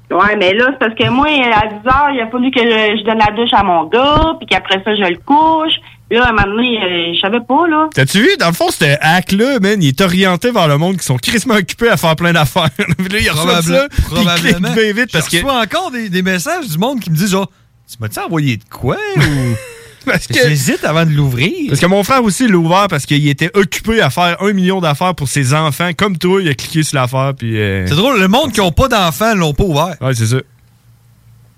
Ouais, 0.08 0.36
mais 0.36 0.54
là, 0.54 0.66
c'est 0.70 0.78
parce 0.78 0.94
que 0.94 1.08
moi, 1.10 1.26
à 1.26 1.66
10 1.66 1.88
heures, 1.88 2.10
il 2.14 2.20
a 2.20 2.28
fallu 2.28 2.52
que 2.52 2.60
je, 2.60 2.98
je 2.98 3.04
donne 3.04 3.18
la 3.18 3.32
douche 3.34 3.52
à 3.52 3.64
mon 3.64 3.86
gars, 3.86 4.36
puis 4.38 4.46
qu'après 4.46 4.80
ça, 4.84 4.94
je 4.94 5.02
le 5.02 5.16
couche. 5.16 5.74
Là, 6.10 6.24
à 6.24 6.28
un 6.28 6.32
moment 6.32 6.46
donné, 6.56 6.78
euh, 6.82 7.14
je 7.14 7.20
savais 7.20 7.40
pas, 7.40 7.66
là. 7.66 7.88
T'as-tu 7.92 8.18
vu? 8.20 8.28
Dans 8.38 8.46
le 8.46 8.52
fond, 8.52 8.70
ce 8.70 8.84
hack-là, 9.00 9.58
man, 9.60 9.82
il 9.82 9.88
est 9.88 10.00
orienté 10.00 10.52
vers 10.52 10.68
le 10.68 10.78
monde 10.78 10.96
qui 10.98 11.04
sont 11.04 11.16
crissement 11.16 11.54
occupés 11.56 11.88
à 11.88 11.96
faire 11.96 12.14
plein 12.14 12.32
d'affaires. 12.32 12.70
Là, 12.78 12.84
il 13.20 13.28
reçoit 13.30 13.62
ça, 13.62 13.88
probablement. 14.06 14.72
bien 14.72 14.92
vite 14.92 15.10
parce 15.12 15.26
Je 15.26 15.30
que... 15.32 15.36
reçois 15.44 15.60
encore 15.60 15.90
des, 15.90 16.08
des 16.08 16.22
messages 16.22 16.68
du 16.68 16.78
monde 16.78 17.00
qui 17.00 17.10
me 17.10 17.16
disent 17.16 17.30
genre, 17.32 17.50
tu 17.90 17.96
m'as-tu 18.00 18.20
envoyé 18.20 18.56
de 18.56 18.64
quoi? 18.70 18.96
Ou... 19.16 19.20
Parce 20.06 20.28
que- 20.28 20.34
J'hésite 20.34 20.84
avant 20.84 21.04
de 21.04 21.10
l'ouvrir. 21.10 21.50
Parce 21.68 21.80
que 21.80 21.86
mon 21.86 22.04
frère 22.04 22.22
aussi 22.22 22.46
l'a 22.46 22.54
ouvert 22.56 22.86
parce 22.88 23.06
qu'il 23.06 23.26
était 23.26 23.50
occupé 23.54 24.00
à 24.00 24.08
faire 24.08 24.40
un 24.40 24.52
million 24.52 24.80
d'affaires 24.80 25.16
pour 25.16 25.26
ses 25.26 25.52
enfants. 25.52 25.90
Comme 25.96 26.16
toi, 26.16 26.40
il 26.40 26.48
a 26.48 26.54
cliqué 26.54 26.84
sur 26.84 26.94
l'affaire, 27.00 27.32
puis... 27.36 27.58
euh, 27.58 27.84
C'est 27.88 27.96
drôle, 27.96 28.20
le 28.20 28.28
monde 28.28 28.52
qui 28.52 28.60
n'a 28.60 28.70
pas 28.70 28.86
d'enfants 28.86 29.34
l'ont 29.34 29.52
pas 29.52 29.64
ouvert. 29.64 29.96
Ouais, 30.00 30.14
c'est 30.14 30.26
ça. 30.26 30.36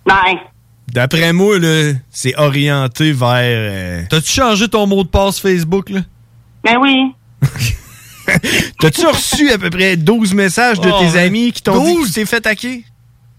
Ben. 0.06 0.14
D'après 0.92 1.32
moi, 1.32 1.58
là, 1.58 1.92
c'est 2.10 2.34
orienté 2.36 3.12
vers... 3.12 3.28
euh, 3.42 4.02
T'as-tu 4.08 4.30
changé 4.32 4.68
ton 4.68 4.86
mot 4.86 5.02
de 5.04 5.08
passe 5.08 5.38
Facebook, 5.40 5.90
là? 5.90 6.00
Ben 6.64 6.76
oui. 6.80 7.12
T'as-tu 8.80 9.06
reçu 9.06 9.50
à 9.50 9.58
peu 9.58 9.70
près 9.70 9.96
12 9.96 10.34
messages 10.34 10.80
de 10.80 10.88
Oh, 10.90 10.98
tes 11.00 11.12
ouais. 11.16 11.18
amis 11.26 11.52
qui 11.52 11.62
t'ont 11.62 11.82
dit 11.84 11.92
que 11.94 11.98
12? 12.00 12.06
tu 12.08 12.12
t'es 12.14 12.26
fait 12.26 12.46
hacker? 12.46 12.78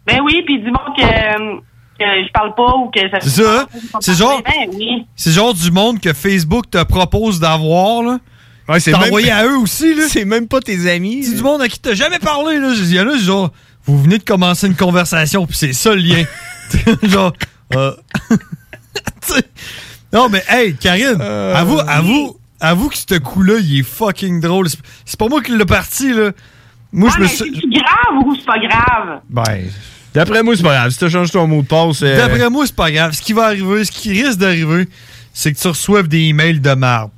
Ben 0.07 0.19
oui, 0.23 0.41
puis 0.45 0.59
dis-moi 0.59 0.85
que, 0.97 1.03
euh, 1.03 1.57
que 1.99 2.05
je 2.05 2.31
parle 2.31 2.55
pas 2.55 2.75
ou 2.75 2.89
que 2.89 2.99
ça... 3.11 3.19
C'est 3.21 3.43
ça, 3.43 3.61
hein? 3.61 3.67
C'est 3.99 4.15
genre- 4.15 4.41
Ben 4.43 4.69
oui. 4.73 5.05
C'est 5.15 5.31
genre 5.31 5.53
du 5.53 5.69
monde 5.71 5.99
que 5.99 6.13
Facebook 6.13 6.69
te 6.71 6.81
propose 6.83 7.39
d'avoir, 7.39 8.01
là. 8.03 8.19
Ouais, 8.67 8.79
c'est 8.79 8.91
T'as 8.91 8.99
même- 8.99 9.07
envoyé 9.09 9.31
à 9.31 9.45
eux 9.45 9.57
aussi, 9.57 9.95
là. 9.95 10.03
C'est 10.09 10.25
même 10.25 10.47
pas 10.47 10.59
tes 10.59 10.89
amis. 10.91 11.23
C'est 11.23 11.35
du 11.35 11.41
monde 11.43 11.61
à 11.61 11.67
qui 11.67 11.79
t'as 11.79 11.93
jamais 11.95 12.19
parlé, 12.19 12.59
là. 12.59 12.73
Il 12.75 12.93
y 12.93 12.99
en 12.99 13.07
a, 13.09 13.17
genre, 13.17 13.51
vous 13.85 13.99
venez 14.01 14.19
de 14.19 14.23
commencer 14.23 14.67
une 14.67 14.75
conversation, 14.75 15.45
puis 15.47 15.55
c'est 15.57 15.73
ça 15.73 15.89
le 15.95 16.01
lien. 16.01 16.23
genre, 17.03 17.33
euh, 17.75 17.93
tu 18.29 19.33
sais. 19.33 19.43
non, 20.13 20.29
mais 20.29 20.43
hey, 20.49 20.75
Karine, 20.75 21.21
avoue, 21.21 21.79
avoue, 21.79 22.37
avoue 22.59 22.89
que 22.89 22.95
ce 22.97 23.17
coup-là, 23.19 23.55
il 23.61 23.79
est 23.79 23.83
fucking 23.83 24.39
drôle. 24.41 24.67
C'est- 24.69 25.17
pas 25.17 25.27
moi 25.27 25.41
qui 25.41 25.55
l'ai 25.57 25.65
parti, 25.65 26.13
là. 26.13 26.31
Moi, 26.91 27.09
Ouais, 27.09 27.15
je 27.15 27.19
me 27.19 27.23
mais 27.25 27.29
suis. 27.29 27.61
c'est 27.61 27.79
grave 27.81 28.25
ou 28.25 28.35
c'est 28.35 28.45
pas 28.45 28.57
grave? 28.57 29.21
Ben, 29.29 29.63
d'après 30.13 30.41
moi, 30.41 30.55
c'est 30.55 30.63
pas 30.63 30.73
grave. 30.75 30.89
Si 30.91 30.97
t'as 30.97 31.09
changé 31.09 31.31
ton 31.31 31.45
mot 31.45 31.61
de 31.61 31.67
passe... 31.67 32.01
euh, 32.01 32.17
D'après 32.17 32.49
moi, 32.49 32.65
c'est 32.65 32.75
pas 32.75 32.89
grave. 32.91 33.11
Ce 33.13 33.21
qui 33.21 33.33
va 33.33 33.45
arriver, 33.45 33.85
ce 33.85 33.91
qui 33.91 34.11
risque 34.23 34.39
d'arriver, 34.39 34.87
c'est 35.33 35.53
que 35.53 35.59
tu 35.59 35.67
reçoives 35.67 36.07
des 36.07 36.21
emails 36.29 36.59
de 36.59 36.73
marde. 36.73 37.11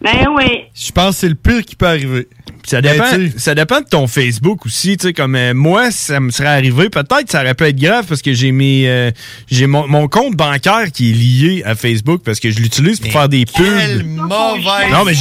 Ben 0.00 0.26
oui. 0.36 0.64
Je 0.74 0.90
pense 0.92 1.14
que 1.14 1.20
c'est 1.20 1.28
le 1.28 1.36
pire 1.36 1.64
qui 1.64 1.76
peut 1.76 1.86
arriver. 1.86 2.28
Ça 2.66 2.80
Ben, 2.80 2.92
dépend, 2.92 3.38
ça 3.38 3.54
dépend 3.54 3.80
de 3.80 3.86
ton 3.86 4.06
Facebook 4.08 4.66
aussi. 4.66 4.96
Tu 4.96 5.06
sais, 5.08 5.12
comme 5.12 5.36
euh, 5.36 5.54
moi, 5.54 5.90
ça 5.92 6.18
me 6.18 6.30
serait 6.30 6.48
arrivé. 6.48 6.88
Peut-être 6.90 7.30
ça 7.30 7.42
aurait 7.42 7.54
pu 7.54 7.64
être 7.64 7.78
grave 7.78 8.06
parce 8.08 8.22
que 8.22 8.32
j'ai 8.34 8.50
mes, 8.50 8.88
euh, 8.88 9.10
j'ai 9.48 9.66
mon, 9.68 9.86
mon 9.86 10.08
compte 10.08 10.34
bancaire 10.34 10.90
qui 10.92 11.10
est 11.10 11.14
lié 11.14 11.62
à 11.64 11.76
Facebook 11.76 12.22
parce 12.24 12.40
que 12.40 12.50
je 12.50 12.58
l'utilise 12.58 12.98
pour 12.98 13.12
faire 13.12 13.28
des 13.28 13.44
pubs. 13.46 14.04
mauvaise. 14.06 14.90
Non, 14.90 15.04
mais 15.04 15.12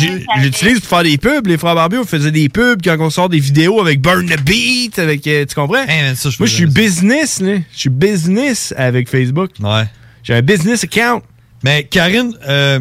l'utilise 0.41 0.79
pour 0.79 0.89
faire 0.89 1.03
des 1.03 1.17
pubs. 1.19 1.45
Les 1.45 1.57
frères 1.57 1.75
Barbie, 1.75 1.97
on 1.97 2.05
faisait 2.05 2.31
des 2.31 2.49
pubs 2.49 2.81
quand 2.83 2.97
on 2.99 3.09
sort 3.11 3.29
des 3.29 3.39
vidéos 3.39 3.79
avec 3.79 4.01
Burn 4.01 4.25
the 4.27 4.41
Beat, 4.41 4.97
avec, 4.97 5.25
euh, 5.27 5.45
tu 5.45 5.53
comprends? 5.53 5.85
Moi, 5.85 6.47
je 6.47 6.53
suis 6.53 6.65
business, 6.65 7.39
là. 7.41 7.57
Je 7.73 7.79
suis 7.79 7.89
business 7.89 8.73
avec 8.75 9.07
Facebook. 9.09 9.51
Ouais. 9.59 9.83
J'ai 10.23 10.33
un 10.33 10.41
business 10.41 10.83
account. 10.83 11.21
Mais 11.63 11.83
Karine, 11.83 12.33
euh, 12.47 12.79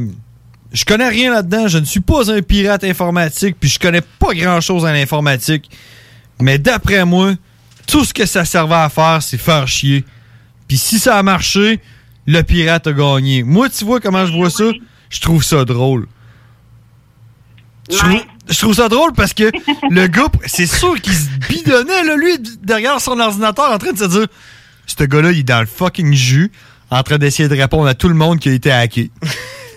je 0.75 0.85
connais 0.85 1.09
rien 1.09 1.33
là-dedans. 1.33 1.68
Je 1.68 1.79
ne 1.79 1.85
suis 1.85 2.01
pas 2.01 2.31
un 2.31 2.43
pirate 2.43 2.85
informatique, 2.85 3.57
puis 3.59 3.70
je 3.70 3.79
connais 3.79 4.03
pas 4.03 4.35
grand-chose 4.35 4.85
en 4.85 4.89
informatique. 4.89 5.70
Mais 6.41 6.59
d'après 6.59 7.05
moi, 7.05 7.35
tout 7.87 8.05
ce 8.05 8.12
que 8.12 8.27
ça 8.27 8.45
servait 8.45 8.75
à 8.75 8.89
faire, 8.89 9.22
c'est 9.22 9.39
faire 9.39 9.68
chier. 9.68 10.05
Puis 10.66 10.77
si 10.77 10.99
ça 10.99 11.16
a 11.16 11.22
marché, 11.22 11.81
le 12.27 12.43
pirate 12.43 12.89
a 12.89 12.93
gagné. 12.93 13.45
Moi, 13.45 13.68
tu 13.70 13.85
vois 13.85 14.01
comment 14.01 14.27
je 14.27 14.33
vois 14.33 14.51
ça? 14.51 14.64
Je 15.11 15.20
trouve 15.20 15.45
ça 15.45 15.64
drôle. 15.64 16.09
Je 17.89 17.97
trouve, 17.97 18.20
je 18.49 18.59
trouve 18.59 18.75
ça 18.75 18.89
drôle 18.89 19.12
parce 19.12 19.33
que 19.33 19.53
le 19.91 20.07
gars, 20.09 20.27
c'est 20.47 20.66
sûr 20.66 21.01
qu'il 21.01 21.14
se 21.14 21.29
bidonnait, 21.49 22.03
là, 22.03 22.16
lui, 22.16 22.39
derrière 22.62 23.01
son 23.01 23.20
ordinateur, 23.20 23.70
en 23.70 23.79
train 23.79 23.93
de 23.93 23.99
se 23.99 24.07
dire 24.07 24.27
Ce 24.87 25.05
gars-là, 25.05 25.31
il 25.31 25.41
est 25.41 25.43
dans 25.45 25.61
le 25.61 25.66
fucking 25.66 26.14
jus, 26.14 26.51
en 26.91 27.03
train 27.05 27.18
d'essayer 27.18 27.49
de 27.49 27.55
répondre 27.55 27.87
à 27.87 27.95
tout 27.95 28.09
le 28.09 28.14
monde 28.14 28.41
qui 28.41 28.49
a 28.49 28.53
été 28.53 28.72
hacké. 28.72 29.12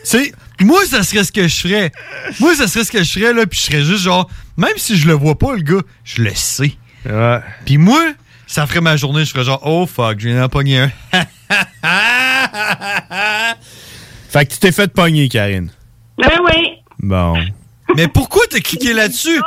c'est. 0.03 0.33
Moi, 0.61 0.85
ça 0.85 1.03
serait 1.03 1.23
ce 1.23 1.31
que 1.31 1.47
je 1.47 1.55
ferais. 1.55 1.91
Moi, 2.39 2.55
ça 2.55 2.67
serait 2.67 2.83
ce 2.83 2.91
que 2.91 3.03
je 3.03 3.11
ferais, 3.11 3.33
là, 3.33 3.45
puis 3.45 3.59
je 3.59 3.65
serais 3.65 3.83
juste 3.83 4.03
genre, 4.03 4.29
même 4.57 4.73
si 4.77 4.97
je 4.97 5.07
le 5.07 5.13
vois 5.13 5.37
pas, 5.37 5.53
le 5.55 5.61
gars, 5.61 5.81
je 6.03 6.21
le 6.23 6.33
sais. 6.33 6.73
Puis 7.65 7.77
moi, 7.77 8.01
ça 8.47 8.65
ferait 8.65 8.81
ma 8.81 8.95
journée, 8.97 9.23
je 9.25 9.31
ferais 9.31 9.43
genre, 9.43 9.61
oh 9.63 9.85
fuck, 9.85 10.19
je 10.19 10.29
viens 10.29 10.41
d'en 10.41 10.49
pogner 10.49 10.79
un. 10.79 10.91
Fait 14.29 14.45
que 14.45 14.53
tu 14.53 14.59
t'es 14.59 14.71
fait 14.71 14.91
pogner, 14.91 15.29
Karine. 15.29 15.69
Ben 16.17 16.39
oui. 16.43 16.73
Bon. 16.99 17.35
Mais 17.95 18.07
pourquoi 18.07 18.43
t'as 18.49 18.59
cliqué 18.59 18.93
là-dessus? 18.93 19.39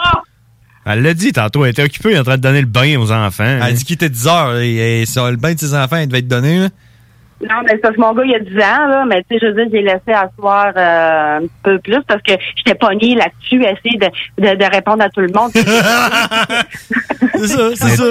Elle 0.86 1.02
l'a 1.02 1.12
dit 1.14 1.32
tantôt, 1.32 1.64
elle 1.64 1.72
était 1.72 1.82
occupée 1.82 2.18
en 2.18 2.24
train 2.24 2.36
de 2.38 2.42
donner 2.42 2.61
le 2.61 2.66
bain 2.66 2.98
aux 2.98 3.12
enfants. 3.12 3.44
Elle 3.44 3.62
a 3.62 3.72
dit 3.72 3.84
qu'il 3.84 3.94
était 3.94 4.08
10 4.08 4.26
heures. 4.26 4.56
Et, 4.56 5.02
et 5.02 5.06
ça, 5.06 5.30
le 5.30 5.36
bain 5.36 5.52
de 5.52 5.58
ses 5.58 5.74
enfants, 5.74 5.98
il 5.98 6.06
devait 6.06 6.20
être 6.20 6.28
donné. 6.28 6.58
Là. 6.61 6.68
Non, 7.43 7.57
mais 7.64 7.70
c'est 7.70 7.78
parce 7.78 7.95
que 7.95 8.01
mon 8.01 8.12
gars, 8.12 8.22
il 8.24 8.34
a 8.34 8.38
10 8.41 8.55
ans, 8.57 8.86
là, 8.86 9.05
mais 9.09 9.22
tu 9.22 9.38
sais, 9.38 9.38
je 9.41 9.47
veux 9.47 9.55
dire, 9.55 9.68
j'ai 9.72 9.82
laissé 9.82 10.12
asseoir 10.12 10.72
euh, 10.76 11.38
un 11.38 11.49
peu 11.62 11.78
plus 11.78 12.03
parce 12.07 12.22
que 12.22 12.32
j'étais 12.55 12.74
pognée 12.74 13.14
là-dessus, 13.14 13.64
à 13.64 13.72
essayer 13.72 13.97
de, 13.97 14.07
de, 14.38 14.57
de 14.57 14.64
répondre 14.70 15.03
à 15.03 15.09
tout 15.09 15.20
le 15.20 15.32
monde. 15.32 15.51
c'est 15.55 17.47
ça, 17.47 17.70
c'est 17.74 17.97
ça. 17.97 18.05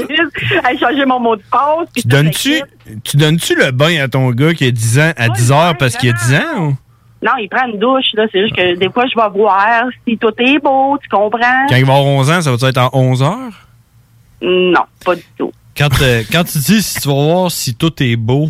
À 0.64 0.76
changer 0.76 1.06
mon 1.06 1.20
mot 1.20 1.36
de 1.36 1.44
passe. 1.52 1.88
Tu 1.96 2.08
donnes-tu, 2.08 2.62
tu 3.04 3.18
donnes-tu 3.18 3.56
le 3.56 3.72
bain 3.72 4.02
à 4.04 4.08
ton 4.08 4.32
gars 4.32 4.54
qui 4.56 4.66
a 4.66 4.72
10 4.72 5.00
ans 5.00 5.14
à 5.16 5.30
10 5.30 5.52
heures 5.52 5.78
parce 5.78 5.96
qu'il 5.96 6.10
a 6.10 6.14
10 6.14 6.34
ans? 6.36 6.62
ou? 6.62 6.78
Non, 7.22 7.34
il 7.40 7.50
prend 7.50 7.68
une 7.68 7.78
douche, 7.78 8.14
là. 8.14 8.26
C'est 8.32 8.42
juste 8.42 8.56
que 8.56 8.76
des 8.76 8.90
fois, 8.90 9.04
je 9.06 9.20
vais 9.20 9.30
voir 9.38 9.84
si 10.08 10.18
tout 10.18 10.34
est 10.40 10.58
beau, 10.60 10.98
tu 11.02 11.10
comprends? 11.10 11.68
Quand 11.68 11.76
il 11.76 11.86
va 11.86 11.94
avoir 11.94 12.06
11 12.06 12.32
ans, 12.32 12.42
ça 12.42 12.56
va 12.56 12.68
être 12.70 12.78
en 12.78 12.90
11 12.94 13.24
heures? 13.24 13.68
Non, 14.42 14.84
pas 15.06 15.16
du 15.16 15.24
tout. 15.38 15.52
Quand, 15.78 15.90
euh, 16.02 16.24
quand 16.32 16.44
tu 16.46 16.58
dis 16.60 16.82
si 16.82 17.00
tu 17.00 17.08
vas 17.10 17.14
voir 17.14 17.52
si 17.52 17.76
tout 17.76 17.92
est 18.02 18.16
beau, 18.16 18.50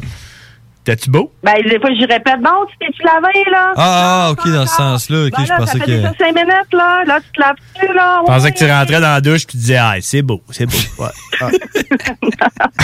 t'es-tu 0.84 1.10
beau? 1.10 1.32
Ben, 1.44 1.54
des 1.70 1.80
fois, 1.80 1.90
j'y 1.94 2.06
répète, 2.06 2.42
bon, 2.42 2.66
tu 2.70 2.78
t'es-tu 2.80 3.04
lavé, 3.04 3.28
là? 3.52 3.74
Ah, 3.76 4.26
ah, 4.28 4.32
ok, 4.32 4.48
dans 4.52 4.66
ce 4.66 4.76
sens-là. 4.76 5.26
Ok, 5.26 5.32
Ben 5.38 5.42
je 5.44 5.48
ça 5.48 5.58
pensais 5.58 5.80
fait 5.80 5.86
que. 5.86 5.92
déjà 5.92 6.14
cinq 6.18 6.36
minutes, 6.36 6.74
là. 6.74 7.04
Là, 7.06 7.20
tu 7.22 7.32
te 7.32 7.40
laves-tu, 7.40 7.94
là? 7.94 8.22
Je 8.22 8.32
pensais 8.34 8.52
que 8.52 8.58
tu 8.58 8.66
rentrais 8.66 9.02
dans 9.02 9.14
la 9.14 9.22
douche 9.22 9.44
et 9.44 9.46
tu 9.46 9.58
disais, 9.58 9.78
ah, 9.78 9.96
c'est 10.02 10.22
beau, 10.22 10.42
c'est 10.50 10.66
beau. 10.66 10.78
Ouais. 11.04 11.10
Ah. 11.42 11.50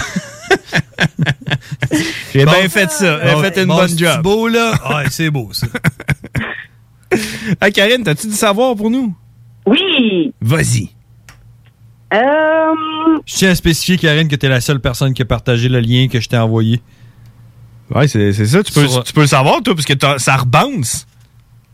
J'ai 2.33 2.45
bien 2.45 2.69
fait 2.69 2.89
ça. 2.91 3.19
J'ai 3.25 3.33
Bon, 3.33 3.41
fait 3.41 3.57
une 3.61 3.65
bon, 3.67 3.75
bonne 3.75 3.97
job. 3.97 4.21
beau, 4.21 4.47
là? 4.47 4.73
Ouais, 4.89 5.05
c'est 5.09 5.29
beau, 5.29 5.49
ça. 5.53 5.67
Ah, 7.61 7.71
Karine, 7.71 8.03
t'as-tu 8.03 8.27
du 8.27 8.33
savoir 8.33 8.75
pour 8.75 8.89
nous? 8.89 9.15
Oui. 9.65 10.33
Vas-y. 10.41 10.89
Euh, 12.13 12.17
Je 13.25 13.33
tiens 13.35 13.51
à 13.51 13.55
spécifier, 13.55 13.97
Karine, 13.97 14.27
que 14.27 14.35
t'es 14.35 14.49
la 14.49 14.59
seule 14.59 14.81
personne 14.81 15.13
qui 15.13 15.21
a 15.21 15.25
partagé 15.25 15.69
le 15.69 15.79
lien 15.79 16.07
que 16.09 16.19
je 16.19 16.27
t'ai 16.27 16.37
envoyé. 16.37 16.81
Ouais, 17.93 18.07
c'est 18.07 18.33
c'est 18.33 18.45
ça. 18.45 18.63
Tu 18.63 18.71
peux, 18.73 18.87
Sur- 18.87 19.03
tu 19.03 19.13
peux 19.13 19.21
le 19.21 19.27
savoir, 19.27 19.61
toi, 19.61 19.75
parce 19.75 19.85
que 19.85 19.93
ça 20.17 20.37
rebounce. 20.37 21.05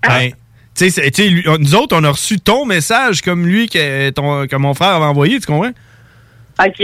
Ben, 0.07 0.29
tu 0.31 0.35
sais, 0.75 0.89
c'est- 0.89 1.11
tu 1.11 1.23
sais, 1.23 1.29
lui- 1.29 1.43
nous 1.59 1.75
autres, 1.75 1.95
on 1.97 2.03
a 2.03 2.09
reçu 2.09 2.39
ton 2.39 2.65
message 2.65 3.21
comme 3.21 3.45
lui 3.45 3.69
que, 3.69 4.09
ton, 4.09 4.47
que 4.47 4.55
mon 4.55 4.73
frère 4.73 4.89
avait 4.89 5.05
envoyé, 5.05 5.39
tu 5.39 5.45
comprends? 5.47 5.71
OK. 6.59 6.77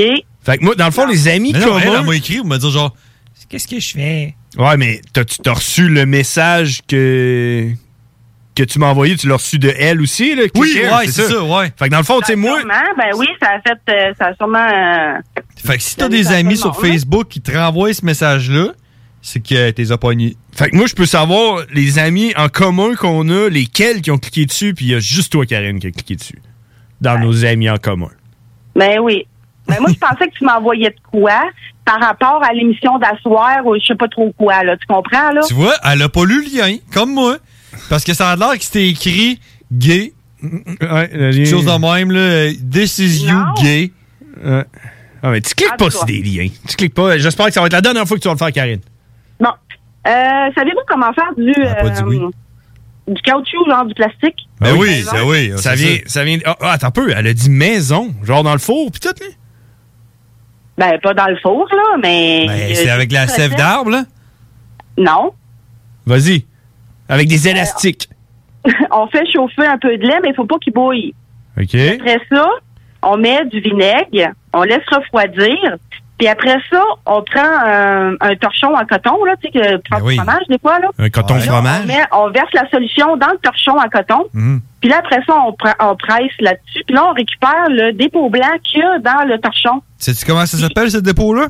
Fait 0.43 0.57
que 0.57 0.63
moi, 0.63 0.75
dans 0.75 0.86
le 0.86 0.91
fond, 0.91 1.05
les 1.07 1.28
amis 1.28 1.51
non, 1.51 1.59
elle, 1.59 1.65
communs- 1.86 1.99
elle 1.99 2.05
m'a 2.05 2.15
écrit, 2.15 2.38
elle 2.41 2.47
m'a 2.47 2.57
dit 2.57 2.71
genre, 2.71 2.95
qu'est-ce 3.49 3.67
que 3.67 3.80
je 3.80 3.91
fais? 3.93 4.36
Ouais, 4.57 4.78
mais 4.78 5.01
t'as- 5.13 5.25
tu 5.25 5.38
t'as 5.39 5.53
reçu 5.53 5.88
le 5.89 6.05
message 6.05 6.82
que 6.88 7.69
que 8.55 8.63
tu 8.63 8.80
m'as 8.80 8.88
envoyé, 8.88 9.15
tu 9.15 9.28
l'as 9.28 9.36
reçu 9.36 9.59
de 9.59 9.71
elle 9.78 10.01
aussi, 10.01 10.34
là? 10.36 10.43
Oui, 10.55 10.73
ouais, 10.82 11.05
c'est 11.07 11.28
ça, 11.28 11.43
ouais. 11.43 11.71
Fait 11.78 11.86
que 11.86 11.89
dans 11.91 11.99
le 11.99 12.03
fond, 12.03 12.19
tu 12.21 12.25
sais, 12.25 12.36
moi... 12.36 12.57
Sûrement, 12.57 12.73
ben 12.97 13.11
oui, 13.15 13.28
ça 13.39 13.49
a 13.51 13.61
fait, 13.61 13.78
euh, 13.91 14.13
ça 14.17 14.25
a 14.30 14.34
sûrement... 14.36 14.57
euh, 14.67 15.19
Fait 15.63 15.78
que 15.78 15.84
si 15.84 15.95
t'as 15.95 16.09
des 16.09 16.23
ça 16.23 16.32
amis 16.38 16.57
sur 16.57 16.73
monde. 16.73 16.82
Facebook 16.84 17.28
qui 17.28 17.39
te 17.39 17.55
renvoient 17.55 17.93
ce 17.93 18.03
message-là, 18.03 18.69
c'est 19.28 19.41
que 19.41 19.71
t'es 19.71 19.91
as 19.91 19.97
pognés. 19.97 20.38
Fait 20.53 20.69
que 20.69 20.78
moi, 20.78 20.86
je 20.88 20.95
peux 20.95 21.05
savoir 21.05 21.65
les 21.73 21.99
amis 21.99 22.32
en 22.38 22.47
commun 22.47 22.95
qu'on 22.95 23.28
a, 23.28 23.49
lesquels 23.49 24.01
qui 24.01 24.09
ont 24.09 24.17
cliqué 24.17 24.45
dessus, 24.45 24.73
puis 24.73 24.86
il 24.86 24.91
y 24.91 24.95
a 24.95 24.99
juste 24.99 25.34
toi, 25.34 25.45
Karine, 25.45 25.82
qui 25.82 25.88
a 25.88 25.91
cliqué 25.91 26.15
dessus. 26.15 26.41
Dans 27.01 27.19
nos 27.19 27.43
amis 27.43 27.69
en 27.69 27.75
commun. 27.75 28.07
Ben 28.73 28.99
oui. 29.01 29.28
Ben 29.67 29.75
moi, 29.82 29.89
je 29.93 29.99
pensais 29.99 30.30
que 30.30 30.38
tu 30.38 30.45
m'envoyais 30.45 30.91
de 30.91 30.95
quoi 31.11 31.41
par 31.84 31.99
rapport 31.99 32.41
à 32.41 32.53
l'émission 32.53 32.97
d'asseoir 32.99 33.65
ou 33.65 33.75
je 33.75 33.86
sais 33.86 33.95
pas 33.95 34.07
trop 34.07 34.32
quoi, 34.38 34.63
là. 34.63 34.78
Tu 34.78 34.88
comprends, 34.88 35.32
là? 35.34 35.41
Tu 35.45 35.53
vois, 35.53 35.73
elle 35.84 36.01
a 36.03 36.07
pas 36.07 36.23
lu 36.23 36.45
le 36.45 36.57
lien, 36.57 36.78
comme 36.93 37.13
moi. 37.13 37.38
Parce 37.89 38.05
que 38.05 38.13
ça 38.13 38.30
a 38.30 38.38
l'air 38.38 38.57
que 38.57 38.63
c'était 38.63 38.88
écrit 38.88 39.41
gay. 39.69 40.13
Quelque 40.80 41.43
chose 41.43 41.65
de 41.65 41.78
même, 41.78 42.11
là. 42.11 42.53
This 42.71 42.97
is 42.99 43.25
you 43.25 43.39
gay. 43.61 43.91
Ah, 44.41 45.32
mais 45.32 45.41
tu 45.41 45.53
cliques 45.53 45.73
En 45.73 45.75
pas 45.75 45.91
sur 45.91 46.05
des 46.05 46.21
liens. 46.21 46.47
Tu 46.65 46.78
cliques 46.78 46.93
pas. 46.93 47.17
J'espère 47.17 47.47
que 47.47 47.51
ça 47.51 47.59
va 47.59 47.67
être 47.67 47.73
la 47.73 47.82
dernière 47.82 48.07
fois 48.07 48.15
que 48.15 48.21
tu 48.21 48.30
vas 48.30 48.36
le 48.36 48.38
faire, 48.38 48.53
Karine. 48.53 48.80
Euh, 50.07 50.51
savez-vous 50.55 50.81
comment 50.87 51.11
faire 51.13 51.33
du, 51.35 51.51
euh, 51.51 52.29
du 53.07 53.21
caoutchouc, 53.21 53.69
genre 53.69 53.85
du 53.85 53.93
plastique? 53.93 54.47
Ben 54.61 54.73
oui, 54.77 55.03
ben 55.11 55.23
oui, 55.25 55.51
Ça 55.57 55.75
c'est 55.75 55.83
vient, 55.83 55.97
ça. 56.05 56.09
ça 56.19 56.23
vient. 56.23 56.37
Ah, 56.45 56.55
ah, 56.61 56.71
attends 56.73 56.87
un 56.87 56.91
peu. 56.91 57.11
Elle 57.15 57.27
a 57.27 57.33
dit 57.33 57.49
maison, 57.49 58.13
genre 58.23 58.43
dans 58.43 58.53
le 58.53 58.59
four, 58.59 58.91
pis 58.91 58.99
tout, 58.99 59.09
là? 59.09 59.27
Ben, 60.77 60.99
pas 61.01 61.13
dans 61.13 61.25
le 61.27 61.37
four, 61.37 61.67
là, 61.71 61.97
mais... 62.01 62.45
Ben, 62.47 62.75
c'est 62.75 62.89
avec 62.89 63.11
la 63.11 63.27
sève 63.27 63.55
d'arbre, 63.55 63.89
là? 63.89 64.03
Non. 64.97 65.33
Vas-y. 66.05 66.45
Avec 67.09 67.27
des 67.27 67.47
élastiques. 67.47 68.09
on 68.91 69.07
fait 69.07 69.25
chauffer 69.33 69.65
un 69.65 69.77
peu 69.77 69.97
de 69.97 70.03
lait, 70.03 70.19
mais 70.23 70.29
il 70.29 70.35
faut 70.35 70.45
pas 70.45 70.57
qu'il 70.59 70.73
bouille. 70.73 71.13
OK. 71.59 71.75
Après 71.75 72.19
ça, 72.31 72.47
on 73.01 73.17
met 73.17 73.45
du 73.45 73.59
vinaigre, 73.59 74.33
on 74.53 74.63
laisse 74.63 74.83
refroidir, 74.91 75.77
puis 76.18 76.28
après 76.28 76.57
ça, 76.72 76.82
on 77.05 77.22
prend 77.22 77.41
un, 77.65 78.13
un 78.20 78.36
torchon 78.36 78.76
en 78.76 78.86
coton, 78.86 79.24
là, 79.26 79.34
tu 79.41 79.47
sais, 79.47 79.51
que 79.59 79.78
tu 79.78 79.93
fais 79.93 80.01
du 80.01 80.15
fromage, 80.15 80.43
des 80.49 80.57
fois, 80.59 80.80
là. 80.80 80.89
Un 80.97 81.09
coton 81.09 81.39
fromage. 81.39 81.82
On, 81.84 81.88
met- 81.88 82.07
on 82.11 82.30
verse 82.32 82.51
la 82.53 82.70
solution 82.70 83.18
dans 83.18 83.30
le 83.32 83.38
torchon 83.38 83.78
en 83.78 83.88
coton, 83.89 84.26
Mhm. 84.34 84.61
puis 84.82 84.89
là, 84.89 84.97
après 84.99 85.20
ça, 85.28 85.36
on, 85.36 85.51
pre- 85.51 85.76
on 85.80 85.95
presse 85.95 86.32
là-dessus, 86.39 86.84
puis 86.86 86.95
là, 86.95 87.05
on 87.05 87.13
récupère 87.13 87.65
le 87.70 87.91
dépôt 87.93 88.30
blanc 88.30 88.47
qu'il 88.63 88.80
y 88.80 88.84
a 88.84 88.99
dans 88.99 89.26
le 89.28 89.39
torchon. 89.39 89.82
Sais-tu 89.97 90.26
comment 90.26 90.45
ça 90.45 90.57
s'appelle, 90.57 90.89
ce 90.89 90.97
dépôt-là? 90.97 91.47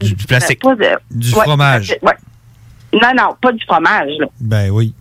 Du, 0.00 0.14
plastique. 0.14 0.60
Pas 0.62 0.74
de- 0.74 0.98
Du 1.10 1.34
ouais, 1.34 1.42
fromage. 1.42 1.94
ouais. 2.02 2.12
Non, 2.92 3.10
non, 3.16 3.36
pas 3.40 3.52
du 3.52 3.64
fromage, 3.64 4.10
là. 4.18 4.26
Ben 4.40 4.70
oui. 4.70 4.94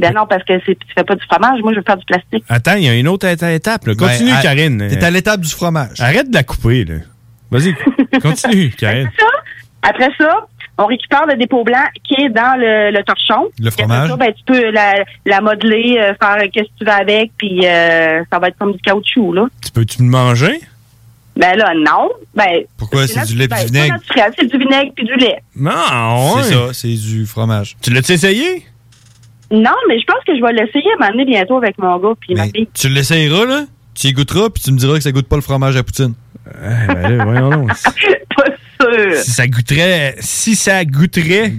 Ben 0.00 0.14
non, 0.14 0.26
parce 0.26 0.42
que 0.44 0.58
tu 0.58 0.76
fais 0.94 1.04
pas 1.04 1.14
du 1.14 1.24
fromage, 1.24 1.60
moi, 1.62 1.72
je 1.72 1.78
veux 1.78 1.84
faire 1.84 1.96
du 1.96 2.04
plastique. 2.06 2.44
Attends, 2.48 2.74
il 2.76 2.84
y 2.84 2.88
a 2.88 2.94
une 2.94 3.08
autre 3.08 3.26
éta- 3.26 3.52
étape, 3.54 3.86
là. 3.86 3.94
Continue, 3.94 4.30
Ben, 4.30 4.36
à- 4.36 4.42
Karine. 4.42 4.88
T'es 4.88 5.04
à 5.04 5.10
l'étape 5.10 5.40
du 5.40 5.50
fromage. 5.50 6.00
Arrête 6.00 6.30
de 6.30 6.34
la 6.34 6.42
couper, 6.42 6.84
là. 6.84 6.94
Vas-y. 7.50 7.74
Continue, 8.22 8.70
Karine. 8.70 9.10
ça, 9.18 9.26
après 9.82 10.08
ça, 10.18 10.46
on 10.78 10.86
récupère 10.86 11.26
le 11.26 11.36
dépôt 11.36 11.62
blanc 11.64 11.84
qui 12.04 12.14
est 12.22 12.28
dans 12.30 12.58
le, 12.58 12.90
le 12.90 13.02
torchon. 13.04 13.48
Le 13.60 13.68
après 13.68 13.82
fromage. 13.82 14.08
ça, 14.10 14.16
ben, 14.16 14.32
tu 14.32 14.44
peux 14.46 14.70
la, 14.70 14.94
la 15.26 15.40
modeler, 15.40 15.96
euh, 15.98 16.14
faire 16.20 16.36
qu'est-ce 16.52 16.64
que 16.68 16.78
tu 16.78 16.84
veux 16.84 16.90
avec, 16.92 17.32
puis 17.36 17.66
euh, 17.66 18.22
ça 18.32 18.38
va 18.38 18.48
être 18.48 18.56
comme 18.58 18.72
du 18.72 18.78
caoutchouc, 18.80 19.32
là. 19.34 19.46
Tu 19.64 19.70
peux-tu 19.72 19.98
le 20.02 20.08
manger? 20.08 20.60
Ben 21.36 21.56
là, 21.56 21.72
non. 21.76 22.10
Ben, 22.34 22.64
Pourquoi? 22.76 23.06
c'est 23.06 23.24
du 23.26 23.34
lait 23.36 23.48
puis 23.48 23.58
ben, 23.60 23.66
du 23.66 23.72
vinaigre? 23.72 23.96
c'est 24.38 24.46
du 24.46 24.58
vinaigre 24.58 24.92
puis 24.94 25.04
du 25.06 25.14
lait. 25.16 25.38
Non, 25.56 26.34
ouais. 26.36 26.42
C'est 26.42 26.52
ça, 26.54 26.72
c'est 26.72 26.88
du 26.94 27.24
fromage. 27.24 27.76
Tu 27.80 27.90
l'as-tu 27.90 28.12
essayé? 28.12 28.64
Non, 29.50 29.74
mais 29.88 29.98
je 29.98 30.04
pense 30.06 30.22
que 30.26 30.36
je 30.36 30.40
vais 30.42 30.52
l'essayer 30.52 30.92
à 30.94 30.98
m'amener 30.98 31.24
bientôt 31.24 31.56
avec 31.56 31.76
mon 31.78 31.98
gars 31.98 32.14
puis 32.20 32.34
ma 32.34 32.44
fille. 32.44 32.68
Tu 32.72 32.88
l'essayeras, 32.88 33.44
là? 33.46 33.64
Tu 33.94 34.06
y 34.08 34.12
goûteras, 34.12 34.50
puis 34.50 34.62
tu 34.62 34.72
me 34.72 34.78
diras 34.78 34.94
que 34.94 35.02
ça 35.02 35.12
goûte 35.12 35.26
pas 35.28 35.36
le 35.36 35.42
fromage 35.42 35.76
à 35.76 35.82
poutine. 35.82 36.14
ben 36.46 37.16
là, 37.16 37.24
voyons 37.24 37.50
donc. 37.50 37.68
pas 38.36 38.44
sûr. 38.80 39.14
Si 39.16 39.30
ça 39.32 39.46
goûterait, 39.48 40.14
si 40.20 40.54
ça 40.54 40.84
goûterait, 40.84 41.52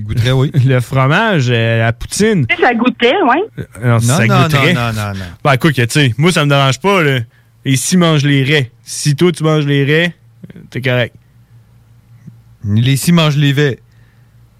le 0.66 0.80
fromage 0.80 1.48
euh, 1.50 1.88
à 1.88 1.92
poutine. 1.94 2.46
Sais, 2.50 2.62
ça 2.62 2.74
goûtait, 2.74 3.14
ouais. 3.24 3.66
Alors, 3.84 4.02
si 4.02 4.08
Non, 4.08 4.16
ça 4.18 4.26
non, 4.26 4.44
goûterait. 4.44 4.74
non, 4.74 4.82
non, 4.88 4.94
non, 4.94 5.14
non. 5.14 5.26
Ben, 5.44 5.54
écoute, 5.54 5.74
tu 5.76 5.86
sais, 5.90 6.14
moi, 6.18 6.32
ça 6.32 6.46
me 6.46 6.50
dérange 6.50 6.80
pas, 6.80 7.04
là. 7.04 7.20
Et 7.66 7.76
si 7.76 7.98
mange 7.98 8.24
les 8.24 8.44
raies? 8.44 8.72
Si 8.82 9.16
toi, 9.16 9.32
tu 9.32 9.44
manges 9.44 9.66
les 9.68 9.84
raies, 9.84 10.16
t'es 10.72 10.82
correct. 10.82 11.14
Les 12.64 12.96
six 12.96 13.12
mangent 13.12 13.38
les 13.38 13.54
vets. 13.54 13.80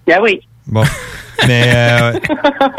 Ben 0.06 0.18
oui. 0.22 0.40
Bon. 0.66 0.84
Mais, 1.46 1.72
euh, 1.74 2.12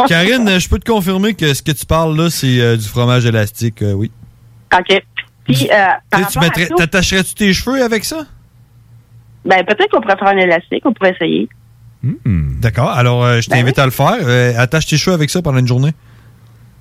Karine, 0.08 0.60
je 0.60 0.70
peux 0.70 0.80
te 0.80 0.90
confirmer 0.90 1.34
que 1.34 1.54
ce 1.54 1.62
que 1.62 1.72
tu 1.72 1.86
parles 1.86 2.16
là, 2.18 2.30
c'est 2.30 2.60
euh, 2.60 2.78
du 2.78 2.88
fromage 2.88 3.26
élastique, 3.26 3.82
euh, 3.82 3.94
oui. 3.94 4.12
OK. 4.74 5.02
Puis, 5.46 5.70
euh, 5.72 5.86
par 6.10 6.28
Tu 6.30 6.40
à 6.40 6.42
ça, 6.42 6.76
T'attacherais-tu 6.78 7.34
tes 7.36 7.54
cheveux 7.54 7.84
avec 7.84 8.06
ça? 8.06 8.26
ben 9.46 9.62
peut-être 9.66 9.92
qu'on 9.92 10.00
pourrait 10.00 10.18
faire 10.18 10.30
un 10.30 10.38
élastique, 10.38 10.86
on 10.86 10.94
pourrait 10.94 11.12
essayer. 11.12 11.50
D'accord. 12.26 12.90
Alors, 12.90 13.24
euh, 13.24 13.42
je 13.42 13.50
Ben 13.50 13.58
t'invite 13.58 13.80
à 13.80 13.86
le 13.86 13.92
faire. 13.92 14.18
Euh, 14.22 14.54
attache 14.58 14.86
tes 14.88 14.98
cheveux 14.98 15.14
avec 15.16 15.30
ça 15.30 15.42
pendant 15.42 15.60
une 15.60 15.68
journée. 15.68 15.92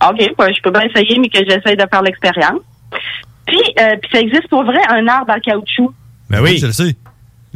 OK, 0.09 0.19
ben, 0.37 0.53
je 0.55 0.61
peux 0.63 0.71
bien 0.71 0.83
essayer, 0.83 1.19
mais 1.19 1.29
que 1.29 1.39
j'essaye 1.39 1.77
de 1.77 1.85
faire 1.91 2.03
l'expérience. 2.03 2.61
Puis, 3.47 3.59
euh, 3.81 3.97
puis 4.01 4.11
ça 4.13 4.21
existe 4.21 4.49
pour 4.49 4.65
vrai 4.65 4.79
un 4.91 5.07
arbre 5.09 5.33
en 5.33 5.41
caoutchouc. 5.41 5.93
Ben 6.31 6.41
oui. 6.41 6.59
Je 6.59 6.67
le 6.67 6.73
sais. 6.73 6.97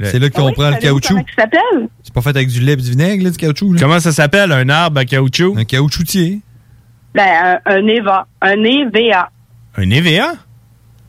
C'est 0.02 0.18
là 0.18 0.26
Ah 0.30 0.36
qu'on 0.36 0.46
oui, 0.48 0.52
prend 0.52 0.70
le 0.70 0.76
caoutchouc. 0.76 1.16
S'appelle? 1.36 1.88
C'est 2.02 2.12
pas 2.12 2.20
fait 2.20 2.30
avec 2.30 2.48
du 2.48 2.60
lait 2.60 2.72
et 2.74 2.76
du 2.76 2.90
vinaigre, 2.90 3.24
là, 3.24 3.30
du 3.30 3.36
caoutchouc. 3.38 3.72
Là? 3.74 3.80
Comment 3.80 3.98
ça 4.00 4.12
s'appelle, 4.12 4.52
un 4.52 4.68
arbre 4.68 5.00
à 5.00 5.04
caoutchouc? 5.04 5.56
Un 5.56 5.64
caoutchoutier. 5.64 6.40
Ben, 7.14 7.58
un, 7.64 7.74
un 7.76 7.86
EVA. 7.86 8.26
Un 8.42 8.62
EVA. 8.62 9.30
Un 9.76 9.90
EVA? 9.90 10.32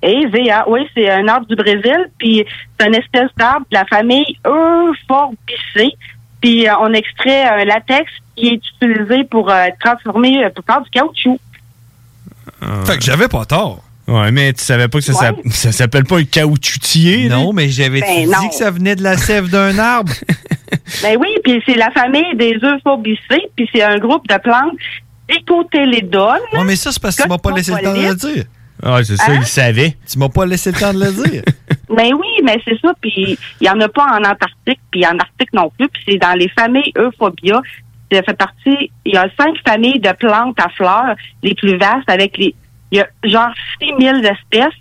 EVA, 0.02 0.70
oui, 0.70 0.82
c'est 0.96 1.10
un 1.10 1.28
arbre 1.28 1.48
du 1.48 1.56
Brésil, 1.56 2.10
puis 2.18 2.46
c'est 2.80 2.88
une 2.88 2.96
espèce 2.96 3.30
d'arbre 3.36 3.66
de 3.72 3.76
la 3.78 3.86
famille 3.86 4.38
Euphorbicées. 4.46 5.96
Puis 6.40 6.68
euh, 6.68 6.74
on 6.82 6.94
extrait 6.94 7.44
un 7.46 7.66
latex 7.66 8.10
qui 8.36 8.48
est 8.48 8.62
utilisé 8.84 9.24
pour 9.26 9.50
euh, 9.50 9.66
transformer, 9.84 10.46
euh, 10.46 10.50
pour 10.56 10.64
faire 10.66 10.82
du 10.82 10.90
caoutchouc. 10.92 11.40
Fait 12.86 12.98
que 12.98 13.04
j'avais 13.04 13.28
pas 13.28 13.46
tort. 13.46 13.84
Ouais, 14.08 14.32
mais 14.32 14.54
tu 14.54 14.64
savais 14.64 14.88
pas 14.88 15.00
que 15.00 15.04
ça, 15.06 15.32
Ouais. 15.34 15.36
ça 15.52 15.72
s'appelle 15.74 16.06
pas 16.06 16.18
un 16.20 16.24
caoutchoutier? 16.24 17.28
Non, 17.28 17.52
mais 17.52 17.68
j'avais 17.70 18.00
Ben, 18.02 18.24
dit 18.26 18.32
non. 18.32 18.48
que 18.48 18.56
ça 18.56 18.72
venait 18.72 18.96
de 18.96 19.04
la 19.04 19.18
sève 19.18 19.50
d'un 19.50 19.78
arbre. 19.78 20.14
Ben 21.02 21.18
oui, 21.20 21.28
puis 21.44 21.62
c'est 21.66 21.76
la 21.76 21.92
famille 21.92 22.36
des 22.36 22.58
Euphorbicées, 22.64 23.50
puis 23.56 23.70
c'est 23.74 23.84
un 23.84 23.98
groupe 23.98 24.26
de 24.28 24.38
plantes 24.38 24.74
dicotylédones. 25.30 26.40
Ouais, 26.54 26.64
mais 26.66 26.76
ça, 26.76 26.92
c'est 26.92 27.02
parce 27.02 27.16
que 27.16 27.24
tu 27.24 27.30
m'as 27.30 27.38
pas 27.38 27.52
laissé 27.52 27.72
le 27.72 27.80
temps 27.82 27.94
de 27.94 28.02
le 28.08 28.16
dire. 28.16 28.46
Ah, 28.84 29.00
c'est 29.04 29.18
ça, 29.18 29.32
Hein? 29.32 29.38
il 29.42 29.46
savait. 29.46 29.96
Tu 30.10 30.18
m'as 30.20 30.30
pas 30.30 30.46
laissé 30.46 30.72
le 30.72 30.80
temps 30.80 30.94
de 30.94 31.00
le 31.04 31.12
dire. 31.12 31.44
Ben 31.90 32.14
oui, 32.14 32.28
mais 32.44 32.62
c'est 32.66 32.78
ça, 32.82 32.94
puis 33.00 33.38
il 33.62 33.66
y 33.66 33.70
en 33.70 33.80
a 33.80 33.88
pas 33.88 34.04
en 34.12 34.18
Antarctique, 34.20 34.80
puis 34.92 35.06
en 35.06 35.18
Arctique 35.18 35.54
non 35.54 35.72
plus, 35.78 35.88
puis 35.88 36.04
c'est 36.08 36.18
dans 36.18 36.34
les 36.34 36.50
familles 36.50 36.92
Euphorbia. 36.98 37.62
Ça 38.12 38.22
fait 38.24 38.34
partie, 38.38 38.92
il 39.06 39.14
y 39.14 39.18
a 39.18 39.26
cinq 39.40 39.56
familles 39.66 40.00
de 40.02 40.12
plantes 40.12 40.60
à 40.60 40.68
fleurs 40.70 41.16
les 41.44 41.56
plus 41.56 41.78
vastes 41.78 42.10
avec 42.10 42.38
les, 42.38 42.54
il 42.92 42.98
y 42.98 43.02
a 43.02 43.08
genre 43.24 43.50
6000 43.80 44.26
espèces, 44.26 44.74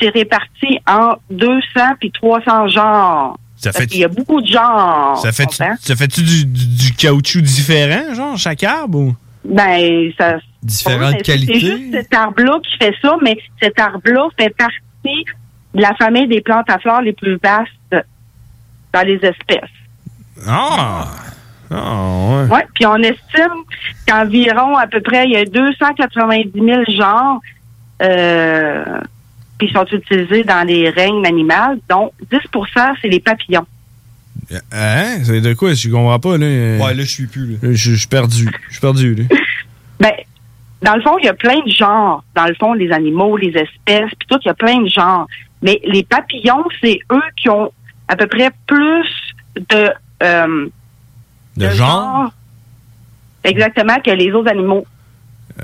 c'est 0.00 0.08
réparti 0.10 0.78
en 0.88 1.14
200 1.30 1.60
puis 2.00 2.10
300 2.10 2.68
genres. 2.68 3.38
Ça 3.56 3.70
fait- 3.72 3.86
qu'il 3.86 4.00
y 4.00 4.04
a 4.04 4.08
beaucoup 4.08 4.40
de 4.40 4.46
genres. 4.48 5.16
Ça 5.22 5.30
fait, 5.30 5.44
comprends? 5.46 5.74
ça 5.80 5.94
fait-tu 5.94 6.22
du, 6.22 6.44
du- 6.46 6.66
du 6.76 6.92
caoutchouc 6.94 7.40
différent, 7.42 8.12
genre, 8.14 8.36
chaque 8.36 8.64
arbre? 8.64 8.98
Ou? 8.98 9.14
Ben, 9.44 10.10
ça. 10.18 10.38
Différentes 10.62 11.14
Ouais, 11.14 11.22
qualités. 11.22 11.54
C'est 11.54 11.60
juste 11.60 11.92
cet 11.92 12.14
arbre-là 12.14 12.58
qui 12.64 12.76
fait 12.78 12.94
ça, 13.02 13.16
mais 13.22 13.36
cet 13.60 13.78
arbre-là 13.78 14.28
fait 14.38 14.50
partie 14.56 15.24
de 15.74 15.80
la 15.80 15.94
famille 15.94 16.26
des 16.28 16.40
plantes 16.40 16.68
à 16.70 16.78
fleurs 16.78 17.02
les 17.02 17.12
plus 17.12 17.38
vastes 17.42 18.06
dans 18.92 19.02
les 19.06 19.14
espèces. 19.16 19.70
Ah! 20.46 21.06
Ah, 21.72 22.44
ouais. 22.48 22.54
Ouais, 22.56 22.66
puis 22.74 22.86
on 22.86 22.96
estime 22.96 23.64
qu'environ 24.06 24.76
à 24.76 24.86
peu 24.86 25.00
près 25.00 25.24
il 25.24 25.32
y 25.32 25.36
a 25.36 25.44
290 25.44 26.52
000 26.54 26.82
genres 26.88 27.40
euh, 28.02 28.84
qui 29.58 29.68
sont 29.72 29.84
utilisés 29.86 30.44
dans 30.44 30.66
les 30.66 30.90
règnes 30.90 31.24
animales, 31.26 31.78
dont 31.88 32.12
10% 32.30 32.94
c'est 33.00 33.08
les 33.08 33.20
papillons. 33.20 33.66
Hein? 34.72 35.18
C'est 35.24 35.40
de 35.40 35.54
quoi? 35.54 35.72
Je 35.72 35.88
comprends 35.88 36.18
pas, 36.18 36.36
là. 36.36 36.46
Ouais, 36.46 36.94
là, 36.94 37.02
je 37.02 37.10
suis 37.10 37.26
plus, 37.26 37.52
là. 37.52 37.58
Je 37.62 37.72
je 37.72 37.94
suis 37.94 38.08
perdu. 38.08 38.48
Je 38.68 38.72
suis 38.72 38.80
perdu, 38.80 39.14
là. 39.14 39.24
Ben, 40.00 40.10
dans 40.82 40.96
le 40.96 41.02
fond, 41.02 41.16
il 41.18 41.26
y 41.26 41.28
a 41.28 41.34
plein 41.34 41.60
de 41.64 41.70
genres. 41.70 42.24
Dans 42.34 42.46
le 42.46 42.54
fond, 42.54 42.72
les 42.74 42.90
animaux, 42.90 43.36
les 43.36 43.50
espèces, 43.50 44.10
puis 44.18 44.26
tout, 44.28 44.38
il 44.44 44.48
y 44.48 44.50
a 44.50 44.54
plein 44.54 44.80
de 44.82 44.88
genres. 44.88 45.28
Mais 45.62 45.80
les 45.84 46.02
papillons, 46.02 46.64
c'est 46.82 46.98
eux 47.12 47.22
qui 47.36 47.48
ont 47.48 47.70
à 48.08 48.16
peu 48.16 48.26
près 48.26 48.50
plus 48.66 49.06
de... 49.70 49.90
euh, 50.24 50.66
De 51.56 51.68
genre? 51.70 52.30
Exactement, 53.44 53.98
que 54.04 54.10
les 54.10 54.30
autres 54.32 54.50
animaux. 54.50 54.86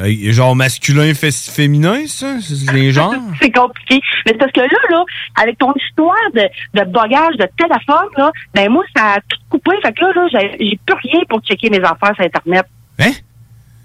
Euh, 0.00 0.32
genre 0.32 0.54
masculin, 0.54 1.14
fé- 1.14 1.30
féminin, 1.30 2.06
ça? 2.06 2.36
C'est 2.42 2.72
les 2.72 2.92
genres? 2.92 3.14
c'est 3.40 3.50
compliqué. 3.50 4.00
Mais 4.26 4.32
c'est 4.32 4.38
parce 4.38 4.52
que 4.52 4.60
là, 4.60 4.66
là, 4.90 5.02
avec 5.40 5.56
ton 5.58 5.72
histoire 5.74 6.14
de, 6.34 6.42
de 6.74 6.84
bagage 6.90 7.36
de 7.38 7.48
téléphone, 7.56 8.08
là, 8.18 8.30
ben 8.54 8.68
moi, 8.70 8.84
ça 8.94 9.14
a 9.14 9.20
tout 9.20 9.38
coupé. 9.48 9.70
Fait 9.82 9.92
que 9.92 10.02
là, 10.04 10.12
là, 10.14 10.28
j'ai 10.60 10.78
plus 10.84 10.96
rien 11.10 11.20
pour 11.28 11.40
checker 11.40 11.70
mes 11.70 11.78
affaires 11.78 12.14
sur 12.14 12.24
Internet. 12.24 12.66
Hein? 12.98 13.12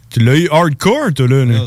Tu 0.10 0.20
l'as 0.20 0.36
eu 0.38 0.50
hardcore, 0.52 1.14
toi, 1.16 1.28
là. 1.28 1.46
là. 1.46 1.60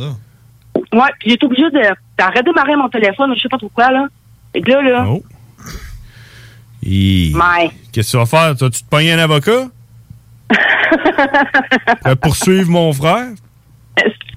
Ouais, 0.93 1.11
puis 1.19 1.31
j'ai 1.31 1.35
été 1.35 1.47
obligé 1.47 1.63
de, 1.71 1.79
de 1.79 2.37
redémarrer 2.39 2.77
mon 2.77 2.89
téléphone, 2.91 3.33
je 3.35 3.41
sais 3.41 3.49
pas 3.49 3.57
trop 3.59 3.71
quoi, 3.71 3.91
là. 3.91 4.07
Fait 4.53 4.61
que 4.61 4.71
là, 4.71 4.83
là, 4.83 5.07
Oh. 5.09 5.23
Ouais. 6.85 7.71
Qu'est-ce 7.93 8.09
que 8.09 8.11
tu 8.13 8.17
vas 8.19 8.27
faire? 8.27 8.57
toi? 8.57 8.71
Tu 8.71 8.83
te 8.83 8.89
pognes 8.89 9.11
un 9.11 9.19
avocat? 9.19 9.67
Vas 12.05 12.17
poursuivre 12.17 12.71
mon 12.71 12.93
frère? 12.93 13.27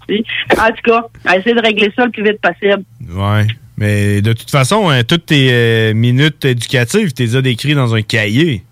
en 0.10 0.68
tout 0.72 0.82
cas, 0.86 1.04
essayer 1.38 1.54
de 1.56 1.62
régler 1.62 1.92
ça 1.96 2.06
le 2.06 2.12
plus 2.12 2.24
vite 2.24 2.40
possible. 2.42 2.84
Ouais. 3.12 3.46
Mais 3.78 4.22
de 4.22 4.34
toute 4.34 4.50
façon, 4.50 4.90
hein, 4.90 5.04
toutes 5.04 5.28
tes 5.28 5.50
euh, 5.52 5.94
minutes 5.94 6.44
éducatives, 6.46 7.14
tu 7.14 7.24
les 7.24 7.36
as 7.36 7.42
décrites 7.42 7.76
dans 7.76 7.94
un 7.96 8.02
cahier. 8.02 8.64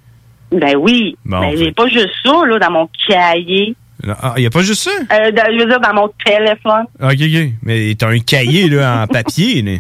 Ben 0.52 0.76
oui. 0.78 1.16
Bon, 1.26 1.40
mais 1.42 1.52
fait- 1.58 1.66
j'ai 1.66 1.72
pas 1.72 1.88
juste 1.88 2.10
ça, 2.26 2.46
là, 2.46 2.58
dans 2.60 2.72
mon 2.72 2.90
cahier. 3.08 3.76
Ah, 4.08 4.34
il 4.38 4.42
n'y 4.42 4.46
a 4.48 4.50
pas 4.50 4.62
juste 4.64 4.84
ça? 4.84 4.92
Euh, 4.92 5.32
dans- 5.32 5.46
je 5.52 5.60
veux 5.64 5.70
dire, 5.70 5.80
dans 5.80 5.94
mon 5.94 6.10
téléphone. 6.26 6.86
Ok, 7.02 7.18
ok. 7.22 7.52
Mais 7.64 7.96
t'as 7.98 8.10
un 8.10 8.20
cahier 8.20 8.70
là, 8.70 9.04
en 9.04 9.08
papier. 9.08 9.62
Là. 9.62 9.72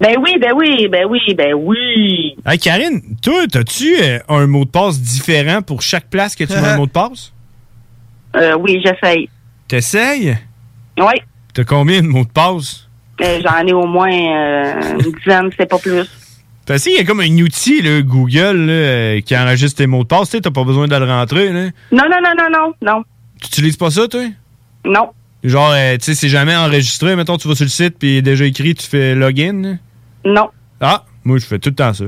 Ben 0.00 0.16
oui, 0.20 0.36
ben 0.38 0.52
oui, 0.54 0.88
ben 0.88 1.06
oui, 1.08 1.20
ben 1.34 1.54
oui. 1.54 2.36
Hey, 2.44 2.58
Karine, 2.58 3.00
toi, 3.22 3.44
as-tu 3.54 3.94
euh, 4.02 4.18
un 4.28 4.46
mot 4.46 4.64
de 4.66 4.70
passe 4.70 5.00
différent 5.00 5.62
pour 5.62 5.80
chaque 5.80 6.10
place 6.10 6.36
que 6.36 6.44
tu 6.44 6.52
mets 6.52 6.58
un 6.68 6.76
mot 6.78 6.86
de 6.86 6.90
passe? 6.90 7.32
Euh, 8.36 8.56
oui, 8.58 8.82
j'essaye. 8.84 9.30
T'essayes? 9.68 10.36
Oui. 10.98 11.14
T'as 11.54 11.64
combien 11.64 12.02
de 12.02 12.06
mots 12.08 12.24
de 12.24 12.30
passe? 12.30 12.88
Euh, 13.22 13.40
J'en 13.42 13.66
ai 13.66 13.72
au 13.72 13.86
moins 13.86 14.12
euh, 14.12 14.74
une 15.00 15.12
dizaine, 15.12 15.50
c'est 15.58 15.66
pas 15.66 15.78
plus. 15.78 16.04
Parce 16.66 16.82
qu'il 16.82 16.92
y 16.92 16.98
a 16.98 17.04
comme 17.04 17.20
un 17.20 17.38
outil, 17.38 17.80
là, 17.80 18.02
Google, 18.02 18.66
là, 18.66 19.20
qui 19.22 19.34
enregistre 19.36 19.78
tes 19.78 19.86
mots 19.86 20.02
de 20.02 20.08
passe. 20.08 20.28
Tu 20.28 20.36
sais, 20.36 20.40
t'as 20.42 20.50
pas 20.50 20.64
besoin 20.64 20.88
de 20.88 20.96
le 20.96 21.06
rentrer. 21.06 21.50
Là. 21.52 21.70
Non, 21.92 22.04
non, 22.10 22.18
non, 22.22 22.34
non, 22.36 22.48
non, 22.52 22.74
non. 22.82 23.02
Tu 23.40 23.46
utilises 23.48 23.76
pas 23.78 23.90
ça, 23.90 24.06
toi? 24.08 24.24
Non. 24.84 25.08
Genre, 25.44 25.70
euh, 25.72 25.96
tu 25.96 26.04
sais, 26.06 26.14
c'est 26.14 26.28
jamais 26.28 26.56
enregistré. 26.56 27.14
Mettons, 27.16 27.36
tu 27.36 27.46
vas 27.48 27.54
sur 27.54 27.64
le 27.64 27.70
site, 27.70 27.98
puis 27.98 28.22
déjà 28.22 28.44
écrit, 28.44 28.74
tu 28.74 28.86
fais 28.86 29.14
login? 29.14 29.78
Non. 30.24 30.48
Ah, 30.80 31.04
moi, 31.24 31.38
je 31.38 31.46
fais 31.46 31.58
tout 31.58 31.68
le 31.70 31.74
temps 31.76 31.92
ça. 31.94 32.04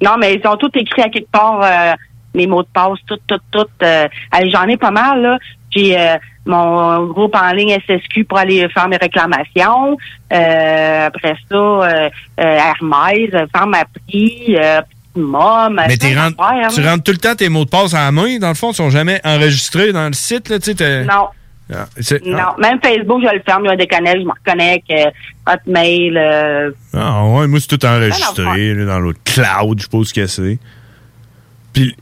Non, 0.00 0.16
mais 0.18 0.34
ils 0.34 0.46
ont 0.48 0.56
tous 0.56 0.70
écrits 0.74 1.02
à 1.02 1.08
quelque 1.08 1.30
part, 1.30 1.60
euh, 1.62 1.92
mes 2.34 2.46
mots 2.46 2.62
de 2.62 2.68
passe, 2.72 2.98
tout, 3.06 3.18
tout, 3.26 3.38
tout. 3.50 3.66
euh, 3.82 4.06
J'en 4.50 4.64
ai 4.68 4.76
pas 4.76 4.90
mal, 4.90 5.22
là. 5.22 5.38
J'ai 5.74 5.98
euh, 5.98 6.16
mon 6.44 7.06
groupe 7.06 7.34
en 7.34 7.50
ligne 7.52 7.76
SSQ 7.88 8.24
pour 8.24 8.38
aller 8.38 8.68
faire 8.74 8.88
mes 8.88 8.96
réclamations. 8.98 9.96
Euh, 10.32 11.06
après 11.06 11.34
ça, 11.50 11.56
euh, 11.56 12.10
euh, 12.40 12.42
Hermès, 12.42 13.30
euh, 13.32 13.46
Pharmaprix, 13.54 14.56
euh, 14.56 14.80
Mom. 15.16 15.80
Mais 15.88 15.96
t'es 15.96 16.14
rentre- 16.18 16.36
tu 16.74 16.82
rentres 16.86 17.02
tout 17.04 17.12
le 17.12 17.18
temps 17.18 17.34
tes 17.34 17.48
mots 17.48 17.64
de 17.64 17.70
passe 17.70 17.94
à 17.94 18.04
la 18.04 18.12
main, 18.12 18.38
dans 18.38 18.48
le 18.48 18.54
fond, 18.54 18.72
ils 18.72 18.76
sont 18.76 18.90
jamais 18.90 19.20
enregistrés 19.24 19.92
dans 19.92 20.06
le 20.06 20.12
site, 20.14 20.48
là, 20.48 20.58
tu 20.58 20.74
sais. 20.74 21.04
Non. 21.04 21.28
Ah, 21.74 21.86
Non, 22.24 22.38
ah. 22.38 22.56
même 22.58 22.78
Facebook, 22.82 23.22
je 23.24 23.34
le 23.34 23.42
ferme, 23.46 23.64
il 23.64 23.68
y 23.68 23.72
a 23.72 23.76
des 23.76 23.86
canaux, 23.86 24.10
je 24.14 24.24
me 24.24 24.30
reconnecte, 24.32 24.90
euh, 24.90 25.10
Hotmail, 25.50 26.16
euh, 26.16 26.70
Ah 26.94 27.24
ouais, 27.26 27.46
moi 27.46 27.58
c'est 27.60 27.76
tout 27.76 27.84
enregistré 27.86 28.74
là, 28.74 28.84
dans 28.84 28.98
l'autre 29.00 29.20
cloud, 29.24 29.78
je 29.78 29.84
suppose 29.84 30.12
que 30.12 30.26
c'est. 30.26 30.58
Puis 31.72 31.96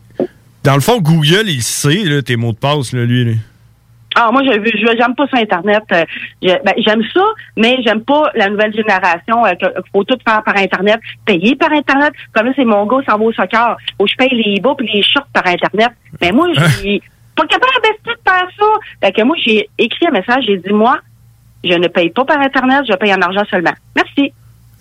dans 0.65 0.75
le 0.75 0.81
fond, 0.81 0.99
Google, 1.01 1.45
il 1.49 1.63
sait 1.63 2.03
là, 2.05 2.23
tes 2.23 2.37
mots 2.37 2.53
de 2.53 2.59
passe, 2.59 2.93
là, 2.93 3.05
lui. 3.05 3.25
là. 3.25 3.33
Ah, 4.17 4.29
moi, 4.33 4.43
je 4.45 4.51
je- 4.51 4.97
j'aime 4.99 5.15
pas 5.15 5.27
sur 5.29 5.39
Internet. 5.39 5.85
Euh, 5.93 6.05
je- 6.43 6.49
ben, 6.65 6.75
j'aime 6.85 7.01
ça, 7.15 7.23
mais 7.57 7.77
j'aime 7.87 8.01
pas 8.03 8.25
la 8.35 8.49
nouvelle 8.51 8.75
génération. 8.75 9.47
Euh, 9.47 9.53
que- 9.55 9.81
faut 9.93 10.03
tout 10.03 10.19
faire 10.27 10.43
par 10.43 10.57
Internet, 10.57 10.99
payer 11.25 11.55
par 11.55 11.71
Internet. 11.73 12.13
Comme 12.33 12.47
là, 12.47 12.53
c'est 12.57 12.65
mon 12.65 12.87
gars, 12.87 12.99
ça 13.07 13.17
va 13.17 13.23
au 13.23 13.33
soccer. 13.33 13.77
Que 14.01 14.07
je 14.09 14.17
paye 14.17 14.43
les 14.45 14.61
bas 14.61 14.75
puis 14.77 14.91
les 14.93 15.03
shorts 15.05 15.29
par 15.33 15.47
Internet. 15.47 15.91
Mais 16.21 16.33
moi, 16.33 16.49
je 16.55 16.61
suis 16.79 17.03
pas 17.37 17.47
capable 17.47 17.73
de 18.05 18.11
faire 18.27 18.49
ça. 18.59 18.67
Fait 19.03 19.13
que 19.13 19.23
moi, 19.23 19.37
j'ai 19.45 19.69
écrit 19.79 20.07
un 20.07 20.11
message, 20.13 20.45
j'ai 20.47 20.57
dit, 20.59 20.73
moi, 20.73 20.99
je 21.65 21.75
ne 21.75 21.89
paye 21.89 22.11
pas 22.11 22.25
par 22.25 22.41
Internet, 22.41 22.85
je 22.89 22.95
paye 22.97 23.13
en 23.15 23.21
argent 23.23 23.45
seulement. 23.51 23.75
Merci. 23.97 24.33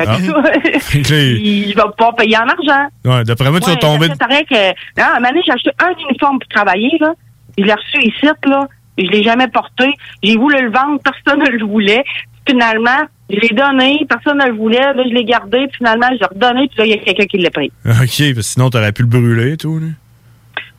Ah. 0.01 0.05
Là, 0.05 0.15
il 1.11 1.73
va 1.75 1.89
pas 1.97 2.13
payer 2.13 2.37
en 2.37 2.47
argent. 2.47 2.87
Ouais, 3.05 3.23
d'après 3.25 3.49
moi, 3.51 3.59
tu 3.59 3.65
vas 3.65 3.73
Ouais, 3.73 3.79
tomber. 3.79 4.07
rien 4.29 4.43
que. 4.43 5.01
À 5.01 5.11
un 5.11 5.15
moment 5.15 5.29
donné, 5.29 5.41
j'ai 5.45 5.51
acheté 5.51 5.71
un 5.79 5.91
uniforme 6.07 6.39
pour 6.39 6.47
travailler, 6.49 6.91
là. 7.01 7.13
Je 7.57 7.63
l'ai 7.65 7.73
reçu 7.73 8.01
ici, 8.01 8.25
là. 8.45 8.67
Je 8.97 9.05
l'ai 9.05 9.23
jamais 9.23 9.47
porté. 9.49 9.91
J'ai 10.23 10.37
voulu 10.37 10.55
le 10.61 10.71
vendre, 10.71 10.99
personne 11.03 11.39
ne 11.43 11.49
le 11.49 11.65
voulait. 11.65 12.03
Finalement, 12.47 13.01
je 13.29 13.35
l'ai 13.39 13.49
donné, 13.49 14.05
personne 14.09 14.37
ne 14.39 14.45
le 14.47 14.53
voulait. 14.55 14.79
Là, 14.93 15.03
je 15.05 15.13
l'ai 15.13 15.23
gardé, 15.25 15.67
puis 15.67 15.77
finalement, 15.77 16.07
je 16.13 16.19
l'ai 16.19 16.25
redonné, 16.25 16.67
puis 16.69 16.77
là, 16.79 16.85
il 16.85 16.89
y 16.91 16.93
a 16.93 16.97
quelqu'un 16.97 17.25
qui 17.25 17.37
l'a 17.37 17.49
pris. 17.51 17.71
Ok, 17.85 17.93
parce 17.97 18.09
que 18.09 18.41
sinon, 18.41 18.69
t'aurais 18.69 18.91
pu 18.93 19.01
le 19.03 19.09
brûler 19.09 19.51
et 19.53 19.57
tout. 19.57 19.79
Là. 19.79 19.87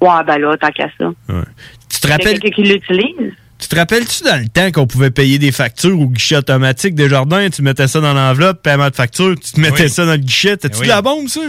Ouais, 0.01 0.25
ben 0.27 0.39
là, 0.39 0.57
tant 0.57 0.71
qu'à 0.71 0.89
ça. 0.99 1.07
Ouais. 1.07 1.43
Tu 1.89 2.01
te 2.01 2.07
Il 2.07 2.11
y 2.11 2.13
a 2.13 2.17
rappelles, 2.17 2.41
quelqu'un 2.41 2.63
qui 2.63 2.63
l'utilise. 2.69 3.33
tu 3.59 3.69
te 3.69 3.77
rappelles-tu 3.77 4.25
dans 4.25 4.41
le 4.41 4.49
temps 4.49 4.71
qu'on 4.73 4.87
pouvait 4.87 5.11
payer 5.11 5.39
des 5.39 5.53
factures 5.53 5.99
au 6.01 6.07
guichet 6.07 6.37
automatique 6.37 6.95
des 6.95 7.09
jardins? 7.09 7.49
Tu 7.51 7.63
mettais 7.63 7.87
ça 7.89 8.01
dans 8.01 8.15
l'enveloppe, 8.15 8.63
paiement 8.63 8.89
de 8.89 8.95
facture, 8.95 9.35
tu 9.39 9.53
te 9.53 9.61
mettais 9.61 9.85
Oui. 9.85 9.91
ça 9.91 10.05
dans 10.07 10.13
le 10.13 10.17
guichet. 10.19 10.57
T'as-tu 10.57 10.79
Oui. 10.79 10.85
de 10.85 10.89
la 10.89 11.03
bombe, 11.03 11.29
ça? 11.29 11.41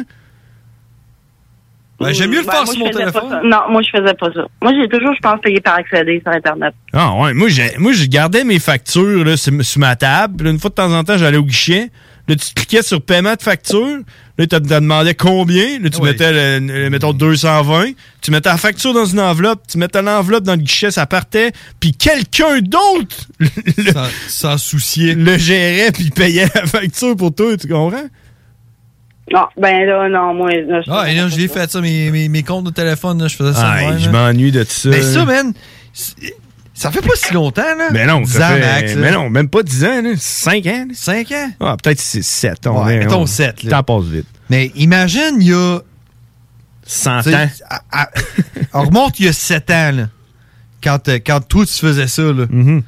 Ben, 2.00 2.12
j'aime 2.14 2.32
mieux 2.32 2.40
le 2.40 2.46
Ben, 2.46 2.52
faire 2.52 2.64
moi, 2.66 2.74
sur 2.74 2.80
mon 2.84 2.92
faisais 2.92 3.06
pas 3.06 3.12
téléphone. 3.12 3.30
ça. 3.30 3.42
Non, 3.48 3.72
moi, 3.72 3.82
je 3.84 3.90
faisais 4.00 4.14
pas 4.16 4.32
ça. 4.34 4.48
Moi, 4.64 4.72
j'ai 4.74 4.90
toujours, 4.90 5.14
je 5.14 5.20
pense, 5.22 5.40
payé 5.40 5.62
par 5.62 5.76
accéder 5.76 6.20
sur 6.26 6.32
Internet. 6.34 6.74
Ah 6.94 7.14
ouais, 7.16 7.34
moi 7.36 7.48
j'ai 7.48 7.78
moi 7.78 7.92
je 7.92 8.06
gardais 8.06 8.44
mes 8.44 8.58
factures 8.58 9.24
là, 9.24 9.38
sur, 9.38 9.64
sur 9.64 9.80
ma 9.80 9.96
table. 9.96 10.36
Puis 10.38 10.46
là, 10.46 10.52
une 10.52 10.60
fois 10.60 10.72
de 10.72 10.76
temps 10.76 10.92
en 10.92 11.04
temps, 11.04 11.18
j'allais 11.18 11.38
au 11.38 11.44
guichet. 11.44 11.92
Là, 12.28 12.36
tu 12.36 12.54
cliquais 12.56 12.82
sur 12.82 13.02
paiement 13.04 13.36
de 13.36 13.42
facture. 13.42 14.00
Là, 14.42 14.48
tu 14.60 14.68
te 14.68 14.74
demandais 14.74 15.14
combien? 15.14 15.80
Là, 15.80 15.90
tu 15.90 16.02
mettais, 16.02 16.32
le- 16.60 16.66
le- 16.66 16.90
mettons, 16.90 17.14
220. 17.14 17.92
Tu 18.22 18.32
mettais 18.32 18.50
la 18.50 18.58
facture 18.58 18.94
dans 18.94 19.06
une 19.06 19.20
enveloppe. 19.20 19.62
Tu 19.68 19.78
mettais 19.78 20.02
l'enveloppe 20.02 20.44
dans 20.44 20.54
le 20.56 20.62
guichet, 20.62 20.90
ça 20.92 21.06
partait. 21.06 21.52
Puis 21.80 21.94
quelqu'un 21.94 22.60
d'autre 22.62 23.16
le, 23.40 23.92
sans 24.28 24.58
soucier 24.58 25.14
le 25.16 25.38
gérait 25.38 25.92
puis 25.92 26.10
payait 26.10 26.48
la 26.56 26.66
facture 26.66 27.16
pour 27.16 27.34
toi. 27.36 27.56
Tu 27.58 27.68
comprends? 27.68 28.08
Non, 29.32 29.46
ben 29.58 29.86
là, 29.86 30.10
non, 30.10 30.34
moi. 30.34 30.52
là, 30.52 30.82
je 30.82 30.92
Ah, 30.92 31.02
faisais 31.06 31.14
et 31.14 31.16
là, 31.22 31.28
j'ai 31.30 31.48
ça. 31.48 31.54
fait 31.62 31.72
ça, 31.72 31.80
mes, 31.82 32.10
mes, 32.12 32.28
mes 32.28 32.44
comptes 32.44 32.66
de 32.66 32.72
téléphone, 32.72 33.22
là, 33.22 33.28
je 33.28 33.36
faisais 33.36 33.54
ça. 33.54 33.62
de 33.62 33.86
Ah, 33.94 33.98
je 33.98 34.10
m'ennuie 34.10 34.52
de 34.52 34.64
ça. 34.68 34.90
Mais 34.90 35.02
ça, 35.02 35.24
man, 35.24 35.54
ça 36.82 36.92
fait 36.92 37.02
pas 37.02 37.16
si 37.16 37.34
longtemps, 37.34 37.62
là. 37.78 37.90
Mais 37.92 38.06
non, 38.06 38.22
10 38.22 38.32
ça 38.32 38.48
ans 38.48 38.54
fait- 38.56 38.60
max, 38.60 38.96
là. 38.96 39.02
mais 39.02 39.12
non, 39.12 39.30
même 39.30 39.50
pas 39.50 39.64
10 39.64 39.86
ans, 39.86 40.02
5 40.18 40.66
ans. 40.68 40.88
5 40.94 41.32
ans? 41.32 41.50
Ah, 41.60 41.78
peut-être 41.82 42.00
c'est 42.00 42.22
7. 42.22 42.68
On 42.68 42.84
Ouais, 42.86 42.96
est- 42.96 43.00
mettons 43.00 43.22
on- 43.22 43.26
7, 43.26 43.64
là. 43.64 43.70
Le 43.78 43.84
temps 43.84 43.84
passe 44.00 44.10
vite. 44.10 44.28
Mais 44.50 44.72
imagine, 44.76 45.36
il 45.40 45.48
y 45.48 45.54
a. 45.54 45.80
100 46.86 47.22
t'sais, 47.22 47.36
ans. 47.36 47.48
à- 47.70 47.82
à- 48.04 48.10
on 48.74 48.82
remonte 48.84 49.20
il 49.20 49.26
y 49.26 49.30
a 49.30 49.34
7 49.34 49.70
ans, 49.70 49.92
là. 49.94 50.10
Quand, 50.84 51.08
euh, 51.10 51.20
quand 51.26 51.40
toi, 51.48 51.66
tu 51.66 51.74
faisais 51.74 52.08
ça, 52.08 52.24
là. 52.24 52.46
Mm-hmm. 52.48 52.82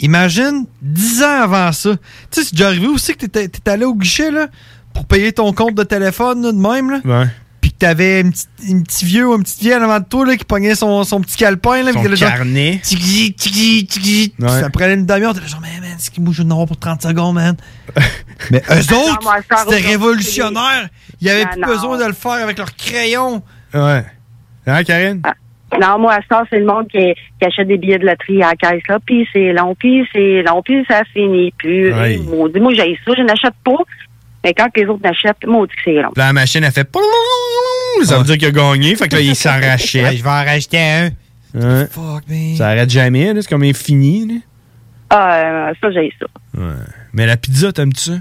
Imagine 0.00 0.66
10 0.82 1.22
ans 1.22 1.42
avant 1.42 1.72
ça. 1.72 1.90
Tu 1.92 1.98
sais, 2.30 2.44
c'est 2.44 2.52
déjà 2.54 2.68
arrivé 2.68 2.86
aussi 2.86 3.12
que 3.14 3.20
t'étais 3.20 3.48
t'étais 3.48 3.70
allé 3.70 3.84
au 3.84 3.94
guichet, 3.94 4.30
là, 4.30 4.46
pour 4.92 5.04
payer 5.06 5.32
ton 5.32 5.52
compte 5.52 5.74
de 5.74 5.82
téléphone, 5.82 6.42
là, 6.42 6.52
de 6.52 6.56
même, 6.58 6.90
là. 6.90 7.00
Ouais. 7.04 7.26
Puis 7.64 7.72
que 7.72 7.78
t'avais 7.78 8.20
un 8.20 8.28
petit, 8.30 8.46
un 8.74 8.82
petit 8.82 9.06
vieux 9.06 9.26
ou 9.26 9.32
un 9.32 9.40
petit 9.40 9.58
vieille 9.64 9.76
en 9.78 9.84
avant 9.84 9.98
de 9.98 10.04
toi, 10.04 10.26
là, 10.26 10.36
qui 10.36 10.44
pognait 10.44 10.74
son, 10.74 11.02
son 11.02 11.22
petit 11.22 11.38
calepin, 11.38 11.82
là. 11.82 11.92
Son 11.94 12.02
genre, 12.14 12.28
carnet. 12.28 12.78
Tigui. 12.82 13.32
Puis 13.32 14.34
Ouais. 14.38 14.48
Ça 14.60 14.68
prenait 14.68 14.92
une 14.92 15.06
demi-heure. 15.06 15.32
T'es 15.32 15.48
genre, 15.48 15.62
man, 15.62 15.70
man, 15.80 15.94
c'est 15.96 16.12
qui 16.12 16.20
vais 16.20 16.42
en 16.42 16.50
avoir 16.50 16.66
pour 16.66 16.78
30 16.78 17.00
secondes, 17.00 17.36
man? 17.36 17.56
Mais 18.50 18.60
eux 18.70 18.94
autres, 18.94 19.34
c'était 19.66 19.88
révolutionnaire. 19.88 20.90
Ils 21.22 21.30
avaient 21.30 21.46
plus 21.46 21.62
non. 21.62 21.68
besoin 21.68 21.96
de 21.96 22.04
le 22.04 22.12
faire 22.12 22.32
avec 22.32 22.58
leur 22.58 22.76
crayon. 22.76 23.42
Ouais. 23.72 24.04
Hein, 24.66 24.84
Karine? 24.84 25.22
Non, 25.80 25.98
moi, 25.98 26.16
à 26.16 26.20
ça, 26.28 26.44
c'est 26.50 26.58
le 26.58 26.66
monde 26.66 26.86
qui, 26.88 26.98
qui 27.40 27.46
achète 27.46 27.66
des 27.66 27.78
billets 27.78 27.98
de 27.98 28.04
loterie 28.04 28.42
à 28.42 28.50
la 28.50 28.56
caisse, 28.56 28.82
là. 28.90 28.98
Puis 29.06 29.26
c'est 29.32 29.54
long, 29.54 29.74
puis 29.74 30.06
c'est 30.12 30.42
long, 30.42 30.60
puis 30.62 30.84
ça 30.86 31.02
finit. 31.14 31.52
Puis, 31.56 31.90
Ouais. 31.90 32.18
moi, 32.18 32.74
j'ai 32.74 32.98
ça, 33.06 33.12
je 33.16 33.22
n'achète 33.22 33.54
pas. 33.64 33.78
Mais 34.44 34.52
quand 34.54 34.68
les 34.76 34.84
autres 34.84 35.02
n'achètent, 35.02 35.46
moi, 35.46 35.66
dit 35.66 35.72
que 35.74 35.80
c'est 35.84 35.94
long. 35.94 36.12
Là, 36.16 36.26
la 36.26 36.32
machine, 36.32 36.62
a 36.64 36.70
fait. 36.70 36.88
Ça 38.04 38.18
veut 38.18 38.24
dire 38.24 38.36
qu'il 38.38 38.48
a 38.48 38.50
gagné. 38.50 38.94
Fait 38.94 39.08
que 39.08 39.16
là, 39.16 39.20
il 39.22 39.34
s'en 39.34 39.50
rachète. 39.60 40.04
Ouais, 40.04 40.16
je 40.16 40.22
vais 40.22 40.28
en 40.28 40.44
racheter 40.44 40.78
un. 40.78 41.10
Ouais. 41.54 41.86
Fuck, 41.90 42.24
man? 42.28 42.56
Ça 42.56 42.68
arrête 42.68 42.90
jamais, 42.90 43.32
là. 43.32 43.40
C'est 43.40 43.48
comme 43.48 43.62
infini, 43.62 44.26
là. 44.28 44.34
Ah, 45.10 45.34
euh, 45.36 45.74
ça, 45.80 45.90
j'ai 45.92 46.12
ça. 46.18 46.26
Ouais. 46.60 46.74
Mais 47.12 47.26
la 47.26 47.36
pizza, 47.36 47.72
t'aimes-tu 47.72 48.00
ça? 48.00 48.12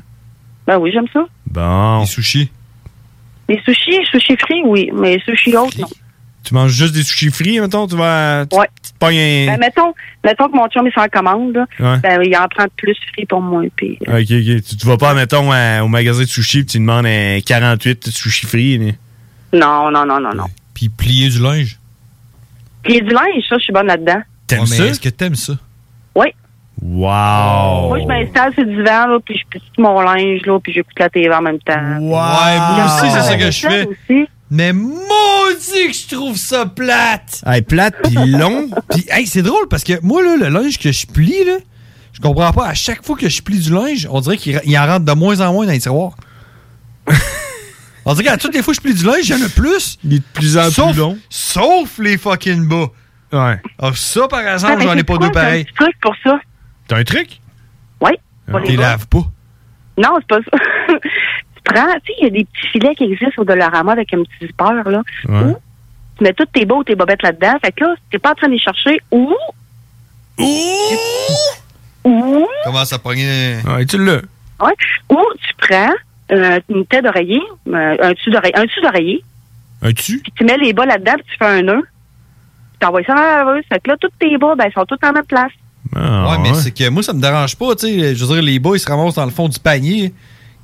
Ben 0.67 0.78
oui, 0.78 0.91
j'aime 0.93 1.07
ça. 1.11 1.26
Bon. 1.47 2.01
Les 2.01 2.05
sushis. 2.05 2.51
Les 3.49 3.59
sushis, 3.65 3.99
sushis 4.11 4.38
frits, 4.38 4.61
oui. 4.65 4.89
Mais 4.93 5.19
sushis 5.26 5.55
autres, 5.57 5.80
non. 5.80 5.88
Tu 6.44 6.54
manges 6.54 6.72
juste 6.72 6.94
des 6.94 7.04
sushis 7.04 7.32
frits, 7.32 7.60
mettons? 7.62 7.88
Tu 7.88 7.96
vas. 7.96 8.46
Tu, 8.46 8.58
Ouais. 8.58 8.68
tu 8.84 8.91
te 8.91 8.98
pognes 9.00 9.18
un. 9.18 9.46
Ben, 9.54 9.58
mettons, 9.60 9.94
mettons 10.24 10.50
que 10.50 10.56
mon 10.58 10.68
chum, 10.68 10.86
il 10.86 10.91
s'en 10.94 11.08
commande, 11.08 11.54
là. 11.56 11.66
Ouais. 11.80 12.00
Ben, 12.00 12.22
il 12.26 12.36
en 12.36 12.48
prend 12.48 12.66
plus 12.76 12.96
frits 13.14 13.26
pour 13.26 13.41
moi. 13.41 13.64
Puis, 13.76 13.98
Ok, 14.02 14.10
ok. 14.18 14.28
Tu, 14.28 14.78
tu 14.78 14.86
vas 14.88 14.98
pas, 14.98 15.14
mettons, 15.14 15.52
à- 15.52 15.82
au 15.84 15.88
magasin 15.88 16.22
de 16.24 16.28
sushis 16.28 16.60
puis 16.64 16.66
tu 16.74 16.80
demandes 16.80 17.06
un 17.06 17.39
48 17.46 18.10
sushis 18.10 18.46
frits. 18.48 18.78
là. 18.78 18.91
non, 19.54 19.91
non, 19.91 20.06
non, 20.06 20.20
non, 20.20 20.34
non. 20.36 20.46
Puis 20.74 20.89
plier 20.89 21.30
du 21.30 21.39
linge. 21.39 21.78
Puis 22.84 23.02
du 23.02 23.10
linge, 23.14 23.44
ça, 23.48 23.58
je 23.58 23.64
suis 23.64 23.74
bonne 23.74 23.88
là-dedans. 23.88 24.22
T'aimes 24.48 24.60
Ouais, 24.62 24.66
mais 24.70 24.76
ça? 24.76 24.86
Est-ce 24.88 25.00
que 25.00 25.10
t'aimes 25.10 25.36
ça? 25.36 25.54
Oui. 26.16 26.28
Wow! 26.82 27.88
Moi, 27.89 28.00
je 28.02 28.06
m'installe 28.08 28.54
sur 28.54 28.64
le 28.64 28.70
divan, 28.76 29.08
là, 29.08 29.18
puis 29.24 29.38
je 29.38 29.44
plie 29.50 29.62
mon 29.78 30.02
linge, 30.02 30.41
là, 30.46 30.60
puis 30.60 30.74
j'écoute 30.74 30.94
la 31.00 31.10
TV 31.10 31.34
en 31.34 31.41
même 31.41 31.60
temps. 31.60 31.98
Ouais, 32.00 32.00
moi 32.10 32.86
aussi, 32.86 33.10
c'est 33.12 33.22
ça 33.22 33.36
que 33.38 33.52
je 33.52 33.60
fais. 33.68 33.86
aussi. 33.88 34.28
Mais 34.52 34.72
maudit 34.74 35.88
que 35.88 35.94
je 35.94 36.16
trouve 36.16 36.38
ça 36.38 36.66
plate! 36.66 37.41
Hey, 37.46 37.62
plate 37.62 37.96
pis 38.04 38.14
long. 38.28 38.70
Puis, 38.91 39.06
hey, 39.10 39.26
c'est 39.26 39.41
drôle 39.41 39.68
parce 39.70 39.84
que 39.84 39.94
moi, 40.04 40.22
là, 40.24 40.36
le 40.38 40.50
linge 40.50 40.78
que 40.78 40.91
je 40.91 41.08
plie, 41.08 41.44
là, 41.46 41.58
je 42.14 42.20
comprends 42.20 42.52
pas. 42.54 42.68
À 42.68 42.74
chaque 42.74 43.04
fois 43.06 43.16
que 43.18 43.30
je 43.30 43.41
plie 43.41 43.60
du 43.60 43.72
linge, 43.74 44.08
on 44.12 44.22
dirait 44.22 44.38
qu'il 44.38 44.62
il 44.66 44.78
en 44.78 44.86
rentre 44.86 45.06
de 45.06 45.12
moins 45.14 45.39
en 45.39 45.54
moins 45.54 45.66
dans 45.66 45.72
les 45.72 45.80
tiroirs. 45.80 46.16
on 48.06 48.14
dirait 48.14 48.26
qu'à 48.26 48.38
toutes 48.38 48.54
les 48.54 48.62
fois 48.62 48.74
que 48.74 48.78
je 48.78 48.82
plie 48.82 48.94
du 48.94 49.06
linge, 49.06 49.28
il 49.30 49.30
y 49.38 49.41
en 49.41 49.46
a 49.46 49.50
plus. 49.50 49.98
Il 50.04 50.14
est 50.16 50.20
de 50.20 50.24
plus 50.34 50.58
en 50.58 50.70
sauf, 50.70 50.91
plus 50.91 51.00
long. 51.00 51.18
Sauf 51.30 51.98
les 52.00 52.18
fucking 52.18 52.68
bas. 52.68 52.88
Ouais. 53.32 53.60
Ah, 53.80 53.91
ça, 53.96 54.28
par 54.28 54.41
exemple, 54.48 54.76
Ah, 54.80 54.84
j'en 54.84 54.96
ai 54.98 55.04
pas 55.04 55.18
quoi, 55.18 55.26
deux 55.28 55.34
t'as 55.34 55.39
un 55.39 55.44
pareils. 55.44 55.66
truc 55.76 55.96
pour 56.02 56.14
ça. 56.24 56.39
T'as 56.88 56.98
un 56.98 57.04
truc? 57.04 57.39
Oui. 58.02 58.12
pour 58.50 58.60
les 58.60 58.68
T'es 58.68 58.76
bas. 58.78 58.84
laves 58.84 59.08
pas. 59.08 59.26
Non, 59.98 60.10
c'est 60.20 60.28
pas 60.28 60.39
ça. 60.52 60.58
Tu 61.66 61.74
prends, 61.74 61.93
tu 62.03 62.11
sais, 62.11 62.14
il 62.20 62.24
y 62.24 62.28
a 62.28 62.30
des 62.30 62.45
petits 62.45 62.68
filets 62.68 62.95
qui 62.95 63.03
existent 63.05 63.41
au 63.41 63.45
Dollarama 63.45 63.91
avec 63.93 64.14
un 64.14 64.24
petit 64.24 64.47
zipper, 64.47 64.89
là. 64.89 65.01
Ouais. 65.28 65.43
Ou 65.51 65.57
tu 66.18 66.24
mets 66.24 66.34
toutes 66.34 66.51
tes 66.51 66.66
bas 66.66 66.76
ou 66.76 66.84
tes 66.84 66.95
bobettes 66.95 67.24
là-dedans. 67.24 67.57
Fait 67.64 67.72
que 67.72 67.84
là, 67.84 67.95
t'es 68.11 68.20
pas 68.20 68.32
en 68.32 68.36
train 68.36 68.47
de 68.47 68.53
les 68.53 68.59
chercher. 68.59 68.99
Ou. 69.11 69.34
Ou. 72.03 72.47
Comment 72.66 72.86
ça 72.86 72.99
pogner? 72.99 73.57
Ouais, 73.66 73.86
tu 73.86 73.97
l'as. 74.03 74.22
Ouais. 74.61 74.74
Ou 75.09 75.20
tu 75.41 75.53
prends 75.68 75.93
euh, 76.32 76.59
une 76.70 76.86
tête 76.86 77.03
d'oreiller, 77.03 77.41
euh, 77.68 77.95
un 78.01 78.11
dessus 78.11 78.30
d'oreiller, 78.32 78.57
un 78.57 78.66
dessus 78.66 78.82
d'oreiller, 78.82 79.24
Un 79.82 79.91
tu? 79.93 80.20
puis 80.20 80.32
tu 80.36 80.43
mets 80.43 80.57
les 80.57 80.74
bas 80.74 80.86
là-dedans, 80.86 81.14
puis 81.16 81.26
tu 81.32 81.38
fais 81.38 81.45
un 81.45 81.61
nœud. 81.61 81.82
Puis 81.82 82.80
t'envoies 82.80 83.03
ça 83.03 83.14
dans 83.16 83.22
la 83.22 83.43
laveuse. 83.43 83.64
Fait 83.72 83.80
que 83.80 83.89
là, 83.89 83.97
tous 83.99 84.09
tes 84.20 84.38
bas, 84.38 84.55
ben, 84.55 84.66
ils 84.70 84.74
sont 84.74 84.86
tous 84.86 84.97
en 85.05 85.14
même 85.14 85.26
place. 85.26 85.51
Ah, 85.95 86.32
ouais, 86.32 86.38
mais 86.41 86.53
c'est 86.55 86.72
que 86.72 86.89
moi, 86.89 87.03
ça 87.03 87.14
me 87.14 87.22
dérange 87.22 87.55
pas, 87.55 87.76
tu 87.76 87.88
sais. 87.88 88.16
Je 88.16 88.26
veux 88.26 88.34
dire, 88.36 88.43
les 88.43 88.59
bas, 88.59 88.72
ils 88.74 88.80
se 88.80 88.89
ramassent 88.89 89.16
dans 89.16 89.26
le 89.26 89.32
fond 89.32 89.47
du 89.49 89.59
panier. 89.59 90.14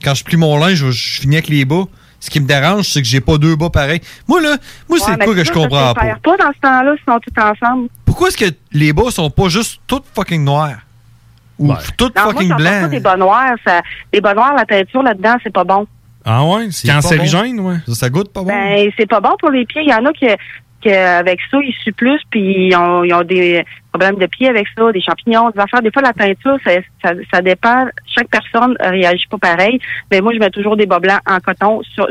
Quand 0.03 0.13
je 0.13 0.23
plie 0.23 0.37
mon 0.37 0.57
linge, 0.57 0.75
je, 0.75 0.91
je 0.91 1.21
finis 1.21 1.35
avec 1.37 1.47
les 1.49 1.65
bas. 1.65 1.83
Ce 2.21 2.29
qui 2.29 2.41
me 2.41 2.45
dérange, 2.47 2.85
c'est 2.89 3.01
que 3.01 3.07
j'ai 3.07 3.21
pas 3.21 3.37
deux 3.37 3.55
bas 3.55 3.69
pareils. 3.69 4.01
Moi, 4.27 4.41
là, 4.41 4.57
moi, 4.89 4.97
c'est 4.99 5.11
Ouais, 5.11 5.17
quoi 5.25 5.33
que 5.35 5.43
je 5.45 5.51
comprends 5.53 5.93
pas? 5.93 6.15
pas 6.21 6.37
dans 6.37 6.51
ce 6.53 6.59
temps-là, 6.61 6.93
ils 6.97 7.11
sont 7.11 7.19
tous 7.19 7.41
ensemble. 7.41 7.87
Pourquoi 8.05 8.27
est-ce 8.27 8.37
que 8.37 8.53
les 8.73 8.91
bas 8.91 9.09
sont 9.09 9.29
pas 9.29 9.47
juste 9.47 9.79
toutes 9.87 10.03
fucking 10.13 10.43
noirs? 10.43 10.79
Ou 11.57 11.73
toutes 11.97 12.15
Non, 12.17 12.23
fucking 12.23 12.49
moi, 12.49 12.57
fais 12.57 12.63
pas 12.63 12.79
blancs? 12.79 12.91
des 12.91 12.99
bas 12.99 13.15
noirs. 13.17 13.55
Ça, 13.65 13.81
les 14.11 14.19
bas 14.21 14.33
noirs, 14.33 14.53
la 14.53 14.65
teinture 14.65 15.01
là-dedans, 15.03 15.35
c'est 15.43 15.53
pas 15.53 15.63
bon. 15.63 15.87
Ah 16.25 16.43
ouais? 16.43 16.67
C'est 16.71 16.89
cancérigène, 16.89 17.59
ouais. 17.61 17.77
Ça, 17.87 17.95
ça 17.95 18.09
goûte 18.09 18.31
pas 18.33 18.41
bon? 18.41 18.47
Ben, 18.47 18.89
c'est 18.97 19.07
pas 19.09 19.21
bon 19.21 19.35
pour 19.39 19.49
les 19.51 19.65
pieds. 19.65 19.81
Il 19.83 19.89
y 19.89 19.93
en 19.93 20.05
a 20.05 20.11
qui, 20.11 20.25
qui 20.81 20.89
avec 20.91 21.39
ça, 21.51 21.57
ils 21.61 21.73
suent 21.83 21.91
plus, 21.93 22.19
puis 22.29 22.67
ils 22.69 22.75
ont, 22.75 23.03
ils 23.03 23.13
ont 23.13 23.23
des 23.23 23.63
problèmes 23.91 24.15
de 24.17 24.25
pieds 24.27 24.47
avec 24.49 24.67
ça, 24.77 24.91
des 24.91 25.01
champignons, 25.01 25.49
des 25.51 25.59
affaires. 25.59 25.81
Des 25.81 25.91
fois, 25.91 26.01
la 26.01 26.13
teinture, 26.13 26.57
ça, 26.63 26.71
ça, 27.03 27.11
ça 27.33 27.41
dépend. 27.41 27.85
Chaque 28.15 28.29
personne 28.29 28.75
réagit 28.79 29.25
pas 29.29 29.37
pareil. 29.37 29.79
Mais 30.11 30.21
moi, 30.21 30.31
je 30.33 30.39
mets 30.39 30.49
toujours 30.51 30.77
des 30.77 30.85
bas 30.85 30.99
blancs 30.99 31.21
en 31.27 31.39
coton. 31.39 31.81
Sur- 31.93 32.07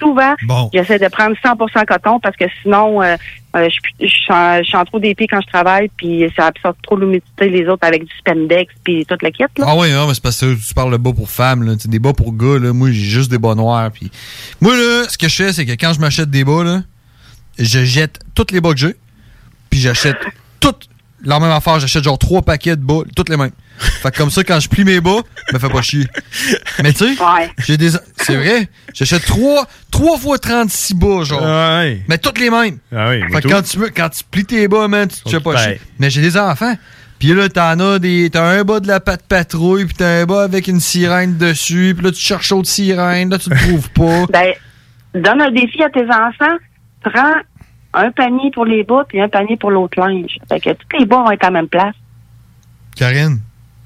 souvent, 0.00 0.34
Bon. 0.46 0.68
j'essaie 0.74 0.98
de 0.98 1.06
prendre 1.08 1.36
100% 1.42 1.84
coton 1.86 2.18
parce 2.20 2.36
que 2.36 2.44
sinon, 2.62 3.00
euh, 3.02 3.14
euh, 3.56 3.68
je, 3.70 4.04
je, 4.06 4.10
suis 4.12 4.32
en- 4.32 4.58
je 4.58 4.64
suis 4.64 4.76
en 4.76 4.84
trop 4.84 4.98
d'épée 4.98 5.26
quand 5.28 5.40
je 5.40 5.46
travaille, 5.46 5.88
puis 5.96 6.26
ça 6.36 6.46
absorbe 6.46 6.74
trop 6.82 6.96
l'humidité 6.96 7.48
les 7.48 7.66
autres 7.68 7.86
avec 7.86 8.04
du 8.04 8.12
spandex, 8.18 8.74
puis 8.84 9.06
toute 9.06 9.22
la 9.22 9.30
kit. 9.30 9.44
Là. 9.58 9.66
Ah 9.68 9.76
oui, 9.76 9.92
non, 9.92 10.08
mais 10.08 10.14
c'est 10.14 10.22
parce 10.22 10.40
que 10.40 10.54
tu 10.54 10.74
parles 10.74 10.90
de 10.92 10.96
bas 10.96 11.12
pour 11.14 11.30
femmes, 11.30 11.62
là. 11.62 11.74
Des 11.84 11.98
bas 12.00 12.12
pour 12.12 12.34
gars, 12.36 12.58
là. 12.58 12.72
Moi, 12.72 12.88
j'ai 12.90 13.00
juste 13.04 13.30
des 13.30 13.38
bas 13.38 13.54
noirs. 13.54 13.90
Puis... 13.92 14.10
Moi, 14.60 14.74
là, 14.76 15.04
ce 15.08 15.16
que 15.16 15.28
je 15.28 15.34
fais, 15.36 15.52
c'est 15.52 15.64
que 15.64 15.72
quand 15.72 15.92
je 15.94 16.00
m'achète 16.00 16.30
des 16.30 16.44
bas, 16.44 16.64
là, 16.64 16.80
je 17.64 17.84
jette 17.84 18.18
toutes 18.34 18.50
les 18.52 18.60
bas 18.60 18.72
que 18.72 18.78
j'ai. 18.78 18.96
Puis 19.70 19.80
j'achète 19.80 20.16
toutes 20.60 20.88
la 21.24 21.38
même 21.40 21.50
affaire. 21.50 21.78
J'achète 21.80 22.04
genre 22.04 22.18
trois 22.18 22.42
paquets 22.42 22.76
de 22.76 22.82
bas, 22.82 23.00
toutes 23.16 23.28
les 23.28 23.36
mêmes. 23.36 23.52
Fait 23.78 24.10
que 24.10 24.16
comme 24.18 24.30
ça, 24.30 24.44
quand 24.44 24.60
je 24.60 24.68
plie 24.68 24.84
mes 24.84 25.00
bas, 25.00 25.20
me 25.52 25.58
fais 25.58 25.68
pas 25.68 25.82
chier. 25.82 26.06
Mais 26.82 26.92
tu 26.92 27.14
sais, 27.16 27.22
j'ai 27.58 27.76
des. 27.76 27.90
C'est 28.18 28.36
vrai. 28.36 28.68
J'achète 28.94 29.24
trois, 29.24 29.66
trois 29.90 30.18
fois 30.18 30.38
36 30.38 30.94
bas, 30.94 31.24
genre. 31.24 31.42
Ouais. 31.42 32.02
Mais 32.08 32.18
toutes 32.18 32.38
les 32.38 32.50
mêmes. 32.50 32.78
Ah 32.94 33.08
oui, 33.10 33.22
Fait 33.32 33.40
que 33.40 33.48
quand 33.48 33.62
tu, 33.62 33.78
me- 33.78 33.88
quand 33.88 34.08
tu 34.10 34.22
plies 34.30 34.44
tes 34.44 34.68
bas, 34.68 34.86
man, 34.88 35.08
tu 35.08 35.20
te 35.22 35.30
fais 35.30 35.40
pas 35.40 35.56
chier. 35.56 35.80
Mais 35.98 36.10
j'ai 36.10 36.20
des 36.20 36.36
enfants. 36.36 36.74
Puis 37.18 37.32
là, 37.34 37.48
t'en 37.48 37.78
as 37.80 37.98
des. 37.98 38.28
T'as 38.30 38.44
un 38.44 38.62
bas 38.64 38.80
de 38.80 38.88
la 38.88 39.00
patte 39.00 39.22
patrouille, 39.26 39.86
puis 39.86 39.94
t'as 39.94 40.22
un 40.22 40.26
bas 40.26 40.42
avec 40.42 40.66
une 40.68 40.80
sirène 40.80 41.36
dessus, 41.38 41.94
puis 41.96 42.04
là, 42.04 42.12
tu 42.12 42.20
cherches 42.20 42.52
autre 42.52 42.68
sirène, 42.68 43.30
là, 43.30 43.38
tu 43.38 43.48
le 43.50 43.56
trouves 43.56 43.90
pas. 43.90 44.26
Ben, 44.32 44.52
donne 45.22 45.40
un 45.40 45.50
défi 45.50 45.82
à 45.82 45.88
tes 45.90 46.04
enfants. 46.04 46.56
Prends 47.04 47.34
un 47.94 48.10
panier 48.10 48.50
pour 48.52 48.64
les 48.64 48.84
bas 48.84 49.04
puis 49.08 49.20
un 49.20 49.28
panier 49.28 49.56
pour 49.56 49.70
l'autre 49.70 49.98
linge. 50.00 50.38
Fait 50.48 50.60
que 50.60 50.70
tous 50.70 50.98
les 50.98 51.06
bas 51.06 51.22
vont 51.22 51.30
être 51.30 51.44
à 51.44 51.48
la 51.48 51.52
même 51.52 51.68
place. 51.68 51.94
Karine, 52.96 53.40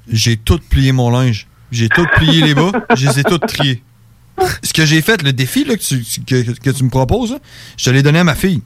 j'ai 0.07 0.37
tout 0.37 0.59
plié 0.69 0.91
mon 0.91 1.09
linge. 1.09 1.47
J'ai 1.71 1.89
tout 1.89 2.05
plié 2.15 2.41
les 2.41 2.53
bas, 2.53 2.71
je 2.95 3.07
les 3.07 3.19
ai 3.19 3.23
tous 3.23 3.39
triés. 3.39 3.83
Ce 4.63 4.71
que 4.71 4.85
j'ai 4.85 5.01
fait, 5.01 5.21
le 5.21 5.33
défi 5.33 5.65
là, 5.65 5.75
que, 5.75 5.81
tu, 5.81 6.01
que, 6.23 6.57
que 6.59 6.69
tu 6.69 6.83
me 6.83 6.89
proposes, 6.89 7.33
là, 7.33 7.39
je 7.75 7.85
te 7.85 7.89
l'ai 7.89 8.03
donné 8.03 8.19
à 8.19 8.23
ma 8.23 8.35
fille. 8.35 8.61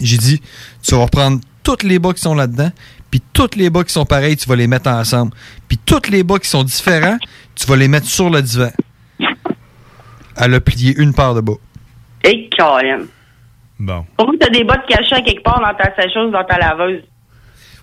J'ai 0.00 0.16
dit, 0.16 0.40
tu 0.82 0.94
vas 0.94 1.02
reprendre 1.02 1.40
tous 1.62 1.82
les 1.82 1.98
bas 1.98 2.14
qui 2.14 2.22
sont 2.22 2.34
là-dedans, 2.34 2.70
puis 3.10 3.22
tous 3.32 3.56
les 3.56 3.68
bas 3.68 3.84
qui 3.84 3.92
sont 3.92 4.06
pareils, 4.06 4.36
tu 4.36 4.48
vas 4.48 4.56
les 4.56 4.66
mettre 4.66 4.88
ensemble. 4.88 5.32
Puis 5.66 5.78
tous 5.78 6.08
les 6.10 6.22
bas 6.22 6.38
qui 6.38 6.48
sont 6.48 6.62
différents, 6.64 7.18
tu 7.54 7.66
vas 7.66 7.76
les 7.76 7.88
mettre 7.88 8.06
sur 8.06 8.30
le 8.30 8.40
divan. 8.40 8.70
Elle 10.36 10.54
a 10.54 10.60
plié 10.60 10.94
une 10.96 11.12
paire 11.12 11.34
de 11.34 11.40
bas. 11.40 11.54
Et 12.24 12.48
Colin. 12.56 13.00
Bon. 13.78 14.04
Pourquoi 14.16 14.34
t'as 14.40 14.50
des 14.50 14.64
bottes 14.64 14.86
cachées 14.88 15.14
à 15.14 15.20
quelque 15.20 15.42
part 15.42 15.60
dans 15.60 15.74
ta 15.74 15.94
sécheuse, 15.94 16.32
dans 16.32 16.44
ta 16.44 16.58
laveuse? 16.58 17.02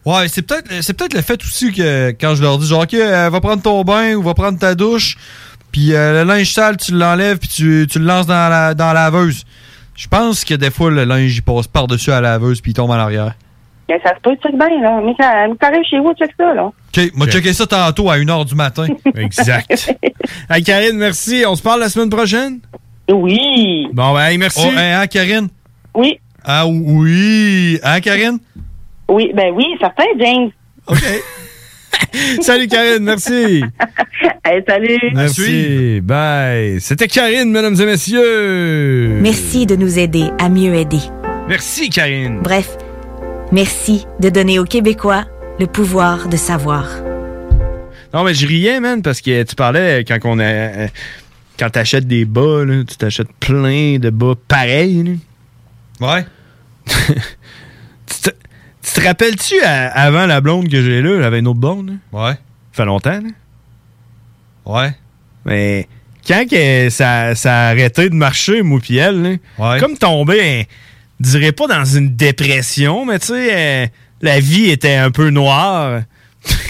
Ouais, 0.05 0.27
c'est 0.27 0.43
peut-être 0.43 0.71
c'est 0.81 0.93
peut-être 0.93 1.15
le 1.15 1.21
fait 1.21 1.41
aussi 1.41 1.71
que 1.71 2.09
quand 2.11 2.35
je 2.35 2.43
leur 2.43 2.57
dis 2.57 2.67
genre 2.67 2.83
OK, 2.83 2.93
euh, 2.93 3.29
va 3.29 3.41
prendre 3.41 3.63
ton 3.63 3.83
bain 3.83 4.13
ou 4.13 4.21
va 4.21 4.33
prendre 4.33 4.59
ta 4.59 4.75
douche, 4.75 5.17
puis 5.71 5.93
euh, 5.93 6.23
le 6.23 6.29
linge 6.29 6.51
sale, 6.51 6.77
tu 6.77 6.91
l'enlèves 6.91 7.39
puis 7.39 7.49
tu, 7.49 7.87
tu 7.89 7.97
le 7.97 8.05
lances 8.05 8.27
dans 8.27 8.49
la 8.49 8.73
dans 8.75 8.87
la 8.87 9.05
laveuse. 9.05 9.45
Je 9.95 10.07
pense 10.07 10.45
que 10.45 10.53
des 10.53 10.69
fois 10.69 10.91
le 10.91 11.05
linge 11.05 11.37
il 11.37 11.41
passe 11.41 11.67
par-dessus 11.67 12.11
à 12.11 12.21
la 12.21 12.33
laveuse 12.33 12.61
puis 12.61 12.71
il 12.71 12.75
tombe 12.75 12.91
en 12.91 12.93
arrière. 12.93 13.33
Ben, 13.87 13.99
ça 14.03 14.15
se 14.15 14.19
peut, 14.21 14.35
check 14.41 14.57
bien, 14.57 14.81
là. 14.81 14.99
Mais 15.03 15.13
quand 15.17 15.47
mais 15.49 15.55
t'arrives 15.57 15.83
chez 15.87 15.99
vous, 15.99 16.11
check 16.13 16.31
ça, 16.37 16.53
là. 16.53 16.65
OK, 16.65 17.15
m'a 17.15 17.27
checké 17.27 17.53
ça 17.53 17.67
tantôt 17.67 18.09
à 18.09 18.17
1h 18.17 18.45
du 18.45 18.55
matin. 18.55 18.87
Exact. 19.15 19.93
hey, 20.49 20.63
Karine, 20.63 20.97
merci. 20.97 21.43
On 21.47 21.55
se 21.55 21.61
parle 21.61 21.81
la 21.81 21.89
semaine 21.89 22.09
prochaine? 22.09 22.59
Oui. 23.11 23.87
Bon, 23.93 24.13
ben, 24.13 24.25
hey, 24.25 24.37
merci. 24.39 24.65
Oh, 24.65 24.71
hein, 24.75 25.05
Karine? 25.05 25.49
Oui. 25.95 26.19
Ah 26.43 26.67
oui. 26.67 27.79
Hein, 27.83 27.99
Karine? 28.01 28.37
Oui, 29.09 29.31
ben 29.35 29.53
oui, 29.53 29.65
certain, 29.79 30.03
James. 30.19 30.49
OK. 30.87 30.97
Salut, 32.41 32.67
Karine. 32.67 33.03
Merci. 33.03 33.63
Hey, 34.47 34.61
salut. 34.67 34.99
Merci. 35.13 36.01
Bye. 36.03 36.79
C'était 36.79 37.07
Karine, 37.07 37.51
mesdames 37.51 37.75
et 37.81 37.85
messieurs. 37.85 39.17
Merci 39.19 39.65
de 39.65 39.75
nous 39.75 39.97
aider 39.97 40.25
à 40.39 40.49
mieux 40.49 40.73
aider. 40.75 40.99
Merci, 41.49 41.89
Karine. 41.89 42.41
Bref, 42.43 42.77
merci 43.51 44.05
de 44.19 44.29
donner 44.29 44.59
aux 44.59 44.63
Québécois 44.65 45.25
le 45.59 45.65
pouvoir 45.65 46.27
de 46.29 46.37
savoir. 46.37 46.87
Non, 48.13 48.23
mais 48.23 48.35
je 48.35 48.45
riais, 48.47 48.79
man, 48.79 49.01
parce 49.01 49.19
que 49.19 49.41
tu 49.43 49.55
parlais 49.55 50.03
quand 50.07 50.17
on 50.25 50.37
a. 50.39 50.43
euh, 50.43 50.87
Quand 51.57 51.71
t'achètes 51.71 52.07
des 52.07 52.25
bas, 52.25 52.63
là, 52.65 52.83
tu 52.87 52.95
t'achètes 52.97 53.33
plein 53.39 53.97
de 53.97 54.09
bas 54.11 54.33
pareils. 54.47 55.03
là. 55.03 55.11
Ouais. 55.99 56.25
tu, 56.85 58.21
te, 58.21 58.29
tu 58.29 58.93
te 58.93 59.01
rappelles-tu, 59.01 59.55
avant 59.63 60.25
la 60.25 60.41
blonde 60.41 60.69
que 60.69 60.81
j'ai 60.81 61.01
là, 61.01 61.21
j'avais 61.21 61.39
une 61.39 61.47
autre 61.47 61.59
blonde? 61.59 61.89
là? 61.89 62.19
Ouais. 62.19 62.33
Ça 62.71 62.83
fait 62.83 62.85
longtemps, 62.85 63.21
là. 63.21 63.29
Ouais. 64.65 64.95
Mais 65.45 65.87
quand 66.27 66.45
que 66.49 66.89
ça, 66.89 67.35
ça 67.35 67.67
a 67.67 67.69
arrêté 67.69 68.09
de 68.09 68.15
marcher, 68.15 68.61
moi 68.63 68.79
pis 68.79 68.97
elle, 68.97 69.39
là, 69.57 69.79
comme 69.79 69.97
tombé 69.97 70.67
dirais 71.19 71.51
pas 71.51 71.67
dans 71.67 71.85
une 71.85 72.15
dépression, 72.15 73.05
mais 73.05 73.19
tu 73.19 73.27
sais, 73.27 73.49
euh, 73.51 73.87
la 74.21 74.39
vie 74.39 74.69
était 74.69 74.95
un 74.95 75.11
peu 75.11 75.29
noire. 75.29 76.01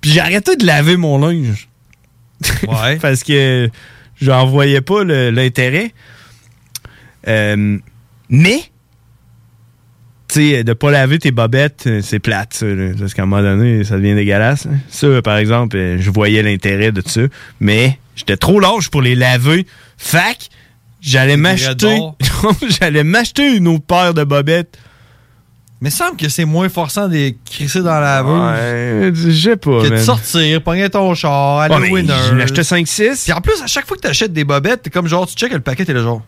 Puis 0.00 0.10
j'ai 0.10 0.20
arrêté 0.20 0.56
de 0.56 0.66
laver 0.66 0.96
mon 0.96 1.18
linge. 1.18 1.68
Ouais. 2.66 2.96
Parce 3.00 3.22
que 3.22 3.70
j'en 4.20 4.46
voyais 4.46 4.80
pas 4.80 5.04
l'intérêt. 5.04 5.92
Euh, 7.26 7.78
mais, 8.28 8.60
tu 10.28 10.50
sais, 10.52 10.64
de 10.64 10.72
pas 10.72 10.90
laver 10.90 11.18
tes 11.18 11.30
bobettes, 11.30 11.84
euh, 11.86 12.00
c'est 12.02 12.18
plate, 12.18 12.54
ça. 12.54 12.66
là. 12.66 12.92
Parce 12.98 13.14
qu'à 13.14 13.22
un 13.22 13.26
moment 13.26 13.42
donné, 13.42 13.84
ça 13.84 13.96
devient 13.96 14.14
dégueulasse. 14.14 14.66
hein. 14.66 14.76
Ça, 14.88 15.22
par 15.22 15.36
exemple, 15.36 15.76
euh, 15.76 15.96
je 16.00 16.10
voyais 16.10 16.42
l'intérêt 16.42 16.92
de 16.92 17.02
ça. 17.06 17.22
Mais 17.60 17.98
j'étais 18.16 18.36
trop 18.36 18.58
large 18.60 18.90
pour 18.90 19.02
les 19.02 19.14
laver. 19.14 19.66
Fac, 19.96 20.48
j'allais 21.00 21.36
m'acheter. 21.36 21.98
j'allais 22.80 23.04
m'acheter 23.04 23.56
une 23.56 23.68
autre 23.68 23.84
paire 23.84 24.14
de 24.14 24.24
bobettes. 24.24 24.78
Mais 25.80 25.90
il 25.90 25.92
semble 25.92 26.16
que 26.16 26.30
c'est 26.30 26.46
moins 26.46 26.70
forçant 26.70 27.08
de 27.08 27.34
crisser 27.44 27.82
dans 27.82 28.00
la. 28.00 28.24
Ouais, 28.24 29.10
je 29.14 29.30
sais 29.30 29.56
pas. 29.56 29.82
Que 29.82 29.88
de 29.88 29.94
man. 29.94 30.02
sortir, 30.02 30.62
pogner 30.62 30.88
ton 30.88 31.14
char, 31.14 31.58
aller 31.58 31.74
Ouais, 31.74 31.90
au 31.90 31.94
winner. 31.94 32.14
j'en 32.30 32.38
achetais 32.40 32.62
5-6. 32.62 33.24
Puis 33.24 33.32
en 33.34 33.42
plus, 33.42 33.60
à 33.62 33.66
chaque 33.66 33.86
fois 33.86 33.96
que 33.98 34.02
tu 34.02 34.08
achètes 34.08 34.32
des 34.32 34.44
bobettes, 34.44 34.82
t'es 34.82 34.90
comme 34.90 35.06
genre, 35.08 35.26
tu 35.26 35.34
checkes 35.34 35.52
le 35.52 35.60
paquet, 35.60 35.84
t'es 35.84 35.92
là 35.92 36.00
genre, 36.00 36.22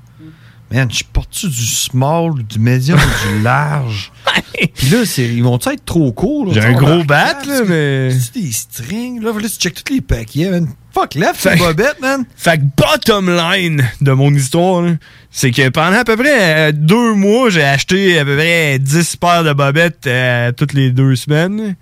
man, 0.73 0.91
je 0.91 1.03
porte-tu 1.13 1.49
du 1.49 1.65
small, 1.67 2.43
du 2.45 2.59
médium 2.59 2.99
ou 2.99 3.29
du 3.37 3.43
large? 3.43 4.13
Puis 4.75 4.89
là, 4.89 5.05
c'est- 5.05 5.27
ils 5.29 5.43
vont-tu 5.43 5.69
être 5.71 5.85
trop 5.85 6.13
courts? 6.13 6.47
là? 6.47 6.53
J'ai 6.55 6.61
Tu 6.61 6.67
un 6.67 6.73
gros 6.73 7.05
bat, 7.05 7.35
là, 7.47 7.63
mais. 7.67 8.11
C'est 8.11 8.35
des 8.41 8.53
strings, 8.53 9.23
là, 9.23 9.33
là, 9.33 9.41
tu 9.49 9.49
checkes 9.57 9.85
tous 9.85 9.93
les 9.95 10.01
paquets, 10.01 10.51
man. 10.51 10.69
Fuck, 10.93 11.15
lève 11.15 11.35
Fait- 11.35 11.53
tes 11.53 11.59
bobettes, 11.59 12.01
man. 12.01 12.25
Fait 12.37 12.59
que 12.59 12.63
bottom 12.77 13.29
line 13.31 13.85
de 14.01 14.13
mon 14.13 14.33
histoire, 14.33 14.83
c'est 15.31 15.51
que 15.51 15.69
pendant 15.69 15.99
à 15.99 16.05
peu 16.05 16.17
près 16.17 16.71
euh, 16.71 16.73
deux 16.73 17.13
mois, 17.15 17.51
j'ai 17.51 17.63
acheté 17.65 18.19
à 18.19 18.25
peu 18.25 18.35
près 18.35 18.79
10 18.79 19.17
paires 19.17 19.45
de 19.45 19.53
bobettes 19.53 20.07
euh, 20.07 20.53
toutes 20.53 20.73
les 20.73 20.91
deux 20.91 21.15
semaines. 21.15 21.77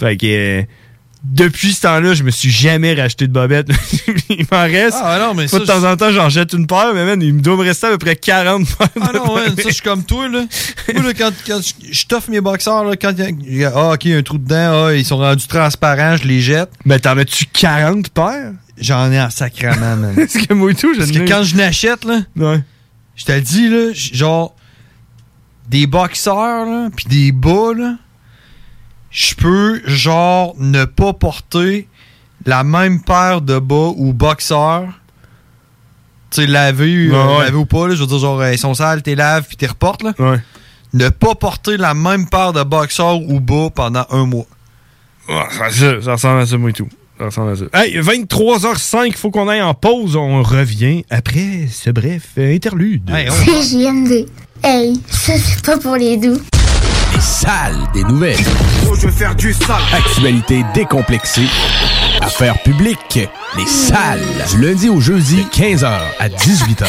Fait 0.00 0.16
que 0.16 0.26
euh, 0.26 0.62
depuis 1.24 1.72
ce 1.72 1.82
temps-là, 1.82 2.14
je 2.14 2.22
me 2.22 2.30
suis 2.30 2.50
jamais 2.50 2.94
racheté 2.94 3.26
de 3.26 3.32
bobettes. 3.32 3.68
il 4.30 4.46
m'en 4.50 4.62
reste. 4.62 4.96
Ah, 5.02 5.18
non, 5.18 5.34
mais 5.34 5.48
ça, 5.48 5.58
de 5.58 5.64
temps 5.64 5.82
en 5.84 5.96
temps, 5.96 6.12
j'en 6.12 6.28
jette 6.28 6.52
une 6.52 6.66
paire, 6.66 6.92
mais 6.94 7.04
man, 7.04 7.20
il 7.20 7.34
me 7.34 7.40
doit 7.40 7.56
me 7.56 7.62
rester 7.64 7.88
à 7.88 7.90
peu 7.90 7.98
près 7.98 8.14
40 8.16 8.66
paires 8.76 8.88
Ah 9.00 9.10
non, 9.12 9.34
man, 9.34 9.54
ça, 9.56 9.62
je 9.68 9.74
suis 9.74 9.82
comme 9.82 10.04
toi, 10.04 10.28
là. 10.28 10.44
Moi, 10.94 11.02
là, 11.02 11.14
quand, 11.14 11.32
quand 11.46 11.60
je- 11.90 12.06
t'offre 12.06 12.30
mes 12.30 12.40
boxeurs, 12.40 12.84
là, 12.84 12.96
quand 12.96 13.12
il 13.18 13.56
y 13.56 13.64
a- 13.64 13.72
ah, 13.74 13.92
ok, 13.94 14.04
il 14.04 14.10
y 14.12 14.14
a 14.14 14.18
un 14.18 14.22
trou 14.22 14.38
dedans, 14.38 14.86
ah, 14.86 14.94
ils 14.94 15.04
sont 15.04 15.18
rendus 15.18 15.46
transparents, 15.48 16.16
je 16.16 16.24
les 16.28 16.40
jette. 16.40 16.70
Mais 16.84 17.00
t'en 17.00 17.18
as-tu 17.18 17.46
40 17.46 18.10
paires? 18.10 18.52
J'en 18.80 19.10
ai 19.10 19.20
en 19.20 19.30
sacrament, 19.30 19.96
man. 19.96 20.14
Parce 20.16 20.34
que 20.34 20.54
moi 20.54 20.70
et 20.70 20.74
tout, 20.76 20.94
je 20.94 21.00
Parce 21.00 21.10
que 21.10 21.26
quand 21.28 21.42
je 21.42 21.56
n'achète, 21.56 22.04
là, 22.04 22.20
je 23.16 23.24
te 23.24 23.32
le 23.32 23.40
dis, 23.40 23.68
là, 23.68 23.90
genre, 23.92 24.54
des 25.68 25.88
boxeurs, 25.88 26.64
là, 26.64 26.88
pis 26.96 27.08
des 27.08 27.32
bas, 27.32 27.72
là, 27.76 27.96
je 29.10 29.34
peux, 29.34 29.80
genre, 29.86 30.54
ne 30.58 30.84
pas 30.84 31.12
porter 31.12 31.88
la 32.46 32.64
même 32.64 33.02
paire 33.02 33.40
de 33.40 33.58
bas 33.58 33.92
ou 33.96 34.12
boxeurs. 34.12 34.86
Tu 36.30 36.42
sais, 36.42 36.46
laver, 36.46 37.08
euh, 37.08 37.38
Ouais, 37.38 37.44
laver 37.44 37.56
ou 37.56 37.64
pas, 37.66 37.88
là, 37.88 37.94
je 37.94 38.00
veux 38.00 38.06
dire, 38.06 38.18
genre, 38.18 38.40
euh, 38.40 38.52
ils 38.52 38.58
sont 38.58 38.74
sales, 38.74 39.02
t'es 39.02 39.14
laves, 39.14 39.46
puis 39.48 39.56
t'es 39.56 39.66
reportes, 39.66 40.02
là. 40.02 40.12
Ouais. 40.18 40.40
Ne 40.92 41.08
pas 41.08 41.34
porter 41.34 41.76
la 41.76 41.94
même 41.94 42.28
paire 42.28 42.52
de 42.52 42.62
boxeurs 42.62 43.20
ou 43.20 43.40
bas 43.40 43.68
pendant 43.74 44.06
un 44.10 44.26
mois. 44.26 44.46
Ça, 45.28 45.70
ça, 45.70 46.02
ça 46.02 46.12
ressemble 46.12 46.40
à 46.40 46.46
ça, 46.46 46.56
moi 46.56 46.70
et 46.70 46.72
tout. 46.72 46.88
Ça 47.18 47.24
ressemble 47.26 47.52
à 47.52 47.56
ça. 47.56 47.64
Hey, 47.74 47.98
23h05, 47.98 49.14
faut 49.16 49.30
qu'on 49.30 49.48
aille 49.48 49.60
en 49.60 49.74
pause. 49.74 50.16
On 50.16 50.42
revient 50.42 51.04
après 51.10 51.66
ce 51.70 51.90
bref 51.90 52.30
euh, 52.38 52.54
interlude. 52.54 53.10
CJMD. 53.10 54.26
Hey, 54.62 55.00
ça 55.10 55.34
c'est 55.36 55.64
pas 55.64 55.78
pour 55.78 55.96
les 55.96 56.16
doux. 56.16 56.40
Les 57.18 57.24
salles 57.24 57.78
des 57.92 58.04
nouvelles. 58.04 58.36
Oh, 58.88 58.94
je 58.94 59.06
veux 59.06 59.10
faire 59.12 59.34
du 59.34 59.52
sale. 59.52 59.82
Actualité 59.92 60.64
décomplexée. 60.72 61.48
Affaires 62.20 62.62
publiques. 62.62 63.18
Les 63.56 63.66
salles. 63.66 64.20
Du 64.52 64.60
lundi 64.64 64.88
au 64.88 65.00
jeudi, 65.00 65.38
de 65.38 65.48
15h 65.50 65.98
à 66.20 66.28
18h. 66.28 66.86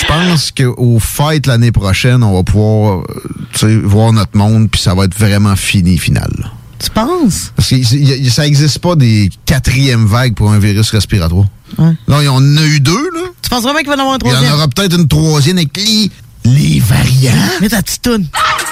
Je 0.00 0.06
pense 0.08 0.50
qu'au 0.50 0.98
fêtes 0.98 1.46
l'année 1.46 1.70
prochaine, 1.70 2.24
on 2.24 2.34
va 2.34 2.42
pouvoir 2.42 3.02
euh, 3.02 3.04
tu 3.52 3.58
sais, 3.60 3.76
voir 3.76 4.12
notre 4.12 4.36
monde, 4.36 4.68
puis 4.68 4.80
ça 4.80 4.94
va 4.94 5.04
être 5.04 5.16
vraiment 5.16 5.54
fini, 5.54 5.96
final. 5.96 6.50
Tu 6.82 6.90
penses? 6.90 7.52
Parce 7.54 7.68
que 7.70 7.76
y- 7.76 7.80
y- 8.26 8.30
ça 8.30 8.42
n'existe 8.42 8.80
pas 8.80 8.96
des 8.96 9.30
quatrièmes 9.44 10.06
vagues 10.06 10.34
pour 10.34 10.50
un 10.50 10.58
virus 10.58 10.90
respiratoire. 10.90 11.46
Ouais. 11.78 11.92
Là, 12.08 12.16
il 12.20 12.24
y 12.24 12.28
en 12.28 12.40
a 12.56 12.64
eu 12.64 12.80
deux, 12.80 13.10
là. 13.14 13.20
Tu 13.42 13.48
penses 13.48 13.62
vraiment 13.62 13.78
qu'il 13.78 13.88
va 13.88 13.94
y 13.94 13.98
en 13.98 14.00
avoir 14.00 14.14
un 14.14 14.18
Il 14.24 14.26
y 14.26 14.30
troisième? 14.30 14.52
en 14.52 14.56
aura 14.56 14.66
peut-être 14.68 14.98
une 14.98 15.06
troisième 15.06 15.56
avec 15.58 15.76
les, 15.76 16.10
les 16.46 16.80
variants. 16.80 17.32
Mets 17.60 17.68
ta 17.68 17.82
petite 17.82 18.02
toune. 18.02 18.26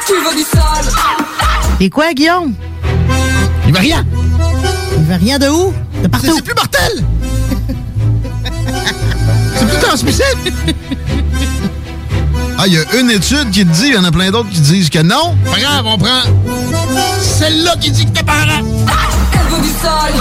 Tu 0.06 0.12
veux 0.12 0.36
du 0.36 0.42
sale 0.42 0.92
Et 1.80 1.90
quoi, 1.90 2.12
Guillaume? 2.12 2.54
Les 3.66 3.72
variants. 3.72 4.04
Les 4.96 5.04
variants 5.04 5.38
de 5.38 5.48
où? 5.48 5.74
De 6.02 6.08
partout. 6.08 6.32
C'est 6.36 6.42
plus 6.42 6.54
mortel! 6.54 7.04
C'est 9.56 9.68
plus 9.68 9.78
transmissible! 9.80 10.52
Ah, 12.56 12.68
il 12.68 12.74
y 12.74 12.78
a 12.78 13.00
une 13.00 13.10
étude 13.10 13.50
qui 13.50 13.66
te 13.66 13.72
dit, 13.72 13.88
il 13.88 13.94
y 13.94 13.98
en 13.98 14.04
a 14.04 14.12
plein 14.12 14.30
d'autres 14.30 14.48
qui 14.48 14.60
disent 14.60 14.88
que 14.88 15.00
non. 15.00 15.36
Pas 15.44 15.58
grave, 15.58 15.84
on 15.86 15.98
prend 15.98 16.20
celle-là 17.20 17.76
qui 17.80 17.90
dit 17.90 18.06
que 18.06 18.12
t'es 18.12 18.22
parent. 18.22 18.46
Elle 19.32 19.56
veut 19.56 19.60
du 19.60 19.70
sale 19.82 20.14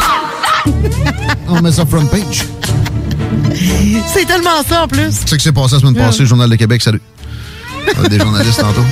On 1.47 1.61
met 1.61 1.71
ça 1.71 1.85
front 1.85 2.07
page. 2.07 2.45
C'est 4.11 4.25
tellement 4.25 4.63
ça 4.67 4.85
en 4.85 4.87
plus. 4.87 5.11
C'est 5.11 5.29
ce 5.29 5.35
qui 5.35 5.43
s'est 5.43 5.51
passé 5.51 5.75
la 5.75 5.81
semaine 5.81 5.95
passée, 5.95 6.21
le 6.21 6.25
Journal 6.25 6.49
de 6.49 6.55
Québec, 6.55 6.81
salut. 6.81 7.01
On 7.97 8.03
a 8.03 8.07
des 8.07 8.19
journalistes 8.19 8.59
tantôt. 8.59 8.85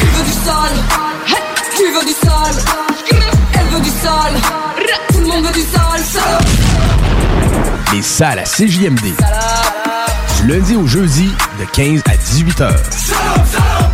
Tu 0.00 0.06
veux 0.06 0.24
du 0.24 0.32
sale 0.32 0.76
Tu 1.76 1.82
veux 1.92 2.04
du 2.04 2.12
sale 2.12 2.56
Elle 3.54 3.66
veut 3.66 3.80
du 3.80 3.90
sale 3.90 4.40
Tout 5.12 5.20
le 5.20 5.26
monde 5.26 5.44
veut 5.46 5.52
du 5.52 5.60
sale 5.62 6.02
sale 6.02 6.44
Les 7.92 8.02
salles 8.02 8.38
à 8.38 8.44
CJMD. 8.44 9.14
Du 10.40 10.48
lundi 10.48 10.76
au 10.76 10.86
jeudi, 10.86 11.30
de 11.58 11.64
15 11.72 12.02
à 12.06 12.16
18h. 12.16 13.93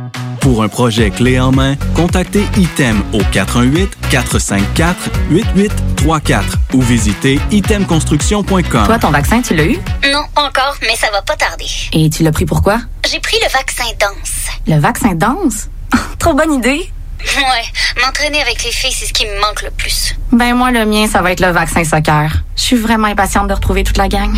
Pour 0.41 0.63
un 0.63 0.67
projet 0.67 1.11
clé 1.11 1.39
en 1.39 1.51
main, 1.51 1.75
contactez 1.95 2.43
ITEM 2.57 3.03
au 3.13 3.19
418-454-8833 3.19 4.95
834 5.29 6.57
ou 6.73 6.81
visitez 6.81 7.39
itemconstruction.com. 7.51 8.85
Toi, 8.85 8.99
ton 8.99 9.11
vaccin, 9.11 9.41
tu 9.41 9.55
l'as 9.55 9.65
eu? 9.65 9.77
Non, 10.11 10.23
pas 10.33 10.47
encore, 10.47 10.75
mais 10.81 10.95
ça 10.95 11.07
va 11.11 11.21
pas 11.21 11.35
tarder. 11.35 11.67
Et 11.93 12.09
tu 12.09 12.23
l'as 12.23 12.31
pris 12.31 12.45
pourquoi? 12.45 12.79
J'ai 13.09 13.19
pris 13.19 13.37
le 13.43 13.49
vaccin 13.51 13.83
danse. 13.99 14.47
Le 14.67 14.79
vaccin 14.79 15.13
danse? 15.13 15.69
Trop 16.19 16.33
bonne 16.33 16.53
idée! 16.53 16.89
Ouais, 17.37 18.01
m'entraîner 18.03 18.41
avec 18.41 18.63
les 18.63 18.71
filles, 18.71 18.91
c'est 18.91 19.05
ce 19.05 19.13
qui 19.13 19.27
me 19.27 19.39
manque 19.41 19.61
le 19.61 19.69
plus. 19.69 20.15
Ben 20.31 20.55
moi, 20.55 20.71
le 20.71 20.85
mien, 20.85 21.07
ça 21.07 21.21
va 21.21 21.31
être 21.31 21.39
le 21.39 21.51
vaccin 21.51 21.83
soccer. 21.83 22.31
Je 22.55 22.61
suis 22.61 22.77
vraiment 22.77 23.09
impatiente 23.09 23.47
de 23.47 23.53
retrouver 23.53 23.83
toute 23.83 23.97
la 23.97 24.07
gang. 24.07 24.35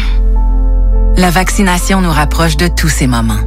La 1.15 1.29
vaccination 1.29 2.01
nous 2.01 2.11
rapproche 2.11 2.57
de 2.57 2.67
tous 2.67 2.89
ces 2.89 3.07
moments. 3.07 3.39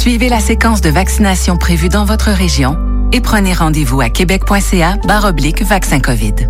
Suivez 0.00 0.30
la 0.30 0.40
séquence 0.40 0.80
de 0.80 0.88
vaccination 0.88 1.58
prévue 1.58 1.90
dans 1.90 2.06
votre 2.06 2.30
région 2.30 2.78
et 3.12 3.20
prenez 3.20 3.52
rendez-vous 3.52 4.00
à 4.00 4.08
québec.ca 4.08 4.96
oblique 5.28 5.62
vaccin 5.62 6.00
COVID. 6.00 6.48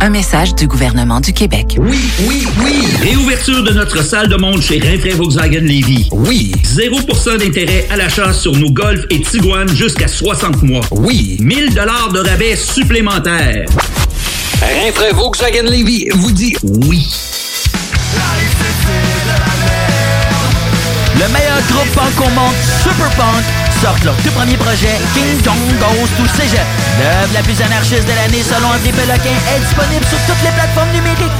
Un 0.00 0.10
message 0.10 0.56
du 0.56 0.66
gouvernement 0.66 1.20
du 1.20 1.32
Québec. 1.32 1.76
Oui, 1.78 2.00
oui, 2.26 2.44
oui! 2.60 2.84
Réouverture 3.00 3.62
de 3.62 3.70
notre 3.70 4.02
salle 4.02 4.26
de 4.26 4.34
monde 4.34 4.60
chez 4.60 4.80
Rinfraie 4.80 5.14
Volkswagen 5.14 5.60
Lévy. 5.60 6.08
Oui! 6.10 6.50
0% 6.64 7.38
d'intérêt 7.38 7.86
à 7.88 7.96
l'achat 7.96 8.32
sur 8.32 8.56
nos 8.56 8.72
Golf 8.72 9.04
et 9.10 9.20
Tiguan 9.20 9.68
jusqu'à 9.68 10.08
60 10.08 10.64
mois. 10.64 10.84
Oui! 10.90 11.36
1000 11.38 11.74
dollars 11.74 12.10
de 12.12 12.18
rabais 12.18 12.56
supplémentaires. 12.56 13.66
Rinfraie 14.60 15.12
Volkswagen 15.12 15.70
Lévy 15.70 16.08
vous 16.16 16.32
dit 16.32 16.56
oui. 16.64 17.06
Le 21.18 21.26
meilleur 21.32 21.60
groupe 21.68 21.90
punk 21.96 22.20
au 22.20 22.30
monde, 22.30 22.54
Super 22.80 23.10
Punk, 23.16 23.44
sortent 23.82 24.04
leur 24.04 24.14
tout 24.18 24.30
premier 24.30 24.56
projet, 24.56 24.94
King 25.14 25.42
Kong 25.42 25.56
Goes 25.80 26.06
to 26.16 26.24
Cégep. 26.36 26.60
L'œuvre 27.00 27.34
la 27.34 27.42
plus 27.42 27.60
anarchiste 27.60 28.06
de 28.06 28.14
l'année 28.14 28.42
selon 28.44 28.68
André 28.68 28.92
Péloquin 28.92 29.36
est 29.52 29.58
disponible 29.58 30.04
sur 30.04 30.18
toutes 30.26 30.42
les 30.44 30.52
plateformes 30.52 30.92
numériques. 30.94 31.32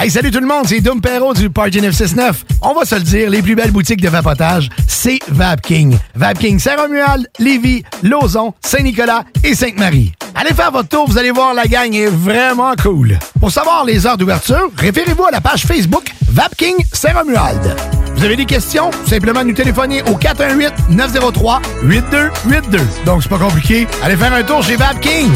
Hey, 0.00 0.08
salut 0.08 0.30
tout 0.30 0.38
le 0.38 0.46
monde, 0.46 0.66
c'est 0.68 0.80
Dom 0.80 1.00
Perrault 1.00 1.34
du 1.34 1.50
Party 1.50 1.80
969. 1.80 2.44
On 2.62 2.74
va 2.74 2.84
se 2.84 2.94
le 2.94 3.00
dire, 3.00 3.28
les 3.28 3.42
plus 3.42 3.56
belles 3.56 3.72
boutiques 3.72 4.00
de 4.00 4.08
vapotage, 4.08 4.68
c'est 4.86 5.18
Vapking. 5.28 5.98
Vapking 6.14 6.60
Saint-Romuald, 6.60 7.28
Lévis, 7.40 7.82
Lauson, 8.04 8.54
Saint-Nicolas 8.64 9.24
et 9.42 9.56
Sainte-Marie. 9.56 10.12
Allez 10.36 10.54
faire 10.54 10.70
votre 10.70 10.88
tour, 10.88 11.08
vous 11.08 11.18
allez 11.18 11.32
voir, 11.32 11.54
la 11.54 11.66
gang 11.66 11.92
est 11.92 12.06
vraiment 12.06 12.74
cool. 12.80 13.18
Pour 13.40 13.50
savoir 13.50 13.84
les 13.84 14.06
heures 14.06 14.16
d'ouverture, 14.16 14.70
référez-vous 14.76 15.24
à 15.24 15.32
la 15.32 15.40
page 15.40 15.66
Facebook 15.66 16.04
Vapking 16.30 16.76
Saint-Romuald. 16.92 17.76
Vous 18.20 18.26
avez 18.26 18.36
des 18.36 18.44
questions? 18.44 18.90
Simplement 19.06 19.42
nous 19.42 19.54
téléphoner 19.54 20.02
au 20.02 20.18
418-903-8282. 20.18 22.78
Donc, 23.06 23.22
c'est 23.22 23.30
pas 23.30 23.38
compliqué. 23.38 23.86
Allez 24.02 24.14
faire 24.14 24.34
un 24.34 24.42
tour 24.42 24.62
chez 24.62 24.76
Vapking. 24.76 25.32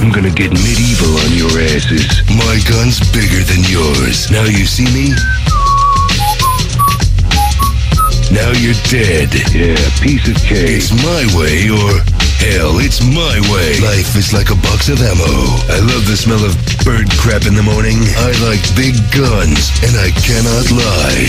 I'm 0.00 0.12
gonna 0.12 0.30
get 0.30 0.52
medieval 0.52 1.08
on 1.26 1.32
your 1.36 1.50
asses. 1.58 2.22
My 2.28 2.60
gun's 2.70 3.00
bigger 3.10 3.42
than 3.42 3.64
yours. 3.68 4.30
Now 4.30 4.44
you 4.44 4.64
see 4.64 4.86
me? 4.94 5.12
Now 8.30 8.52
you're 8.52 8.76
dead. 8.88 9.34
Yeah, 9.52 9.74
piece 10.00 10.28
of 10.28 10.36
cake. 10.44 10.70
It's 10.70 10.92
my 10.92 11.26
way 11.36 11.68
or 11.68 12.00
hell, 12.40 12.78
it's 12.80 13.00
my 13.02 13.36
way. 13.52 13.78
Life 13.80 14.16
is 14.16 14.32
like 14.32 14.50
a 14.50 14.58
box 14.58 14.88
of 14.88 15.00
ammo. 15.00 15.34
I 15.70 15.78
love 15.80 16.06
the 16.06 16.16
smell 16.16 16.42
of 16.44 16.54
bird 16.84 17.10
crap 17.18 17.46
in 17.46 17.54
the 17.54 17.62
morning. 17.62 17.98
I 18.26 18.30
like 18.46 18.62
big 18.74 18.94
guns, 19.14 19.70
and 19.84 19.94
I 19.98 20.10
cannot 20.22 20.66
lie. 20.70 21.28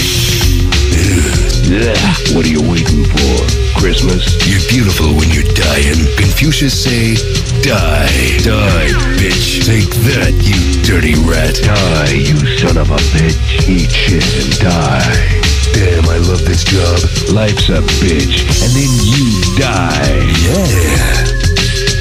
What 2.36 2.46
are 2.46 2.54
you 2.54 2.62
waiting 2.62 3.06
for? 3.06 3.34
Christmas? 3.80 4.26
You're 4.48 4.64
beautiful 4.70 5.08
when 5.14 5.30
you're 5.30 5.48
dying. 5.54 6.00
Confucius 6.18 6.74
say, 6.74 7.16
die. 7.62 8.38
Die, 8.44 8.90
bitch. 9.18 9.66
Take 9.66 9.90
that, 10.10 10.34
you 10.42 10.58
dirty 10.84 11.16
rat. 11.28 11.56
Die, 11.62 12.14
you 12.14 12.38
son 12.58 12.78
of 12.78 12.92
a 12.92 12.98
bitch. 13.14 13.68
Eat 13.68 13.92
shit 13.92 14.26
and 14.42 14.60
die. 14.60 15.42
Damn, 15.76 16.06
I 16.10 16.18
love 16.18 16.44
this 16.46 16.64
job. 16.64 16.98
Life's 17.34 17.70
a 17.70 17.82
bitch. 18.02 18.44
And 18.64 18.72
then 18.76 18.92
you 19.04 19.42
die. 19.58 20.24
Yeah. 20.46 21.96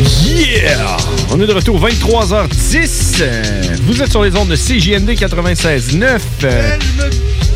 Yeah! 0.00 0.96
On 1.30 1.40
est 1.40 1.46
de 1.46 1.52
retour 1.52 1.80
23h10. 1.80 3.16
Euh, 3.20 3.42
Vous 3.82 4.02
êtes 4.02 4.10
sur 4.10 4.22
les 4.22 4.34
ondes 4.36 4.48
de 4.48 4.56
CJMD 4.56 5.10
96.9. 5.10 6.20
Euh, 6.44 6.78
Je 6.80 7.02
me 7.02 7.10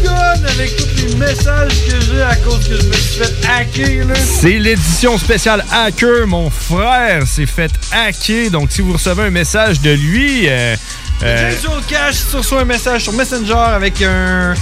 donne 0.05 0.47
avec 0.47 0.77
tous 0.77 1.07
les 1.07 1.15
messages 1.17 1.73
que 1.89 1.95
j'ai 2.07 2.23
à 2.23 2.37
cause 2.37 2.67
que 2.69 2.77
je 2.81 2.87
me 2.87 2.93
suis 2.95 3.21
fait 3.23 3.35
hacker, 3.49 4.07
là. 4.07 4.15
C'est 4.17 4.59
l'édition 4.59 5.19
spéciale 5.19 5.65
Hacker. 5.71 6.27
Mon 6.27 6.51
frère 6.51 7.27
s'est 7.27 7.47
fait 7.47 7.71
hacker. 7.93 8.51
Donc, 8.51 8.71
si 8.73 8.81
vous 8.81 8.95
recevez 8.95 9.25
un 9.25 9.31
message 9.31 9.81
de 9.81 9.91
lui, 9.91 10.45
euh, 10.49 10.75
euh, 11.23 11.53
Joe 11.63 11.73
Cash 11.89 12.17
tu 12.31 12.37
reçois 12.37 12.63
un 12.63 12.65
message 12.65 13.03
sur 13.03 13.13
Messenger 13.13 13.55
avec 13.55 14.01
un. 14.03 14.55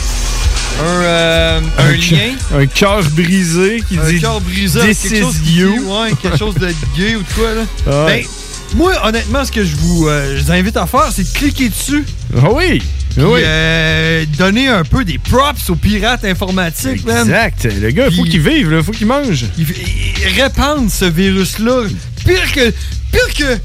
Un, 0.80 0.84
euh, 0.84 1.60
un 1.78 1.84
Un 1.86 1.92
lien. 1.92 2.34
un 2.54 2.66
cœur 2.66 3.02
brisé 3.10 3.82
qui 3.88 3.98
un 3.98 4.08
dit 4.08 4.20
cœur 4.20 4.40
brisé 4.40 4.80
avec 4.80 4.96
quelque 5.00 5.18
chose 5.20 5.36
qui 5.44 5.54
you. 5.56 5.74
ouais, 5.86 6.10
quelque 6.22 6.38
chose 6.38 6.54
de 6.54 6.68
gay 6.96 7.16
ou 7.16 7.22
de 7.22 7.28
quoi 7.34 7.52
là. 7.54 8.06
Ouais. 8.06 8.22
Ben, 8.22 8.76
moi 8.76 8.92
honnêtement 9.04 9.44
ce 9.44 9.50
que 9.50 9.64
je 9.64 9.74
vous, 9.74 10.06
euh, 10.06 10.36
je 10.38 10.44
vous 10.44 10.52
invite 10.52 10.76
à 10.76 10.86
faire 10.86 11.10
c'est 11.12 11.24
de 11.24 11.36
cliquer 11.36 11.68
dessus. 11.68 12.04
Ah 12.36 12.48
oui. 12.52 12.80
Puis, 13.16 13.24
oui. 13.24 13.40
euh, 13.42 14.24
donner 14.36 14.68
un 14.68 14.84
peu 14.84 15.04
des 15.04 15.18
props 15.18 15.68
aux 15.70 15.74
pirates 15.74 16.24
informatiques, 16.24 17.04
man. 17.04 17.26
Exact. 17.26 17.64
Le 17.80 17.90
gars, 17.90 18.06
il 18.10 18.16
faut 18.16 18.22
qu'il 18.22 18.40
vive, 18.40 18.72
il 18.76 18.82
faut 18.84 18.92
qu'il 18.92 19.06
mange. 19.08 19.46
Il, 19.58 19.66
il 19.68 20.40
répandre 20.42 20.88
ce 20.92 21.06
virus-là. 21.06 21.84
Pire 22.24 22.52
que. 22.52 22.70
Pire 23.10 23.34
que. 23.36 23.58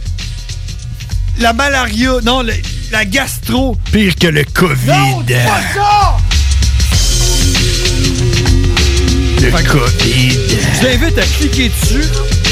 La 1.39 1.53
malaria. 1.53 2.11
Non, 2.23 2.41
le- 2.43 2.53
la 2.91 3.05
gastro. 3.05 3.75
Pire 3.91 4.15
que 4.15 4.27
le 4.27 4.43
COVID. 4.53 4.87
Non, 4.87 5.23
c'est 5.27 5.43
pas 5.45 5.61
ça! 5.73 6.17
Le 9.41 9.51
Fait 9.51 9.63
COVID. 9.65 10.29
Je 10.31 10.79
vous 10.79 10.87
invite 10.87 11.17
à 11.17 11.23
cliquer 11.25 11.69
dessus. 11.69 12.07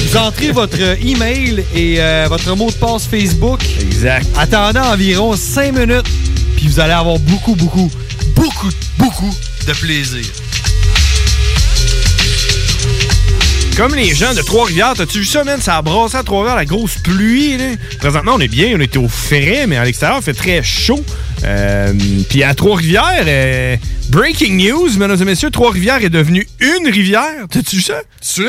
Vous 0.09 0.17
entrez 0.17 0.51
votre 0.51 0.79
email 1.05 1.63
et 1.73 1.95
euh, 1.99 2.25
votre 2.27 2.53
mot 2.55 2.69
de 2.69 2.75
passe 2.75 3.05
Facebook. 3.05 3.61
Exact. 3.79 4.25
Attendez 4.37 4.79
environ 4.79 5.35
5 5.37 5.73
minutes, 5.73 6.07
puis 6.57 6.67
vous 6.67 6.79
allez 6.79 6.91
avoir 6.93 7.17
beaucoup, 7.19 7.55
beaucoup, 7.55 7.89
beaucoup, 8.35 8.69
beaucoup 8.97 9.33
de 9.67 9.73
plaisir. 9.73 10.25
Comme 13.81 13.95
les 13.95 14.13
gens 14.13 14.35
de 14.35 14.41
Trois-Rivières, 14.43 14.93
t'as-tu 14.95 15.21
vu 15.21 15.25
ça, 15.25 15.43
man? 15.43 15.59
Ça 15.59 15.77
a 15.77 15.81
brassé 15.81 16.15
à 16.15 16.21
Trois-Rivières, 16.21 16.55
la 16.55 16.65
grosse 16.65 16.99
pluie, 16.99 17.57
là. 17.57 17.65
Présentement, 17.97 18.33
on 18.35 18.39
est 18.39 18.47
bien, 18.47 18.73
on 18.77 18.79
était 18.79 18.99
au 18.99 19.07
frais, 19.07 19.65
mais 19.65 19.75
à 19.75 19.83
l'extérieur, 19.83 20.19
il 20.19 20.23
fait 20.23 20.35
très 20.35 20.61
chaud. 20.61 21.03
Euh, 21.43 21.93
Puis 22.29 22.43
à 22.43 22.53
Trois-Rivières, 22.53 23.23
euh, 23.25 23.75
breaking 24.09 24.57
news, 24.57 24.89
mesdames 24.97 25.21
et 25.21 25.25
messieurs, 25.25 25.49
Trois-Rivières 25.49 26.03
est 26.03 26.09
devenue 26.09 26.45
une 26.59 26.87
rivière. 26.91 27.47
T'as-tu 27.49 27.77
vu 27.77 27.81
ça? 27.81 28.01
Tu 28.21 28.43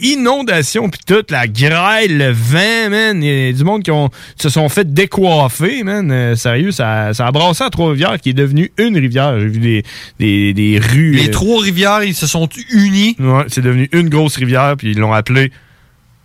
Inondation, 0.02 0.88
puis 0.90 1.00
toute 1.06 1.30
la 1.30 1.48
grêle, 1.48 2.18
le 2.18 2.30
vent, 2.30 2.90
man. 2.90 3.22
Il 3.22 3.46
y 3.46 3.48
a 3.48 3.52
du 3.52 3.64
monde 3.64 3.82
qui 3.82 3.90
ont, 3.90 4.10
se 4.40 4.48
sont 4.48 4.68
fait 4.68 4.92
décoiffer, 4.92 5.82
man. 5.82 6.10
Euh, 6.10 6.36
sérieux, 6.36 6.72
ça, 6.72 7.14
ça 7.14 7.26
a 7.26 7.32
brassé 7.32 7.64
à 7.64 7.70
Trois-Rivières, 7.70 8.20
qui 8.20 8.30
est 8.30 8.34
devenue 8.34 8.70
une 8.78 8.96
rivière. 8.98 9.38
J'ai 9.40 9.46
vu 9.48 9.58
des, 9.60 9.84
des, 10.18 10.52
des 10.52 10.78
rues. 10.78 11.12
Les 11.12 11.28
euh, 11.28 11.32
trois 11.32 11.62
rivières, 11.62 12.02
ils 12.02 12.14
se 12.14 12.26
sont 12.26 12.48
unis. 12.70 13.16
Ouais, 13.18 13.44
c'est 13.48 13.62
devenu 13.62 13.88
une 13.92 14.08
grosse 14.10 14.36
rivière, 14.36 14.74
puis 14.76 14.90
ils 14.90 14.98
l'ont 14.98 15.12
appelée 15.14 15.50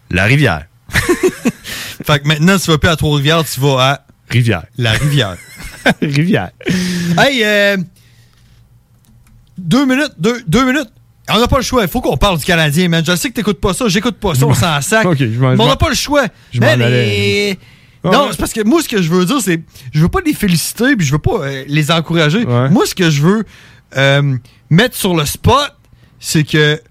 la 0.09 0.25
rivière. 0.25 0.65
Fait 2.05 2.19
que 2.21 2.27
maintenant, 2.27 2.57
tu 2.57 2.69
vas 2.71 2.77
plus 2.77 2.89
à 2.89 2.95
Trois-Rivières, 2.97 3.43
tu 3.45 3.59
vas 3.61 3.77
à 3.79 4.05
Rivière. 4.29 4.63
la 4.77 4.91
rivière. 4.91 5.38
rivière. 6.01 6.51
hey, 7.17 7.41
euh, 7.43 7.77
deux 9.57 9.85
minutes, 9.85 10.13
deux, 10.17 10.41
deux 10.47 10.65
minutes. 10.65 10.89
On 11.29 11.39
n'a 11.39 11.47
pas 11.47 11.57
le 11.57 11.63
choix. 11.63 11.83
Il 11.83 11.87
faut 11.87 12.01
qu'on 12.01 12.17
parle 12.17 12.39
du 12.39 12.45
Canadien, 12.45 12.89
man. 12.89 13.03
Je 13.05 13.15
sais 13.15 13.29
que 13.29 13.35
t'écoutes 13.35 13.61
pas 13.61 13.73
ça. 13.73 13.87
J'écoute 13.87 14.15
pas 14.17 14.35
ça. 14.35 14.45
On 14.47 14.53
s'en 14.53 14.81
sac. 14.81 15.05
Mais 15.05 15.47
on 15.59 15.67
n'a 15.67 15.75
pas 15.77 15.89
le 15.89 15.95
choix. 15.95 16.25
je 16.51 16.59
m'en 16.59 16.65
Man, 16.67 16.81
allais. 16.81 17.49
et- 17.51 17.59
Ouais. 18.03 18.09
Non, 18.11 18.29
c'est 18.31 18.37
parce 18.39 18.51
que 18.51 18.63
moi, 18.63 18.81
ce 18.81 18.89
que 18.89 18.99
je 18.99 19.09
veux 19.11 19.25
dire, 19.25 19.39
c'est. 19.41 19.61
Je 19.93 20.01
veux 20.01 20.09
pas 20.09 20.21
les 20.25 20.33
féliciter, 20.33 20.95
puis 20.95 21.05
je 21.05 21.11
veux 21.11 21.19
pas 21.19 21.43
euh, 21.43 21.63
les 21.67 21.91
encourager. 21.91 22.43
Moi, 22.45 22.87
ce 22.87 22.95
que 22.95 23.11
je 23.11 23.21
veux 23.21 23.43
euh, 23.95 24.37
mettre 24.71 24.95
sur 24.97 25.15
le 25.15 25.23
spot, 25.23 25.71
c'est 26.19 26.43
que 26.43 26.81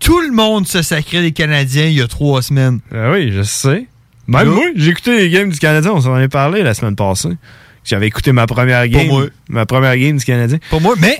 tout 0.00 0.20
le 0.20 0.32
monde 0.32 0.66
se 0.66 0.82
sacrait 0.82 1.22
des 1.22 1.30
Canadiens 1.30 1.84
il 1.86 1.92
y 1.92 2.00
a 2.02 2.08
trois 2.08 2.42
semaines. 2.42 2.80
Ah 2.92 3.12
oui, 3.12 3.30
je 3.30 3.42
sais. 3.42 3.86
Même 4.26 4.48
moi, 4.48 4.64
j'ai 4.74 4.90
écouté 4.90 5.16
les 5.16 5.30
games 5.30 5.48
du 5.48 5.60
Canadien, 5.60 5.92
on 5.92 6.00
s'en 6.00 6.18
est 6.18 6.26
parlé 6.28 6.64
la 6.64 6.74
semaine 6.74 6.96
passée. 6.96 7.36
J'avais 7.84 8.06
écouté 8.06 8.32
ma 8.32 8.46
première 8.46 8.86
game. 8.88 9.08
moi. 9.08 9.26
Ma 9.48 9.66
première 9.66 9.96
game 9.96 10.16
du 10.16 10.24
Canadien. 10.24 10.58
Pour 10.70 10.80
moi, 10.80 10.94
mais 10.98 11.18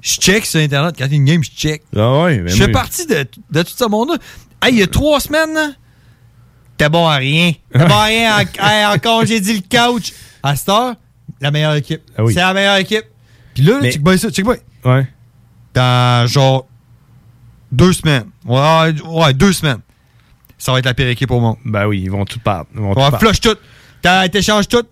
je 0.00 0.14
check 0.14 0.46
sur 0.46 0.60
Internet. 0.60 0.94
Quand 0.98 1.04
il 1.06 1.10
y 1.10 1.14
a 1.14 1.16
une 1.16 1.24
game, 1.26 1.44
je 1.44 1.50
check. 1.50 1.82
Ah 1.94 2.22
ouais, 2.22 2.38
mais 2.38 2.50
Je 2.50 2.56
fais 2.56 2.68
moi- 2.68 2.80
partie 2.80 3.06
de, 3.06 3.26
de 3.50 3.62
tout 3.62 3.72
ce 3.76 3.84
monde-là. 3.88 4.16
Hey, 4.62 4.74
il 4.74 4.78
y 4.78 4.82
a 4.82 4.86
trois 4.86 5.20
semaines, 5.20 5.76
t'es 6.76 6.88
bon 6.88 7.06
à 7.06 7.16
rien. 7.16 7.52
T'es 7.72 7.78
bon 7.86 7.94
à 7.94 8.04
rien. 8.04 8.36
en- 8.38 8.40
hey, 8.66 8.86
encore, 8.86 9.24
j'ai 9.26 9.40
dit 9.40 9.54
le 9.54 9.76
coach. 9.76 10.12
À 10.42 10.56
cette 10.56 10.68
heure, 10.70 10.94
la 11.40 11.50
meilleure 11.50 11.74
équipe. 11.74 12.00
Ah 12.16 12.24
oui. 12.24 12.32
C'est 12.32 12.40
la 12.40 12.54
meilleure 12.54 12.76
équipe. 12.76 13.04
Puis 13.54 13.62
là, 13.64 13.78
Mais- 13.82 13.92
check 13.92 14.02
bien 14.02 14.16
ça, 14.16 14.30
check 14.30 14.44
bien. 14.44 14.56
Ouais. 14.84 15.06
Dans 15.74 16.26
genre 16.26 16.66
deux 17.70 17.92
semaines. 17.92 18.24
Ouais, 18.46 18.94
ouais, 19.04 19.34
deux 19.34 19.52
semaines. 19.52 19.80
ça 20.58 20.72
va 20.72 20.78
être 20.78 20.84
la 20.86 20.94
pire 20.94 21.08
équipe 21.08 21.30
au 21.30 21.40
monde. 21.40 21.56
Ben 21.64 21.86
oui, 21.86 22.00
ils 22.02 22.10
vont 22.10 22.24
tout 22.24 22.38
perdre. 22.40 22.66
Ils 22.74 22.80
vont 22.80 22.90
On 22.90 22.94
tout 22.94 23.00
va 23.00 23.10
perdre. 23.10 23.26
flush 23.26 23.40
tout. 23.40 23.56
T'échanges 24.32 24.66
tout. 24.68 24.82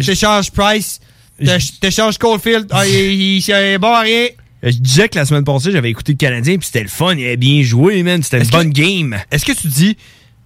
T'échanges 0.00 0.50
Price. 0.50 1.00
T'éch- 1.40 1.78
T'échanges 1.80 2.18
Coldfield. 2.18 2.66
Ah, 2.70 2.86
il, 2.86 3.42
est 3.50 3.78
bon 3.78 3.92
à 3.92 4.00
rien. 4.00 4.26
Je 4.62 4.70
disais 4.78 5.08
que 5.08 5.16
la 5.16 5.24
semaine 5.24 5.44
passée, 5.44 5.70
j'avais 5.70 5.90
écouté 5.90 6.12
le 6.12 6.18
Canadien, 6.18 6.56
puis 6.56 6.66
c'était 6.66 6.82
le 6.82 6.88
fun, 6.88 7.14
il 7.14 7.24
avait 7.24 7.36
bien 7.36 7.62
joué, 7.62 8.02
man. 8.02 8.22
C'était 8.22 8.42
une 8.42 8.50
bonne 8.50 8.70
game. 8.70 9.16
Est-ce 9.30 9.44
que 9.44 9.52
tu 9.52 9.68
dis 9.68 9.96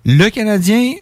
le 0.05 0.29
Canadien, 0.29 0.93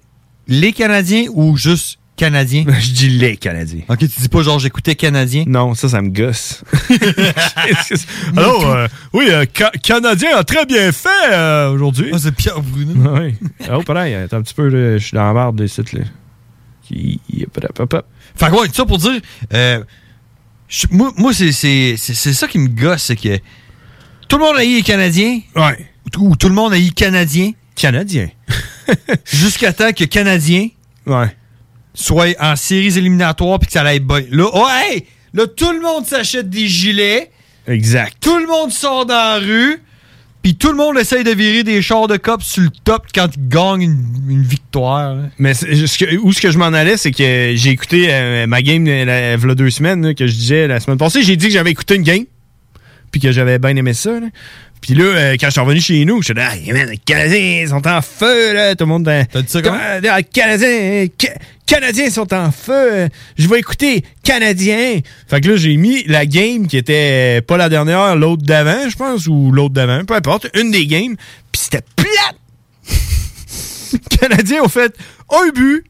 les 0.47 0.73
Canadiens 0.73 1.25
ou 1.33 1.57
juste 1.57 1.99
Canadiens? 2.17 2.65
Je 2.81 2.93
dis 2.93 3.09
les 3.09 3.37
Canadiens. 3.37 3.81
Ok, 3.89 3.99
tu 3.99 4.07
dis 4.21 4.29
pas 4.29 4.43
genre 4.43 4.61
j'écoutais 4.61 4.95
Canadien? 4.95 5.43
Non, 5.49 5.75
ça, 5.75 5.89
ça 5.89 6.01
me 6.03 6.11
gosse. 6.11 6.63
Alors, 8.37 8.71
euh, 8.71 8.87
oui, 9.13 9.27
euh, 9.31 9.45
Ca- 9.57 9.73
Canadien 9.83 10.37
a 10.37 10.45
très 10.45 10.67
bien 10.67 10.93
fait 10.93 11.09
euh, 11.33 11.71
aujourd'hui. 11.73 12.11
Ah, 12.13 12.19
c'est 12.21 12.33
Pierre 12.33 12.61
Bruno. 12.63 13.19
oui. 13.21 13.35
Oh, 13.73 13.83
pareil, 13.83 14.15
un 14.15 14.29
petit 14.43 14.55
peu, 14.55 14.71
je 14.71 15.05
suis 15.05 15.15
dans 15.17 15.27
la 15.27 15.33
barre 15.35 15.53
des 15.53 15.67
sites, 15.69 15.93
là. 15.93 16.03
Qui- 16.87 17.21
hop, 17.79 17.93
hop. 17.93 18.07
Fait 18.37 18.47
que 18.47 18.53
ouais, 18.53 18.69
tout 18.69 18.75
ça 18.75 18.85
pour 18.87 18.99
dire, 18.99 19.21
euh, 19.53 19.83
je- 20.69 20.87
moi, 20.91 21.13
moi 21.17 21.33
c'est, 21.33 21.53
c'est, 21.53 21.95
c'est, 21.97 22.15
c'est 22.15 22.33
ça 22.33 22.47
qui 22.49 22.59
me 22.59 22.69
gosse, 22.69 23.03
c'est 23.05 23.17
que 23.17 23.39
tout 24.29 24.39
le 24.39 24.45
monde 24.45 24.57
a 24.57 24.65
eu 24.65 24.75
les 24.77 24.83
Canadiens. 24.83 25.41
Ouais. 25.57 25.87
Ou 26.19 26.37
tout 26.37 26.49
le 26.49 26.55
monde 26.55 26.73
a 26.73 26.79
eu 26.79 26.91
Canadien. 26.93 27.53
Canadien. 27.75 28.29
Jusqu'à 29.25 29.73
temps 29.73 29.93
que 29.93 30.05
Canadien 30.05 30.69
ouais. 31.07 31.37
soit 31.95 32.35
en 32.41 32.57
séries 32.57 32.99
éliminatoires 32.99 33.59
puis 33.59 33.67
que 33.67 33.73
ça 33.73 33.83
aille 33.83 34.01
bien. 34.01 34.23
Là, 34.31 34.49
oh, 34.53 34.67
hey! 34.71 35.07
Là, 35.33 35.47
tout 35.47 35.71
le 35.73 35.81
monde 35.81 36.07
s'achète 36.07 36.49
des 36.51 36.67
gilets. 36.67 37.31
Exact. 37.67 38.17
Tout 38.21 38.39
le 38.39 38.47
monde 38.47 38.73
sort 38.73 39.07
dans 39.07 39.15
la 39.15 39.39
rue. 39.39 39.81
Puis 40.43 40.55
tout 40.55 40.71
le 40.71 40.77
monde 40.77 40.97
essaye 40.99 41.23
de 41.23 41.33
virer 41.33 41.65
des 41.65 41.83
chars 41.83 42.09
de 42.09 42.17
cop 42.17 42.43
sur 42.43 42.63
le 42.63 42.71
top 42.85 43.05
quand 43.15 43.29
ils 43.37 43.49
gagnent 43.49 43.83
une, 43.83 44.07
une 44.31 44.43
victoire. 44.43 45.15
là. 45.15 45.23
Mais 45.39 45.53
ce 45.53 45.65
que- 45.99 46.17
où 46.17 46.33
ce 46.33 46.41
que 46.41 46.51
je 46.51 46.57
m'en 46.57 46.67
allais, 46.67 46.97
c'est 46.97 47.11
que 47.11 47.53
j'ai 47.55 47.71
écouté 47.71 48.07
euh, 48.11 48.47
ma 48.47 48.63
game 48.63 48.87
euh, 48.89 49.05
la, 49.05 49.37
v'là 49.37 49.55
deux 49.55 49.69
semaines, 49.71 50.07
là, 50.07 50.15
que 50.15 50.27
je 50.27 50.33
disais 50.33 50.67
la 50.67 50.81
semaine 50.81 50.97
passée. 50.99 51.23
J'ai 51.23 51.37
dit 51.37 51.49
que 51.49 51.53
j'avais 51.53 51.71
écouté 51.73 51.97
une 51.97 52.03
game, 52.05 52.25
puis 53.13 53.21
que 53.21 53.33
j'avais 53.33 53.59
bien 53.59 53.77
aimé 53.77 53.93
ça. 53.93 54.13
là. 54.19 54.29
Puis 54.81 54.95
là, 54.95 55.05
euh, 55.05 55.37
quand 55.39 55.49
je 55.49 55.51
suis 55.53 55.61
revenu 55.61 55.81
chez 55.83 56.05
nous, 56.07 56.23
je 56.23 56.33
suis 56.33 56.41
hey, 56.41 56.73
man, 56.73 56.89
les 56.89 56.97
Canadiens 56.97 57.67
sont 57.69 57.87
en 57.87 58.01
feu, 58.01 58.55
là. 58.55 58.75
Tout 58.75 58.85
le 58.85 58.89
monde. 58.89 59.05
T'as 59.05 59.43
dit 59.43 59.49
ça 59.49 59.61
comment? 59.61 59.79
Les 60.03 60.25
Canadiens, 60.33 61.07
Ca- 61.21 61.35
Canadiens 61.71 62.11
sont 62.11 62.35
en 62.35 62.51
feu. 62.51 63.09
Je 63.39 63.49
vais 63.49 63.61
écouter 63.61 64.03
Canadiens. 64.25 64.99
Fait 65.29 65.41
que 65.41 65.49
là, 65.51 65.57
j'ai 65.57 65.77
mis 65.77 66.03
la 66.05 66.27
game 66.27 66.67
qui 66.67 66.77
était 66.77 67.43
pas 67.43 67.57
la 67.57 67.69
dernière, 67.69 68.17
l'autre 68.17 68.43
d'avant, 68.43 68.89
je 68.89 68.97
pense, 68.97 69.29
ou 69.29 69.53
l'autre 69.53 69.75
d'avant, 69.75 70.05
peu 70.05 70.15
importe, 70.15 70.49
une 70.59 70.73
des 70.73 70.87
games. 70.89 71.15
Puis 71.53 71.63
c'était 71.63 71.85
plate. 71.95 72.37
Canadiens 74.21 74.63
ont 74.65 74.69
fait 74.69 74.95
un 75.31 75.51
but. 75.55 75.85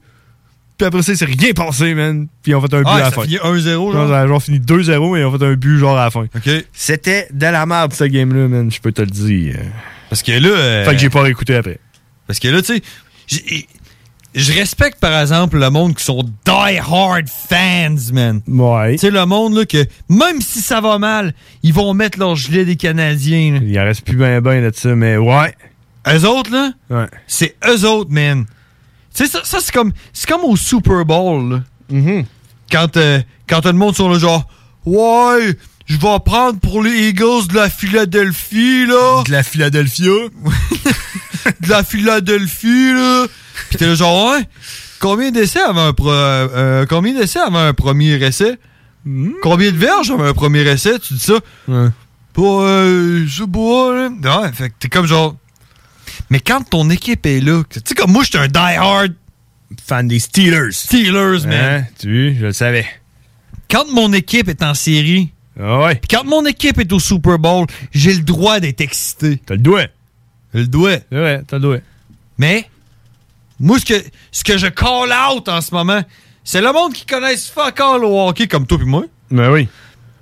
Puis 0.77 0.87
après 0.87 1.03
ça, 1.03 1.15
c'est 1.15 1.25
rien 1.25 1.53
passé, 1.55 1.95
man. 1.95 2.27
Puis 2.43 2.53
ils 2.53 2.55
ont 2.55 2.61
fait 2.61 2.75
un 2.75 2.81
but 2.81 2.87
Ah, 2.87 2.97
à 2.97 3.01
la 3.01 3.11
fin. 3.11 3.23
finit 3.23 3.37
1-0, 3.37 3.93
Genre, 3.93 4.27
genre? 4.29 4.43
fini 4.43 4.59
2-0, 4.61 5.13
mais 5.15 5.21
ils 5.21 5.25
ont 5.25 5.39
fait 5.39 5.45
un 5.45 5.55
but 5.55 5.79
genre 5.79 5.97
à 5.99 6.05
la 6.05 6.11
fin. 6.11 6.27
C'était 6.75 7.27
de 7.33 7.47
la 7.47 7.65
merde, 7.67 7.93
ce 7.95 8.05
game-là, 8.05 8.49
man. 8.49 8.71
Je 8.71 8.81
peux 8.81 8.93
te 8.93 9.01
le 9.03 9.09
dire. 9.09 9.57
Parce 10.11 10.23
que 10.23 10.33
là. 10.33 10.49
euh, 10.49 10.85
Fait 10.85 10.93
que 10.93 10.99
j'ai 10.99 11.11
pas 11.11 11.23
réécouté 11.23 11.55
après. 11.55 11.79
Parce 12.27 12.39
que 12.39 12.49
là, 12.49 12.61
tu 12.63 12.83
sais, 13.29 13.67
je 14.35 14.53
respecte 14.53 15.01
par 15.01 15.21
exemple 15.21 15.59
le 15.59 15.71
monde 15.71 15.95
qui 15.97 16.05
sont 16.05 16.23
die-hard 16.45 17.27
fans, 17.29 18.13
man. 18.13 18.41
Ouais. 18.47 18.93
Tu 18.93 18.99
sais, 18.99 19.11
le 19.11 19.27
monde 19.27 19.57
là, 19.57 19.65
que 19.67 19.85
même 20.09 20.41
si 20.41 20.61
ça 20.61 20.81
va 20.81 20.99
mal, 20.99 21.35
ils 21.63 21.73
vont 21.73 21.93
mettre 21.95 22.19
leur 22.19 22.37
gilet 22.37 22.65
des 22.65 22.77
Canadiens. 22.77 23.55
là. 23.55 23.61
Il 23.63 23.79
en 23.79 23.85
reste 23.85 24.05
plus 24.05 24.17
ben 24.17 24.41
ben 24.41 24.63
de 24.69 24.75
ça, 24.75 24.95
mais 24.95 25.17
ouais. 25.17 25.55
Eux 26.09 26.25
autres, 26.27 26.51
là, 26.53 26.73
Ouais. 26.91 27.09
c'est 27.27 27.57
eux 27.69 27.85
autres, 27.87 28.11
man. 28.11 28.47
Tu 29.15 29.25
sais, 29.25 29.31
ça, 29.31 29.41
ça, 29.45 29.59
c'est 29.61 29.73
comme, 29.73 29.93
c'est 30.13 30.29
comme 30.29 30.45
au 30.45 30.57
Super 30.57 31.05
Bowl, 31.05 31.51
là. 31.53 31.63
Mm-hmm. 31.93 32.25
Quand, 32.71 32.97
euh, 32.97 33.21
quand 33.49 33.61
tout 33.61 33.69
le 33.69 33.75
monde 33.75 33.97
sont 33.97 34.09
là, 34.09 34.19
genre, 34.19 34.49
ouais, 34.87 35.57
je 35.87 35.97
vais 35.97 36.19
prendre 36.25 36.59
pour 36.61 36.83
les 36.83 37.09
Eagles 37.09 37.49
de 37.49 37.57
la 37.57 37.69
Philadelphie, 37.69 38.87
là. 38.87 39.25
De 39.27 39.33
la 39.33 39.43
Philadelphia. 39.43 40.05
de 41.61 41.69
la 41.69 41.83
Philadelphie, 41.83 42.93
là. 42.95 43.27
Pis 43.69 43.77
t'es 43.77 43.87
là, 43.87 43.95
genre, 43.95 44.33
ouais, 44.33 44.43
combien 44.99 45.31
d'essais 45.31 45.61
avant 45.61 45.89
un, 45.89 45.93
pro- 45.93 46.11
euh, 46.11 46.49
euh, 46.55 46.87
combien 46.87 47.15
d'essais 47.15 47.39
avant 47.41 47.59
un 47.59 47.75
premier 47.75 48.15
essai? 48.25 48.59
Combien 49.43 49.71
de 49.73 49.77
verges 49.77 50.11
avant 50.11 50.25
un 50.25 50.33
premier 50.35 50.61
essai? 50.69 50.99
Tu 50.99 51.15
dis 51.15 51.21
ça? 51.21 51.35
Ouais. 51.69 51.89
Pas, 52.33 52.43
euh, 52.43 53.25
je 53.27 53.45
pas, 53.45 53.95
là. 54.29 54.41
Ouais, 54.43 54.53
fait 54.53 54.69
que 54.71 54.75
t'es 54.79 54.89
comme 54.89 55.07
genre. 55.07 55.37
Mais 56.29 56.41
quand 56.41 56.63
ton 56.69 56.89
équipe 56.91 57.25
est 57.27 57.41
là, 57.41 57.63
tu 57.69 57.81
sais, 57.85 57.95
comme 57.95 58.13
moi, 58.13 58.23
j'étais 58.25 58.39
un 58.39 58.49
die-hard 58.49 59.15
Fan 59.87 60.09
des 60.09 60.19
Steelers. 60.19 60.73
Steelers, 60.73 61.47
man. 61.47 61.53
Hein? 61.53 61.85
Tu 61.99 62.37
je 62.39 62.47
le 62.47 62.53
savais. 62.53 62.87
Quand 63.71 63.85
mon 63.93 64.13
équipe 64.13 64.49
est 64.49 64.63
en 64.65 64.75
série, 64.75 65.31
Ah 65.59 65.79
ouais. 65.81 65.95
pis 65.95 66.09
quand 66.09 66.25
mon 66.25 66.45
équipe 66.45 66.79
est 66.79 66.93
au 66.93 66.99
Super 66.99 67.39
Bowl, 67.39 67.67
j'ai 67.93 68.13
le 68.13 68.23
droit 68.23 68.59
d'être 68.61 68.81
excité. 68.81 69.41
T'as 69.47 69.55
le 69.55 69.61
doigt. 69.61 69.87
Le 70.53 70.67
doigt. 70.67 70.99
Ouais, 71.13 71.41
t'as 71.47 71.57
le 71.57 71.63
doigt. 71.63 71.79
Mais, 72.37 72.69
moi, 73.61 73.79
ce 73.79 73.85
que, 73.85 73.95
ce 74.33 74.43
que 74.43 74.57
je 74.59 74.67
call 74.67 75.13
out 75.13 75.49
en 75.49 75.61
ce 75.61 75.73
moment, 75.75 76.01
c'est 76.43 76.61
le 76.61 76.73
monde 76.73 76.93
qui 76.93 77.07
connaissent 77.07 77.49
fuck 77.49 77.79
all 77.79 78.05
au 78.05 78.27
hockey 78.29 78.47
comme 78.49 78.67
toi 78.67 78.79
et 78.81 78.85
moi. 78.85 79.05
Ben 79.31 79.51
oui. 79.53 79.69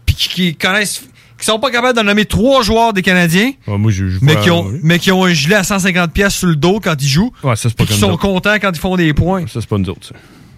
Puis 0.05 0.15
qui, 0.17 0.29
qui 0.29 0.55
connaissent, 0.57 1.03
qui 1.39 1.45
sont 1.47 1.59
pas 1.61 1.71
capables 1.71 1.97
de 1.97 2.03
nommer 2.03 2.25
trois 2.25 2.63
joueurs 2.63 2.93
des 2.93 3.03
Canadiens, 3.03 3.53
Ouais, 3.67 3.79
moi, 3.79 3.91
je 3.93 4.05
mais 4.21 4.37
qui, 4.37 4.51
ont, 4.51 4.71
mais 4.83 4.99
qui 4.99 5.13
ont 5.13 5.25
un 5.25 5.33
gilet 5.33 5.55
à 5.55 5.63
150$ 5.63 6.09
piastres 6.09 6.41
sur 6.41 6.49
le 6.49 6.57
dos 6.57 6.81
quand 6.83 7.01
ils 7.01 7.09
jouent. 7.09 7.33
Ouais, 7.43 7.57
ça, 7.57 7.69
c'est 7.69 7.77
pas 7.77 7.85
qui 7.87 7.95
sont 7.95 8.11
autres. 8.11 8.19
contents 8.21 8.57
quand 8.61 8.71
ils 8.75 8.79
font 8.81 8.97
des 8.97 9.15
points. 9.15 9.47
Ça, 9.47 9.61
c'est 9.61 9.69
pas 9.69 9.79
nous 9.79 9.89
autres, 9.91 10.07
ça. 10.09 10.15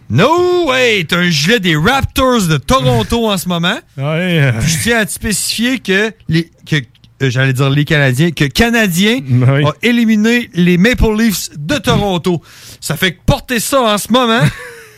No 0.08 0.66
way! 0.68 1.04
T'as 1.08 1.18
un 1.18 1.30
gilet 1.30 1.60
des 1.60 1.76
Raptors 1.76 2.42
de 2.48 2.56
Toronto 2.56 3.30
en 3.30 3.36
ce 3.38 3.48
moment. 3.48 3.78
Ouais. 3.96 4.52
Puis 4.58 4.68
je 4.70 4.82
tiens 4.82 4.98
à 4.98 5.06
te 5.06 5.12
spécifier 5.12 5.78
que 5.78 6.12
les. 6.28 6.50
Que, 6.66 6.76
J'allais 7.20 7.52
dire 7.52 7.68
les 7.70 7.84
Canadiens, 7.84 8.30
que 8.30 8.44
Canadiens 8.44 9.20
Oui. 9.28 9.64
a 9.64 9.72
éliminé 9.82 10.48
les 10.54 10.78
Maple 10.78 11.14
Leafs 11.18 11.50
de 11.58 11.76
Toronto. 11.76 12.40
Ça 12.80 12.96
fait 12.96 13.12
que 13.12 13.18
porter 13.26 13.60
ça 13.60 13.82
en 13.82 13.98
ce 13.98 14.10
moment, 14.10 14.40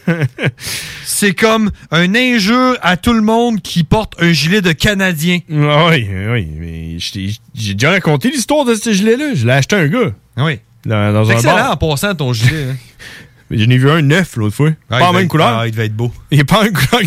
c'est 1.04 1.34
comme 1.34 1.70
un 1.90 2.14
injure 2.14 2.76
à 2.82 2.96
tout 2.96 3.12
le 3.12 3.22
monde 3.22 3.60
qui 3.60 3.84
porte 3.84 4.14
un 4.20 4.32
gilet 4.32 4.60
de 4.60 4.72
Canadien. 4.72 5.40
Ah 5.52 5.88
oui, 5.90 6.08
oui. 6.30 6.48
Mais 6.58 6.96
j'ai 7.54 7.74
déjà 7.74 7.90
raconté 7.90 8.30
l'histoire 8.30 8.64
de 8.64 8.74
ce 8.74 8.92
gilet-là. 8.92 9.34
Je 9.34 9.46
l'ai 9.46 9.52
acheté 9.52 9.76
à 9.76 9.80
un 9.80 9.88
gars. 9.88 10.12
Oui. 10.38 10.58
Dans, 10.84 11.12
dans 11.12 11.30
un 11.30 11.34
excellent 11.34 11.54
bar. 11.54 11.70
en 11.72 11.76
passant 11.76 12.14
ton 12.14 12.32
gilet. 12.32 12.66
hein. 12.70 12.76
J'en 13.52 13.70
ai 13.70 13.76
vu 13.78 13.90
un 13.90 14.02
neuf 14.02 14.36
l'autre 14.36 14.56
fois. 14.56 14.70
Ah, 14.90 14.98
pas 14.98 15.00
il 15.00 15.02
en 15.04 15.12
même 15.12 15.22
être- 15.24 15.28
couleur. 15.28 15.58
ah, 15.58 15.66
il 15.66 15.70
devait 15.72 15.86
être 15.86 15.96
beau. 15.96 16.10
Il 16.30 16.40
est 16.40 16.44
pas 16.44 16.60
en 16.60 16.64
même 16.64 16.72
couleur. 16.72 17.02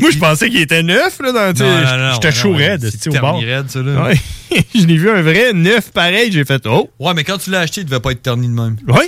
Moi, 0.00 0.10
je 0.10 0.18
pensais 0.18 0.48
qu'il 0.50 0.60
était 0.60 0.82
neuf. 0.82 1.18
Là, 1.20 1.32
dans, 1.52 1.64
Non, 1.64 1.70
non, 1.82 1.98
non, 2.08 2.14
J'étais 2.14 2.32
chaud 2.32 2.52
raide 2.52 2.88
C'est 2.90 3.08
au 3.08 3.12
terni 3.12 3.44
raide, 3.44 3.70
ça, 3.70 3.80
là. 3.82 4.02
Ouais. 4.04 4.20
je 4.74 4.86
l'ai 4.86 4.96
vu 4.96 5.10
un 5.10 5.22
vrai 5.22 5.52
neuf 5.52 5.90
pareil. 5.92 6.32
J'ai 6.32 6.44
fait 6.44 6.62
Oh, 6.66 6.90
Ouais, 6.98 7.12
mais 7.14 7.24
quand 7.24 7.38
tu 7.38 7.50
l'as 7.50 7.60
acheté, 7.60 7.82
il 7.82 7.84
devait 7.84 8.00
pas 8.00 8.12
être 8.12 8.22
terni 8.22 8.48
de 8.48 8.52
même. 8.54 8.76
oui. 8.88 9.04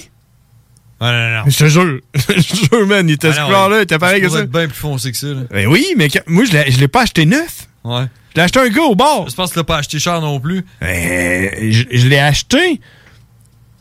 Ah, 1.00 1.12
non, 1.12 1.18
non, 1.30 1.36
non. 1.44 1.50
Je 1.50 1.58
te 1.58 1.68
jure. 1.68 2.00
je 2.14 2.32
te 2.34 2.56
jure, 2.76 2.86
man. 2.86 3.08
Il 3.08 3.14
était 3.14 3.28
Ah, 3.28 3.32
ce 3.34 3.40
couleur-là. 3.44 3.78
Il 3.78 3.82
était 3.82 3.98
pareil 3.98 4.22
que 4.22 4.28
ça. 4.28 4.40
être 4.40 4.50
bien 4.50 4.68
plus 4.68 4.76
foncé 4.76 5.10
que 5.10 5.18
ça. 5.18 5.26
Là. 5.26 5.40
Ben 5.50 5.66
oui, 5.66 5.86
mais 5.96 6.08
quand- 6.08 6.22
moi, 6.28 6.44
je 6.44 6.52
l'ai 6.52 6.70
je 6.70 6.78
l'ai 6.78 6.88
pas 6.88 7.02
acheté 7.02 7.26
neuf. 7.26 7.66
Ouais. 7.82 8.04
Je 8.30 8.36
l'ai 8.36 8.42
acheté 8.42 8.60
un 8.60 8.68
gars 8.68 8.82
au 8.82 8.94
bar. 8.94 9.28
Je 9.28 9.34
pense 9.34 9.50
que 9.50 9.54
tu 9.54 9.58
l'as 9.58 9.64
pas 9.64 9.78
acheté 9.78 9.98
cher 9.98 10.20
non 10.20 10.38
plus. 10.40 10.64
Euh, 10.82 11.48
je 11.70 11.84
je 11.90 12.08
l'ai 12.08 12.18
acheté. 12.18 12.80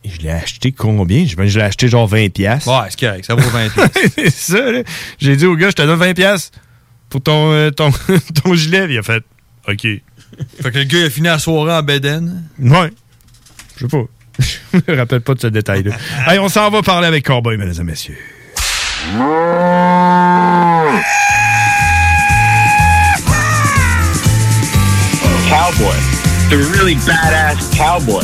Je 0.05 0.17
l'ai 0.21 0.31
acheté 0.31 0.71
combien? 0.71 1.25
Je, 1.25 1.35
je 1.47 1.59
l'ai 1.59 1.65
acheté 1.65 1.88
genre 1.88 2.09
20$. 2.09 2.30
piastres. 2.31 2.67
Ouais, 2.69 2.88
c'est 2.89 2.99
correct, 2.99 3.25
ça 3.25 3.35
vaut 3.35 3.49
20 3.49 3.69
piastres. 3.73 3.99
c'est 4.15 4.30
ça, 4.31 4.71
là. 4.71 4.81
J'ai 5.19 5.35
dit 5.35 5.45
au 5.45 5.55
gars, 5.55 5.69
je 5.69 5.75
te 5.75 5.81
donne 5.81 5.99
20$ 5.99 6.13
piastres 6.13 6.57
pour 7.09 7.21
ton, 7.21 7.51
euh, 7.51 7.71
ton, 7.71 7.91
ton 8.43 8.53
gilet. 8.55 8.88
Il 8.89 8.97
a 8.97 9.03
fait, 9.03 9.23
OK. 9.67 9.81
Fait 9.81 10.71
que 10.71 10.77
le 10.80 10.84
gars, 10.85 10.99
il 10.99 11.05
a 11.05 11.09
fini 11.09 11.27
la 11.27 11.39
soirée 11.39 11.73
en 11.73 11.84
Beden. 11.84 12.43
Ouais. 12.59 12.89
Je 13.77 13.85
sais 13.85 13.88
pas. 13.88 14.03
Je 14.73 14.91
me 14.91 14.97
rappelle 14.97 15.21
pas 15.21 15.35
de 15.35 15.39
ce 15.41 15.47
détail-là. 15.47 15.91
Allez, 16.25 16.39
on 16.39 16.49
s'en 16.49 16.69
va 16.69 16.81
parler 16.81 17.07
avec 17.07 17.25
Cowboy, 17.25 17.55
mesdames 17.57 17.81
et 17.81 17.84
messieurs. 17.84 18.17
Cowboy. 25.49 25.97
The 26.49 26.57
really 26.75 26.95
badass 26.95 27.75
cowboy. 27.75 28.23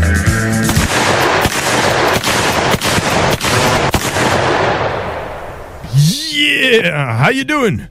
Yeah, 6.71 7.17
how 7.17 7.29
you 7.29 7.43
doing? 7.43 7.87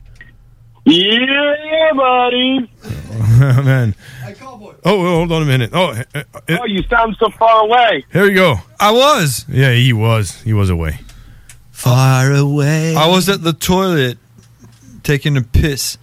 Yeah, 0.86 1.90
buddy. 1.94 2.70
Oh, 3.42 3.62
man. 3.62 3.94
Oh, 4.42 4.76
oh, 4.84 5.14
hold 5.16 5.32
on 5.32 5.42
a 5.42 5.46
minute. 5.46 5.70
Oh, 5.72 5.90
uh, 5.90 6.04
uh, 6.14 6.22
Oh, 6.60 6.64
you 6.66 6.82
sound 6.90 7.16
so 7.18 7.30
far 7.30 7.62
away. 7.64 8.04
here 8.12 8.26
you 8.26 8.34
go. 8.34 8.56
I 8.78 8.90
was. 8.92 9.46
Yeah, 9.48 9.72
he 9.72 9.92
was. 9.94 10.42
He 10.42 10.52
was 10.52 10.68
away. 10.68 10.98
Far 11.70 12.32
away. 12.34 12.94
I 12.96 13.06
was 13.08 13.28
at 13.30 13.42
the 13.42 13.54
toilet 13.54 14.18
taking 15.02 15.36
a 15.38 15.42
piss. 15.42 15.96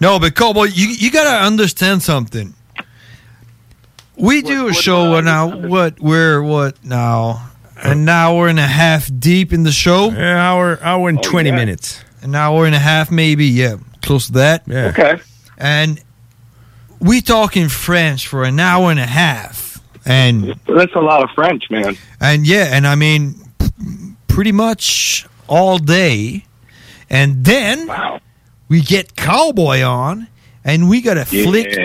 No, 0.00 0.20
but 0.20 0.36
Cowboy, 0.36 0.64
you 0.66 0.86
you 0.88 1.10
gotta 1.10 1.44
understand 1.44 2.02
something. 2.04 2.54
We 4.16 4.42
do 4.42 4.68
a 4.68 4.72
show 4.72 5.20
now. 5.20 5.56
What 5.66 5.98
we're 6.00 6.42
what 6.42 6.84
now? 6.84 7.50
An 7.82 8.08
hour 8.08 8.46
and 8.46 8.60
a 8.60 8.66
half 8.66 9.10
deep 9.18 9.52
in 9.52 9.64
the 9.64 9.72
show. 9.72 10.10
An 10.10 10.16
hour, 10.18 10.78
hour 10.80 11.08
and 11.08 11.18
Oh, 11.18 11.22
twenty 11.22 11.50
yeah. 11.50 11.56
minutes. 11.56 12.04
An 12.24 12.34
hour 12.34 12.66
and 12.66 12.74
a 12.74 12.78
half, 12.78 13.10
maybe. 13.10 13.46
Yeah, 13.46 13.76
close 14.02 14.26
to 14.26 14.32
that. 14.32 14.62
Yeah. 14.66 14.86
Okay. 14.86 15.20
And 15.58 16.00
we 17.00 17.20
talk 17.20 17.56
in 17.56 17.68
French 17.68 18.26
for 18.26 18.44
an 18.44 18.58
hour 18.58 18.90
and 18.90 18.98
a 18.98 19.06
half, 19.06 19.80
and 20.06 20.54
That's 20.66 20.94
a 20.94 21.00
lot 21.00 21.22
of 21.22 21.30
French, 21.34 21.70
man. 21.70 21.96
and 22.20 22.46
yeah, 22.46 22.68
and 22.72 22.86
I 22.86 22.94
mean, 22.94 23.34
p- 23.58 24.14
pretty 24.26 24.52
much 24.52 25.26
all 25.46 25.78
day. 25.78 26.46
And 27.10 27.44
then 27.44 27.86
wow. 27.86 28.20
we 28.68 28.80
get 28.80 29.14
Cowboy 29.14 29.82
on, 29.82 30.26
and 30.64 30.88
we 30.88 31.02
gotta 31.02 31.26
flick. 31.26 31.76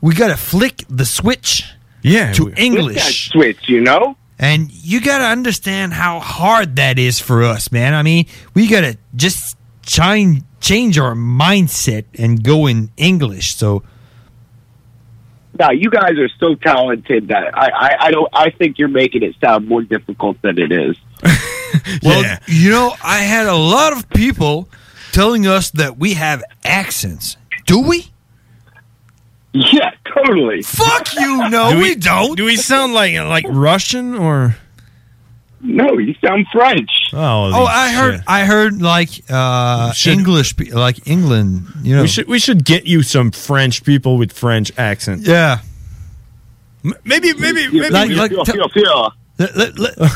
We 0.00 0.14
gotta 0.14 0.36
flick 0.36 0.84
the 0.88 1.04
switch. 1.04 1.64
Yeah, 2.02 2.32
to 2.34 2.42
Flip 2.44 2.54
that 2.54 2.62
English. 2.62 3.30
switch, 3.30 3.68
you 3.68 3.80
know. 3.80 4.16
And 4.38 4.70
you 4.70 5.00
gotta 5.00 5.24
understand 5.24 5.94
how 5.94 6.20
hard 6.20 6.76
that 6.76 6.98
is 6.98 7.18
for 7.18 7.42
us, 7.42 7.72
man. 7.72 7.94
I 7.94 8.02
mean, 8.02 8.26
we 8.54 8.66
gotta 8.68 8.98
just 9.16 9.53
change 9.84 10.42
change 10.60 10.98
our 10.98 11.14
mindset 11.14 12.04
and 12.18 12.42
go 12.42 12.66
in 12.66 12.90
English. 12.96 13.56
So 13.56 13.82
No, 15.58 15.70
you 15.70 15.90
guys 15.90 16.18
are 16.18 16.28
so 16.40 16.54
talented 16.54 17.28
that 17.28 17.56
I, 17.56 17.68
I, 17.68 17.96
I 18.06 18.10
don't. 18.10 18.28
I 18.32 18.50
think 18.50 18.78
you're 18.78 18.88
making 18.88 19.22
it 19.22 19.34
sound 19.40 19.68
more 19.68 19.82
difficult 19.82 20.40
than 20.42 20.58
it 20.58 20.72
is. 20.72 20.96
Well, 22.02 22.38
you 22.46 22.70
know, 22.70 22.94
I 23.02 23.18
had 23.18 23.46
a 23.46 23.54
lot 23.54 23.92
of 23.92 24.08
people 24.10 24.68
telling 25.12 25.46
us 25.46 25.70
that 25.72 25.98
we 25.98 26.14
have 26.14 26.42
accents. 26.64 27.36
Do 27.66 27.80
we? 27.80 28.12
Yeah, 29.52 29.90
totally. 30.04 30.62
Fuck 30.62 31.14
you! 31.14 31.48
No, 31.48 31.72
Do 31.72 31.78
we, 31.80 31.94
don't. 31.94 32.36
Do 32.36 32.44
we 32.44 32.56
sound 32.56 32.94
like 32.94 33.14
like 33.16 33.44
Russian 33.48 34.14
or? 34.14 34.56
No, 35.66 35.96
you 35.98 36.14
sound 36.22 36.46
French. 36.52 36.90
Oh, 37.14 37.50
Oh, 37.54 37.64
I 37.64 37.90
heard. 37.92 38.22
I 38.26 38.44
heard 38.44 38.82
like 38.82 39.08
uh, 39.30 39.92
English, 40.06 40.56
pe- 40.56 40.70
like 40.70 41.08
England. 41.08 41.66
You 41.82 41.96
know, 41.96 42.02
We 42.02 42.08
should 42.08 42.28
we 42.28 42.38
should 42.38 42.64
get 42.64 42.86
you 42.86 43.02
some 43.02 43.30
French 43.30 43.82
people 43.82 44.18
with 44.18 44.30
French 44.32 44.70
accent. 44.76 45.22
yeah. 45.26 45.58
M- 46.84 46.92
Maybe 47.04 47.32
maybe 47.34 47.66
maybe. 47.68 47.88
Like- 47.90 48.08
we- 48.08 48.14
like- 48.14 48.32
Let- 49.38 49.56
let- 49.56 49.78
let- 49.78 49.98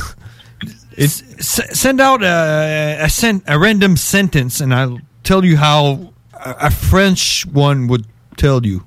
S- 0.99 1.23
s- 1.39 1.79
send 1.81 2.01
out 2.01 2.23
a 2.23 2.99
a, 3.05 3.09
sen- 3.09 3.43
a 3.47 3.59
random 3.59 3.97
sentence, 3.97 4.61
and 4.61 4.75
I'll 4.75 4.99
tell 5.25 5.45
you 5.45 5.57
how 5.57 6.12
a, 6.35 6.55
a 6.69 6.70
French 6.70 7.47
one 7.47 7.87
would 7.89 8.05
tell 8.37 8.66
you. 8.66 8.85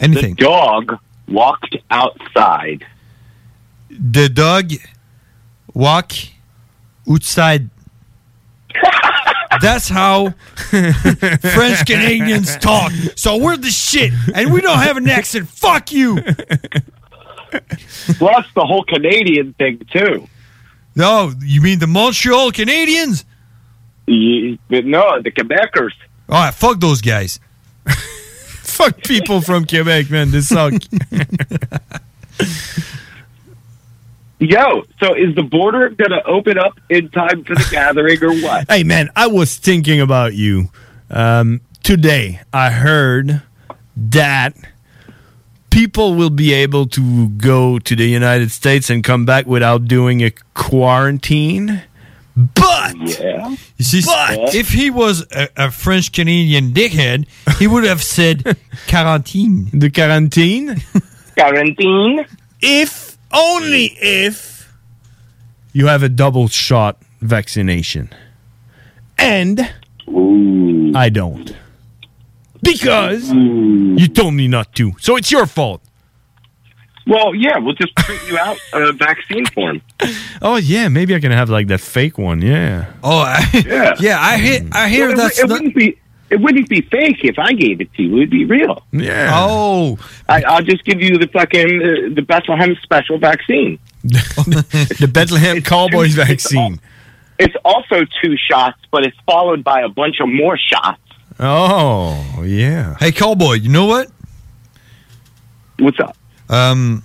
Anything. 0.00 0.34
The 0.36 0.44
dog 0.44 0.98
walked 1.28 1.76
outside. 1.90 2.84
The 3.90 4.28
dog 4.28 4.72
walk 5.74 6.12
outside. 7.10 7.70
That's 9.62 9.88
how 9.88 10.30
French 10.70 11.86
Canadians 11.86 12.56
talk. 12.58 12.92
So 13.16 13.38
we're 13.38 13.56
the 13.56 13.70
shit, 13.70 14.12
and 14.34 14.52
we 14.52 14.60
don't 14.60 14.78
have 14.78 14.96
an 14.96 15.08
accent. 15.08 15.48
Fuck 15.48 15.90
you. 15.90 16.16
Plus 18.18 18.46
the 18.54 18.64
whole 18.64 18.84
Canadian 18.84 19.54
thing 19.54 19.80
too. 19.90 20.28
No, 20.94 21.32
you 21.40 21.60
mean 21.62 21.78
the 21.78 21.86
Montreal 21.86 22.52
Canadians? 22.52 23.24
You- 24.06 24.58
but 24.68 24.84
no, 24.84 25.20
the 25.22 25.30
Quebecers. 25.30 25.92
All 26.28 26.44
right, 26.44 26.52
fuck 26.54 26.78
those 26.80 27.00
guys. 27.00 27.40
Fuck 28.68 28.98
people 29.02 29.40
from 29.40 29.64
Quebec, 29.64 30.10
man. 30.10 30.30
They 30.30 30.40
suck. 30.42 30.74
Yo, 34.40 34.84
so 35.00 35.14
is 35.14 35.34
the 35.34 35.42
border 35.42 35.88
going 35.90 36.10
to 36.10 36.22
open 36.24 36.58
up 36.58 36.78
in 36.88 37.08
time 37.10 37.42
for 37.44 37.54
the 37.54 37.68
gathering 37.72 38.22
or 38.22 38.32
what? 38.40 38.66
hey, 38.70 38.84
man, 38.84 39.08
I 39.16 39.26
was 39.26 39.56
thinking 39.56 40.00
about 40.00 40.34
you 40.34 40.68
um, 41.10 41.60
today. 41.82 42.40
I 42.52 42.70
heard 42.70 43.42
that 43.96 44.54
people 45.70 46.14
will 46.14 46.30
be 46.30 46.52
able 46.52 46.86
to 46.86 47.28
go 47.30 47.80
to 47.80 47.96
the 47.96 48.06
United 48.06 48.52
States 48.52 48.90
and 48.90 49.02
come 49.02 49.26
back 49.26 49.46
without 49.46 49.86
doing 49.86 50.22
a 50.22 50.30
quarantine. 50.54 51.82
But 52.36 52.94
yeah, 53.18 53.48
You 53.76 53.84
see, 53.84 54.02
But- 54.06 54.54
if 54.54 54.68
he 54.70 54.90
was 54.90 55.26
a, 55.32 55.48
a 55.56 55.70
French 55.72 56.12
Canadian 56.12 56.70
dickhead, 56.72 57.26
he 57.58 57.66
would 57.66 57.82
have 57.82 58.04
said 58.04 58.56
quarantine. 58.88 59.68
The 59.72 59.90
quarantine? 59.90 60.80
Quarantine? 61.36 62.24
If, 62.60 63.07
only 63.32 63.96
if, 64.00 64.72
you 65.72 65.86
have 65.86 66.02
a 66.02 66.08
double 66.08 66.48
shot 66.48 66.98
vaccination. 67.20 68.10
And 69.18 69.60
I 70.96 71.08
don't. 71.08 71.54
Because 72.62 73.30
you 73.32 74.08
told 74.08 74.34
me 74.34 74.48
not 74.48 74.74
to. 74.76 74.92
So 75.00 75.16
it's 75.16 75.30
your 75.30 75.46
fault. 75.46 75.82
Well, 77.06 77.34
yeah, 77.34 77.56
we'll 77.58 77.74
just 77.74 77.94
print 77.96 78.20
you 78.28 78.36
out 78.38 78.58
a 78.72 78.92
vaccine 78.92 79.46
form. 79.46 79.80
Oh 80.40 80.54
yeah, 80.56 80.86
maybe 80.88 81.16
I 81.16 81.20
can 81.20 81.32
have 81.32 81.50
like 81.50 81.66
that 81.66 81.80
fake 81.80 82.16
one. 82.18 82.40
Yeah. 82.42 82.92
Oh, 83.02 83.18
I, 83.18 83.44
Yeah. 83.66 83.94
yeah. 84.00 84.18
I 84.20 84.36
hear. 84.38 84.60
I 84.70 84.88
hear 84.88 85.08
Well, 85.08 85.26
it, 85.26 85.36
it 85.38 85.48
not. 85.48 85.50
wouldn't 85.50 85.74
be. 85.74 85.98
It 86.30 86.40
wouldn't 86.40 86.68
be 86.68 86.82
fake 86.82 87.24
if 87.24 87.38
I 87.38 87.52
gave 87.52 87.80
it 87.80 87.92
to 87.94 88.02
you. 88.02 88.16
It 88.16 88.18
would 88.18 88.30
be 88.30 88.44
real. 88.44 88.84
Yeah. 88.92 89.30
Oh, 89.32 89.98
I, 90.28 90.42
I'll 90.42 90.62
just 90.62 90.84
give 90.84 91.00
you 91.00 91.18
the 91.18 91.28
fucking 91.28 91.82
uh, 91.82 92.14
the 92.14 92.22
Bethlehem 92.22 92.76
special 92.82 93.18
vaccine. 93.18 93.78
the 94.02 95.10
Bethlehem 95.12 95.62
Cowboys 95.62 96.14
vaccine. 96.14 96.80
It's 97.38 97.54
also 97.64 98.04
two 98.20 98.36
shots, 98.36 98.78
but 98.90 99.04
it's 99.04 99.16
followed 99.24 99.62
by 99.62 99.82
a 99.82 99.88
bunch 99.88 100.16
of 100.20 100.28
more 100.28 100.58
shots. 100.58 101.00
Oh 101.40 102.42
yeah. 102.44 102.96
Hey, 102.98 103.12
cowboy. 103.12 103.54
You 103.54 103.68
know 103.68 103.86
what? 103.86 104.10
What's 105.78 106.00
up? 106.00 106.16
Um, 106.48 107.04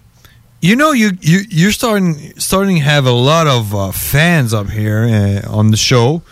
you 0.62 0.76
know 0.76 0.92
you 0.92 1.12
you 1.22 1.42
you're 1.50 1.72
starting 1.72 2.34
starting 2.40 2.78
to 2.78 2.82
have 2.82 3.06
a 3.06 3.12
lot 3.12 3.48
of 3.48 3.76
uh, 3.76 3.92
fans 3.92 4.54
up 4.54 4.70
here 4.70 5.04
uh, 5.04 5.50
on 5.52 5.72
the 5.72 5.78
show. 5.78 6.24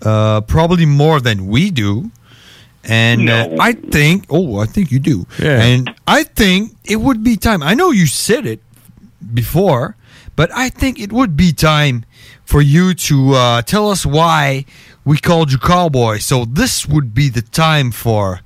Uh, 0.00 0.40
probably 0.40 0.86
more 0.86 1.20
than 1.20 1.46
we 1.46 1.70
do. 1.70 2.10
And 2.84 3.30
uh, 3.30 3.48
I 3.60 3.72
think, 3.72 4.26
oh, 4.28 4.58
I 4.58 4.66
think 4.66 4.90
you 4.90 4.98
do. 4.98 5.26
Yeah. 5.38 5.62
And 5.62 5.94
I 6.06 6.24
think 6.24 6.76
it 6.84 6.96
would 6.96 7.22
be 7.22 7.36
time. 7.36 7.62
I 7.62 7.74
know 7.74 7.90
you 7.90 8.06
said 8.06 8.46
it 8.46 8.60
before, 9.32 9.96
but 10.34 10.50
I 10.52 10.68
think 10.68 10.98
it 10.98 11.12
would 11.12 11.36
be 11.36 11.52
time 11.52 12.04
for 12.44 12.60
you 12.60 12.94
to 12.94 13.34
uh, 13.34 13.62
tell 13.62 13.90
us 13.90 14.04
why 14.04 14.64
we 15.04 15.18
called 15.18 15.52
you 15.52 15.58
cowboy. 15.58 16.18
So 16.18 16.44
this 16.44 16.86
would 16.86 17.14
be 17.14 17.28
the 17.28 17.42
time 17.42 17.92
for 17.92 18.40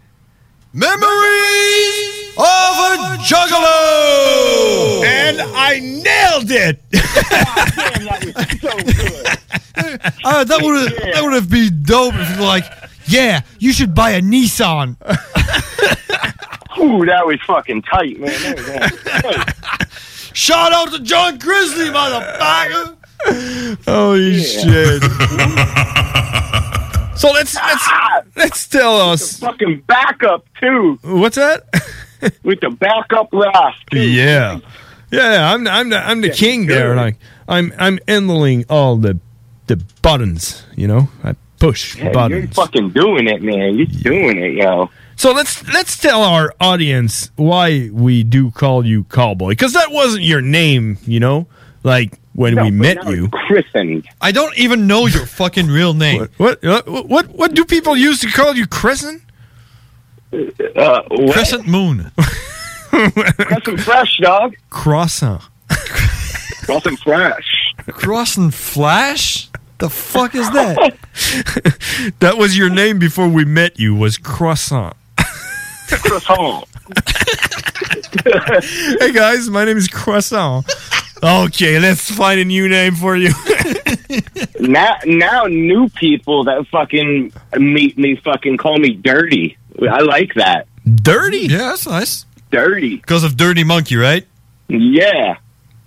memories 0.72 2.36
of 2.36 2.44
a 2.44 3.16
juggalo. 3.24 5.02
And 5.04 5.40
I 5.40 5.80
nailed 5.80 6.50
it. 6.50 6.82
Uh, 10.24 10.42
that 10.42 10.60
would 10.62 10.90
have 10.90 11.14
that 11.14 11.22
would 11.22 11.34
have 11.34 11.50
been 11.50 11.82
dope 11.82 12.14
if 12.14 12.38
you 12.38 12.44
like, 12.44 12.64
yeah, 13.06 13.40
you 13.58 13.72
should 13.72 13.94
buy 13.94 14.10
a 14.10 14.20
Nissan. 14.20 14.96
Ooh, 16.78 17.06
that 17.06 17.26
was 17.26 17.40
fucking 17.46 17.82
tight, 17.82 18.20
man. 18.20 18.28
That 18.30 18.92
was 19.22 19.22
tight. 19.22 19.90
Shout 20.34 20.72
out 20.72 20.92
to 20.92 21.00
John 21.00 21.38
Grizzly, 21.38 21.86
motherfucker. 21.86 22.96
Holy 23.86 24.38
shit. 24.38 25.02
so 27.18 27.30
let's 27.32 27.54
let's 27.54 27.84
ah! 27.86 28.20
let's 28.36 28.68
tell 28.68 29.00
us 29.00 29.38
fucking 29.38 29.80
backup 29.86 30.44
too. 30.60 30.98
what's 31.02 31.36
that? 31.36 31.64
With 32.42 32.60
the 32.60 32.70
backup 32.70 33.32
laugh. 33.32 33.74
too. 33.90 34.00
Yeah. 34.00 34.60
Yeah, 35.10 35.52
I'm 35.52 35.66
I'm 35.66 35.90
the, 35.90 35.98
I'm 35.98 36.20
the 36.20 36.30
king 36.30 36.66
there. 36.66 36.88
good. 36.88 36.96
Like 36.96 37.16
I'm 37.48 37.72
I'm 37.78 37.98
handling 38.06 38.64
all 38.68 38.96
the 38.96 39.18
the 39.66 39.76
buttons. 40.02 40.64
You 40.76 40.88
know, 40.88 41.08
I 41.24 41.34
push 41.68 41.96
Yeah, 41.96 42.26
you're 42.28 42.46
fucking 42.48 42.90
doing 42.90 43.26
it, 43.28 43.42
man. 43.42 43.76
You're 43.76 43.86
doing 43.86 44.38
it, 44.42 44.54
yo. 44.54 44.90
So 45.16 45.32
let's 45.32 45.66
let's 45.72 45.98
tell 45.98 46.22
our 46.22 46.54
audience 46.60 47.30
why 47.36 47.88
we 47.92 48.22
do 48.22 48.50
call 48.50 48.84
you 48.84 49.04
cowboy 49.04 49.50
because 49.50 49.72
that 49.72 49.90
wasn't 49.90 50.24
your 50.24 50.42
name. 50.42 50.98
You 51.06 51.20
know, 51.20 51.46
like 51.82 52.18
when 52.34 52.54
No, 52.54 52.64
we 52.64 52.70
but 52.70 52.74
met 52.76 52.96
now 53.04 53.10
you. 53.10 53.24
it's 53.24 53.34
Christened. 53.46 54.06
I 54.20 54.30
don't 54.32 54.56
even 54.58 54.86
know 54.86 55.06
your 55.06 55.24
fucking 55.26 55.68
real 55.68 55.94
name. 55.94 56.28
What 56.36 56.62
what 56.62 56.86
what 56.86 57.08
what, 57.08 57.26
what 57.28 57.54
do 57.54 57.64
people 57.64 57.96
use 57.96 58.20
to 58.20 58.28
call 58.30 58.54
you 58.54 58.66
Crescent? 58.66 59.22
Uh, 60.32 61.02
what? 61.08 61.32
Crescent 61.32 61.66
Moon. 61.66 62.10
Crescent 62.90 63.80
Fresh, 63.80 64.18
dog. 64.18 64.54
Croissant. 64.70 65.40
Crescent 65.68 66.98
Fresh. 67.00 67.74
Crossing 67.88 68.50
Flash? 68.50 69.48
The 69.78 69.90
fuck 69.90 70.34
is 70.34 70.50
that? 70.50 70.96
That 72.20 72.36
was 72.36 72.56
your 72.56 72.68
name 72.68 72.98
before 72.98 73.26
we 73.26 73.44
met 73.44 73.80
you. 73.80 73.94
Was 73.94 74.18
Croissant. 74.18 74.94
Croissant. 75.88 76.68
hey 79.00 79.12
guys, 79.12 79.48
my 79.48 79.64
name 79.64 79.76
is 79.76 79.88
Croissant. 79.88 80.66
Okay, 81.22 81.78
let's 81.78 82.10
find 82.10 82.38
a 82.38 82.44
new 82.44 82.68
name 82.68 82.94
for 82.94 83.16
you. 83.16 83.30
now, 84.60 84.96
now 85.06 85.44
new 85.44 85.88
people 85.88 86.44
that 86.44 86.66
fucking 86.70 87.32
meet 87.58 87.96
me 87.96 88.16
fucking 88.16 88.58
call 88.58 88.78
me 88.78 88.90
dirty. 88.90 89.56
I 89.80 90.00
like 90.00 90.34
that. 90.34 90.68
Dirty? 90.84 91.46
Yeah, 91.48 91.58
that's 91.58 91.86
nice. 91.86 92.26
Dirty. 92.50 92.96
Because 92.96 93.24
of 93.24 93.36
Dirty 93.36 93.64
Monkey, 93.64 93.96
right? 93.96 94.26
Yeah. 94.68 95.38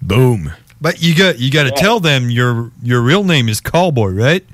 Boom. 0.01 0.51
But 0.81 1.01
you 1.01 1.15
got 1.15 1.39
you 1.39 1.51
got 1.51 1.63
to 1.63 1.69
Yeah. 1.69 1.75
tell 1.81 1.99
them 1.99 2.29
your 2.29 2.71
your 2.81 3.01
real 3.01 3.23
name 3.23 3.49
is 3.49 3.59
Cowboy, 3.61 4.11
right? 4.11 4.45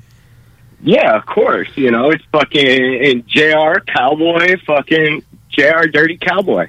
Yeah, 0.82 1.16
of 1.16 1.26
course. 1.26 1.68
You 1.76 1.90
know, 1.90 2.10
it's 2.10 2.24
fucking 2.32 3.24
JR 3.28 3.80
Cowboy, 3.86 4.56
fucking 4.66 5.22
JR 5.50 5.86
Dirty 5.86 6.16
Cowboy. 6.18 6.66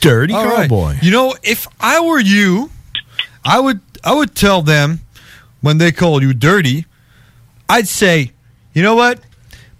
Dirty 0.00 0.34
All 0.34 0.44
right. 0.44 0.68
cowboy. 0.68 0.96
You 1.02 1.10
know, 1.10 1.34
if 1.42 1.66
I 1.80 2.00
were 2.00 2.20
you, 2.20 2.70
I 3.44 3.60
would 3.60 3.80
I 4.04 4.14
would 4.14 4.34
tell 4.34 4.62
them 4.62 5.00
when 5.60 5.78
they 5.78 5.92
call 5.92 6.22
you 6.22 6.32
dirty, 6.34 6.86
I'd 7.68 7.88
say, 7.88 8.32
you 8.74 8.82
know 8.82 8.94
what? 8.94 9.20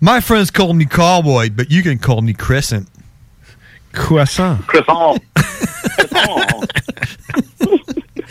My 0.01 0.21
friends 0.21 0.51
call 0.51 0.73
me 0.75 0.85
cowboy, 0.87 1.51
but 1.51 1.71
you 1.71 1.83
can 1.83 1.99
call 1.99 2.23
me 2.23 2.33
crescent. 2.35 2.89
Croissant. 3.93 4.67
Croissant. 4.67 5.23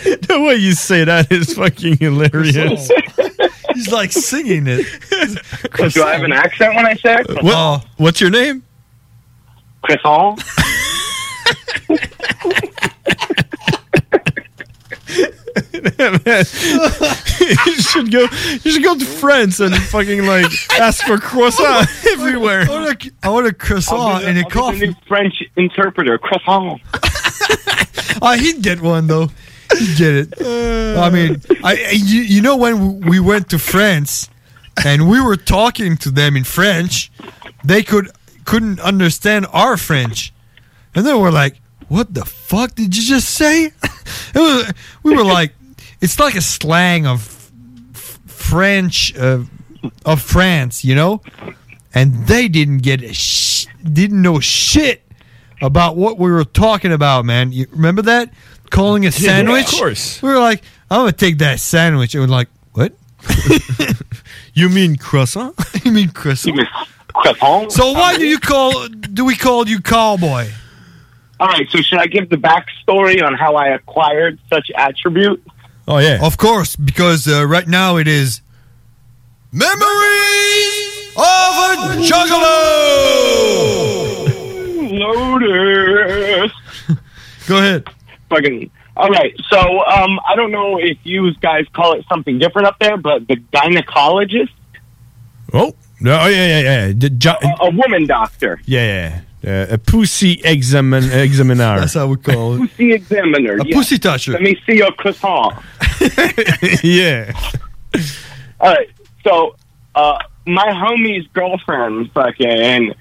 the 0.28 0.42
way 0.42 0.56
you 0.56 0.74
say 0.74 1.04
that 1.04 1.32
is 1.32 1.54
fucking 1.54 1.98
hilarious. 1.98 2.90
He's 3.74 3.92
like 3.92 4.12
singing 4.12 4.66
it. 4.68 4.86
Do 5.94 6.04
I 6.04 6.14
have 6.14 6.24
an 6.24 6.34
accent 6.34 6.76
when 6.76 6.86
I 6.86 6.96
say 6.96 7.20
it? 7.20 7.44
What, 7.44 7.86
what's 7.98 8.20
your 8.20 8.32
name? 8.32 8.64
Croissant. 9.84 10.42
you 17.42 17.82
should 17.82 18.12
go. 18.12 18.22
You 18.64 18.72
should 18.72 18.84
go 18.84 18.98
to 18.98 19.06
France 19.06 19.60
and 19.60 19.76
fucking 19.76 20.26
like 20.26 20.52
ask 20.80 21.06
for 21.06 21.18
croissant 21.18 21.88
everywhere. 22.08 22.62
I 22.62 22.70
want 22.70 23.06
a, 23.06 23.12
I 23.24 23.30
want 23.30 23.48
a 23.48 23.54
croissant 23.54 24.24
and 24.26 24.38
a 24.38 24.46
coffee. 24.46 24.96
French 25.08 25.44
interpreter, 25.56 26.18
croissant. 26.18 26.82
Oh, 28.22 28.34
he'd 28.38 28.62
get 28.62 28.82
one 28.82 29.08
though. 29.08 29.30
Get 29.98 30.14
it. 30.16 30.98
I 30.98 31.10
mean, 31.10 31.42
I 31.64 31.74
you, 31.92 32.22
you 32.22 32.42
know 32.42 32.58
when 32.58 33.02
we 33.02 33.20
went 33.20 33.50
to 33.50 33.60
France 33.60 34.30
and 34.84 35.10
we 35.10 35.22
were 35.22 35.38
talking 35.38 35.98
to 35.98 36.12
them 36.12 36.36
in 36.36 36.44
French, 36.44 37.12
they 37.64 37.84
could 37.84 38.12
couldn't 38.46 38.80
understand 38.80 39.48
our 39.52 39.78
French, 39.78 40.34
and 40.96 41.06
they 41.06 41.14
were 41.14 41.32
like, 41.32 41.60
"What 41.88 42.14
the 42.14 42.26
fuck 42.26 42.76
did 42.76 42.96
you 42.96 43.04
just 43.04 43.30
say?" 43.30 43.72
It 44.34 44.40
was, 44.40 44.72
we 45.04 45.16
were 45.16 45.26
like, 45.26 45.54
"It's 46.00 46.20
like 46.20 46.36
a 46.36 46.42
slang 46.42 47.06
of 47.06 47.52
French 48.26 49.16
uh, 49.18 49.44
of 50.06 50.22
France," 50.22 50.84
you 50.86 50.96
know, 50.96 51.22
and 51.94 52.28
they 52.28 52.48
didn't 52.48 52.80
get 52.80 53.02
a 53.04 53.14
sh- 53.14 53.68
didn't 53.84 54.22
know 54.22 54.40
shit 54.40 55.04
about 55.62 55.96
what 55.96 56.18
we 56.18 56.32
were 56.32 56.46
talking 56.46 56.92
about, 56.92 57.26
man. 57.26 57.52
You 57.52 57.68
remember 57.72 58.02
that? 58.04 58.34
Calling 58.72 59.04
a 59.04 59.06
Yeah, 59.10 59.12
sandwich? 59.12 59.72
of 59.72 59.80
course. 59.80 60.22
We 60.24 60.30
were 60.30 60.40
like, 60.40 60.64
I'm 60.90 61.02
gonna 61.02 61.12
take 61.12 61.38
that 61.38 61.60
sandwich. 61.60 62.16
And 62.16 62.24
we're 62.24 62.28
like, 62.36 62.50
what? 62.74 62.94
you 64.56 64.68
mean 64.70 64.96
croissant? 64.98 65.54
you 65.86 65.92
mean 65.92 66.10
croissant? 66.10 66.60
Croissant. 67.14 67.72
So 67.72 67.92
why 67.92 68.18
do 68.18 68.26
you 68.26 68.40
call 68.40 68.88
do 68.88 69.24
we 69.26 69.36
call 69.36 69.68
you 69.70 69.80
cowboy? 69.82 70.50
All 71.40 71.48
right, 71.48 71.68
so 71.70 71.82
should 71.82 72.00
I 72.00 72.06
give 72.08 72.30
the 72.30 72.36
backstory 72.38 73.22
on 73.24 73.34
how 73.36 73.56
I 73.56 73.70
acquired 73.70 74.40
such 74.50 74.72
attribute? 74.76 75.44
Oh 75.88 75.98
yeah, 75.98 76.20
Of 76.26 76.38
course, 76.38 76.76
because 76.76 77.28
uh, 77.28 77.46
right 77.46 77.68
now 77.68 77.98
it 77.98 78.08
is 78.08 78.42
memories 79.52 81.12
of 81.18 81.24
a 81.24 81.98
juggalo. 82.08 82.62
Lotus. 84.92 86.52
Go 87.48 87.58
ahead. 87.58 87.88
Fucking. 88.32 88.72
All 88.98 89.10
right, 89.10 89.34
so 89.50 89.60
um, 89.86 90.20
I 90.28 90.36
don't 90.36 90.52
know 90.52 90.78
if 90.80 90.98
you 91.04 91.34
guys 91.36 91.66
call 91.74 91.94
it 91.94 92.06
something 92.10 92.40
different 92.40 92.68
up 92.68 92.78
there, 92.80 92.98
but 92.98 93.28
the 93.28 93.36
gynecologist, 93.54 94.50
Oh 95.54 95.74
no! 96.00 96.18
Oh 96.22 96.28
yeah, 96.28 96.48
yeah, 96.48 96.60
yeah. 96.62 96.94
The 96.96 97.10
jo- 97.10 97.36
a 97.60 97.70
woman 97.72 98.06
doctor, 98.08 98.62
yeah, 98.66 99.22
yeah. 99.44 99.70
Uh, 99.72 99.74
a 99.74 99.78
pussy 99.78 100.38
examin 100.38 101.12
examiner. 101.24 101.80
That's 101.80 101.96
how 101.96 102.08
we 102.08 102.16
call 102.18 102.56
it. 102.56 102.60
pussy 102.70 102.94
examiner, 102.94 103.58
A 103.58 103.66
yeah. 103.66 103.76
pussy 103.76 103.98
toucher. 103.98 104.32
Let 104.34 104.42
me 104.44 104.56
see 104.66 104.78
your 104.78 104.92
croissant. 104.94 105.56
yeah. 106.84 107.34
All 108.60 108.74
right, 108.74 108.90
so 109.26 109.56
uh, 109.96 110.20
my 110.46 110.68
homie's 110.68 111.28
girlfriend 111.34 112.12
fucking 112.14 112.94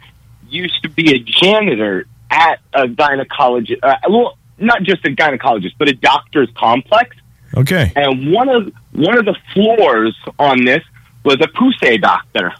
used 0.48 0.82
to 0.82 0.88
be 0.88 1.14
a 1.14 1.18
janitor 1.20 2.06
at 2.30 2.58
a 2.72 2.86
gynecologist. 2.86 3.78
Uh, 3.82 3.96
well, 4.08 4.36
not 4.60 4.82
just 4.82 5.04
a 5.04 5.10
gynecologist, 5.10 5.74
but 5.78 5.88
a 5.88 5.94
doctor's 5.94 6.48
complex. 6.56 7.16
Okay. 7.56 7.92
And 7.96 8.32
one 8.32 8.48
of 8.48 8.72
one 8.92 9.18
of 9.18 9.24
the 9.24 9.36
floors 9.52 10.16
on 10.38 10.64
this 10.64 10.82
was 11.24 11.36
a 11.40 11.48
pussy 11.48 11.98
doctor, 11.98 12.54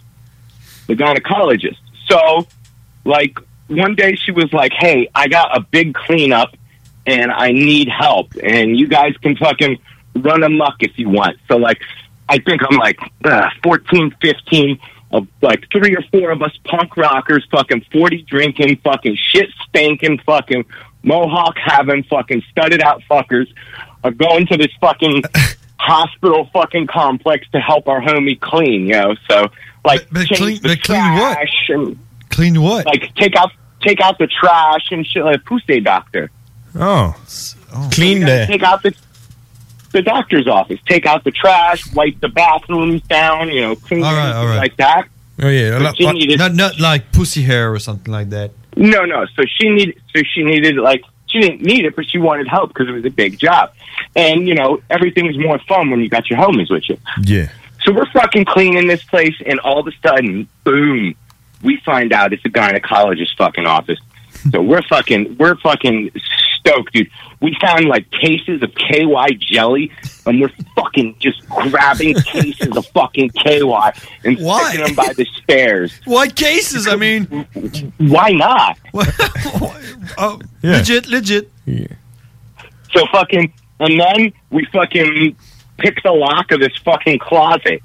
the 0.87 0.95
gynecologist. 0.95 1.79
So, 2.09 2.47
like 3.05 3.39
one 3.69 3.95
day 3.95 4.17
she 4.17 4.33
was 4.33 4.53
like, 4.53 4.73
"Hey, 4.73 5.09
I 5.15 5.29
got 5.29 5.57
a 5.57 5.61
big 5.61 5.95
cleanup, 5.95 6.57
and 7.07 7.31
I 7.31 7.53
need 7.53 7.89
help, 7.89 8.35
and 8.43 8.79
you 8.79 8.89
guys 8.89 9.15
can 9.23 9.37
fucking 9.37 9.79
run 10.17 10.43
amok 10.43 10.77
if 10.81 10.99
you 10.99 11.09
want." 11.09 11.37
So, 11.47 11.57
like, 11.57 11.81
I 12.29 12.39
think 12.39 12.63
I'm 12.69 12.77
like 12.77 12.99
uh, 13.25 13.49
14, 13.63 14.15
15, 14.21 14.79
of 15.13 15.27
like 15.43 15.67
three 15.73 15.97
or 15.97 16.03
four 16.11 16.31
of 16.31 16.43
us 16.43 16.57
punk 16.65 16.97
rockers, 16.97 17.47
fucking 17.51 17.85
40 17.93 18.23
drinking, 18.23 18.77
fucking 18.83 19.17
shit 19.17 19.51
stinking, 19.69 20.19
fucking 20.21 20.65
mohawk 21.03 21.57
having, 21.63 22.03
fucking 22.05 22.43
studded 22.51 22.83
out 22.83 23.03
fuckers 23.11 23.47
are 24.05 24.11
going 24.11 24.47
to 24.49 24.57
this 24.57 24.73
fucking 24.81 25.23
hospital 25.79 26.49
fucking 26.53 26.87
complex 26.87 27.47
to 27.53 27.61
help 27.61 27.89
our 27.89 28.01
homie 28.01 28.39
clean, 28.39 28.87
you 28.87 28.93
know. 28.93 29.15
So 29.29 29.49
like 29.85 30.09
But- 30.11 30.13
but 30.13 30.27
change 30.27 30.39
clean- 30.41 30.63
the 30.63 30.69
but 30.69 30.83
clean 30.83 31.13
what? 31.15 31.33
trash 31.35 31.69
and 31.71 31.99
Clean 32.31 32.63
what? 32.63 32.87
like 32.87 33.15
take 33.17 33.35
out 33.37 33.51
take 33.83 34.01
out 34.01 34.19
the 34.19 34.27
trash 34.29 34.89
and 34.93 35.07
shit 35.07 35.25
like 35.25 35.45
pussy 35.45 35.81
doctor. 35.81 36.31
Oh, 36.79 37.15
oh. 37.75 37.91
clean 37.93 38.19
You 38.21 38.27
the. 38.27 38.47
take 38.49 38.63
out 38.63 38.83
the 38.83 38.95
the 39.93 40.03
doctor's 40.03 40.47
office, 40.47 40.79
take 40.87 41.05
out 41.07 41.25
the 41.25 41.33
trash, 41.33 41.93
wipe 41.95 42.21
the 42.21 42.29
bathrooms 42.29 43.03
down, 43.03 43.49
you 43.51 43.63
know, 43.63 43.75
clean 43.75 44.05
All 44.05 44.15
right, 44.15 44.33
all 44.33 44.47
right. 44.47 44.57
like 44.59 44.77
that. 44.77 45.09
Oh 45.43 45.49
yeah. 45.49 45.79
But 45.81 45.97
she 45.97 46.11
needed- 46.13 46.39
Not 46.39 46.55
not 46.55 46.79
like 46.79 47.11
pussy 47.11 47.43
hair 47.43 47.73
or 47.73 47.79
something 47.81 48.13
like 48.13 48.31
that. 48.31 48.53
No, 48.77 49.05
no. 49.05 49.27
So 49.37 49.43
she 49.59 49.69
needed. 49.69 50.01
So 50.15 50.23
she 50.35 50.43
needed 50.43 50.77
like 50.77 51.03
she 51.27 51.41
didn't 51.41 51.63
need 51.63 51.85
it, 51.85 51.97
but 51.97 52.09
she 52.09 52.19
wanted 52.19 52.49
help 52.49 52.69
because 52.69 52.89
it 52.89 52.93
was 52.93 53.05
a 53.05 53.11
big 53.11 53.39
job, 53.39 53.73
and 54.17 54.47
you 54.47 54.55
know 54.55 54.81
everything 54.91 55.27
was 55.27 55.39
more 55.39 55.59
fun 55.61 55.91
when 55.91 56.01
you 56.01 56.09
got 56.09 56.29
your 56.31 56.39
homies 56.39 56.71
with 56.71 56.89
you. 56.89 56.99
Yeah. 57.23 57.51
So 57.85 57.93
we're 57.93 58.11
fucking 58.11 58.45
cleaning 58.45 58.87
this 58.87 59.03
place, 59.05 59.35
and 59.45 59.59
all 59.61 59.81
of 59.81 59.87
a 59.87 59.93
sudden, 60.07 60.49
boom, 60.65 61.15
we 61.63 61.79
find 61.79 62.13
out 62.13 62.33
it's 62.33 62.45
a 62.45 62.49
gynecologist 62.49 63.37
fucking 63.37 63.67
office. 63.67 63.99
So 64.51 64.61
we're 64.61 64.83
fucking, 64.83 65.37
we're 65.39 65.57
fucking 65.57 66.11
stoked, 66.61 66.93
dude. 66.93 67.11
We 67.41 67.57
found 67.61 67.87
like 67.87 68.11
cases 68.11 68.63
of 68.63 68.75
KY 68.75 69.39
jelly, 69.41 69.91
and 70.27 70.41
we're 70.41 70.53
fucking 70.77 71.17
just 71.19 71.47
grabbing 71.49 72.15
cases 72.37 72.77
of 72.77 72.87
fucking 72.89 73.31
KY 73.31 73.91
and 74.25 74.39
Why? 74.39 74.63
sticking 74.69 74.87
them 74.87 74.95
by 74.95 75.13
the 75.15 75.27
stairs. 75.43 75.93
What 76.05 76.37
cases? 76.37 76.87
I 76.87 76.97
mean, 76.97 77.25
Why 77.99 78.31
not? 78.31 78.79
oh, 80.19 80.41
Yeah. 80.63 80.79
legit, 80.79 81.07
legit. 81.09 81.51
So 82.93 83.07
fucking, 83.13 83.53
and 83.79 84.01
then 84.01 84.33
we 84.51 84.65
fucking 84.73 85.37
pick 85.79 86.03
the 86.03 86.13
lock 86.13 86.51
of 86.53 86.61
this 86.61 86.77
fucking 86.85 87.19
closet. 87.21 87.83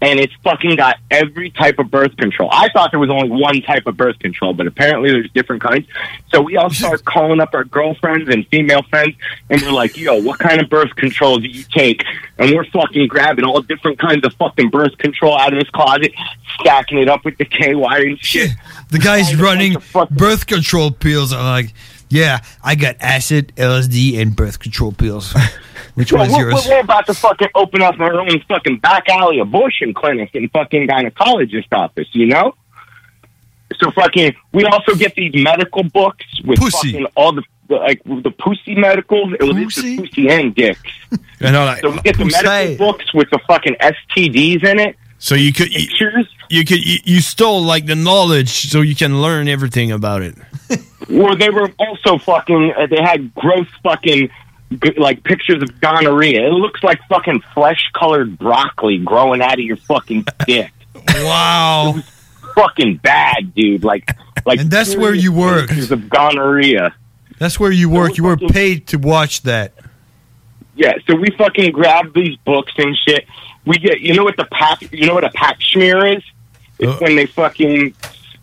And 0.00 0.20
it's 0.20 0.32
fucking 0.44 0.76
got 0.76 0.96
every 1.10 1.50
type 1.50 1.78
of 1.78 1.90
birth 1.90 2.16
control. 2.16 2.48
I 2.52 2.68
thought 2.70 2.90
there 2.92 3.00
was 3.00 3.10
only 3.10 3.30
one 3.30 3.60
type 3.62 3.86
of 3.86 3.96
birth 3.96 4.18
control, 4.18 4.54
but 4.54 4.66
apparently 4.66 5.10
there's 5.10 5.30
different 5.32 5.62
kinds. 5.62 5.86
So 6.32 6.40
we 6.40 6.56
all 6.56 6.70
start 6.70 7.04
calling 7.04 7.40
up 7.40 7.50
our 7.54 7.64
girlfriends 7.64 8.28
and 8.28 8.46
female 8.48 8.82
friends, 8.82 9.16
and 9.50 9.60
we're 9.62 9.72
like, 9.72 9.96
"Yo, 9.96 10.20
what 10.22 10.38
kind 10.38 10.60
of 10.60 10.68
birth 10.68 10.94
control 10.96 11.38
do 11.38 11.48
you 11.48 11.64
take?" 11.64 12.04
And 12.38 12.54
we're 12.54 12.66
fucking 12.66 13.08
grabbing 13.08 13.44
all 13.44 13.60
different 13.60 13.98
kinds 13.98 14.24
of 14.24 14.32
fucking 14.34 14.70
birth 14.70 14.96
control 14.98 15.36
out 15.36 15.52
of 15.52 15.58
this 15.58 15.70
closet, 15.70 16.12
stacking 16.60 16.98
it 16.98 17.08
up 17.08 17.24
with 17.24 17.36
the 17.38 17.44
KY 17.44 17.74
and 17.74 18.18
shit. 18.20 18.50
The 18.90 18.98
guys 18.98 19.34
running 19.34 19.76
birth 20.10 20.46
control 20.46 20.90
pills 20.92 21.32
are 21.32 21.42
like, 21.42 21.74
yeah, 22.08 22.40
I 22.62 22.74
got 22.74 22.96
acid, 23.00 23.52
LSD, 23.56 24.18
and 24.20 24.34
birth 24.34 24.58
control 24.58 24.92
pills. 24.92 25.34
Which 25.94 26.12
Well, 26.12 26.22
one's 26.22 26.34
we're, 26.34 26.50
yours? 26.50 26.66
we're 26.68 26.80
about 26.80 27.06
to 27.06 27.14
fucking 27.14 27.48
open 27.54 27.82
up 27.82 27.98
our 27.98 28.20
own 28.20 28.40
fucking 28.48 28.78
back 28.78 29.08
alley 29.08 29.40
abortion 29.40 29.94
clinic 29.94 30.30
and 30.34 30.50
fucking 30.52 30.86
gynecologist 30.86 31.66
office, 31.72 32.08
you 32.12 32.26
know? 32.26 32.54
So 33.80 33.90
fucking, 33.90 34.34
we 34.52 34.64
also 34.64 34.94
get 34.94 35.14
these 35.14 35.32
medical 35.34 35.82
books 35.84 36.24
with 36.44 36.58
fucking 36.58 37.06
all 37.16 37.32
the 37.32 37.42
like 37.68 38.02
the 38.04 38.30
pussy 38.30 38.74
medicals. 38.74 39.34
It 39.38 39.42
was 39.42 39.74
the 39.74 39.96
pussy 39.98 40.28
and 40.30 40.54
dicks. 40.54 40.80
I 41.40 41.50
know, 41.50 41.64
like, 41.66 41.80
So 41.80 41.90
we 41.90 41.98
get 42.00 42.16
the 42.16 42.24
medical 42.24 42.76
books 42.92 43.12
with 43.12 43.28
the 43.30 43.38
fucking 43.46 43.76
STDs 43.80 44.64
in 44.64 44.78
it. 44.78 44.96
So 45.18 45.34
you 45.34 45.52
could 45.52 45.72
you, 45.72 45.88
you 46.48 46.64
could 46.64 46.84
you, 46.84 46.98
you 47.04 47.20
stole 47.20 47.62
like 47.62 47.86
the 47.86 47.96
knowledge 47.96 48.70
so 48.70 48.80
you 48.80 48.94
can 48.94 49.20
learn 49.20 49.48
everything 49.48 49.90
about 49.92 50.22
it. 50.22 50.36
Or 51.10 51.36
they 51.36 51.48
were 51.48 51.70
also 51.78 52.18
fucking. 52.18 52.74
Uh, 52.76 52.86
they 52.86 53.00
had 53.00 53.32
gross 53.34 53.66
fucking 53.82 54.28
like 54.98 55.24
pictures 55.24 55.62
of 55.62 55.80
gonorrhea. 55.80 56.46
It 56.46 56.52
looks 56.52 56.82
like 56.82 57.00
fucking 57.08 57.40
flesh 57.54 57.90
colored 57.94 58.38
broccoli 58.38 58.98
growing 58.98 59.40
out 59.40 59.54
of 59.54 59.60
your 59.64 59.76
fucking 59.76 60.26
dick. 60.46 60.72
wow. 61.06 61.94
fucking 62.54 62.96
bad, 62.96 63.54
dude. 63.54 63.84
Like, 63.84 64.14
like, 64.44 64.60
And 64.60 64.70
that's 64.70 64.96
where 64.96 65.14
you 65.14 65.32
work. 65.32 65.68
Pictures 65.68 65.90
of 65.92 66.10
gonorrhea. 66.10 66.94
That's 67.38 67.58
where 67.58 67.72
you 67.72 67.88
work. 67.88 68.18
You 68.18 68.24
were 68.24 68.36
paid 68.36 68.88
to 68.88 68.98
watch 68.98 69.42
that. 69.42 69.72
Yeah, 70.74 70.94
so 71.06 71.16
we 71.16 71.30
fucking 71.30 71.72
grab 71.72 72.12
these 72.14 72.36
books 72.38 72.72
and 72.76 72.96
shit. 73.06 73.26
We 73.64 73.78
get, 73.78 74.00
you 74.00 74.14
know 74.14 74.24
what 74.24 74.36
the 74.36 74.46
pap, 74.46 74.80
you 74.92 75.06
know 75.06 75.14
what 75.14 75.24
a 75.24 75.30
pap 75.30 75.60
smear 75.62 76.04
is? 76.06 76.22
It's 76.78 77.00
when 77.00 77.16
they 77.16 77.26
fucking 77.26 77.94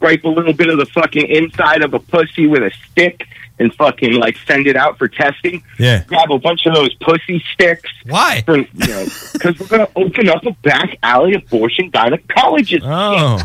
scrape 0.06 0.24
a 0.24 0.30
little 0.30 0.54
bit 0.54 0.70
of 0.70 0.78
the 0.78 0.86
fucking 0.86 1.28
inside 1.28 1.82
of 1.82 1.94
a 1.94 2.00
pussy 2.00 2.46
with 2.46 2.62
a 2.62 2.72
stick 2.92 3.28
and 3.58 3.74
fucking 3.74 4.14
like 4.14 4.38
send 4.46 4.68
it 4.68 4.76
out 4.76 4.98
for 4.98 5.08
testing. 5.08 5.64
Yeah. 5.80 6.04
Grab 6.04 6.32
a 6.32 6.38
bunch 6.38 6.66
of 6.66 6.76
those 6.76 6.94
pussy 6.96 7.44
sticks. 7.54 7.90
Why? 8.06 8.44
you 8.48 8.68
know, 8.74 9.06
because 9.34 9.60
we're 9.60 9.68
gonna 9.68 9.90
open 9.96 10.30
up 10.30 10.46
a 10.46 10.52
back 10.62 10.98
alley 11.02 11.34
abortion 11.34 11.92
gynecologist. 11.92 12.82
Oh, 12.84 13.40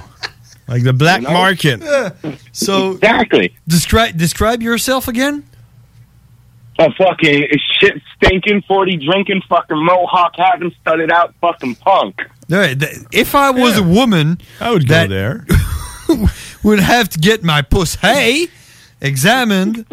like 0.68 0.82
the 0.82 0.92
black 0.92 1.22
market. 1.22 1.82
So 2.52 2.92
exactly. 2.92 3.56
Describe 3.66 4.18
describe 4.18 4.62
yourself 4.62 5.08
again. 5.08 5.44
a 6.78 6.92
fucking 6.92 7.48
shit 7.78 8.02
stinking 8.16 8.62
forty 8.68 8.96
drinking 8.96 9.42
fucking 9.48 9.82
mohawk 9.82 10.34
having 10.36 10.74
studded 10.82 11.10
out 11.10 11.34
fucking 11.40 11.76
punk. 11.76 12.20
If 12.50 13.34
I 13.34 13.50
was 13.50 13.78
a 13.78 13.82
woman, 13.82 14.38
I 14.60 14.72
would 14.72 14.86
go 14.86 15.06
there. 15.06 15.46
would 16.62 16.80
have 16.80 17.08
to 17.10 17.18
get 17.18 17.42
my 17.42 17.62
puss 17.62 17.94
hay 17.96 18.48
examined. 19.00 19.86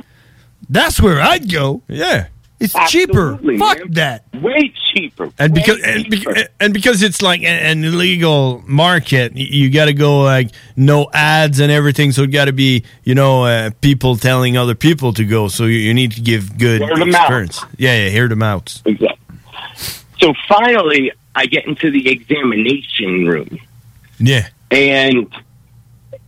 That's 0.69 0.99
where 1.01 1.21
I'd 1.21 1.49
go. 1.51 1.81
Yeah, 1.87 2.27
it's 2.59 2.73
cheaper. 2.89 3.33
Absolutely, 3.33 3.57
Fuck 3.57 3.77
that. 3.91 4.25
Way 4.33 4.73
cheaper. 4.93 5.31
And 5.39 5.53
Way 5.53 5.61
because 5.61 5.81
and, 5.81 6.03
cheaper. 6.11 6.33
beca- 6.33 6.47
and 6.59 6.73
because 6.73 7.01
it's 7.03 7.21
like 7.21 7.41
a- 7.41 7.47
an 7.47 7.83
illegal 7.85 8.63
market, 8.67 9.33
y- 9.33 9.47
you 9.49 9.69
got 9.69 9.85
to 9.85 9.93
go 9.93 10.21
like 10.23 10.49
no 10.75 11.09
ads 11.13 11.59
and 11.59 11.71
everything. 11.71 12.11
So 12.11 12.23
it 12.23 12.27
got 12.31 12.45
to 12.45 12.53
be 12.53 12.83
you 13.03 13.15
know 13.15 13.43
uh, 13.45 13.69
people 13.81 14.17
telling 14.17 14.57
other 14.57 14.75
people 14.75 15.13
to 15.13 15.23
go. 15.23 15.47
So 15.47 15.65
you, 15.65 15.77
you 15.77 15.93
need 15.93 16.11
to 16.13 16.21
give 16.21 16.57
good 16.57 16.81
Word 16.81 17.01
of 17.01 17.07
mouth. 17.07 17.21
experience. 17.21 17.63
Yeah, 17.77 18.03
yeah, 18.03 18.09
hear 18.09 18.27
them 18.27 18.43
out. 18.43 18.81
Exactly. 18.85 19.17
So 20.19 20.33
finally, 20.49 21.11
I 21.35 21.45
get 21.45 21.65
into 21.67 21.91
the 21.91 22.09
examination 22.09 23.27
room, 23.27 23.59
Yeah, 24.19 24.47
and 24.71 25.31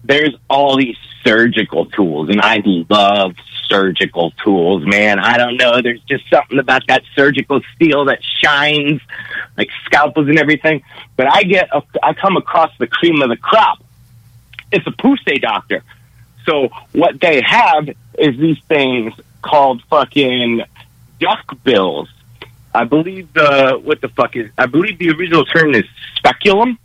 there's 0.09 0.35
all 0.49 0.75
these 0.75 0.97
surgical 1.23 1.85
tools, 1.85 2.29
and 2.29 2.41
I 2.41 2.63
love 2.89 3.35
surgical 3.67 4.31
tools, 4.43 4.83
man. 4.83 5.19
I 5.19 5.37
don't 5.37 5.55
know. 5.55 5.83
There's 5.83 6.01
just 6.01 6.27
something 6.31 6.57
about 6.57 6.87
that 6.87 7.03
surgical 7.15 7.61
steel 7.75 8.05
that 8.05 8.17
shines, 8.23 9.01
like 9.55 9.69
scalpels 9.85 10.27
and 10.27 10.39
everything. 10.39 10.81
But 11.15 11.31
I 11.31 11.43
get, 11.43 11.69
a, 11.71 11.83
I 12.01 12.13
come 12.15 12.37
across 12.37 12.71
the 12.79 12.87
cream 12.87 13.21
of 13.21 13.29
the 13.29 13.37
crop. 13.37 13.83
It's 14.71 14.85
a 14.87 14.91
Pusey 14.91 15.39
doctor. 15.39 15.83
So 16.43 16.69
what 16.93 17.21
they 17.21 17.41
have 17.45 17.87
is 18.17 18.35
these 18.39 18.59
things 18.67 19.13
called 19.43 19.83
fucking 19.91 20.63
duck 21.19 21.63
bills. 21.63 22.09
I 22.73 22.85
believe 22.85 23.31
the 23.33 23.79
what 23.83 24.01
the 24.01 24.09
fuck 24.09 24.35
is? 24.35 24.49
I 24.57 24.65
believe 24.65 24.97
the 24.97 25.11
original 25.11 25.45
term 25.45 25.75
is 25.75 25.85
speculum 26.15 26.79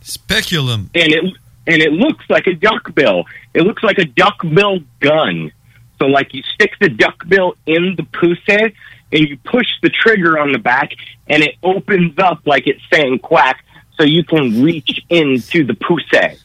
Speculum. 0.00 0.90
and 0.94 1.12
it 1.12 1.34
and 1.70 1.80
it 1.82 1.92
looks 1.92 2.24
like 2.28 2.46
a 2.46 2.54
duck 2.54 2.94
bill. 2.94 3.24
It 3.54 3.62
looks 3.62 3.82
like 3.82 3.98
a 3.98 4.04
duck 4.04 4.42
bill 4.42 4.80
gun. 5.00 5.52
So 5.98 6.06
like 6.06 6.34
you 6.34 6.42
stick 6.54 6.72
the 6.80 6.88
duck 6.88 7.26
bill 7.28 7.54
in 7.66 7.94
the 7.96 8.02
pussy 8.04 8.74
and 9.12 9.28
you 9.28 9.36
push 9.38 9.66
the 9.82 9.90
trigger 9.90 10.38
on 10.38 10.52
the 10.52 10.58
back 10.58 10.92
and 11.28 11.42
it 11.42 11.56
opens 11.62 12.18
up 12.18 12.40
like 12.46 12.66
it's 12.66 12.80
saying 12.92 13.18
quack 13.20 13.64
so 13.96 14.04
you 14.04 14.24
can 14.24 14.62
reach 14.62 15.00
into 15.10 15.64
the 15.64 15.74
pussy. 15.74 16.38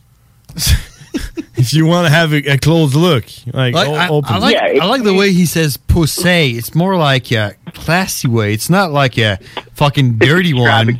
if 1.56 1.74
you 1.74 1.86
want 1.86 2.06
to 2.08 2.12
have 2.12 2.34
a, 2.34 2.38
a 2.54 2.58
closed 2.58 2.96
look, 2.96 3.26
like, 3.54 3.74
Like, 3.74 3.88
o- 3.88 3.94
I, 3.94 4.10
open. 4.10 4.34
I 4.34 4.38
like, 4.40 4.56
I 4.58 4.86
like 4.86 5.04
the 5.04 5.14
way 5.14 5.32
he 5.32 5.46
says 5.46 5.78
pussy. 5.78 6.58
It's 6.58 6.76
more 6.76 6.98
like 6.98 7.32
a 7.32 7.56
classy 7.74 8.28
way. 8.28 8.54
It's 8.54 8.70
not 8.70 8.92
like 8.92 9.18
a 9.18 9.38
fucking 9.74 10.18
dirty 10.18 10.54
one. 10.54 10.98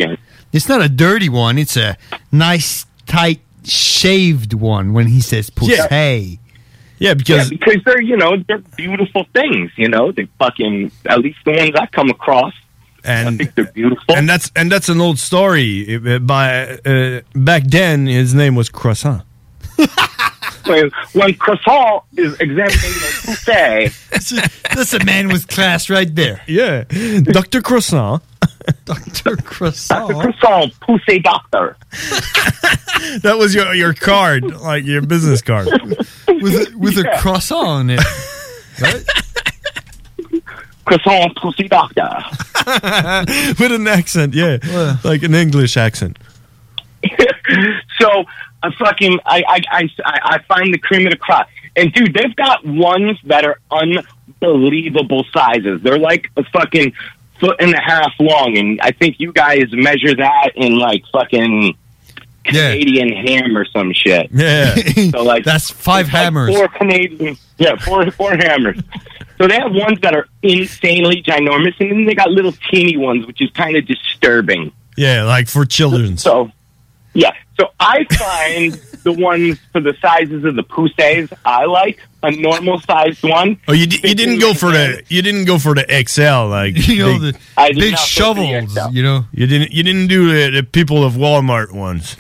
It's 0.54 0.70
not 0.70 0.82
a 0.82 0.88
dirty 0.90 1.28
one. 1.30 1.58
It's 1.58 1.76
a 1.76 1.98
nice, 2.32 2.86
tight, 3.06 3.42
shaved 3.66 4.54
one 4.54 4.94
when 4.94 5.08
he 5.08 5.22
says 5.22 5.50
pussy. 5.50 5.74
Yeah. 5.74 6.38
Yeah, 6.98 7.14
because 7.14 7.52
yeah, 7.52 7.58
because 7.58 7.84
they're 7.84 8.02
you 8.02 8.16
know 8.16 8.38
they're 8.48 8.60
beautiful 8.78 9.26
things. 9.34 9.72
You 9.76 9.90
know 9.90 10.12
they 10.12 10.28
fucking 10.40 10.92
at 11.06 11.20
least 11.20 11.40
the 11.46 11.52
ones 11.52 11.72
I 11.76 11.88
come 11.88 12.10
across. 12.10 12.54
and 13.04 13.28
I 13.28 13.32
think 13.38 13.56
they're 13.56 13.66
beautiful. 13.66 14.16
and 14.16 14.30
that's 14.30 14.50
and 14.56 14.72
that's 14.72 14.88
an 14.90 15.02
old 15.02 15.20
story. 15.20 15.98
By 16.20 16.80
uh, 16.86 17.22
back 17.34 17.64
then, 17.66 18.08
his 18.08 18.34
name 18.34 18.56
was 18.56 18.70
Croissant. 18.70 19.24
when, 20.66 20.90
when 21.14 21.34
Croissant 21.36 22.04
is 22.16 22.34
examining 22.40 22.72
the 22.72 23.92
pussy, 24.22 24.50
That's 24.74 24.94
a 24.94 25.04
man 25.04 25.28
with 25.28 25.48
class 25.48 25.90
right 25.90 26.14
there. 26.14 26.42
Yeah, 26.48 26.86
Doctor 27.24 27.62
Croissant. 27.62 28.22
Doctor 28.86 29.36
Croissant. 29.44 30.10
Dr. 30.10 30.32
Croissant, 30.32 30.80
pussy 30.80 31.20
doctor. 31.20 31.76
That 33.22 33.38
was 33.38 33.54
your 33.54 33.74
your 33.76 33.94
card, 33.94 34.44
like 34.62 34.84
your 34.86 35.02
business 35.02 35.42
card, 35.42 35.68
with 35.68 36.54
a, 36.54 36.74
with 36.78 36.98
a 36.98 37.18
croissant 37.20 37.68
on 37.68 37.90
it. 37.92 38.00
Croissant, 40.86 41.36
pussy 41.36 41.68
doctor. 41.68 42.10
with 43.60 43.72
an 43.72 43.88
accent. 43.88 44.34
Yeah, 44.34 44.58
like 45.04 45.24
an 45.24 45.36
English 45.36 45.78
accent. 45.78 46.18
so 48.00 48.26
I 48.64 48.72
fucking 48.80 49.20
I, 49.26 49.44
I 49.48 49.62
I 50.06 50.20
I 50.24 50.40
find 50.48 50.74
the 50.74 50.80
cream 50.80 51.06
of 51.06 51.12
the 51.12 51.18
crop, 51.18 51.48
and 51.76 51.94
dude, 51.94 52.14
they've 52.14 52.36
got 52.36 52.66
ones 52.66 53.20
that 53.26 53.46
are 53.46 53.60
unbelievable 53.72 55.26
sizes. 55.34 55.82
They're 55.82 56.00
like 56.00 56.32
a 56.38 56.44
fucking 56.46 56.94
foot 57.40 57.58
and 57.60 57.74
a 57.74 57.82
half 57.82 58.14
long, 58.20 58.58
and 58.58 58.80
I 58.82 58.92
think 58.92 59.20
you 59.20 59.32
guys 59.32 59.66
measure 59.72 60.16
that 60.16 60.52
in 60.56 60.78
like 60.78 61.04
fucking 61.12 61.78
Canadian 62.44 63.10
ham 63.10 63.58
or 63.58 63.66
some 63.66 63.92
shit. 63.94 64.30
Yeah, 64.32 64.76
so 65.12 65.24
like 65.24 65.44
that's 65.44 65.70
five 65.70 66.08
hammers. 66.08 66.56
Four 66.56 66.68
Canadian, 66.70 67.38
yeah, 67.58 67.76
four 67.76 68.10
four 68.12 68.36
hammers. 68.36 68.80
So 69.38 69.48
they 69.48 69.56
have 69.56 69.74
ones 69.74 70.00
that 70.02 70.16
are 70.16 70.28
insanely 70.42 71.22
ginormous, 71.22 71.80
and 71.80 71.92
then 71.92 72.06
they 72.06 72.14
got 72.14 72.32
little 72.32 72.54
teeny 72.72 72.98
ones, 72.98 73.26
which 73.26 73.42
is 73.42 73.50
kind 73.52 73.76
of 73.76 73.86
disturbing. 73.86 74.72
Yeah, 74.96 75.24
like 75.24 75.50
for 75.50 75.66
children. 75.66 76.18
So, 76.18 76.52
yeah. 77.14 77.34
So 77.60 77.72
I 77.80 78.06
find 78.06 78.80
the 79.06 79.14
ones 79.14 79.58
for 79.72 79.80
the 79.80 79.96
sizes 80.02 80.44
of 80.44 80.56
the 80.56 80.64
pussies 80.64 81.30
I 81.46 81.64
like 81.66 82.00
a 82.24 82.32
normal 82.32 82.80
sized 82.82 83.24
one. 83.24 83.58
Oh, 83.68 83.74
you, 83.74 83.86
di- 83.88 84.06
you 84.08 84.16
didn't 84.16 84.40
go 84.40 84.54
for 84.54 84.72
the 84.72 85.02
you 85.08 85.22
didn't 85.22 85.46
go 85.46 85.58
for 85.60 85.74
the 85.76 85.86
XL 86.08 86.50
like 86.50 86.76
You 86.88 86.98
know, 87.06 87.20
big- 87.20 87.34
the 87.36 87.40
I 87.56 87.68
did 87.72 87.80
big 87.80 87.92
not 87.94 88.00
go 88.16 88.34
for 88.34 88.42
the 88.42 88.62
shovels, 88.68 88.74
XL. 88.74 88.90
you 88.92 89.04
know. 89.04 89.26
you 89.32 89.48
didn't 89.48 89.72
you 89.72 89.84
didn't 89.84 90.08
do 90.08 90.28
the, 90.52 90.58
the 90.58 90.64
people 90.64 91.04
of 91.06 91.14
Walmart 91.14 91.72
ones. 91.72 92.18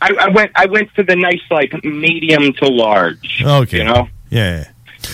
I, 0.00 0.10
I 0.20 0.28
went. 0.30 0.50
I 0.56 0.66
went 0.66 0.90
for 0.92 1.02
the 1.04 1.14
nice, 1.16 1.40
like 1.50 1.72
medium 1.84 2.52
to 2.54 2.68
large. 2.68 3.40
Oh, 3.44 3.62
okay, 3.62 3.78
You 3.78 3.84
know. 3.84 4.08
Yeah. 4.30 4.68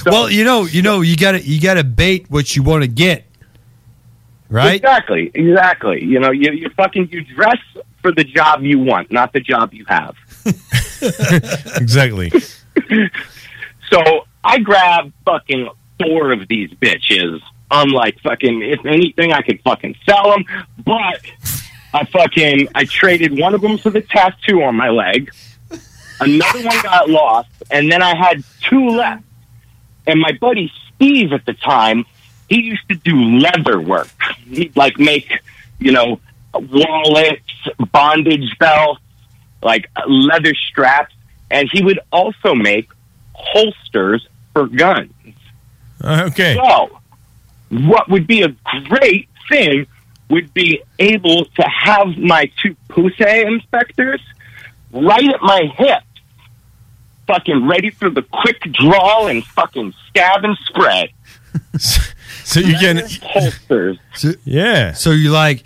well, 0.06 0.30
you 0.30 0.44
know, 0.44 0.64
you 0.64 0.80
know, 0.82 1.02
you 1.02 1.14
gotta 1.16 1.40
you 1.42 1.60
gotta 1.60 1.84
bait 1.84 2.26
what 2.30 2.56
you 2.56 2.62
want 2.62 2.82
to 2.84 2.88
get, 2.88 3.24
right? 4.48 4.76
Exactly. 4.76 5.30
Exactly. 5.34 6.02
You 6.04 6.20
know, 6.20 6.30
you 6.30 6.52
you 6.52 6.70
fucking 6.70 7.10
you 7.12 7.22
dress 7.22 7.58
for 7.74 7.82
for 8.00 8.12
the 8.12 8.22
job 8.24 8.62
you 8.62 8.78
want, 8.78 9.10
not 9.12 9.32
the 9.32 9.40
job 9.40 9.74
you 9.74 9.84
have. 9.88 10.14
exactly. 11.80 12.32
So 13.90 14.26
I 14.44 14.58
grabbed 14.58 15.12
fucking 15.24 15.68
four 16.00 16.32
of 16.32 16.48
these 16.48 16.70
bitches. 16.70 17.40
I'm 17.70 17.88
like, 17.88 18.18
fucking, 18.20 18.62
if 18.62 18.84
anything, 18.86 19.32
I 19.32 19.42
could 19.42 19.60
fucking 19.62 19.96
sell 20.06 20.30
them. 20.30 20.44
But 20.84 21.22
I 21.92 22.04
fucking, 22.04 22.68
I 22.74 22.84
traded 22.84 23.38
one 23.38 23.54
of 23.54 23.60
them 23.60 23.78
for 23.78 23.90
the 23.90 24.00
tattoo 24.00 24.62
on 24.62 24.76
my 24.76 24.90
leg. 24.90 25.30
Another 26.20 26.62
one 26.64 26.82
got 26.82 27.08
lost. 27.08 27.50
And 27.70 27.90
then 27.90 28.02
I 28.02 28.16
had 28.16 28.42
two 28.68 28.88
left. 28.90 29.24
And 30.06 30.20
my 30.20 30.32
buddy 30.32 30.72
Steve 30.94 31.32
at 31.32 31.44
the 31.44 31.52
time, 31.52 32.06
he 32.48 32.62
used 32.62 32.88
to 32.88 32.94
do 32.94 33.14
leather 33.14 33.80
work. 33.80 34.08
He'd 34.46 34.74
like 34.76 34.98
make, 34.98 35.30
you 35.78 35.92
know, 35.92 36.20
wallets, 36.54 37.42
bondage 37.92 38.56
belts, 38.58 39.02
like 39.62 39.90
uh, 39.96 40.02
leather 40.06 40.54
straps. 40.54 41.14
And 41.50 41.68
he 41.72 41.82
would 41.82 42.00
also 42.12 42.54
make 42.54 42.90
holsters 43.32 44.26
for 44.52 44.66
guns. 44.66 45.12
Uh, 46.02 46.28
okay. 46.30 46.56
So, 46.56 47.00
what 47.70 48.08
would 48.10 48.26
be 48.26 48.42
a 48.42 48.54
great 48.88 49.28
thing 49.48 49.86
would 50.28 50.52
be 50.52 50.82
able 50.98 51.46
to 51.46 51.62
have 51.62 52.18
my 52.18 52.50
two 52.62 52.76
Poussey 52.90 53.46
inspectors 53.46 54.20
right 54.92 55.26
at 55.28 55.40
my 55.40 55.62
hip, 55.74 56.02
fucking 57.26 57.66
ready 57.66 57.90
for 57.90 58.10
the 58.10 58.22
quick 58.22 58.60
draw 58.72 59.26
and 59.26 59.44
fucking 59.44 59.94
stab 60.08 60.44
and 60.44 60.56
spread. 60.66 61.10
So 62.48 62.60
you 62.60 62.76
can 62.78 63.02
holsters. 63.22 63.98
yeah. 64.44 64.92
So 64.94 65.10
you 65.10 65.30
like 65.30 65.64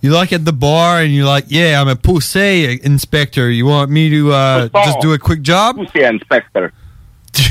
you 0.00 0.10
like 0.12 0.32
at 0.32 0.44
the 0.44 0.52
bar 0.52 1.00
and 1.00 1.14
you're 1.14 1.26
like, 1.26 1.46
yeah, 1.48 1.80
I'm 1.80 1.88
a 1.88 1.96
Poussey 1.96 2.80
inspector. 2.80 3.50
You 3.50 3.66
want 3.66 3.90
me 3.90 4.10
to 4.10 4.32
uh, 4.32 4.68
just 4.68 5.00
do 5.00 5.12
a 5.12 5.18
quick 5.18 5.42
job? 5.42 5.76
Poussey 5.76 6.08
inspector. 6.08 6.72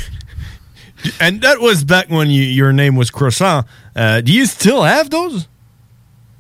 And 1.20 1.42
that 1.42 1.60
was 1.60 1.84
back 1.84 2.10
when 2.10 2.30
you, 2.30 2.42
your 2.42 2.74
name 2.74 2.96
was 2.96 3.12
Croissant. 3.12 3.66
Uh, 3.96 4.22
do 4.22 4.34
you 4.34 4.46
still 4.46 4.84
have 4.84 5.10
those? 5.10 5.48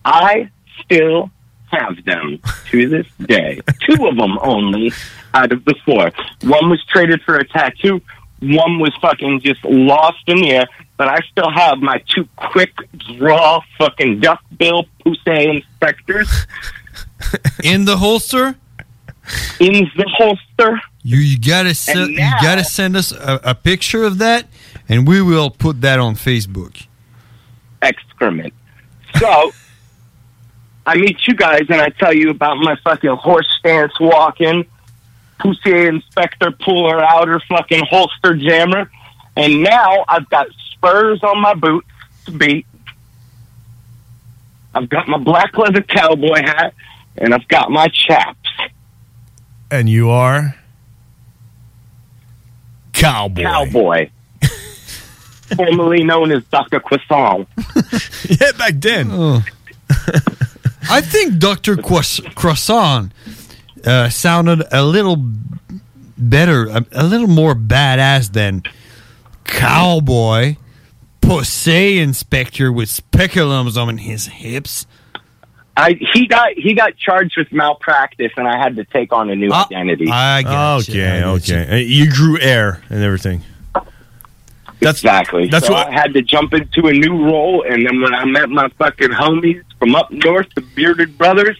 I 0.04 0.50
still 0.84 1.30
have 1.72 2.04
them 2.06 2.40
to 2.72 2.90
this 2.90 3.08
day. 3.26 3.62
Two 3.82 4.08
of 4.08 4.18
them 4.18 4.38
only 4.42 4.92
out 5.34 5.52
of 5.52 5.64
the 5.66 5.76
four. 5.86 6.12
One 6.50 6.70
was 6.70 6.84
traded 6.86 7.22
for 7.22 7.36
a 7.36 7.48
tattoo. 7.48 8.02
One 8.40 8.80
was 8.80 8.94
fucking 9.02 9.42
just 9.42 9.64
lost 9.64 10.24
in 10.28 10.38
the 10.38 10.52
air. 10.52 10.68
But 10.98 11.10
I 11.10 11.20
still 11.32 11.50
have 11.52 11.78
my 11.78 12.02
two 12.14 12.28
quick 12.36 12.72
draw 13.18 13.62
fucking 13.78 14.20
duckbill 14.20 14.86
Poussey 15.06 15.56
inspectors 15.58 16.28
In 17.64 17.86
the 17.86 17.98
holster? 17.98 18.56
in 19.60 19.90
the 19.98 20.10
holster. 20.18 20.80
You, 21.04 21.18
you 21.18 21.38
gotta 21.40 21.76
send 21.76 22.12
you 22.12 22.32
gotta 22.42 22.64
send 22.64 22.96
us 22.96 23.12
a, 23.12 23.40
a 23.44 23.56
picture 23.56 24.04
of 24.06 24.18
that, 24.20 24.48
and 24.88 25.06
we 25.08 25.22
will 25.22 25.50
put 25.50 25.82
that 25.82 26.00
on 26.00 26.16
Facebook. 26.16 26.88
excrement. 27.82 28.54
So 29.20 29.52
I 30.86 30.96
meet 30.96 31.28
you 31.28 31.36
guys 31.36 31.64
and 31.70 31.82
I 31.82 31.90
tell 31.90 32.14
you 32.14 32.30
about 32.30 32.58
my 32.58 32.76
fucking 32.84 33.16
horse 33.18 33.48
stance 33.60 33.92
walking, 34.00 34.66
pussy 35.40 35.88
inspector 35.88 36.52
puller 36.52 37.04
outer 37.04 37.42
fucking 37.50 37.84
holster 37.90 38.36
jammer, 38.36 38.90
and 39.36 39.62
now 39.62 40.06
I've 40.08 40.30
got 40.30 40.48
spurs 40.88 41.24
on 41.24 41.42
my 41.42 41.54
boots 41.54 41.88
to 42.26 42.32
beat. 42.32 42.66
I've 44.74 44.90
got 44.90 45.08
my 45.08 45.18
black 45.18 45.58
leather 45.58 45.82
cowboy 45.82 46.42
hat, 46.42 46.74
and 47.18 47.34
I've 47.34 47.48
got 47.48 47.72
my 47.72 47.88
chaps. 47.88 48.50
And 49.72 49.90
you 49.90 50.10
are 50.10 50.56
cowboy. 52.94 53.44
Cowboy. 53.44 54.10
Formerly 55.56 56.04
known 56.04 56.32
as 56.32 56.44
Dr. 56.46 56.80
Croissant. 56.80 57.48
yeah, 58.30 58.52
back 58.58 58.76
then. 58.76 59.44
I 60.90 61.02
think 61.02 61.40
Doctor 61.40 61.76
Croissant 61.76 63.12
uh, 63.86 64.10
sounded 64.10 64.64
a 64.72 64.84
little 64.84 65.18
better, 66.18 66.68
a, 66.68 66.86
a 66.92 67.04
little 67.04 67.28
more 67.28 67.56
badass 67.56 68.32
than 68.32 68.64
cowboy, 69.46 70.56
pussy 71.28 72.00
inspector 72.00 72.72
with 72.72 72.90
speculums 72.90 73.78
on 73.82 73.98
his 73.98 74.28
hips. 74.28 74.86
I 75.76 75.96
he 76.14 76.26
got 76.28 76.54
he 76.54 76.74
got 76.74 76.98
charged 76.98 77.36
with 77.38 77.52
malpractice, 77.52 78.32
and 78.38 78.48
I 78.48 78.58
had 78.58 78.76
to 78.78 78.86
take 78.86 79.14
on 79.14 79.30
a 79.30 79.36
new 79.36 79.52
identity. 79.52 80.08
I 80.10 80.78
okay, 80.80 81.24
okay. 81.24 81.68
Uh, 81.70 81.76
You 81.76 82.10
grew 82.12 82.40
air 82.40 82.82
and 82.90 83.04
everything. 83.04 83.42
That's 84.80 85.00
exactly. 85.00 85.48
That's 85.48 85.68
so 85.68 85.74
what. 85.74 85.88
I 85.88 85.92
had 85.92 86.14
to 86.14 86.22
jump 86.22 86.54
into 86.54 86.88
a 86.88 86.94
new 86.94 87.26
role, 87.26 87.64
and 87.68 87.86
then 87.86 88.02
when 88.02 88.14
I 88.14 88.26
met 88.26 88.50
my 88.50 88.70
fucking 88.78 89.10
homies 89.10 89.64
from 89.80 89.96
up 89.96 90.12
north, 90.12 90.48
the 90.56 90.62
Bearded 90.62 91.18
Brothers, 91.18 91.58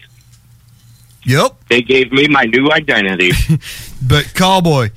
Yep. 1.24 1.64
they 1.68 1.82
gave 1.82 2.12
me 2.12 2.26
my 2.28 2.44
new 2.44 2.70
identity. 2.70 3.32
But 4.00 4.32
cowboy, 4.34 4.90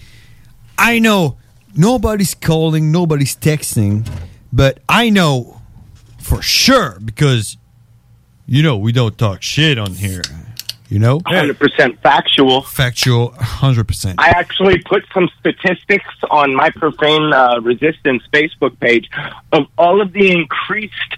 I 0.77 0.99
know 0.99 1.37
nobody's 1.75 2.35
calling, 2.35 2.91
nobody's 2.91 3.35
texting, 3.35 4.07
but 4.51 4.79
I 4.89 5.09
know 5.09 5.61
for 6.19 6.41
sure 6.41 6.99
because 7.03 7.57
you 8.45 8.63
know 8.63 8.77
we 8.77 8.91
don't 8.91 9.17
talk 9.17 9.41
shit 9.41 9.77
on 9.77 9.93
here. 9.93 10.21
You 10.89 10.99
know, 10.99 11.21
Hundred 11.25 11.57
percent 11.57 12.01
factual. 12.01 12.63
Factual, 12.63 13.31
hundred 13.31 13.87
percent. 13.87 14.19
I 14.19 14.29
actually 14.31 14.81
put 14.81 15.05
some 15.13 15.29
statistics 15.39 16.13
on 16.29 16.53
my 16.53 16.69
profane 16.69 17.31
uh, 17.31 17.61
resistance 17.61 18.23
Facebook 18.33 18.77
page 18.81 19.09
of 19.53 19.67
all 19.77 20.01
of 20.01 20.11
the 20.11 20.29
increased 20.29 21.15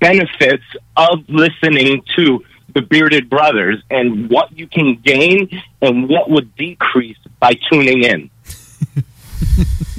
benefits 0.00 0.64
of 0.96 1.24
listening 1.28 2.02
to 2.16 2.44
the 2.74 2.82
Bearded 2.82 3.30
Brothers 3.30 3.80
and 3.90 4.28
what 4.28 4.50
you 4.58 4.66
can 4.66 4.96
gain 4.96 5.62
and 5.80 6.08
what 6.08 6.28
would 6.28 6.56
decrease 6.56 7.18
by 7.38 7.54
tuning 7.70 8.02
in. 8.02 8.30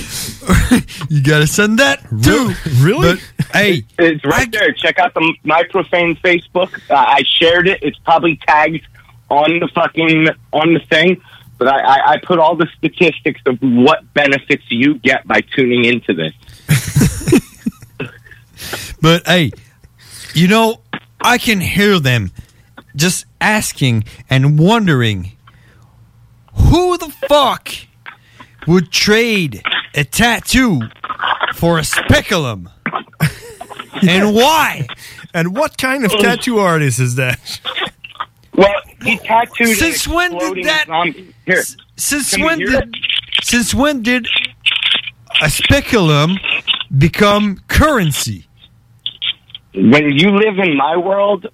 You 1.10 1.22
gotta 1.22 1.46
send 1.46 1.78
that 1.80 2.00
too. 2.22 2.52
Really? 2.84 3.14
But 3.14 3.52
hey, 3.52 3.84
It's 3.98 4.24
right 4.24 4.50
there. 4.52 4.70
Check 4.72 4.98
out 5.00 5.12
the 5.14 5.34
My 5.42 5.64
Profane 5.64 6.16
Facebook. 6.16 6.72
Uh, 6.88 6.94
I 6.94 7.22
shared 7.40 7.66
it. 7.66 7.82
It's 7.82 7.98
probably 7.98 8.36
tagged 8.46 8.86
on 9.28 9.58
the 9.58 9.68
fucking 9.74 10.28
on 10.52 10.74
the 10.74 10.80
thing. 10.88 11.20
But 11.58 11.68
I, 11.68 11.80
I, 11.80 12.10
I 12.12 12.16
put 12.18 12.38
all 12.38 12.54
the 12.54 12.68
statistics 12.78 13.40
of 13.46 13.58
what 13.60 14.12
benefits 14.14 14.62
you 14.70 14.94
get 14.98 15.26
by 15.26 15.40
tuning 15.40 15.84
into 15.84 16.14
this. 16.14 16.32
But 19.00 19.26
hey, 19.26 19.50
you 20.34 20.46
know, 20.46 20.80
I 21.22 21.38
can 21.38 21.60
hear 21.60 21.98
them 21.98 22.32
just 22.94 23.24
asking 23.40 24.04
and 24.28 24.58
wondering 24.58 25.32
who 26.54 26.98
the 26.98 27.08
fuck 27.28 27.70
would 28.66 28.90
trade 28.92 29.62
a 29.94 30.04
tattoo 30.04 30.80
for 31.54 31.78
a 31.78 31.84
speculum? 31.84 32.68
and 34.02 34.34
why? 34.34 34.86
And 35.34 35.56
what 35.56 35.76
kind 35.78 36.04
of 36.04 36.10
tattoo 36.12 36.58
artist 36.58 36.98
is 37.00 37.16
that? 37.16 37.60
Well, 38.54 38.72
he 39.02 39.16
tattooed 39.18 39.68
an 39.68 39.74
Since 39.74 40.08
when 40.08 40.36
did 40.36 40.64
that- 40.64 40.86
zombie. 40.86 41.34
Here, 41.46 41.62
Since 41.96 42.38
when 42.38 42.58
hear 42.58 42.80
did 42.80 42.94
since 43.42 43.74
when 43.74 44.02
did 44.02 44.26
a 45.40 45.48
speculum 45.48 46.38
become 46.96 47.58
currency? 47.68 48.46
when 49.72 50.10
you 50.18 50.30
live 50.30 50.58
in 50.58 50.76
my 50.76 50.96
world, 50.96 51.46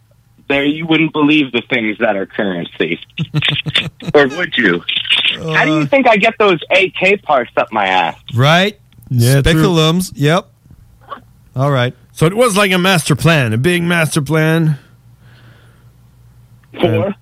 there 0.49 0.65
you 0.65 0.87
wouldn't 0.87 1.13
believe 1.13 1.53
the 1.53 1.63
things 1.69 1.99
that 1.99 2.17
are 2.17 2.27
currency, 2.27 3.01
or 4.15 4.29
would 4.29 4.57
you? 4.57 4.83
How 5.35 5.65
do 5.65 5.73
Uh. 5.77 5.81
you 5.81 5.87
think 5.87 6.07
I 6.09 6.17
get 6.17 6.35
those 6.39 6.61
AK 6.71 7.23
parts 7.23 7.51
up 7.57 7.73
my 7.73 7.87
ass? 7.87 8.19
Right? 8.35 8.79
Yeah, 9.11 9.43
true. 9.43 9.53
Speculums. 9.53 10.13
Yep. 10.15 10.49
All 11.55 11.71
right. 11.71 11.95
So 12.13 12.27
it 12.27 12.37
was 12.37 12.57
like 12.57 12.73
a 12.73 12.79
master 12.79 13.15
plan, 13.17 13.53
a 13.53 13.59
big 13.59 13.83
master 13.83 14.23
plan. 14.23 14.79
For? 16.81 17.15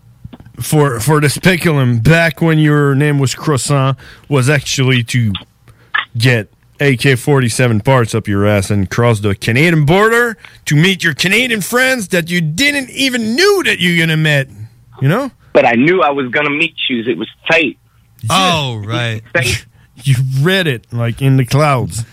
for 0.61 1.01
for 1.01 1.21
the 1.21 1.29
speculum 1.29 1.99
back 1.99 2.41
when 2.41 2.59
your 2.59 2.95
name 2.95 3.19
was 3.19 3.35
Croissant 3.35 3.99
was 4.29 4.49
actually 4.49 5.03
to 5.05 5.33
get 6.17 6.49
AK 6.81 7.17
47 7.19 7.81
parts 7.81 8.15
up 8.15 8.27
your 8.27 8.47
ass 8.47 8.71
and 8.71 8.91
cross 8.91 9.21
the 9.21 9.35
Canadian 9.35 9.85
border 9.85 10.37
to 10.67 10.75
meet 10.75 11.05
your 11.05 11.15
Canadian 11.15 11.61
friends 11.61 12.09
that 12.09 12.29
you 12.31 12.41
didn't 12.41 12.91
even 12.91 13.35
knew 13.35 13.63
that 13.65 13.79
you're 13.81 14.05
gonna 14.05 14.17
meet. 14.17 14.49
You 15.01 15.09
know? 15.09 15.31
But 15.53 15.67
I 15.67 15.73
knew 15.73 16.03
I 16.03 16.11
was 16.11 16.31
gonna 16.31 16.51
meet 16.51 16.75
you. 16.89 17.03
It 17.05 17.17
was 17.17 17.29
fate. 17.51 17.79
Oh, 18.31 18.83
right. 18.85 19.23
You 20.03 20.17
read 20.41 20.67
it 20.67 20.93
like 20.93 21.23
in 21.23 21.37
the 21.37 21.45
clouds. 21.47 22.05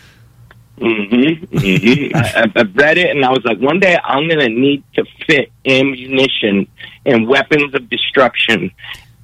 Mm-hmm. 0.77 1.55
mm-hmm. 1.55 2.15
I, 2.15 2.41
I- 2.43 2.51
I 2.55 2.63
read 2.75 2.97
it 2.99 3.09
and 3.09 3.25
I 3.25 3.29
was 3.31 3.43
like, 3.43 3.57
one 3.59 3.79
day 3.79 3.97
I'm 4.03 4.29
gonna 4.29 4.49
need 4.49 4.83
to 4.93 5.03
fit 5.25 5.51
ammunition 5.65 6.67
and 7.07 7.27
weapons 7.27 7.73
of 7.73 7.89
destruction 7.89 8.71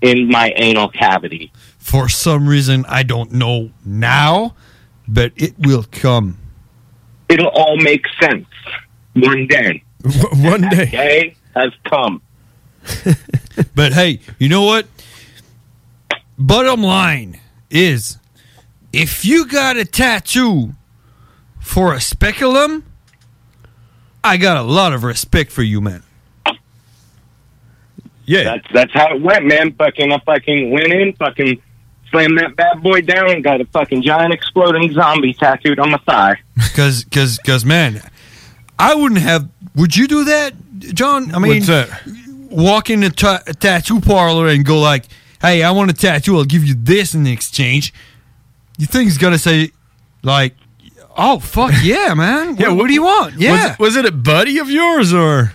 in 0.02 0.28
my 0.28 0.54
anal 0.56 0.90
cavity. 0.90 1.52
For 1.78 2.10
some 2.10 2.48
reason, 2.50 2.84
I 2.90 3.04
don't 3.04 3.32
know 3.32 3.70
now, 3.86 4.56
but 5.08 5.32
it 5.36 5.58
will 5.60 5.86
come. 5.92 6.38
It'll 7.30 7.48
all 7.48 7.78
make 7.78 8.06
sense 8.22 8.48
one 9.14 9.48
day. 9.48 9.84
One 10.34 10.62
day. 10.70 10.86
Day 10.86 11.36
has 11.56 11.74
come. 11.84 12.22
But 13.74 13.94
hey, 13.94 14.20
you 14.38 14.50
know 14.50 14.64
what? 14.64 14.88
Bottom 16.38 16.84
line 16.84 17.40
is 17.72 18.20
if 18.94 19.26
you 19.26 19.48
got 19.48 19.78
a 19.78 19.86
tattoo 19.86 20.74
for 21.60 21.94
a 21.94 22.00
speculum, 22.00 22.86
I 24.24 24.38
got 24.38 24.58
a 24.58 24.62
lot 24.62 24.94
of 24.94 25.04
respect 25.04 25.52
for 25.52 25.64
you, 25.64 25.82
man. 25.82 26.04
Yeah. 28.26 28.44
That's 28.44 28.68
that's 28.74 28.94
how 28.94 29.16
it 29.16 29.22
went, 29.22 29.46
man. 29.46 29.74
Fucking 29.74 30.12
I 30.12 30.20
fucking 30.20 30.72
went 30.72 30.92
in, 30.94 31.14
fucking 31.14 31.62
slammed 32.10 32.38
that 32.40 32.56
bad 32.56 32.82
boy 32.82 33.02
down 33.02 33.30
and 33.32 33.44
got 33.44 33.62
a 33.62 33.66
fucking 33.66 34.02
giant 34.04 34.34
exploding 34.34 34.92
zombie 34.94 35.34
tattooed 35.34 35.80
on 35.80 35.92
my 35.92 35.98
thigh. 36.00 36.36
Cause, 36.76 37.06
cause, 37.12 37.40
cause, 37.46 37.64
man, 37.66 38.02
I 38.80 38.96
wouldn't 38.96 39.22
have. 39.22 39.50
Would 39.76 39.96
you 39.96 40.08
do 40.08 40.24
that, 40.26 40.54
John? 40.80 41.34
I 41.36 41.40
mean, 41.40 41.56
What's 41.64 41.68
that? 41.68 42.02
walk 42.50 42.90
in 42.90 43.04
a, 43.04 43.10
ta- 43.10 43.44
a 43.48 43.54
tattoo 43.54 44.00
parlor 44.02 44.48
and 44.48 44.66
go 44.66 44.80
like, 44.80 45.06
"Hey, 45.42 45.64
I 45.64 45.72
want 45.72 45.92
a 45.92 45.94
tattoo. 45.94 46.38
I'll 46.38 46.46
give 46.46 46.64
you 46.64 46.74
this 46.76 47.14
in 47.14 47.28
exchange." 47.28 47.94
You 48.80 48.86
think 48.88 49.06
he's 49.06 49.18
gonna 49.18 49.38
say, 49.38 49.72
like, 50.24 50.56
"Oh 51.18 51.40
fuck 51.40 51.74
yeah, 51.84 52.14
man! 52.14 52.56
Yeah, 52.58 52.70
what, 52.70 52.78
what 52.78 52.88
do 52.88 52.94
you 52.94 53.04
want?" 53.04 53.34
Was 53.36 53.42
Yeah, 53.44 53.74
it, 53.74 53.80
was 53.80 53.96
it 53.96 54.06
a 54.06 54.12
buddy 54.12 54.58
of 54.60 54.70
yours 54.70 55.14
or? 55.14 55.54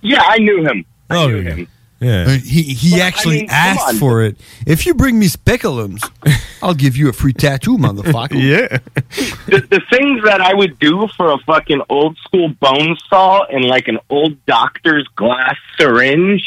Yeah, 0.00 0.22
I 0.26 0.38
knew 0.38 0.64
him. 0.64 0.84
I 1.10 1.16
Oh, 1.16 1.28
knew 1.28 1.40
yeah. 1.40 1.50
him. 1.54 1.68
Yeah. 2.02 2.24
Uh, 2.24 2.30
he 2.38 2.62
he 2.62 2.92
Well, 2.92 3.02
I 3.02 3.06
actually 3.06 3.36
mean, 3.42 3.50
asked 3.50 3.88
on. 3.88 3.94
for 3.96 4.22
it. 4.22 4.36
If 4.66 4.86
you 4.86 4.94
bring 4.94 5.18
me 5.18 5.28
speculums, 5.28 6.02
I'll 6.62 6.74
give 6.74 6.96
you 6.96 7.08
a 7.08 7.12
free 7.12 7.32
tattoo, 7.32 7.78
motherfucker. 7.78 8.32
yeah. 8.34 8.78
the, 9.46 9.66
the 9.68 9.80
things 9.90 10.22
that 10.24 10.40
I 10.40 10.54
would 10.54 10.78
do 10.78 11.08
for 11.16 11.32
a 11.32 11.38
fucking 11.38 11.82
old 11.88 12.16
school 12.18 12.48
bone 12.60 12.96
saw 13.08 13.44
and 13.44 13.64
like 13.64 13.88
an 13.88 13.98
old 14.10 14.44
doctor's 14.46 15.06
glass 15.16 15.56
syringe, 15.78 16.42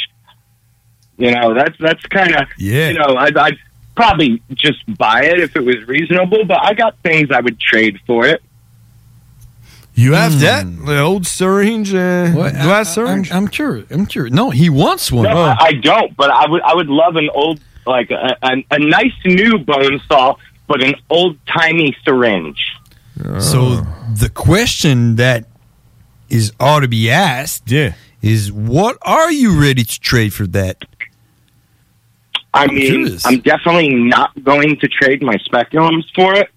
you 1.18 1.32
know, 1.32 1.54
that's 1.54 1.78
that's 1.80 2.04
kind 2.08 2.36
of 2.36 2.48
Yeah. 2.58 2.90
You 2.90 3.00
know, 3.00 3.16
I'd, 3.16 3.38
I'd 3.38 3.58
probably 3.96 4.42
just 4.54 4.80
buy 4.98 5.24
it 5.24 5.40
if 5.40 5.56
it 5.56 5.62
was 5.64 5.88
reasonable, 5.88 6.46
but 6.46 6.62
I 6.62 6.74
got 6.74 6.98
things 7.00 7.30
I 7.32 7.40
would 7.40 7.60
trade 7.60 8.00
for 8.06 8.26
it. 8.26 8.42
You 9.98 10.14
have 10.14 10.40
that? 10.42 10.66
The 10.86 11.00
old 11.00 11.26
syringe, 11.26 11.94
uh, 11.94 12.30
What? 12.32 12.54
glass 12.54 12.88
I- 12.98 13.02
I- 13.02 13.06
syringe? 13.06 13.32
I'm, 13.32 13.38
I'm 13.38 13.48
curious. 13.48 13.90
I'm 13.90 14.06
curious. 14.06 14.34
No, 14.34 14.50
he 14.50 14.70
wants 14.70 15.10
one. 15.12 15.24
No, 15.24 15.38
I, 15.38 15.56
I 15.60 15.72
don't, 15.74 16.16
but 16.18 16.30
I 16.30 16.48
would 16.50 16.62
I 16.62 16.76
would 16.76 16.90
love 16.90 17.16
an 17.16 17.30
old 17.34 17.62
like 17.88 18.12
a, 18.12 18.36
a, 18.44 18.66
a 18.72 18.80
nice 18.80 19.14
new 19.26 19.58
bone 19.60 20.02
saw, 20.08 20.36
but 20.68 20.84
an 20.84 20.96
old 21.10 21.38
timey 21.48 21.96
syringe. 22.04 22.62
So 23.40 23.76
the 24.14 24.30
question 24.34 25.16
that 25.16 25.46
is 26.30 26.52
ought 26.60 26.82
to 26.82 26.90
be 26.90 27.10
asked 27.10 27.72
yeah. 27.72 27.94
is 28.22 28.52
what 28.52 28.98
are 29.04 29.32
you 29.32 29.58
ready 29.58 29.86
to 29.86 30.00
trade 30.02 30.34
for 30.34 30.46
that? 30.48 30.84
I 32.54 32.64
I'm 32.64 32.76
mean, 32.76 32.86
curious. 32.88 33.26
I'm 33.26 33.40
definitely 33.40 33.94
not 33.94 34.32
going 34.44 34.78
to 34.80 34.88
trade 34.90 35.22
my 35.22 35.36
speculums 35.38 36.04
for 36.14 36.34
it. 36.36 36.50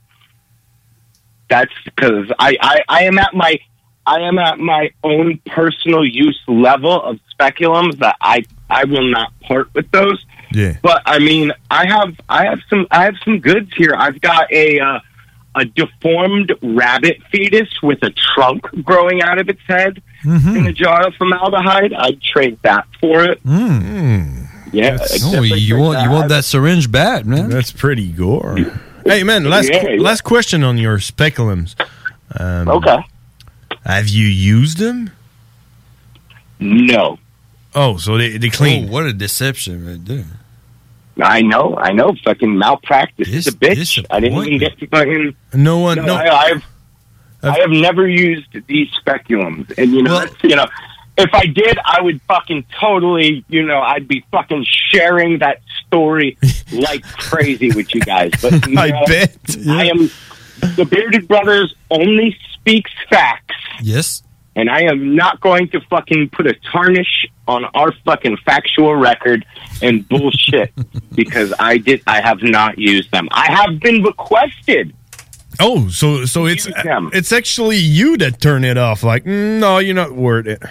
That's 1.49 1.73
because 1.85 2.31
I, 2.39 2.57
I, 2.61 2.81
I 2.89 3.05
am 3.05 3.19
at 3.19 3.35
my 3.35 3.59
I 4.07 4.21
am 4.21 4.39
at 4.39 4.59
my 4.59 4.91
own 5.05 5.39
personal 5.47 6.05
use 6.05 6.41
level 6.49 7.03
of 7.03 7.19
speculums 7.39 7.99
that 7.99 8.17
I 8.21 8.45
I 8.71 8.85
will 8.85 9.09
not 9.11 9.33
part 9.41 9.73
with 9.75 9.91
those. 9.91 10.25
Yeah. 10.53 10.77
But 10.83 11.03
I 11.05 11.19
mean, 11.19 11.53
I 11.71 11.87
have 11.89 12.19
I 12.29 12.47
have 12.47 12.61
some 12.71 12.87
I 12.91 13.05
have 13.05 13.17
some 13.25 13.41
goods 13.41 13.71
here. 13.77 13.95
I've 13.97 14.21
got 14.21 14.51
a 14.53 14.81
uh, 14.81 15.01
a 15.55 15.65
deformed 15.65 16.55
rabbit 16.63 17.19
fetus 17.31 17.69
with 17.83 18.03
a 18.03 18.11
trunk 18.11 18.63
growing 18.83 19.23
out 19.23 19.39
of 19.39 19.49
its 19.49 19.61
head 19.67 20.01
in 20.25 20.67
a 20.67 20.73
jar 20.73 21.07
of 21.07 21.15
formaldehyde. 21.15 21.93
I'd 21.93 22.23
trade 22.23 22.59
that 22.63 22.87
for 23.01 23.25
it. 23.25 23.41
Yeah, 23.45 24.99
I'd 25.01 25.23
Oh, 25.25 25.43
you 25.43 25.75
trade 25.75 25.81
want 25.81 26.03
you 26.03 26.11
want 26.11 26.29
that 26.29 26.45
syringe 26.45 26.91
bad, 26.91 27.27
man? 27.27 27.51
That's 27.51 27.73
pretty 27.73 28.11
gore. 28.13 28.57
Hey, 29.09 29.23
man, 29.25 29.45
last 29.45 29.69
Yeah, 29.71 29.89
yeah. 29.89 30.01
last 30.01 30.23
question 30.23 30.63
on 30.63 30.79
your 30.79 30.99
speculums. 30.99 31.75
Um, 32.39 32.69
Okay. 32.69 32.99
Have 33.85 34.09
you 34.09 34.27
used 34.27 34.79
them? 34.79 35.11
No. 36.61 37.19
Oh, 37.75 37.97
so 37.97 38.19
they, 38.19 38.37
they 38.39 38.51
clean. 38.51 38.89
Oh, 38.89 38.93
what 38.93 39.05
a 39.07 39.13
deception 39.13 39.87
right 39.87 40.05
there. 40.05 40.25
I 41.23 41.43
know, 41.43 41.77
I 41.77 41.93
know. 41.93 42.15
Fucking 42.25 42.57
malpractice 42.59 43.29
is 43.29 43.47
a 43.47 43.53
bitch. 43.53 44.05
I 44.11 44.21
didn't 44.21 44.45
even 44.45 44.59
get 44.59 44.79
to 44.79 44.87
fucking. 44.87 45.35
No 45.55 45.79
one. 45.79 45.97
No, 45.99 46.05
No. 46.07 46.15
I, 46.17 46.29
I've 46.51 46.65
I 47.43 47.59
have 47.61 47.71
never 47.71 48.07
used 48.09 48.49
these 48.67 48.89
speculums, 49.05 49.73
and 49.79 49.93
you 49.93 50.03
know, 50.03 50.25
you 50.43 50.57
know, 50.57 50.67
if 51.19 51.35
I 51.35 51.47
did, 51.47 51.79
I 51.85 52.01
would 52.01 52.23
fucking 52.23 52.65
totally, 52.81 53.45
you 53.49 53.65
know, 53.65 53.81
I'd 53.81 54.07
be 54.07 54.25
fucking 54.31 54.65
sharing 54.91 55.39
that 55.41 55.61
story 55.87 56.39
like 56.73 57.03
crazy 57.03 57.73
with 57.73 57.95
you 57.95 58.01
guys. 58.01 58.31
But 58.41 58.67
you 58.69 58.79
I 58.79 58.91
know, 58.91 59.05
bet. 59.07 59.37
I 59.69 59.87
am 59.87 60.11
the 60.77 60.87
Bearded 60.89 61.29
Brothers 61.29 61.75
only 61.91 62.37
speaks 62.55 62.91
facts. 63.11 63.55
Yes. 63.83 64.23
And 64.57 64.69
I 64.69 64.83
am 64.83 65.15
not 65.15 65.41
going 65.41 65.69
to 65.71 65.81
fucking 65.83 66.31
put 66.31 66.47
a 66.47 66.55
tarnish 66.73 67.27
on 67.47 67.65
our 67.75 67.93
fucking 68.05 68.39
factual 68.39 68.95
record 68.95 69.45
and 69.83 70.09
bullshit 70.09 70.73
because 71.15 71.53
I 71.59 71.79
did 71.79 72.03
I 72.07 72.21
have 72.21 72.43
not 72.43 72.79
used 72.79 73.11
them. 73.11 73.29
I 73.33 73.53
have 73.53 73.81
been 73.81 74.03
requested. 74.03 74.95
Oh, 75.61 75.89
so 75.89 76.25
so 76.27 76.47
it's 76.47 76.69
it's 76.77 77.33
actually 77.33 77.79
you 77.79 78.17
that 78.19 78.41
turn 78.41 78.65
it 78.65 78.79
off. 78.79 79.03
Like, 79.03 79.25
mm, 79.25 79.59
no, 79.59 79.79
you're 79.79 79.95
not 79.95 80.13
worth 80.13 80.47
it. 80.47 80.63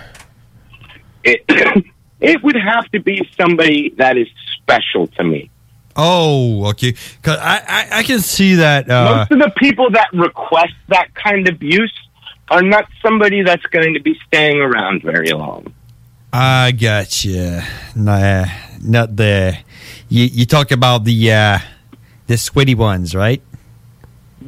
It 1.28 1.44
it 2.22 2.44
would 2.44 2.56
have 2.56 2.86
to 2.91 2.99
be 2.99 3.28
somebody 3.40 3.90
that 3.98 4.18
is 4.18 4.28
special 4.56 5.08
to 5.18 5.24
me. 5.24 5.49
Oh, 5.95 6.68
okay. 6.72 6.94
'Cause 7.22 7.38
I, 7.41 7.56
I 7.68 7.99
I 7.99 8.04
can 8.04 8.20
see 8.20 8.56
that. 8.56 8.90
Uh, 8.90 9.18
Most 9.18 9.32
of 9.32 9.40
the 9.40 9.52
people 9.58 9.90
that 9.91 10.08
request 10.14 10.74
that 10.90 11.14
kind 11.16 11.48
of 11.49 11.62
use 11.62 11.94
are 12.49 12.62
not 12.62 12.86
somebody 13.02 13.41
that's 13.44 13.66
going 13.68 13.94
to 13.95 13.99
be 13.99 14.18
staying 14.28 14.60
around 14.62 15.02
very 15.04 15.32
long. 15.32 15.74
I 16.32 16.72
got 16.72 17.26
you. 17.26 17.62
Nah, 17.95 18.45
not 18.82 19.16
the. 19.16 19.58
You 20.10 20.26
you 20.26 20.45
talk 20.45 20.72
about 20.72 21.04
the 21.04 21.18
uh, 21.32 21.60
the 22.28 22.38
sweaty 22.38 22.76
ones, 22.76 23.16
right? 23.16 23.41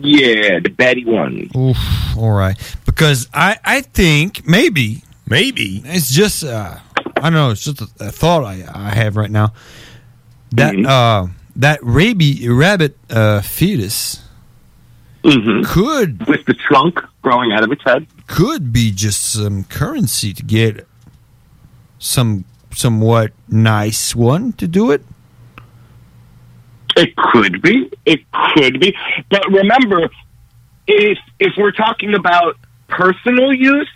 Yeah, 0.01 0.59
the 0.63 0.69
Betty 0.69 1.03
ones. 1.03 1.51
Oof, 1.57 1.77
all 2.17 2.31
right. 2.31 2.55
Because 2.85 3.27
I 3.33 3.57
I 3.65 3.81
think 3.81 4.47
maybe 4.47 5.03
maybe 5.29 5.81
it's 5.85 6.11
just 6.11 6.43
uh, 6.43 6.77
I 7.17 7.21
don't 7.21 7.33
know. 7.33 7.51
It's 7.51 7.63
just 7.63 7.81
a, 7.81 7.87
a 8.07 8.11
thought 8.11 8.43
I, 8.43 8.65
I 8.73 8.89
have 8.89 9.15
right 9.15 9.31
now. 9.31 9.53
That 10.51 10.73
Mm-hmm. 10.73 10.85
uh 10.85 11.27
that 11.55 11.79
rabi 11.83 12.47
rabbit 12.47 12.97
uh, 13.09 13.41
fetus 13.41 14.21
could 15.65 16.25
with 16.27 16.45
the 16.45 16.53
trunk 16.53 16.99
growing 17.21 17.51
out 17.51 17.63
of 17.63 17.71
its 17.71 17.83
head 17.83 18.07
could 18.27 18.71
be 18.71 18.91
just 18.91 19.33
some 19.33 19.65
currency 19.65 20.33
to 20.33 20.43
get 20.43 20.87
some 21.97 22.45
somewhat 22.71 23.31
nice 23.49 24.15
one 24.15 24.53
to 24.53 24.67
do 24.67 24.91
it. 24.91 25.03
It 26.95 27.15
could 27.15 27.61
be. 27.61 27.91
It 28.05 28.21
could 28.53 28.79
be. 28.79 28.95
But 29.29 29.45
remember, 29.49 30.09
if 30.87 31.17
if 31.39 31.53
we're 31.57 31.71
talking 31.71 32.13
about 32.13 32.57
personal 32.87 33.53
use, 33.53 33.89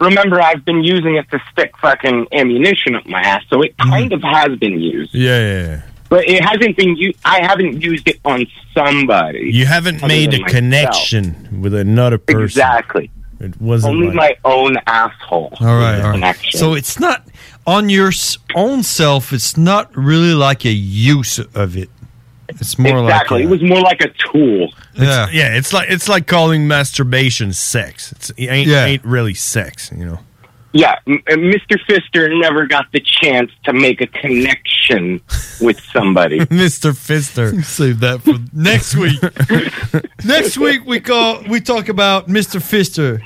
remember 0.00 0.40
I've 0.40 0.64
been 0.64 0.82
using 0.82 1.16
it 1.16 1.30
to 1.30 1.40
stick 1.52 1.76
fucking 1.78 2.28
ammunition 2.32 2.94
up 2.94 3.06
my 3.06 3.20
ass, 3.20 3.44
so 3.48 3.62
it 3.62 3.76
mm. 3.76 3.88
kind 3.88 4.12
of 4.12 4.22
has 4.22 4.58
been 4.58 4.80
used. 4.80 5.14
Yeah, 5.14 5.38
yeah, 5.38 5.66
yeah. 5.66 5.82
But 6.08 6.28
it 6.28 6.44
hasn't 6.44 6.76
been 6.76 6.96
used. 6.96 7.18
I 7.24 7.40
haven't 7.40 7.82
used 7.82 8.08
it 8.08 8.20
on 8.24 8.46
somebody. 8.74 9.50
You 9.52 9.66
haven't 9.66 10.02
made 10.02 10.34
a 10.34 10.40
myself. 10.40 10.50
connection 10.50 11.60
with 11.60 11.74
another 11.74 12.18
person. 12.18 12.42
Exactly. 12.44 13.10
It 13.40 13.60
wasn't 13.60 13.94
Only 13.94 14.08
like, 14.08 14.40
my 14.44 14.50
own 14.50 14.76
asshole. 14.86 15.52
All 15.60 15.66
right, 15.66 16.00
all 16.00 16.18
right. 16.18 16.36
So 16.52 16.74
it's 16.74 16.98
not 16.98 17.26
on 17.66 17.88
your 17.88 18.12
own 18.54 18.82
self. 18.82 19.32
It's 19.32 19.56
not 19.56 19.94
really 19.96 20.32
like 20.32 20.64
a 20.64 20.70
use 20.70 21.38
of 21.38 21.76
it. 21.76 21.90
It's 22.48 22.78
more 22.78 22.98
exactly. 23.02 23.38
like 23.38 23.46
it 23.46 23.50
was 23.50 23.62
more 23.62 23.80
like 23.80 24.00
a 24.00 24.08
tool. 24.30 24.72
yeah, 24.94 25.28
yeah. 25.32 25.54
It's 25.56 25.72
like 25.72 25.90
it's 25.90 26.08
like 26.08 26.26
calling 26.26 26.66
masturbation 26.68 27.52
sex. 27.52 28.12
It's, 28.12 28.30
it 28.30 28.46
ain't 28.46 28.68
Yeah. 28.68 28.84
ain't 28.84 29.04
really 29.04 29.34
sex, 29.34 29.90
you 29.96 30.04
know. 30.04 30.20
Yeah, 30.72 30.96
m- 31.06 31.22
Mr. 31.26 31.78
Fister 31.88 32.38
never 32.38 32.66
got 32.66 32.92
the 32.92 33.00
chance 33.00 33.50
to 33.64 33.72
make 33.72 34.02
a 34.02 34.06
connection 34.08 35.22
with 35.60 35.80
somebody. 35.80 36.38
Mr. 36.50 36.92
Fister. 36.92 37.64
Save 37.64 38.00
that 38.00 38.20
for 38.20 38.34
next 38.52 38.94
week. 38.94 39.18
next 40.24 40.58
week 40.58 40.84
we 40.84 41.00
call 41.00 41.42
we 41.48 41.60
talk 41.60 41.88
about 41.88 42.28
Mr. 42.28 42.60
Fister. 42.60 43.22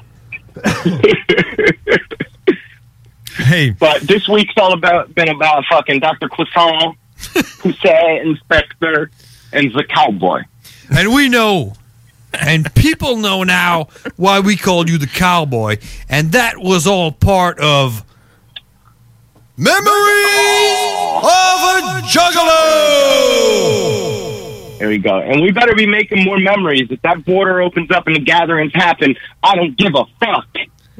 Hey. 3.36 3.70
But 3.70 4.02
this 4.02 4.28
week's 4.28 4.54
all 4.56 4.72
about 4.72 5.14
been 5.14 5.28
about 5.28 5.64
fucking 5.70 6.00
Dr. 6.00 6.28
Croissant, 6.28 6.96
Pousset, 7.20 8.24
Inspector, 8.24 9.10
and 9.52 9.72
the 9.72 9.84
Cowboy. 9.84 10.42
And 10.90 11.14
we 11.14 11.28
know, 11.28 11.74
and 12.32 12.72
people 12.74 13.16
know 13.16 13.44
now 13.44 13.88
why 14.16 14.40
we 14.40 14.56
called 14.56 14.88
you 14.88 14.98
the 14.98 15.06
cowboy, 15.06 15.76
and 16.08 16.32
that 16.32 16.58
was 16.58 16.86
all 16.86 17.12
part 17.12 17.58
of 17.60 18.04
Memories 19.56 19.80
of 21.18 21.60
a 21.68 22.00
Juggalo. 22.08 22.56
There 24.78 24.88
we 24.88 24.96
go. 24.96 25.18
And 25.18 25.42
we 25.42 25.50
better 25.50 25.74
be 25.74 25.84
making 25.84 26.24
more 26.24 26.38
memories. 26.38 26.90
If 26.90 27.02
that 27.02 27.26
border 27.26 27.60
opens 27.60 27.90
up 27.90 28.06
and 28.06 28.16
the 28.16 28.20
gatherings 28.20 28.72
happen, 28.72 29.14
I 29.42 29.54
don't 29.54 29.76
give 29.76 29.94
a 29.94 30.06
fuck. 30.18 30.46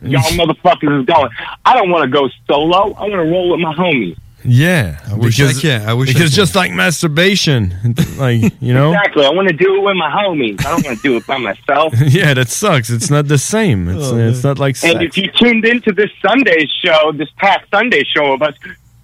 Y'all 0.03 0.21
motherfuckers 0.33 1.01
is 1.01 1.07
going. 1.07 1.31
I 1.65 1.73
don't 1.75 1.89
want 1.91 2.05
to 2.05 2.11
go 2.11 2.29
solo. 2.47 2.93
I 2.93 3.09
want 3.09 3.13
to 3.13 3.31
roll 3.31 3.53
with 3.53 3.61
my 3.61 3.73
homies. 3.73 4.19
Yeah, 4.45 4.99
I 5.11 5.15
wish 5.15 5.41
I 5.41 5.53
can. 5.53 5.89
I 5.89 5.95
wish 5.95 6.11
I 6.11 6.13
because 6.13 6.31
can. 6.31 6.37
just 6.37 6.55
like 6.55 6.73
masturbation, 6.73 7.75
like 8.19 8.43
you 8.61 8.73
know. 8.73 8.93
Exactly. 8.93 9.25
I 9.27 9.31
want 9.31 9.49
to 9.49 9.55
do 9.55 9.77
it 9.77 9.83
with 9.83 9.97
my 9.97 10.11
homies. 10.11 10.65
I 10.65 10.71
don't 10.71 10.85
want 10.85 10.97
to 10.99 11.03
do 11.03 11.17
it 11.17 11.27
by 11.27 11.37
myself. 11.39 11.95
yeah, 12.07 12.35
that 12.35 12.49
sucks. 12.49 12.91
It's 12.91 13.11
not 13.11 13.29
the 13.29 13.39
same. 13.39 13.89
It's 13.89 14.11
Oh, 14.11 14.17
it's 14.19 14.43
not 14.43 14.59
like 14.59 14.77
And 14.83 15.03
if 15.03 15.17
you 15.17 15.31
tuned 15.33 15.65
into 15.65 15.93
this 15.93 16.11
Sunday 16.25 16.67
show, 16.83 17.13
this 17.13 17.29
past 17.37 17.69
Sunday 17.71 18.03
show 18.05 18.33
of 18.33 18.43
us, 18.43 18.55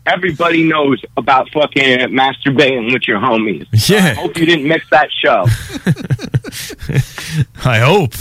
everybody 0.06 0.62
knows 0.62 1.02
about 1.16 1.50
fucking 1.50 1.98
masturbating 2.08 2.92
with 2.92 3.06
your 3.06 3.18
homies. 3.18 3.66
Yeah. 3.88 4.06
I 4.06 4.14
hope 4.14 4.36
you 4.38 4.46
didn't 4.46 4.66
miss 4.68 4.82
that 4.90 5.10
show. 5.12 5.46
I 7.64 7.78
hope 7.80 8.12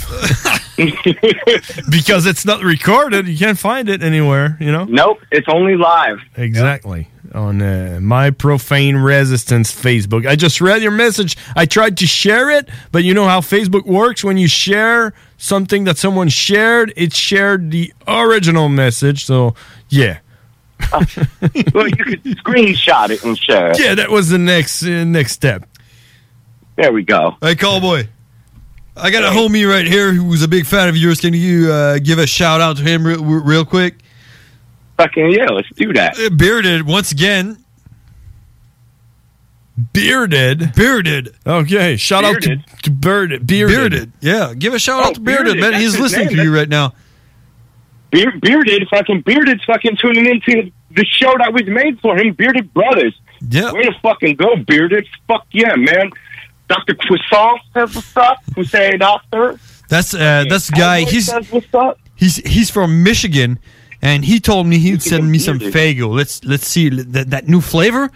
because 1.90 2.26
it's 2.26 2.44
not 2.44 2.62
recorded. 2.62 3.26
You 3.28 3.38
can't 3.38 3.58
find 3.58 3.88
it 3.88 4.02
anywhere. 4.02 4.56
You 4.60 4.72
know. 4.72 4.84
Nope, 4.84 5.20
it's 5.30 5.48
only 5.48 5.76
live. 5.76 6.18
Exactly. 6.36 7.08
On 7.34 7.60
uh, 7.60 7.98
my 8.00 8.30
profane 8.30 8.96
resistance 8.96 9.74
Facebook. 9.74 10.26
I 10.26 10.36
just 10.36 10.60
read 10.60 10.82
your 10.82 10.92
message. 10.92 11.36
I 11.54 11.66
tried 11.66 11.96
to 11.98 12.06
share 12.06 12.50
it, 12.50 12.68
but 12.92 13.04
you 13.04 13.14
know 13.14 13.26
how 13.26 13.40
Facebook 13.40 13.84
works. 13.86 14.22
When 14.22 14.36
you 14.36 14.48
share 14.48 15.12
something 15.36 15.84
that 15.84 15.98
someone 15.98 16.28
shared, 16.28 16.92
it 16.96 17.12
shared 17.12 17.70
the 17.70 17.92
original 18.06 18.68
message. 18.68 19.24
So 19.24 19.54
yeah. 19.88 20.18
Well, 20.92 21.88
you 21.88 21.96
could 22.04 22.22
screenshot 22.24 23.10
it 23.10 23.24
and 23.24 23.36
share 23.36 23.70
it. 23.72 23.80
Yeah, 23.80 23.94
that 23.94 24.10
was 24.10 24.28
the 24.28 24.38
next 24.38 24.82
uh, 24.84 25.04
next 25.04 25.32
step. 25.32 25.66
There 26.76 26.92
we 26.92 27.02
go. 27.02 27.36
Hey, 27.40 27.54
cowboy. 27.56 28.06
I 28.96 29.10
got 29.10 29.24
a 29.24 29.28
homie 29.36 29.68
right 29.68 29.86
here 29.86 30.12
who's 30.12 30.42
a 30.42 30.48
big 30.48 30.64
fan 30.66 30.88
of 30.88 30.96
yours. 30.96 31.20
Can 31.20 31.34
you 31.34 31.70
uh, 31.72 31.98
give 31.98 32.18
a 32.18 32.26
shout 32.26 32.60
out 32.60 32.76
to 32.78 32.82
him 32.82 33.06
real, 33.06 33.22
real 33.22 33.64
quick? 33.64 33.96
Fucking 34.96 35.30
yeah, 35.32 35.46
let's 35.50 35.68
do 35.76 35.92
that. 35.94 36.18
Uh, 36.18 36.30
Bearded, 36.30 36.86
once 36.86 37.12
again. 37.12 37.58
Bearded. 39.92 40.72
Bearded. 40.74 41.34
Okay, 41.46 41.96
shout 41.96 42.24
out 42.24 42.40
to, 42.42 42.56
to 42.84 42.90
Bearded. 42.90 43.46
Bearded. 43.46 43.76
Bearded. 43.76 44.12
Yeah, 44.20 44.54
give 44.54 44.72
a 44.72 44.78
shout 44.78 45.02
Oh, 45.02 45.08
out 45.08 45.14
to 45.16 45.20
Bearded, 45.20 45.44
Bearded, 45.54 45.60
man. 45.60 45.72
that's 45.72 45.82
He's 45.82 46.00
listening 46.00 46.28
name. 46.28 46.36
to 46.36 46.42
you 46.44 46.54
right 46.54 46.68
now. 46.68 46.94
Beard, 48.16 48.40
Bearded, 48.40 48.88
fucking 48.88 49.20
bearded 49.22 49.60
fucking 49.66 49.96
tuning 49.98 50.24
into 50.26 50.72
the 50.90 51.04
show 51.04 51.34
that 51.36 51.52
was 51.52 51.66
made 51.66 52.00
for 52.00 52.16
him, 52.16 52.32
Bearded 52.32 52.72
Brothers. 52.72 53.14
Yeah. 53.46 53.72
Way 53.72 53.82
to 53.82 53.92
fucking 54.00 54.36
go, 54.36 54.56
Bearded. 54.56 55.06
Fuck 55.28 55.46
yeah, 55.52 55.74
man. 55.76 56.10
Dr. 56.68 56.94
Croissant 56.94 57.60
says 57.74 57.94
what's 57.94 58.16
up. 58.16 58.38
Pousset 58.52 58.98
Doctor. 59.00 59.60
That's 59.90 60.14
uh, 60.14 60.44
that's 60.48 60.68
the 60.68 60.76
guy. 60.76 61.00
He's 61.02 61.26
says 61.26 61.52
what's 61.52 61.72
up. 61.74 61.98
he's 62.14 62.36
he's 62.36 62.70
from 62.70 63.02
Michigan, 63.02 63.58
and 64.00 64.24
he 64.24 64.40
told 64.40 64.66
me 64.66 64.78
he'd 64.78 65.02
send 65.02 65.30
me 65.30 65.38
some 65.38 65.58
Fago. 65.60 66.08
Let's 66.08 66.42
let's 66.42 66.66
see 66.66 66.88
that 66.88 67.28
that 67.30 67.46
new 67.48 67.60
flavor, 67.60 68.10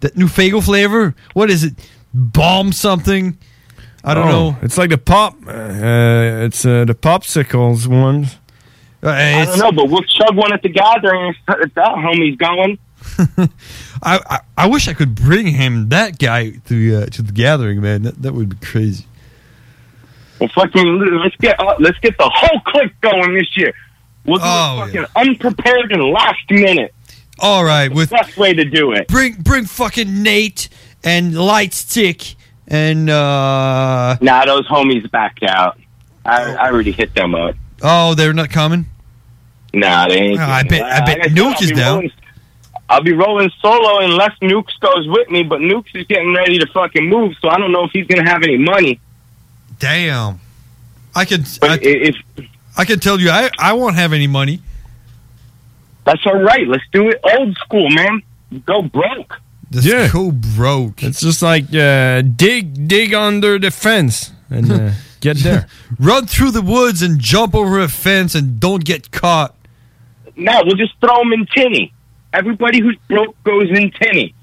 that 0.00 0.16
new 0.16 0.26
Fago 0.26 0.62
flavor. 0.62 1.14
What 1.34 1.48
is 1.48 1.62
it? 1.62 1.74
Bomb 2.12 2.72
something? 2.72 3.38
I 4.04 4.14
don't 4.14 4.26
Oh, 4.28 4.50
know. 4.50 4.56
It's 4.62 4.76
like 4.76 4.90
the 4.90 4.98
pop. 4.98 5.34
Uh, 5.46 6.44
it's 6.44 6.66
uh, 6.66 6.84
the 6.84 6.94
popsicles 6.94 7.86
ones. 7.86 8.36
I 9.02 9.44
don't 9.44 9.58
know, 9.58 9.72
but 9.72 9.88
we'll 9.90 10.02
chug 10.02 10.36
one 10.36 10.52
at 10.52 10.62
the 10.62 10.68
gathering 10.68 11.34
if 11.48 11.74
that 11.74 11.94
homie's 11.94 12.36
going. 12.36 12.78
I, 14.02 14.20
I 14.30 14.40
I 14.56 14.66
wish 14.68 14.86
I 14.86 14.92
could 14.94 15.14
bring 15.14 15.48
him 15.48 15.88
that 15.88 16.18
guy 16.18 16.50
to 16.66 16.96
uh, 17.02 17.06
to 17.06 17.22
the 17.22 17.32
gathering, 17.32 17.80
man. 17.80 18.02
That, 18.02 18.22
that 18.22 18.32
would 18.32 18.48
be 18.48 18.64
crazy. 18.64 19.04
Well, 20.38 20.48
fucking, 20.54 21.18
let's 21.22 21.36
get 21.36 21.58
uh, 21.58 21.76
let's 21.80 21.98
get 21.98 22.16
the 22.18 22.30
whole 22.32 22.60
clique 22.66 23.00
going 23.00 23.34
this 23.34 23.56
year. 23.56 23.72
We'll 24.24 24.38
do 24.38 24.44
Oh, 24.46 24.84
fucking 24.86 25.06
unprepared 25.16 25.92
and 25.92 26.02
last 26.04 26.48
minute. 26.50 26.94
All 27.38 27.64
right, 27.64 27.92
with 27.92 28.10
best 28.10 28.36
way 28.36 28.52
to 28.52 28.64
do 28.64 28.92
it. 28.92 29.08
Bring 29.08 29.34
bring 29.42 29.64
fucking 29.64 30.22
Nate 30.22 30.68
and 31.02 31.32
Lightstick 31.34 32.36
and 32.68 33.10
uh 33.10 34.16
Nah, 34.20 34.44
those 34.44 34.66
homies 34.68 35.10
backed 35.10 35.42
out. 35.42 35.78
I, 36.24 36.54
I 36.54 36.70
already 36.70 36.92
hit 36.92 37.14
them 37.14 37.34
up. 37.34 37.56
Oh 37.82 38.14
they're 38.14 38.32
not 38.32 38.50
coming. 38.50 38.86
Nah, 39.74 40.08
they 40.08 40.18
ain't. 40.18 40.40
Oh, 40.40 40.44
I 40.44 40.62
bet- 40.64 40.72
it. 40.80 40.82
I 40.82 41.04
bet 41.04 41.18
Like 41.20 41.32
Nuke 41.32 41.54
I'll 41.56 41.62
is 41.62 41.70
down. 41.72 41.94
rolling- 41.96 42.10
I'll 42.88 43.02
be 43.02 43.12
rolling 43.14 43.50
solo 43.62 44.00
unless 44.04 44.32
Nukes 44.42 44.78
goes 44.80 45.08
with 45.08 45.30
me, 45.30 45.42
but 45.44 45.60
Nukes 45.60 45.94
is 45.94 46.06
getting 46.08 46.34
ready 46.34 46.58
to 46.58 46.66
fucking 46.66 47.08
move, 47.08 47.34
so 47.40 47.48
I 47.48 47.56
don't 47.56 47.72
know 47.72 47.84
if 47.84 47.90
he's 47.92 48.06
gonna 48.06 48.28
have 48.28 48.42
any 48.42 48.58
money. 48.58 49.00
Damn. 49.78 50.40
I 51.14 51.24
can 51.24 51.42
But 51.60 51.70
I, 51.70 51.74
i- 51.74 51.78
if 51.82 52.16
I 52.76 52.84
can 52.84 52.98
tell 53.00 53.18
you 53.20 53.30
I 53.30 53.50
I 53.58 53.72
won't 53.72 53.96
have 53.96 54.12
any 54.12 54.26
money. 54.26 54.60
that's 56.04 56.24
all 56.26 56.40
right, 56.40 56.66
let's 56.68 56.84
do 56.92 57.08
it 57.08 57.20
old 57.22 57.56
school, 57.58 57.88
man. 57.90 58.22
Go 58.66 58.82
broke. 58.82 59.40
Let's 59.72 59.86
yeah. 59.86 60.08
go 60.12 60.30
broke. 60.32 61.02
It's 61.02 61.20
just 61.20 61.40
like 61.40 61.64
uh, 61.74 62.20
dig 62.22 62.86
dig 62.88 63.14
under 63.14 63.58
the 63.58 63.70
fence 63.70 64.32
and 64.50 64.70
uh, 64.70 64.90
get 65.22 65.38
there. 65.38 65.66
Run 65.98 66.26
through 66.26 66.50
the 66.50 66.60
woods 66.60 67.00
and 67.00 67.18
jump 67.18 67.54
over 67.54 67.80
a 67.80 67.88
fence 67.88 68.34
and 68.34 68.60
don't 68.60 68.84
get 68.84 69.10
caught. 69.10 69.56
No, 70.36 70.60
we'll 70.64 70.76
just 70.76 70.92
throw 71.00 71.16
them 71.18 71.32
in 71.32 71.46
tinny. 71.46 71.92
Everybody 72.34 72.80
who's 72.80 72.96
broke 73.08 73.42
goes 73.44 73.70
in 73.70 73.90
tinny. 73.92 74.34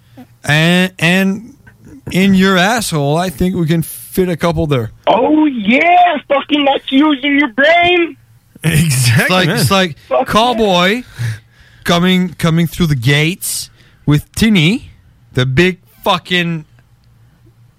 And 0.44 0.94
and 1.00 1.56
in 2.12 2.34
your 2.34 2.58
asshole, 2.58 3.18
I 3.18 3.30
think 3.30 3.56
we 3.56 3.66
can 3.68 3.82
fit 3.84 4.30
a 4.30 4.38
couple 4.38 4.66
there. 4.68 4.92
Oh 5.08 5.46
yeah, 5.46 6.18
fucking 6.28 6.66
that's 6.66 6.92
using 6.92 7.38
your 7.40 7.50
brain. 7.54 8.18
Exactly. 8.64 9.54
It's 9.54 9.72
like 9.72 9.96
it's 9.98 10.10
like 10.12 10.28
cowboy 10.28 11.04
coming 11.84 12.34
coming 12.34 12.68
through 12.68 12.88
the 12.88 12.96
gates 12.96 13.70
with 14.06 14.32
Tinny, 14.34 14.92
the 15.34 15.46
big 15.46 15.80
fucking 16.04 16.66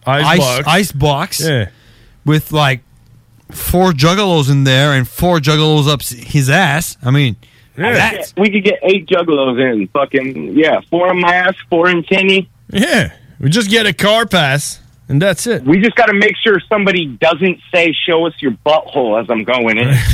Ice 0.06 0.24
ice 0.24 0.38
box. 0.38 0.66
ice 0.66 0.92
box 0.92 1.40
Yeah. 1.48 1.68
with 2.24 2.50
like 2.52 2.80
four 3.52 3.92
juggalos 3.92 4.50
in 4.50 4.64
there 4.64 4.92
and 4.92 5.06
four 5.06 5.38
juggalos 5.38 5.88
up 5.88 6.02
his 6.02 6.50
ass. 6.50 6.96
I 7.02 7.10
mean, 7.10 7.36
that's 7.76 8.34
we 8.36 8.50
could 8.50 8.64
get 8.64 8.78
eight 8.82 9.06
juggalos 9.06 9.60
in. 9.60 9.88
Fucking 9.88 10.56
yeah, 10.56 10.80
four 10.90 11.10
in 11.10 11.20
my 11.20 11.34
ass, 11.34 11.54
four 11.68 11.88
in 11.88 12.02
tinny. 12.04 12.48
Yeah, 12.68 13.12
we 13.38 13.50
just 13.50 13.70
get 13.70 13.86
a 13.86 13.92
car 13.92 14.26
pass 14.26 14.80
and 15.08 15.20
that's 15.20 15.46
it. 15.48 15.64
We 15.64 15.80
just 15.80 15.96
got 15.96 16.06
to 16.06 16.14
make 16.14 16.36
sure 16.36 16.60
somebody 16.68 17.06
doesn't 17.06 17.58
say, 17.74 17.92
"Show 18.06 18.26
us 18.26 18.34
your 18.40 18.52
butthole" 18.64 19.20
as 19.20 19.28
I'm 19.28 19.44
going 19.44 19.78
in. 19.78 19.96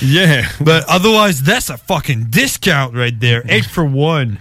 Yeah, 0.00 0.48
but 0.60 0.84
otherwise 0.88 1.42
that's 1.42 1.70
a 1.70 1.76
fucking 1.76 2.26
discount 2.30 2.94
right 2.94 3.18
there. 3.18 3.42
Eight 3.46 3.64
for 3.64 3.84
one. 3.84 4.38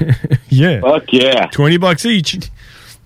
yeah. 0.48 0.80
Fuck 0.80 1.12
yeah. 1.12 1.46
Twenty 1.46 1.76
bucks 1.76 2.04
each. 2.04 2.50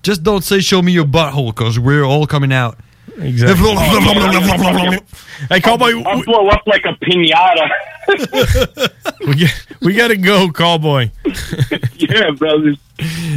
Just 0.03 0.23
don't 0.23 0.43
say 0.43 0.61
show 0.61 0.83
me 0.83 0.93
your 0.93 1.05
butthole 1.05 1.55
because 1.55 1.79
we're 1.79 2.05
all 2.05 2.27
coming 2.27 2.53
out. 2.53 2.79
Exactly. 3.19 3.75
hey, 5.49 5.61
cowboy, 5.61 6.03
I'll 6.03 6.25
blow 6.25 6.49
up 6.49 6.63
like 6.67 6.85
a 6.85 6.95
pinata. 7.05 7.69
we 9.27 9.35
get, 9.35 9.67
we 9.81 9.95
gotta 9.95 10.17
go, 10.17 10.51
cowboy. 10.51 11.11
yeah, 11.97 12.31
brothers. 12.31 12.79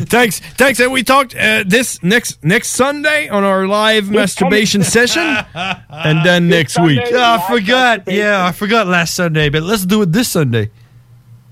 Thanks, 0.05 0.39
thanks. 0.39 0.79
And 0.79 0.91
we 0.91 1.03
talked 1.03 1.35
uh, 1.35 1.63
this 1.65 2.01
next 2.03 2.43
next 2.43 2.69
Sunday 2.69 3.27
on 3.29 3.43
our 3.43 3.67
live 3.67 4.09
masturbation 4.09 4.83
session, 4.83 5.37
and 5.53 6.25
then 6.25 6.47
next 6.47 6.79
week. 6.79 7.01
Yeah, 7.09 7.39
I 7.39 7.47
forgot. 7.47 8.03
Yeah, 8.07 8.45
I 8.45 8.51
forgot 8.51 8.87
last 8.87 9.15
Sunday, 9.15 9.49
but 9.49 9.63
let's 9.63 9.85
do 9.85 10.01
it 10.01 10.11
this 10.11 10.29
Sunday. 10.29 10.71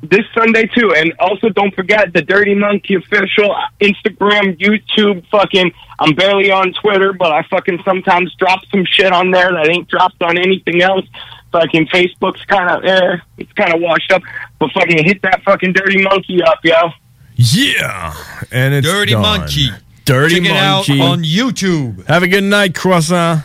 This 0.03 0.25
Sunday 0.34 0.65
too, 0.65 0.93
and 0.93 1.13
also 1.17 1.47
don't 1.47 1.73
forget 1.73 2.11
the 2.11 2.21
Dirty 2.21 2.53
Monkey 2.53 2.95
official 2.95 3.55
Instagram, 3.80 4.57
YouTube. 4.59 5.25
Fucking, 5.27 5.71
I'm 5.97 6.13
barely 6.13 6.51
on 6.51 6.73
Twitter, 6.73 7.13
but 7.13 7.31
I 7.31 7.43
fucking 7.43 7.81
sometimes 7.85 8.35
drop 8.35 8.65
some 8.65 8.84
shit 8.85 9.13
on 9.13 9.31
there 9.31 9.51
that 9.53 9.69
ain't 9.69 9.88
dropped 9.88 10.21
on 10.21 10.38
anything 10.38 10.81
else. 10.81 11.05
Fucking 11.53 11.88
Facebook's 11.88 12.43
kind 12.45 12.69
of, 12.69 12.84
eh, 12.84 13.17
it's 13.38 13.53
kind 13.53 13.73
of 13.73 13.80
washed 13.80 14.11
up. 14.11 14.21
But 14.59 14.71
fucking 14.73 15.05
hit 15.05 15.21
that 15.21 15.41
fucking 15.43 15.71
Dirty 15.71 16.03
Monkey 16.03 16.43
up, 16.43 16.59
yo. 16.63 16.91
Yeah, 17.35 18.13
and 18.51 18.73
it's 18.73 18.85
Dirty 18.85 19.13
done. 19.13 19.21
Monkey. 19.21 19.69
Dirty 20.05 20.35
Check 20.35 20.45
it 20.45 20.51
out 20.51 20.89
Monkey 20.89 21.01
on 21.01 21.23
YouTube. 21.23 22.05
Have 22.07 22.23
a 22.23 22.27
good 22.27 22.43
night, 22.43 22.75
croissant. 22.75 23.43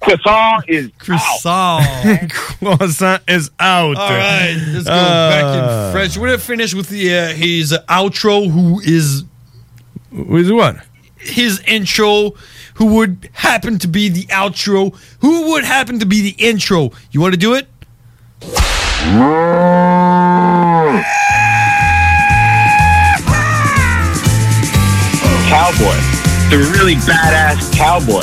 Croissant 0.00 0.62
is 0.68 0.90
Croissant. 0.98 2.30
Croissant 2.32 3.22
is 3.28 3.50
out. 3.60 3.96
All 3.96 4.10
right, 4.10 4.56
let's 4.72 4.86
go 4.86 4.92
Ah. 4.92 5.28
back 5.30 5.44
in 5.88 5.92
French. 5.92 6.16
We're 6.16 6.28
gonna 6.28 6.38
finish 6.38 6.74
with 6.74 6.88
the 6.88 7.16
uh, 7.18 7.28
his 7.28 7.72
outro, 7.88 8.50
who 8.50 8.80
is 8.80 9.24
with 10.10 10.50
what? 10.50 10.76
His 11.18 11.60
intro, 11.66 12.32
who 12.74 12.86
would 12.96 13.28
happen 13.34 13.78
to 13.80 13.88
be 13.88 14.08
the 14.08 14.24
outro, 14.26 14.96
who 15.20 15.50
would 15.52 15.64
happen 15.64 15.98
to 15.98 16.06
be 16.06 16.22
the 16.22 16.34
intro. 16.42 16.92
You 17.10 17.20
want 17.20 17.34
to 17.34 17.38
do 17.40 17.54
it? 17.54 17.68
cowboy. 25.48 25.96
The 26.50 26.58
really 26.76 26.94
badass 26.96 27.72
cowboy. 27.76 28.22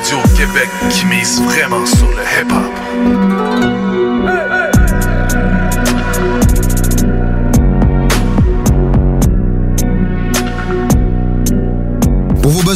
Radio 0.00 0.18
au 0.18 0.28
Québec 0.36 0.68
qui 0.90 1.06
mise 1.06 1.42
vraiment 1.42 1.84
sur 1.86 2.08
le 2.08 2.22
hip-hop. 2.22 3.69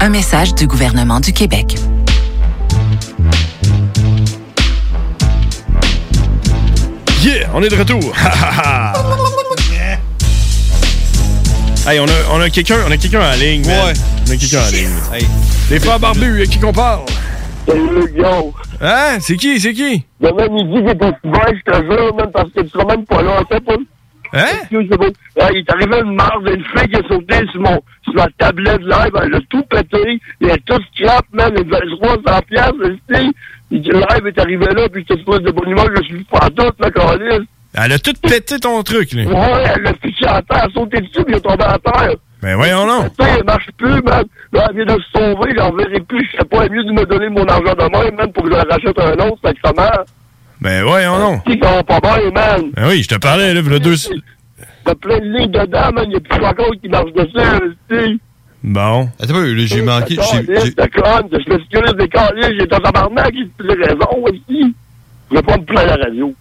Un 0.00 0.10
message 0.10 0.54
du 0.54 0.66
gouvernement 0.66 1.20
du 1.20 1.32
Québec. 1.32 1.76
Yeah, 7.22 7.48
on 7.54 7.62
est 7.62 7.68
de 7.68 7.76
retour. 7.76 8.00
Ha, 8.14 8.30
ha, 8.30 8.92
ha. 11.84 11.90
hey, 11.90 11.98
on 12.00 12.04
a, 12.04 12.08
on 12.32 12.40
a 12.40 12.50
quelqu'un, 12.50 12.76
on 12.86 12.90
a 12.90 12.96
quelqu'un 12.96 13.20
en 13.20 13.34
ligne. 13.36 13.66
man. 13.66 13.86
Ouais. 13.86 13.92
On 14.28 14.30
a 14.32 14.36
quelqu'un 14.36 14.60
en 14.60 14.70
ligne. 14.70 14.90
Hey. 15.12 15.26
Les 15.70 15.80
frères 15.80 15.98
barbus, 15.98 16.42
à 16.42 16.46
qui 16.46 16.58
qu'on 16.58 16.72
parle? 16.72 17.00
Salut, 17.66 18.12
yo. 18.14 18.52
Hein? 18.80 19.18
C'est 19.20 19.36
qui? 19.36 19.58
C'est 19.60 19.72
qui? 19.72 20.04
Demain 20.20 20.48
midi, 20.48 20.74
il 20.76 20.88
est 20.88 21.02
au 21.02 21.12
couvert, 21.22 21.48
je 21.48 21.72
te 21.72 21.76
jure, 21.82 22.14
même, 22.14 22.30
parce 22.32 22.50
que 22.50 22.60
tu 22.60 22.68
seras 22.68 22.84
même 22.84 23.04
pas 23.04 23.22
là, 23.22 23.42
pas. 23.48 23.56
Hein? 23.72 23.78
Ouais, 24.32 25.50
il 25.52 25.58
est 25.58 25.72
arrivé 25.72 26.00
une 26.04 26.14
marde, 26.14 26.48
une 26.48 26.64
fille 26.64 26.88
qui 26.88 27.00
est 27.00 27.08
sautée 27.08 27.46
sur, 27.50 27.60
mon, 27.60 27.80
sur 28.04 28.14
ma 28.14 28.26
tablette 28.38 28.82
live, 28.82 29.12
elle 29.22 29.34
a 29.34 29.40
tout 29.48 29.62
pété, 29.64 30.20
il 30.40 30.50
a 30.50 30.56
tout 30.66 30.80
scrap, 30.94 31.24
man, 31.32 31.52
il 31.56 31.74
a 31.74 31.80
300 31.80 32.40
piastres, 32.48 32.74
le 32.80 32.98
live 33.70 34.26
est 34.26 34.38
arrivé 34.40 34.66
là, 34.74 34.88
puis 34.88 35.04
te 35.04 35.14
souhaite 35.22 35.42
de 35.42 35.50
bonne 35.50 35.70
humeur, 35.70 35.86
je 35.96 36.02
suis 36.02 36.24
pas 36.24 36.48
tout, 36.50 36.70
ma 36.78 36.90
calice. 36.90 37.46
Elle 37.74 37.92
a 37.92 37.98
tout 37.98 38.14
pété 38.22 38.58
ton 38.58 38.82
truc, 38.82 39.12
là. 39.12 39.24
Ouais, 39.24 39.64
elle 39.76 39.82
l'a 39.82 39.92
fiché 40.02 40.26
à 40.26 40.42
terre, 40.42 40.62
elle 40.64 40.70
a 40.70 40.72
sauté 40.72 41.00
dessus, 41.00 41.24
puis 41.24 41.34
il 41.34 41.36
est 41.36 41.40
tombé 41.40 41.64
à 41.64 41.78
terre. 41.78 42.14
Ben 42.40 42.54
voyons 42.56 42.86
non. 42.86 43.10
Ça, 43.18 43.26
elle 43.36 43.44
marche 43.44 43.68
plus, 43.76 44.00
man. 44.02 44.24
Là, 44.52 44.68
elle 44.70 44.76
vient 44.76 44.96
de 44.96 45.02
se 45.02 45.10
sauver, 45.10 45.52
j'en 45.56 45.72
verrai 45.72 46.00
plus, 46.00 46.24
je 46.32 46.38
sais 46.38 46.44
pas, 46.44 46.64
elle 46.64 46.66
est 46.66 46.76
mieux 46.76 46.84
de 46.84 46.92
me 46.92 47.04
donner 47.04 47.28
mon 47.28 47.44
argent 47.46 47.74
de 47.74 47.98
même, 47.98 48.14
même 48.16 48.32
pour 48.32 48.44
que 48.44 48.50
je 48.50 48.56
la 48.56 48.64
rachète 48.64 48.98
un 48.98 49.26
autre, 49.26 49.38
sacrement. 49.44 50.04
Ben 50.60 50.82
voyons 50.84 51.18
non. 51.18 51.40
Si, 51.46 51.58
ça 51.62 51.70
va 51.76 51.82
pas 51.82 52.00
bien, 52.00 52.30
man. 52.30 52.70
Ben 52.74 52.88
oui, 52.88 53.02
je 53.02 53.08
te 53.08 53.14
parlais, 53.16 53.54
là, 53.54 53.60
le 53.62 53.80
deux... 53.80 53.94
T'as 54.84 54.94
plein 54.94 55.18
de 55.18 55.24
lignes 55.24 55.50
dedans, 55.50 55.92
man, 55.92 56.04
il 56.08 56.12
y 56.14 56.16
a 56.16 56.20
plus 56.20 56.44
encore 56.44 56.70
qui 56.82 56.88
marche 56.88 57.12
dessus, 57.12 57.76
tu 57.90 58.20
Bon. 58.64 59.08
Attends 59.20 59.36
un 59.36 59.56
j'ai 59.56 59.82
manqué. 59.82 60.16
j'ai- 60.16 60.46
j'ai- 60.46 60.72
Je 60.72 61.50
m'excuse 61.50 61.94
des 61.96 62.08
calices, 62.08 62.58
j'ai 62.58 62.66
ton 62.66 62.78
tabarnak, 62.78 63.30
il 63.34 63.48
te 63.50 63.62
raison 63.62 64.24
aussi. 64.24 64.74
Je 65.30 65.36
vais 65.36 65.42
pas 65.42 65.56
me 65.58 65.62
plaindre 65.64 65.92
à 65.92 65.96
la 65.98 66.04
radio. 66.06 66.34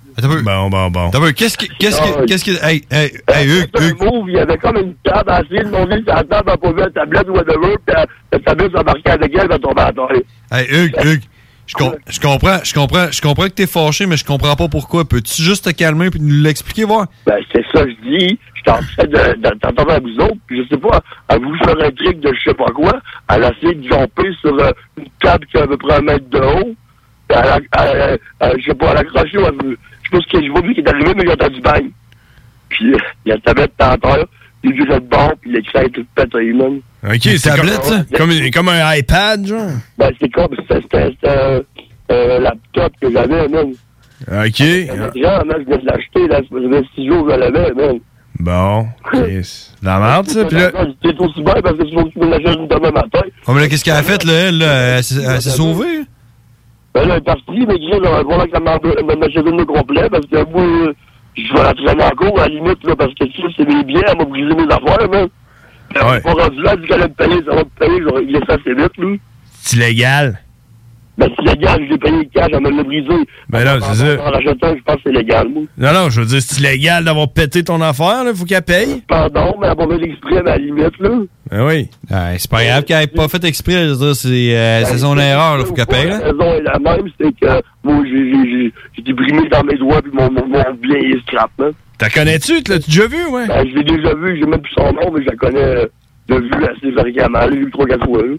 Bon, 0.43 0.69
bon, 0.69 0.89
bon. 0.89 1.09
T'as 1.11 1.19
vu, 1.19 1.33
qu'est-ce 1.33 1.57
que. 1.57 1.65
Qu'est-ce 1.77 2.01
que. 2.01 2.25
Qu'est-ce 2.25 2.43
que. 2.45 2.65
Hey, 2.65 2.83
hey, 2.89 3.11
hey, 3.27 3.47
Hugues, 3.47 3.69
un 3.75 4.27
il 4.27 4.33
y 4.33 4.39
avait 4.39 4.57
comme 4.57 4.77
une 4.77 4.95
table 5.03 5.29
assise, 5.29 5.69
mon 5.71 5.85
vie, 5.85 6.01
sur 6.03 6.15
la 6.15 6.23
table, 6.23 6.51
elle 6.53 6.57
posait 6.57 6.85
la 6.85 6.89
tablette 6.89 7.27
ou 7.29 7.33
whatever, 7.33 7.75
puis 7.85 7.95
la 8.31 8.39
tablette 8.39 8.71
s'embarquait 8.75 9.11
avec 9.11 9.31
elle, 9.35 9.41
elle 9.41 9.47
va 9.49 9.59
tomber 9.59 9.81
à 9.81 9.91
terre. 9.93 10.21
Hey, 10.51 10.67
Hugues, 10.71 10.95
Hugues. 11.03 11.23
Je, 11.67 11.73
com- 11.75 11.95
je 12.09 12.19
comprends, 12.19 12.59
je 12.63 12.73
comprends, 12.73 13.11
je 13.11 13.21
comprends 13.21 13.43
que 13.45 13.49
t'es 13.53 13.67
fâché, 13.67 14.05
mais 14.05 14.17
je 14.17 14.23
comprends 14.25 14.55
pas 14.55 14.67
pourquoi. 14.69 15.03
Peux-tu 15.05 15.41
juste 15.41 15.65
te 15.65 15.69
calmer 15.71 16.09
puis 16.09 16.19
nous 16.21 16.41
l'expliquer, 16.41 16.85
voir? 16.85 17.07
Ben, 17.25 17.37
c'est 17.53 17.63
ça, 17.73 17.83
que 17.83 17.91
je 17.91 18.17
dis. 18.17 18.39
En 18.67 18.79
train 18.79 19.05
de- 19.05 19.35
de- 19.39 19.59
d'entendre 19.61 19.91
à 19.93 19.99
vous 20.01 20.13
autres, 20.19 20.35
puis 20.45 20.61
je 20.61 20.67
sais 20.67 20.77
pas, 20.81 20.99
elle 21.29 21.41
voulu 21.41 21.57
faire 21.59 21.75
un 21.79 21.89
truc 21.91 22.19
de 22.19 22.33
je 22.33 22.49
sais 22.49 22.53
pas 22.53 22.65
quoi. 22.65 22.99
Elle 23.33 23.45
a 23.45 23.51
essayé 23.53 23.75
de 23.75 23.83
jumper 23.83 24.29
sur 24.41 24.53
euh, 24.59 24.71
une 24.97 25.05
table 25.21 25.45
qui 25.45 25.57
a 25.57 25.61
à 25.63 25.67
peu 25.67 25.77
près 25.77 25.95
un 25.95 26.01
mètre 26.01 26.29
de 26.29 26.37
haut. 26.39 26.75
Puis 27.29 27.37
elle, 27.41 27.47
a- 27.47 27.59
elle, 27.85 28.19
elle- 28.41 28.59
je 28.59 28.65
sais 28.65 28.75
pas, 28.75 28.87
elle 28.91 28.97
a 28.97 28.99
accroché, 28.99 29.37
elle 29.37 29.65
veut- 29.65 29.77
je 30.03 30.09
sais 30.09 30.17
pas 30.17 30.19
ce 30.19 30.37
que 30.37 30.45
je 30.45 30.51
vois, 30.51 30.59
lui 30.59 30.73
qui 30.73 30.81
est 30.81 30.89
arrivé, 30.89 31.13
mais 31.15 31.23
il 31.23 31.29
a 31.29 31.33
entendu 31.35 31.61
bang. 31.61 31.89
Puis 32.67 32.93
euh, 32.93 32.97
il 33.25 33.29
y 33.29 33.31
a 33.31 33.35
la 33.35 33.41
tablette 33.41 33.71
à 33.79 33.97
terre, 33.97 34.25
il 34.63 34.73
de 34.75 34.99
bord, 34.99 35.33
puis 35.41 35.51
l'écran 35.53 35.79
est 35.83 35.89
tout 35.89 36.05
pété, 36.13 36.51
man. 36.51 36.81
OK, 37.07 37.21
c'est 37.21 37.49
comme, 37.49 38.05
comme, 38.17 38.51
comme 38.51 38.69
un 38.69 38.95
iPad, 38.95 39.45
genre? 39.45 39.71
Ben, 39.97 40.11
c'est 40.19 40.29
comme, 40.29 40.55
c'était 40.69 41.27
un 41.27 41.61
un 42.09 42.39
laptop 42.39 42.93
que 43.01 43.11
j'avais, 43.11 43.47
man. 43.47 43.73
OK. 44.27 44.63
Grand, 45.15 45.45
man, 45.45 45.57
je 45.59 45.65
venais 45.65 45.77
de 45.77 45.85
l'acheter, 45.85 46.27
là, 46.27 46.37
ça 46.37 46.43
faisait 46.51 46.83
six 46.95 47.07
jours 47.07 47.25
que 47.25 47.33
je 47.33 47.39
l'avais, 47.39 47.73
man. 47.73 47.99
Bon. 48.39 48.87
La 49.83 49.99
merde, 49.99 50.27
ça. 50.27 50.45
Puis 50.45 50.57
là, 50.57 50.71
C'est 51.03 51.19
aussi 51.19 51.41
bien 51.41 51.53
parce 51.55 51.77
que 51.77 51.83
tu 51.83 51.95
vas 51.95 52.03
tu 52.03 52.19
me 52.19 52.29
l'achètes 52.29 52.67
demain 52.69 52.91
matin. 52.91 53.21
Oh, 53.47 53.53
mais 53.53 53.61
là, 53.61 53.67
qu'est-ce 53.67 53.83
qu'elle 53.83 53.95
a 53.95 54.03
fait, 54.03 54.23
là, 54.23 54.33
elle, 54.33 54.57
là? 54.59 54.97
Elle 54.97 55.03
s'est 55.03 55.49
sauvée? 55.49 56.03
Ben 56.93 57.07
là, 57.07 57.15
elle 57.15 57.17
est 57.17 57.21
partie, 57.21 57.65
mais 57.67 57.77
Gris, 57.77 57.99
là, 58.01 58.23
voilà 58.23 58.45
que 58.45 58.51
ça 58.53 58.59
m'a 58.59 58.73
m'a 58.73 59.25
acheté 59.25 59.41
le 59.43 59.65
complet 59.65 60.09
parce 60.09 60.25
que 60.25 60.49
moi, 60.51 60.63
euh, 60.63 60.93
je 61.35 61.53
vais 61.53 61.63
la 61.63 61.73
traîner 61.73 62.03
en 62.03 62.09
cours, 62.11 62.39
à 62.39 62.47
la 62.47 62.55
limite, 62.55 62.83
là, 62.83 62.95
parce 62.95 63.13
que 63.13 63.25
si 63.25 63.41
c'est 63.55 63.67
mes 63.67 63.83
biens, 63.83 64.01
elle 64.07 64.17
m'a 64.17 64.25
brisé 64.25 64.53
mes 64.55 64.73
affaires, 64.73 65.09
man. 65.09 65.27
Elle 65.95 66.03
Ouais. 66.05 66.21
pas 66.21 66.33
rendu 66.33 66.61
là, 66.61 66.75
allait 66.93 67.07
me 67.07 67.13
payer, 67.13 67.43
ça 67.47 67.55
va 67.55 67.63
payer, 67.79 68.01
régler 68.11 68.39
ça 68.47 68.55
assez 68.55 68.73
vite, 68.73 68.97
lui. 68.97 69.19
c'est 69.51 69.77
illégal. 69.77 70.39
Ben, 71.17 71.29
c'est 71.35 71.45
légal, 71.49 71.83
je 71.85 71.93
l'ai 71.93 71.97
payé 71.97 72.17
le 72.19 72.23
cash, 72.25 72.49
elle 72.53 72.61
me 72.61 72.69
l'a 72.69 72.83
brisé. 72.83 73.07
Ben 73.49 73.63
là, 73.63 73.77
c'est 73.81 73.95
ça. 73.95 74.23
En 74.23 74.29
l'achetant, 74.29 74.75
je 74.77 74.83
pense 74.83 74.95
que 74.97 75.01
c'est 75.05 75.11
légal, 75.11 75.47
moi. 75.49 75.63
Non, 75.77 75.91
non, 75.93 76.09
je 76.11 76.21
veux 76.21 76.27
dire, 76.27 76.41
c'est 76.41 76.59
illégal 76.61 77.03
d'avoir 77.03 77.29
pété 77.29 77.63
ton 77.63 77.81
affaire, 77.81 78.23
là. 78.23 78.33
Faut 78.35 78.45
qu'elle 78.45 78.61
paye. 78.61 79.01
Pardon, 79.07 79.55
mais 79.59 79.67
elle 79.67 79.77
m'a 79.77 79.93
fait 79.95 79.99
l'exprès, 80.05 80.43
mais 80.43 80.51
à 80.51 80.57
la 80.57 80.57
limite, 80.57 80.99
là. 80.99 81.09
Ben 81.49 81.65
oui. 81.65 81.87
c'est 82.37 82.51
pas 82.51 82.63
grave 82.65 82.83
qu'elle 82.83 83.03
ait 83.03 83.07
pas 83.07 83.27
fait 83.29 83.43
exprès, 83.45 83.85
je 83.87 83.89
veux 83.93 83.95
dire, 84.05 84.15
c'est 84.15 84.55
euh, 84.57 84.83
c'est 84.85 84.97
son 84.99 85.17
erreur, 85.17 85.57
là, 85.57 85.65
faut 85.65 85.73
qu'elle 85.73 85.87
paye, 85.87 86.05
La 86.07 86.19
là. 86.19 86.25
raison 86.25 86.53
est 86.53 86.61
la 86.61 86.77
même, 86.79 87.07
c'est 87.19 87.31
que 87.39 87.61
moi, 87.83 88.03
j'ai- 88.05 88.11
j'ai 88.11 88.51
j'ai- 88.51 88.73
j'ai 88.93 89.01
été 89.01 89.13
brimé 89.13 89.47
dans 89.49 89.63
mes 89.63 89.75
doigts, 89.77 90.01
puis 90.03 90.11
mon, 90.13 90.29
mon, 90.31 90.45
mon 90.47 90.63
bien 90.81 90.97
est 90.99 91.19
scrap, 91.27 91.49
hein. 91.61 91.71
T'as 91.97 92.09
connais-tu? 92.09 92.61
Tu 92.61 92.71
l'as-tu 92.71 92.91
déjà 92.91 93.07
vu, 93.07 93.25
ouais? 93.31 93.47
Ben, 93.47 93.67
je 93.67 93.75
l'ai 93.75 93.83
déjà 93.83 94.13
vu, 94.13 94.37
j'ai 94.39 94.45
même 94.45 94.61
plus 94.61 94.73
son 94.77 94.91
nom, 94.93 95.11
mais 95.11 95.23
je 95.23 95.29
la 95.29 95.35
connais 95.35 95.63
euh, 95.63 95.85
de 96.29 96.35
vue 96.35 96.65
assez 96.65 96.91
fréquemment. 96.91 97.39
Je 97.45 97.49
l'ai 97.49 97.57
vu 97.65 97.71
trois, 97.71 97.87
quatre 97.87 98.05
fois, 98.05 98.21
là. 98.21 98.35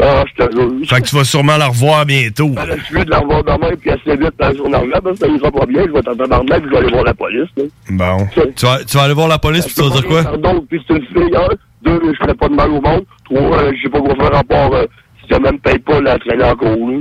Ah, 0.00 0.24
je 0.26 0.44
te 0.44 0.52
jure. 0.52 0.88
Fait 0.88 1.00
que 1.00 1.08
tu 1.08 1.16
vas 1.16 1.24
sûrement 1.24 1.56
la 1.56 1.68
revoir 1.68 2.06
bientôt. 2.06 2.48
Ben, 2.48 2.66
là, 2.66 2.76
je 2.76 2.84
suis 2.84 3.04
de 3.04 3.10
la 3.10 3.18
revoir 3.18 3.44
demain, 3.44 3.70
puis 3.80 3.90
assez 3.90 4.16
vite 4.16 4.32
dans 4.38 4.52
son 4.56 4.72
argent, 4.72 5.00
parce 5.02 5.18
que 5.18 5.26
ça 5.26 5.32
ira 5.32 5.50
pas 5.50 5.66
bien, 5.66 5.82
je 5.86 5.92
vais 5.92 6.02
t'en 6.02 6.14
tabarnak, 6.16 6.60
puis 6.60 6.64
je 6.64 6.70
vais 6.70 6.76
aller 6.78 6.92
voir 6.92 7.04
la 7.04 7.14
police, 7.14 7.48
là. 7.56 7.64
Bon. 7.90 8.26
Tu 8.56 8.66
vas, 8.66 8.84
tu 8.84 8.96
vas 8.96 9.02
aller 9.02 9.14
voir 9.14 9.28
la 9.28 9.38
police 9.38 9.64
puis 9.66 9.74
tu 9.74 9.82
vas 9.82 9.90
dire 9.90 10.06
quoi? 10.06 10.22
Pardon, 10.22 10.64
puis 10.68 10.80
c'est 10.86 10.96
une 10.96 11.06
fille. 11.06 11.36
Deux, 11.82 12.00
je 12.04 12.16
ferai 12.18 12.34
pas 12.34 12.48
de 12.48 12.54
mal 12.54 12.70
au 12.70 12.80
monde. 12.80 13.04
Trois, 13.24 13.62
euh, 13.62 13.72
je 13.76 13.82
sais 13.82 13.88
pas 13.88 14.00
quoi 14.00 14.14
faire 14.16 14.32
rapport, 14.32 14.74
euh, 14.74 14.86
si 15.22 15.28
ça 15.32 15.38
même 15.38 15.58
paye 15.60 15.78
pas 15.78 16.00
la 16.00 16.18
traîner 16.18 16.44
en 16.44 16.56
cours, 16.56 16.90
là. 16.90 16.98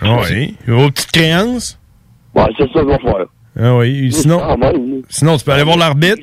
Ah 0.00 0.16
oui. 0.30 0.54
Aux 0.68 0.90
petites 0.90 1.12
créances? 1.12 1.78
Ouais, 2.34 2.44
c'est 2.56 2.70
ça 2.72 2.80
que 2.80 2.80
je 2.80 2.84
vais 2.86 2.98
faire. 2.98 3.26
Ah 3.60 3.76
oui. 3.76 4.12
Sinon, 4.12 4.40
sinon 5.08 5.36
tu 5.36 5.44
peux 5.44 5.52
aller 5.52 5.64
voir 5.64 5.76
l'arbitre. 5.76 6.22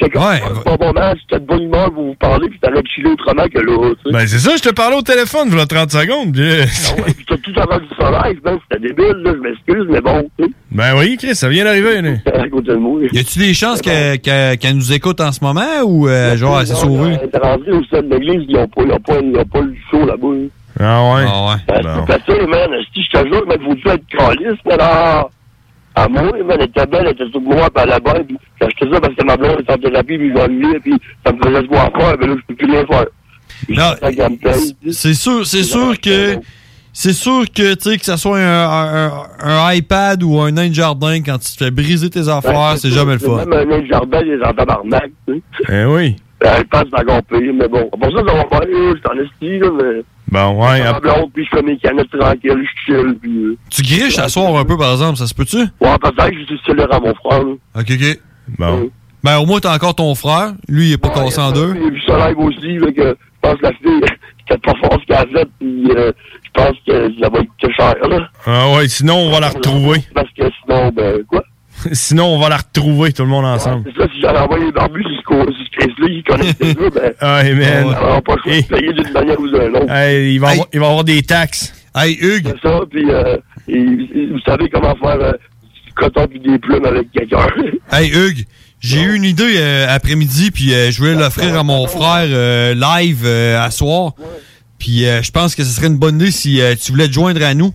C'était 0.00 0.10
comme 0.18 0.62
pas 0.64 0.76
bon 0.76 0.92
match, 0.92 1.18
c'était 1.22 1.40
de 1.40 1.46
bonne 1.46 1.62
humeur 1.62 1.92
pour 1.92 2.04
vous 2.04 2.14
parler, 2.14 2.48
puis 2.48 2.58
t'allais 2.60 2.80
chiller 2.86 3.10
autrement 3.10 3.44
que 3.52 3.58
là. 3.60 3.92
Ben 4.12 4.26
c'est 4.26 4.38
ça, 4.38 4.56
je 4.56 4.62
te 4.62 4.74
parlais 4.74 4.96
au 4.96 5.02
téléphone, 5.02 5.48
voilà 5.48 5.66
30 5.66 5.90
secondes. 5.90 6.32
puis, 6.32 6.42
euh, 6.42 6.64
Puis 7.16 7.26
t'as 7.28 7.36
tout 7.36 7.52
avant 7.60 7.78
du 7.78 7.88
soleil, 7.98 8.38
ben, 8.42 8.58
c'était 8.70 8.88
débile, 8.88 9.16
là, 9.22 9.32
je 9.34 9.40
m'excuse, 9.40 9.86
mais 9.90 10.00
bon, 10.00 10.28
tu 10.38 10.44
sais. 10.46 10.50
Ben 10.72 10.96
oui, 10.98 11.16
Chris, 11.18 11.34
ça 11.34 11.48
vient 11.48 11.64
d'arriver, 11.64 12.00
là. 12.00 12.10
À 12.40 12.48
côté 12.48 12.68
de 12.70 12.76
moi. 12.76 13.00
Y 13.12 13.18
a-tu 13.18 13.38
des 13.38 13.52
chances 13.54 13.82
qu'elle 13.82 14.18
qu'elle- 14.20 14.56
qu'elle 14.58 14.76
nous 14.76 14.92
écoute 14.92 15.20
en 15.20 15.32
ce 15.32 15.44
moment 15.44 15.82
ou 15.84 16.08
euh, 16.08 16.36
genre 16.36 16.60
elle 16.60 16.66
s'est 16.66 16.74
sauvée? 16.74 17.16
Elle 17.20 17.28
était 17.28 17.38
rentrée 17.38 17.72
au 17.72 17.84
sein 17.84 18.02
de 18.02 18.08
l'église, 18.14 18.46
ils 18.48 18.56
ont 18.56 18.68
pas, 18.68 18.82
ils 18.84 18.92
ont 18.92 19.00
pas, 19.00 19.18
ils 19.22 19.36
ont 19.36 19.44
pas 19.44 19.60
le 19.60 19.74
show 19.90 20.06
là-bas. 20.06 20.28
Ah 20.78 21.14
ouais? 21.14 21.24
Ah 21.28 21.46
ouais. 21.46 21.82
Ben, 21.82 22.04
C'est 22.06 22.12
facile, 22.18 22.46
man. 22.48 22.70
Si 22.94 23.02
je 23.02 23.10
te 23.18 23.26
jure, 23.26 23.46
man, 23.46 23.58
faut-tu 23.64 23.88
être 23.88 24.06
calice, 24.08 24.58
man, 24.64 24.78
à, 26.00 26.04
à 26.04 26.08
moi, 26.08 26.22
man, 26.22 26.56
elle 26.58 26.62
était 26.62 26.86
belle, 26.86 27.02
elle 27.06 27.12
était 27.12 27.30
toute 27.30 27.44
noire, 27.44 27.70
puis 27.70 27.82
à 27.82 27.86
la 27.86 27.98
bonne, 28.00 28.24
puis 28.24 28.36
j'ai 28.60 28.66
acheté 28.66 28.86
ça 28.92 29.00
parce 29.00 29.14
que 29.14 29.24
ma 29.24 29.36
blonde 29.36 29.60
était 29.60 29.72
en 29.72 29.78
thérapie, 29.78 30.18
puis 30.18 30.32
j'ennuyais, 30.34 30.80
puis 30.80 30.94
ça 31.24 31.32
me 31.32 31.38
faisait 31.42 31.62
se 31.62 31.66
voir 31.68 31.90
faire, 31.98 32.16
mais 32.20 32.26
là, 32.26 32.34
je 32.36 32.46
peux 32.46 32.54
plus 32.54 32.70
rien 32.70 32.86
faire. 32.86 33.06
Non, 33.68 33.92
c'est 34.92 35.14
sûr, 35.14 35.46
c'est 35.46 35.62
sûr 35.62 36.00
que 36.00 36.36
c'est 36.92 37.12
sûr 37.12 37.44
que 37.54 37.74
tu 37.74 37.90
sais 37.90 37.98
que 37.98 38.04
ça 38.04 38.16
soit 38.16 38.38
un, 38.38 39.08
un- 39.08 39.22
un 39.40 39.72
iPad 39.74 40.22
ou 40.22 40.40
un 40.40 40.50
nain 40.50 40.68
de 40.68 40.74
jardin 40.74 41.20
quand 41.22 41.38
tu 41.38 41.52
te 41.56 41.64
fais 41.64 41.70
briser 41.70 42.10
tes 42.10 42.28
affaires, 42.28 42.76
c'est 42.78 42.90
jamais 42.90 43.12
le 43.12 43.18
fun. 43.20 43.44
Même 43.44 43.52
un 43.52 43.64
nain 43.64 43.78
de 43.80 43.86
jardin, 43.86 44.20
il 44.22 44.32
est 44.32 44.44
en 44.44 44.52
tabarnak, 44.52 45.10
tu 45.28 45.34
sais. 45.34 45.42
Eh 45.68 45.84
oui. 45.84 46.16
Elle 46.42 46.64
passe 46.66 46.84
à 46.92 47.00
encore 47.02 47.22
pire, 47.24 47.52
mais 47.54 47.68
bon. 47.68 47.88
Pour 47.90 48.10
ça, 48.12 48.18
ça 48.26 48.34
va 48.34 48.44
pas, 48.44 48.60
là, 48.60 48.94
je 48.96 49.00
t'en 49.02 49.12
esti, 49.14 49.58
là, 49.58 49.68
mais. 49.76 50.02
Bon, 50.30 50.62
ouais. 50.62 50.82
Ma 50.82 51.00
blonde, 51.00 51.30
puis 51.34 51.44
je 51.44 51.56
fais 51.56 51.62
mes 51.62 51.76
canettes 51.76 52.10
tranquilles, 52.10 52.64
je 52.64 52.92
chill, 52.92 53.14
puis. 53.20 53.30
euh, 53.44 53.56
Tu 53.68 53.82
griches 53.82 54.18
à 54.18 54.28
soir 54.28 54.56
un 54.56 54.64
peu 54.64 54.76
par 54.78 54.92
exemple, 54.92 55.16
ça 55.18 55.26
se 55.26 55.34
peut-tu? 55.34 55.58
Ouais, 55.58 55.98
peut-être 56.00 56.30
que 56.30 56.38
je 56.40 56.44
suis 56.46 56.60
célèbre 56.66 56.94
à 56.94 57.00
mon 57.00 57.14
frère, 57.14 57.42
là. 57.44 57.52
Ok, 57.76 57.90
ok. 57.90 58.20
Bon. 58.58 58.90
Ben 59.22 59.36
au 59.38 59.44
moins 59.44 59.60
t'as 59.60 59.74
encore 59.74 59.94
ton 59.94 60.14
frère, 60.14 60.54
lui 60.66 60.88
il 60.88 60.92
est 60.94 60.98
pas 60.98 61.10
cassé 61.10 61.38
en 61.40 61.52
deux. 61.52 61.74
J'ai 61.74 61.90
vu 61.90 62.00
ça 62.06 62.28
live 62.28 62.38
aussi, 62.38 62.78
là, 62.78 62.90
que 62.90 63.02
je 63.18 63.40
pense 63.42 63.56
que 63.58 63.62
la 63.64 63.72
fille, 63.72 64.00
c'était 64.48 64.58
pas 64.60 64.72
fort 64.80 64.98
ce 64.98 65.06
qu'elle 65.06 65.16
a 65.16 65.26
fait, 65.26 65.48
puis 65.58 65.90
euh, 65.94 66.12
je 66.42 66.50
pense 66.54 66.76
que 66.86 67.12
ça 67.20 67.28
va 67.28 67.38
être 67.40 67.76
cher, 67.76 68.08
là. 68.08 68.28
Ah 68.46 68.76
ouais, 68.76 68.88
sinon 68.88 69.16
on 69.16 69.30
va 69.30 69.40
la 69.40 69.50
retrouver. 69.50 69.98
Parce 70.14 70.28
que 70.30 70.44
sinon, 70.64 70.88
ben, 70.90 71.22
quoi? 71.28 71.42
sinon 71.92 72.26
on 72.26 72.38
va 72.38 72.48
la 72.48 72.56
retrouver 72.58 73.12
tout 73.12 73.22
le 73.22 73.28
monde 73.28 73.44
ensemble. 73.44 73.90
C'est 73.94 74.02
ça, 74.02 74.08
si 74.12 74.20
j'avais 74.20 74.38
envoyé 74.38 74.66
les 74.66 74.72
barbus 74.72 75.04
jusqu'au 75.08 75.44
jusqu'à 75.52 75.86
là, 75.86 76.08
ils 76.08 76.22
connaissent 76.22 76.54
ces 76.60 76.74
deux, 76.74 76.90
ben. 76.90 77.12
Hey 77.20 77.54
man. 77.54 77.84
On 77.86 77.90
n'aura 77.90 78.22
pas 78.22 78.34
le 78.36 78.42
choix 78.42 78.60
de 78.60 78.66
payer 78.66 78.92
d'une 78.92 79.12
manière 79.12 79.40
ou 79.40 79.48
d'une 79.48 79.76
autre. 79.76 79.90
Hey, 79.90 80.34
il 80.34 80.38
va, 80.38 80.48
avoir, 80.50 80.66
il 80.72 80.80
va 80.80 80.86
avoir 80.86 81.04
des 81.04 81.22
taxes. 81.22 81.74
Hey 81.94 82.16
Hugues. 82.20 82.54
C'est 82.62 82.68
ça, 82.68 82.80
puis 82.90 83.10
euh, 83.10 83.36
vous 83.68 84.40
savez 84.46 84.68
comment 84.68 84.94
faire 84.96 85.20
euh, 85.20 85.32
du 85.86 85.92
coton 85.94 86.26
puis 86.28 86.40
des 86.40 86.58
plumes 86.58 86.84
avec 86.84 87.10
quelqu'un. 87.12 87.46
Hey 87.92 88.10
Hugues, 88.10 88.44
j'ai 88.80 89.00
eu 89.02 89.14
une 89.14 89.24
idée 89.24 89.56
euh, 89.58 89.86
après-midi 89.88 90.50
puis 90.52 90.72
euh, 90.72 90.90
je 90.90 90.98
voulais 90.98 91.14
l'offrir 91.14 91.58
à 91.58 91.64
mon 91.64 91.86
frère 91.88 92.28
euh, 92.28 92.74
live 92.74 93.22
euh, 93.24 93.60
à 93.60 93.70
soir. 93.70 94.12
Puis 94.78 95.04
euh, 95.06 95.22
je 95.22 95.30
pense 95.30 95.54
que 95.54 95.64
ce 95.64 95.70
serait 95.70 95.88
une 95.88 95.98
bonne 95.98 96.16
idée 96.16 96.30
si 96.30 96.60
euh, 96.60 96.74
tu 96.80 96.92
voulais 96.92 97.08
te 97.08 97.12
joindre 97.12 97.42
à 97.44 97.54
nous. 97.54 97.72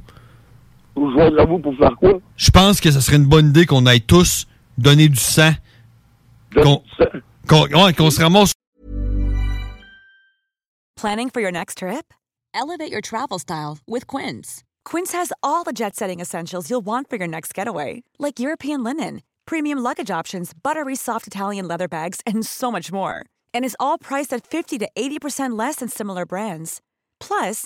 Pour 0.96 1.12
joindre 1.12 1.40
à 1.40 1.46
vous 1.46 1.60
pour 1.60 1.76
faire 1.78 1.96
quoi? 1.98 2.14
Je 2.38 2.50
pense 2.52 2.80
que 2.82 2.90
ce 2.90 3.00
serait 3.02 3.18
une 3.18 3.26
bonne 3.26 3.50
idée 3.50 3.66
qu'on 3.68 3.86
aille 3.86 4.02
tous 4.02 4.48
donner 4.78 5.08
du 5.10 5.18
sang. 5.20 5.52
Qu'on 6.54 6.82
qu'on- 7.48 7.68
ouais, 7.68 7.94
qu'on 7.94 8.10
se 8.10 8.22
ramasse 8.22 8.54
Planning 10.96 11.30
for 11.30 11.42
your 11.42 11.52
next 11.52 11.80
trip? 11.80 12.14
Elevate 12.54 12.92
your 12.92 13.02
travel 13.02 13.38
style 13.38 13.78
with 13.86 14.08
Quince. 14.08 14.64
Quince 14.86 15.12
has 15.12 15.32
all 15.44 15.64
the 15.66 15.74
jet 15.74 15.96
setting 15.96 16.20
essentials 16.22 16.70
you'll 16.70 16.86
want 16.86 17.10
for 17.10 17.18
your 17.18 17.28
next 17.28 17.54
getaway, 17.54 18.04
like 18.18 18.40
European 18.40 18.82
linen, 18.84 19.22
premium 19.46 19.80
luggage 19.80 20.10
options, 20.10 20.52
buttery 20.64 20.96
soft 20.96 21.28
Italian 21.28 21.68
leather 21.68 21.88
bags, 21.90 22.22
and 22.26 22.46
so 22.46 22.72
much 22.72 22.92
more. 22.94 23.26
And 23.54 23.66
is 23.66 23.76
all 23.80 23.98
priced 23.98 24.32
at 24.34 24.48
50 24.48 24.78
to 24.80 24.90
80% 24.96 25.58
less 25.58 25.78
than 25.78 25.90
similar 25.90 26.26
brands. 26.26 26.80
Plus, 27.20 27.66